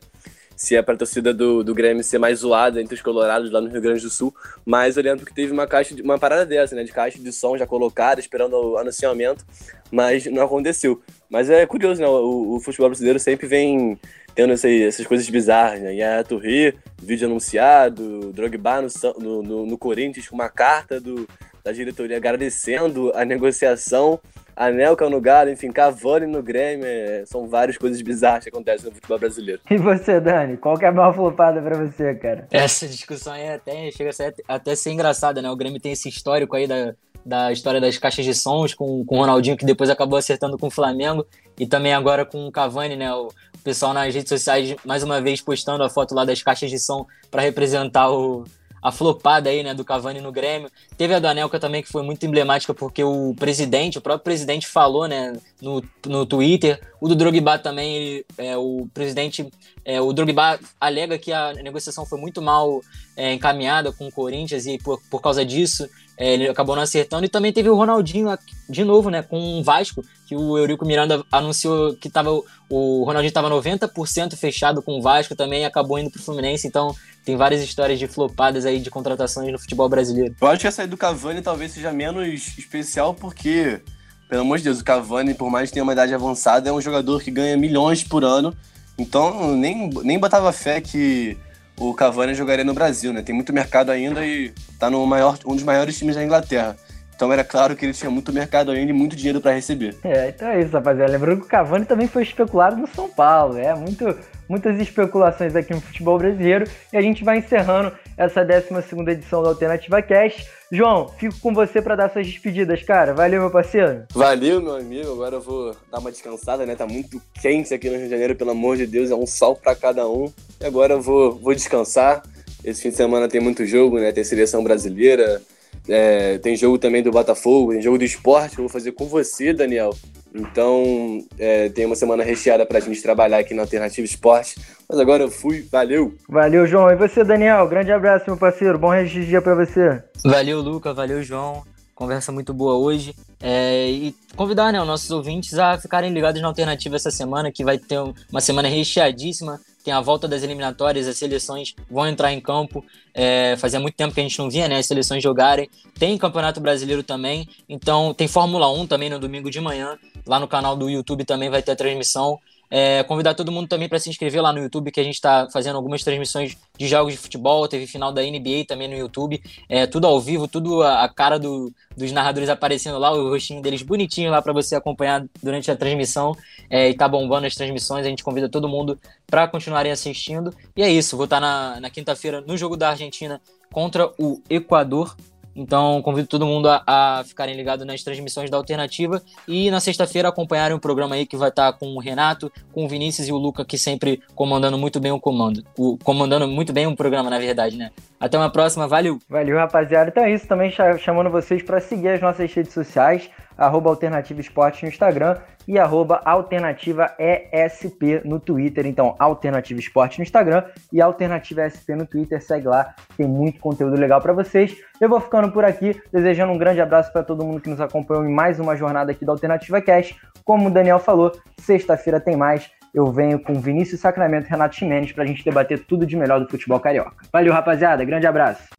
se 0.56 0.76
é 0.76 0.82
para 0.82 0.94
a 0.94 0.98
torcida 0.98 1.34
do, 1.34 1.64
do 1.64 1.74
Grêmio 1.74 2.04
ser 2.04 2.18
mais 2.18 2.40
zoada 2.40 2.82
entre 2.82 2.94
os 2.94 3.02
colorados 3.02 3.50
lá 3.50 3.62
no 3.62 3.70
Rio 3.70 3.80
Grande 3.80 4.02
do 4.02 4.10
Sul, 4.10 4.36
mas 4.66 4.98
eu 4.98 5.04
lembro 5.04 5.26
que 5.26 5.34
teve 5.34 5.54
uma 5.54 5.66
caixa 5.66 5.96
de, 5.96 6.02
uma 6.02 6.20
parada 6.20 6.46
dessa, 6.46 6.76
né, 6.76 6.84
de 6.84 6.92
caixa 6.92 7.18
de 7.18 7.32
som 7.32 7.58
já 7.58 7.66
colocada, 7.66 8.20
esperando 8.20 8.58
o 8.58 8.78
anunciamento, 8.78 9.46
mas 9.90 10.26
não 10.26 10.44
aconteceu. 10.44 11.02
Mas 11.30 11.50
é 11.50 11.66
curioso, 11.66 12.02
né, 12.02 12.08
o, 12.10 12.56
o 12.56 12.60
futebol 12.60 12.90
brasileiro 12.90 13.18
sempre 13.18 13.48
vem 13.48 13.98
tendo 14.36 14.52
essas, 14.52 14.70
essas 14.70 15.08
coisas 15.08 15.30
bizarras, 15.30 15.80
né, 15.80 15.96
e 15.96 16.04
a 16.04 16.26
Torre, 16.26 16.76
vídeo 17.02 17.26
anunciado, 17.30 18.34
Drogba 18.34 18.82
no, 18.82 19.42
no, 19.42 19.66
no 19.66 19.78
Corinthians 19.78 20.28
com 20.28 20.36
uma 20.36 20.50
carta 20.50 21.00
do, 21.00 21.26
da 21.64 21.72
diretoria 21.72 22.18
agradecendo 22.18 23.12
a 23.16 23.24
negociação 23.26 24.20
Anelka 24.60 25.10
no 25.10 25.22
Galo, 25.22 25.50
enfim, 25.50 25.72
Cavani 25.72 26.28
no 26.28 26.44
Grêmio, 26.44 26.86
é, 26.86 27.24
são 27.26 27.48
várias 27.48 27.78
coisas 27.78 28.02
bizarras 28.02 28.44
que 28.44 28.50
acontecem 28.50 28.90
no 28.90 28.92
futebol 28.94 29.18
brasileiro. 29.18 29.62
E 29.72 29.78
você, 29.78 30.20
Dani, 30.20 30.58
qual 30.58 30.78
que 30.78 30.84
é 30.84 30.90
a 30.90 30.92
maior 30.92 31.14
flopada 31.14 31.62
pra 31.62 31.78
você, 31.78 32.14
cara? 32.16 32.46
Essa 32.52 32.86
discussão 32.86 33.32
aí 33.32 33.50
até, 33.50 33.90
chega 33.90 34.10
a 34.10 34.14
ser, 34.14 34.36
até 34.46 34.76
ser 34.76 34.92
engraçada, 34.92 35.42
né? 35.42 35.50
O 35.50 35.56
Grêmio 35.56 35.80
tem 35.80 35.94
esse 35.94 36.10
histórico 36.10 36.58
aí 36.58 36.68
da, 36.68 36.94
da 37.26 37.54
história 37.54 37.80
das 37.80 37.98
caixas 37.98 38.26
de 38.26 38.34
sons 38.34 38.74
com, 38.74 39.06
com 39.06 39.16
o 39.16 39.20
Ronaldinho, 39.20 39.56
que 39.56 39.66
depois 39.66 39.90
acabou 39.90 40.20
acertando 40.20 40.58
com 40.58 40.68
o 40.68 40.72
Flamengo, 40.72 41.26
e 41.58 41.66
também 41.66 41.94
agora 41.94 42.26
com 42.26 42.46
o 42.46 42.52
Cavani, 42.52 42.98
né? 42.98 43.14
O 43.14 43.30
pessoal 43.64 43.94
nas 43.94 44.14
redes 44.14 44.28
sociais, 44.28 44.76
mais 44.84 45.04
uma 45.04 45.22
vez, 45.22 45.40
postando 45.40 45.86
a 45.86 45.90
foto 45.90 46.14
lá 46.14 46.26
das 46.26 46.44
caixas 46.44 46.70
de 46.70 46.80
som 46.80 47.06
para 47.32 47.44
representar 47.44 48.12
o, 48.12 48.44
a 48.82 48.92
flopada 48.92 49.50
aí, 49.50 49.64
né, 49.64 49.74
do 49.74 49.84
Cavani 49.86 50.22
no 50.22 50.32
Grêmio. 50.32 50.70
Teve 50.98 51.14
a 51.14 51.20
do 51.20 51.28
Anelka 51.28 51.60
também, 51.60 51.82
que 51.84 51.90
foi 51.90 52.04
muito 52.04 52.26
emblemática, 52.26 52.74
porque 52.74 53.04
o 53.04 53.34
presidente, 53.38 53.98
o 53.98 54.02
próprio 54.02 54.24
presidente 54.24 54.68
falou, 54.68 55.08
né, 55.08 55.34
no, 55.62 55.84
no 56.06 56.26
Twitter. 56.26 56.80
O 57.02 57.08
do 57.08 57.16
Drogba 57.16 57.60
também, 57.60 57.96
ele, 57.96 58.26
é, 58.38 58.58
o 58.58 58.88
presidente, 58.94 59.50
é, 59.84 60.00
o 60.02 60.14
Drogba 60.14 60.60
alega 60.80 61.18
que 61.18 61.32
a 61.32 61.54
negociação 61.54 62.06
foi 62.06 62.20
muito 62.20 62.42
mal 62.42 62.82
é, 63.16 63.34
encaminhada 63.34 63.92
com 63.92 64.08
o 64.08 64.12
Corinthians 64.12 64.66
e 64.66 64.78
por, 64.78 65.00
por 65.10 65.22
causa 65.22 65.46
disso 65.46 65.90
é, 66.20 66.34
ele 66.34 66.50
acabou 66.50 66.76
não 66.76 66.84
acertando. 66.84 67.26
E 67.26 67.30
também 67.30 67.54
teve 67.54 67.70
o 67.70 67.76
Ronaldinho 67.76 68.28
de 68.70 68.84
novo, 68.84 69.10
né, 69.10 69.24
com 69.24 69.60
o 69.60 69.64
Vasco, 69.64 70.04
que 70.28 70.36
o 70.36 70.58
Eurico 70.58 70.86
Miranda 70.86 71.24
anunciou 71.32 71.96
que 71.96 72.10
tava, 72.10 72.30
o 72.70 73.04
Ronaldinho 73.06 73.30
estava 73.30 73.50
90% 73.50 74.36
fechado 74.36 74.82
com 74.82 75.00
o 75.00 75.02
Vasco, 75.02 75.34
também 75.34 75.66
acabou 75.66 75.98
indo 75.98 76.12
para 76.12 76.20
o 76.20 76.24
Fluminense, 76.24 76.68
então 76.68 76.94
tem 77.24 77.38
várias 77.38 77.62
histórias 77.62 77.98
de 77.98 78.08
flopadas 78.08 78.66
aí 78.66 78.80
de 78.80 78.92
contratações 78.92 79.50
no 79.52 79.58
futebol 79.58 79.88
brasileiro. 79.88 80.36
Eu 80.40 80.48
acho 80.50 80.60
que 80.60 80.68
essa 80.68 80.82
aí 80.82 80.88
do 80.88 80.98
Cavani 80.98 81.42
talvez 81.42 81.72
seja 81.72 81.92
menos 81.94 82.28
especial 82.58 83.14
porque, 83.14 83.82
pelo 84.28 84.42
amor 84.42 84.58
de 84.58 84.66
Deus, 84.66 84.82
o 84.82 84.84
Cavani, 84.84 85.34
por 85.34 85.50
mais 85.50 85.70
que 85.70 85.76
tenha 85.76 85.84
uma 85.84 85.94
idade 85.94 86.14
avançada, 86.14 86.70
é 86.70 86.74
um 86.74 86.82
jogador 86.82 87.24
que 87.24 87.32
ganha 87.32 87.56
milhões 87.56 88.04
por 88.04 88.26
ano. 88.26 88.54
Então, 88.98 89.56
nem, 89.56 89.90
nem 90.04 90.20
botava 90.20 90.52
fé 90.52 90.82
que 90.82 91.38
o 91.80 91.94
Cavani 91.94 92.34
jogaria 92.34 92.66
no 92.66 92.74
Brasil, 92.74 93.14
né? 93.14 93.22
Tem 93.22 93.34
muito 93.34 93.54
mercado 93.54 93.90
ainda 93.90 94.26
e 94.26 94.52
tá 94.78 94.90
no 94.90 95.06
maior, 95.08 95.38
um 95.46 95.56
dos 95.56 95.64
maiores 95.64 95.98
times 95.98 96.16
da 96.16 96.24
Inglaterra. 96.24 96.76
Então 97.16 97.34
era 97.34 97.44
claro 97.44 97.76
que 97.76 97.86
ele 97.86 97.94
tinha 97.94 98.12
muito 98.12 98.32
mercado 98.32 98.72
ainda 98.72 98.92
e 98.92 98.94
muito 98.94 99.16
dinheiro 99.16 99.42
para 99.42 99.52
receber. 99.52 99.96
É, 100.04 100.30
então 100.30 100.48
é 100.48 100.62
isso, 100.62 100.72
rapaziada. 100.72 101.12
Lembrando 101.12 101.42
que 101.42 101.48
o 101.48 101.50
Cavani 101.50 101.86
também 101.86 102.08
foi 102.08 102.24
especulado 102.24 102.78
no 102.78 102.88
São 102.88 103.10
Paulo. 103.10 103.58
É 103.58 103.74
muito, 103.76 104.06
muitas 104.50 104.80
especulações 104.80 105.56
aqui 105.56 105.74
no 105.74 105.80
futebol 105.80 106.18
brasileiro. 106.18 106.66
E 106.92 106.98
a 106.98 107.02
gente 107.02 107.24
vai 107.24 107.38
encerrando 107.38 107.96
essa 108.18 108.44
12 108.44 108.68
edição 109.12 109.44
da 109.44 109.50
Alternativa 109.50 110.02
Cash. 110.02 110.48
João, 110.72 111.08
fico 111.08 111.40
com 111.40 111.54
você 111.54 111.82
para 111.82 111.96
dar 111.96 112.12
suas 112.12 112.28
despedidas, 112.28 112.84
cara. 112.84 113.14
Valeu, 113.14 113.42
meu 113.42 113.52
parceiro. 113.52 114.04
Valeu, 114.12 114.60
meu 114.62 114.76
amigo. 114.76 115.12
Agora 115.12 115.36
eu 115.36 115.42
vou 115.42 115.76
dar 115.92 116.00
uma 116.00 116.12
descansada, 116.12 116.66
né? 116.66 116.76
Tá 116.76 116.88
muito 116.88 117.22
quente 117.42 117.74
aqui 117.74 117.90
no 117.90 117.96
Rio 117.96 118.06
de 118.06 118.10
Janeiro, 118.10 118.36
pelo 118.36 118.52
amor 118.52 118.76
de 118.76 118.88
Deus. 118.88 119.12
É 119.12 119.16
um 119.16 119.28
sol 119.28 119.56
para 119.56 119.76
cada 119.76 120.08
um. 120.10 120.32
E 120.60 120.66
agora 120.66 120.96
eu 120.96 121.02
vou, 121.02 121.36
vou 121.36 121.54
descansar. 121.54 122.24
Esse 122.64 122.82
fim 122.82 122.90
de 122.90 122.96
semana 122.96 123.30
tem 123.30 123.40
muito 123.40 123.66
jogo, 123.66 124.00
né? 124.00 124.12
Tem 124.12 124.24
seleção 124.24 124.64
brasileira, 124.64 125.42
é, 125.88 126.38
tem 126.40 126.56
jogo 126.56 126.78
também 126.78 127.02
do 127.02 127.10
Botafogo, 127.10 127.72
tem 127.72 127.82
jogo 127.82 127.98
do 127.98 128.04
esporte 128.04 128.58
eu 128.58 128.64
vou 128.64 128.70
fazer 128.70 128.92
com 128.92 129.06
você, 129.06 129.54
Daniel. 129.54 129.96
Então, 130.34 131.24
é, 131.38 131.70
tem 131.70 131.86
uma 131.86 131.96
semana 131.96 132.24
recheada 132.24 132.66
pra 132.66 132.80
gente 132.80 133.02
trabalhar 133.02 133.40
aqui 133.40 133.54
na 133.54 133.64
Alternativa 133.64 134.06
Esporte. 134.06 134.56
Mas 134.88 135.00
agora 135.00 135.24
eu 135.24 135.32
fui, 135.32 135.68
valeu! 135.72 136.16
Valeu, 136.28 136.66
João. 136.68 136.90
E 136.90 136.96
você, 136.96 137.24
Daniel? 137.24 137.68
Grande 137.68 137.92
abraço, 137.92 138.26
meu 138.28 138.38
parceiro. 138.38 138.78
Bom 138.78 138.90
resto 138.90 139.14
de 139.14 139.26
dia 139.26 139.42
pra 139.42 139.56
você. 139.56 140.02
Valeu, 140.24 140.62
Luca. 140.62 140.94
Valeu, 140.94 141.22
João. 141.24 141.64
Conversa 141.94 142.32
muito 142.32 142.54
boa 142.54 142.76
hoje. 142.76 143.14
É, 143.42 143.90
e 143.90 144.16
convidar 144.36 144.72
né, 144.72 144.80
os 144.80 144.88
nossos 144.88 145.12
ouvintes 145.12 145.58
a 145.60 145.78
ficarem 145.78 146.14
ligados 146.14 146.42
na 146.42 146.48
Alternativa 146.48 146.96
essa 146.96 147.12
semana, 147.12 147.52
que 147.52 147.64
vai 147.64 147.78
ter 147.78 148.00
uma 148.32 148.42
semana 148.42 148.70
recheadíssima 148.70 149.60
tem 149.90 149.94
a 149.96 150.02
volta 150.02 150.28
das 150.28 150.44
eliminatórias, 150.44 151.08
as 151.08 151.18
seleções 151.18 151.74
vão 151.90 152.06
entrar 152.06 152.32
em 152.32 152.40
campo. 152.40 152.86
É, 153.12 153.56
fazia 153.58 153.80
muito 153.80 153.96
tempo 153.96 154.14
que 154.14 154.20
a 154.20 154.24
gente 154.24 154.38
não 154.38 154.48
via 154.48 154.68
né, 154.68 154.78
as 154.78 154.86
seleções 154.86 155.24
jogarem. 155.24 155.68
Tem 155.98 156.16
Campeonato 156.16 156.62
Brasileiro 156.62 157.02
também, 157.02 157.50
então 157.68 158.14
tem 158.14 158.28
Fórmula 158.28 158.72
1 158.72 158.86
também 158.86 159.10
no 159.10 159.18
domingo 159.18 159.50
de 159.50 159.60
manhã. 159.60 159.98
Lá 160.28 160.40
no 160.40 160.48
canal 160.48 160.78
do 160.78 160.88
YouTube 160.88 161.26
também 161.26 161.50
vai 161.50 161.64
ter 161.64 161.72
a 161.72 161.76
transmissão. 161.76 162.40
É, 162.72 163.04
convidar 163.04 163.34
todo 163.34 163.52
mundo 163.52 163.68
também 163.68 163.90
para 163.90 164.00
se 164.00 164.10
inscrever 164.10 164.42
lá 164.42 164.54
no 164.54 164.60
YouTube, 164.60 164.92
que 164.92 165.00
a 165.00 165.04
gente 165.04 165.16
está 165.16 165.48
fazendo 165.52 165.76
algumas 165.76 166.04
transmissões 166.04 166.56
de 166.78 166.88
jogos 166.88 167.14
de 167.14 167.20
futebol. 167.20 167.68
Teve 167.68 167.88
final 167.88 168.12
da 168.12 168.22
NBA 168.22 168.66
também 168.68 168.88
no 168.88 168.96
YouTube. 168.96 169.42
É, 169.68 169.88
tudo 169.88 170.06
ao 170.06 170.20
vivo, 170.22 170.48
tudo 170.48 170.84
a, 170.84 171.04
a 171.04 171.10
cara 171.10 171.40
do, 171.40 171.72
dos 171.98 172.12
narradores 172.12 172.50
aparecendo 172.50 173.00
lá, 173.00 173.12
o 173.12 173.30
rostinho 173.30 173.62
deles 173.62 173.82
bonitinho 173.82 174.30
lá 174.30 174.42
para 174.42 174.54
você 174.54 174.76
acompanhar 174.76 175.26
durante 175.42 175.72
a 175.72 175.76
transmissão. 175.76 176.36
É, 176.70 176.90
e 176.90 176.94
tá 176.94 177.08
bombando 177.08 177.48
as 177.48 177.56
transmissões. 177.56 178.06
A 178.06 178.10
gente 178.10 178.24
convida 178.24 178.48
todo 178.48 178.70
mundo 178.70 179.00
para 179.26 179.48
continuarem 179.48 179.92
assistindo. 179.92 180.54
E 180.76 180.84
é 180.84 180.90
isso, 180.90 181.18
vou 181.18 181.26
estar 181.26 181.38
tá 181.38 181.42
na, 181.42 181.80
na 181.80 181.90
quinta-feira 181.90 182.42
no 182.42 182.56
jogo 182.56 182.78
da 182.78 182.90
Argentina 182.90 183.42
contra 183.72 184.12
o 184.20 184.42
Equador. 184.50 185.16
Então, 185.60 186.02
convido 186.02 186.26
todo 186.26 186.46
mundo 186.46 186.70
a, 186.70 186.82
a 186.88 187.24
ficarem 187.26 187.54
ligados 187.54 187.86
nas 187.86 188.02
transmissões 188.02 188.50
da 188.50 188.56
Alternativa 188.56 189.22
e 189.46 189.70
na 189.70 189.82
sexta-feira 189.82 190.30
acompanharem 190.30 190.76
o 190.76 190.80
programa 190.80 191.16
aí 191.16 191.26
que 191.26 191.36
vai 191.36 191.50
estar 191.50 191.74
com 191.74 191.88
o 191.96 192.00
Renato, 192.00 192.50
com 192.72 192.86
o 192.86 192.88
Vinícius 192.88 193.28
e 193.28 193.32
o 193.34 193.38
Luca, 193.38 193.66
que 193.66 193.78
sempre 193.78 194.22
comandando 194.34 194.78
muito 194.78 195.02
bem 195.02 195.12
o 195.12 195.20
comando. 195.20 195.62
O, 195.78 195.98
comandando 195.98 196.48
muito 196.48 196.72
bem 196.72 196.88
o 196.88 196.96
programa, 196.96 197.30
na 197.30 197.38
verdade, 197.38 197.78
né? 197.78 197.92
Até 198.18 198.38
uma 198.38 198.50
próxima, 198.50 198.88
valeu! 198.88 199.20
Valeu, 199.30 199.58
rapaziada. 199.58 200.10
Então 200.10 200.24
é 200.24 200.34
isso, 200.34 200.48
também 200.48 200.72
chamando 200.98 201.30
vocês 201.30 201.62
para 201.62 201.82
seguir 201.82 202.08
as 202.08 202.22
nossas 202.22 202.52
redes 202.54 202.74
sociais 202.74 203.30
arroba 203.60 203.90
Alternativa 203.90 204.40
Esporte 204.40 204.84
no 204.84 204.90
Instagram 204.90 205.38
e 205.68 205.78
arroba 205.78 206.22
Alternativa 206.26 207.14
ESP 207.20 208.22
no 208.26 208.40
Twitter. 208.40 208.86
Então, 208.88 209.16
Alternativa 209.20 209.80
Esporte 209.80 210.18
no 210.18 210.24
Instagram 210.24 210.64
e 210.92 211.02
Alternativa 211.02 211.66
ESP 211.68 211.96
no 211.96 212.06
Twitter. 212.06 212.42
Segue 212.42 212.68
lá, 212.68 212.96
tem 213.18 213.28
muito 213.28 213.60
conteúdo 213.60 213.96
legal 213.96 214.22
para 214.22 214.34
vocês. 214.34 214.76
Eu 215.00 215.10
vou 215.10 215.20
ficando 215.20 215.52
por 215.52 215.64
aqui, 215.64 216.02
desejando 216.12 216.52
um 216.52 216.58
grande 216.58 216.82
abraço 216.82 217.12
para 217.12 217.24
todo 217.24 217.46
mundo 217.46 217.62
que 217.62 217.70
nos 217.70 217.82
acompanhou 217.82 218.26
em 218.26 218.34
mais 218.34 218.60
uma 218.60 218.76
jornada 218.76 219.12
aqui 219.12 219.26
da 219.26 219.32
Alternativa 219.32 219.82
Cash. 219.82 220.16
Como 220.44 220.70
o 220.70 220.72
Daniel 220.72 221.00
falou, 221.00 221.32
sexta-feira 221.60 222.20
tem 222.20 222.36
mais 222.36 222.72
eu 222.94 223.12
venho 223.12 223.40
com 223.40 223.54
Vinícius 223.54 224.02
Sacramento 224.02 224.48
e 224.48 224.50
Renato 224.50 224.76
Ximenes 224.76 225.12
para 225.12 225.24
a 225.24 225.28
gente 225.28 225.44
debater 225.44 225.86
tudo 225.86 226.06
de 226.06 226.16
melhor 226.16 226.40
do 226.40 226.50
futebol 226.50 226.80
carioca. 226.80 227.16
Valeu, 227.32 227.54
rapaziada. 227.54 228.04
Grande 228.04 228.26
abraço. 228.26 228.79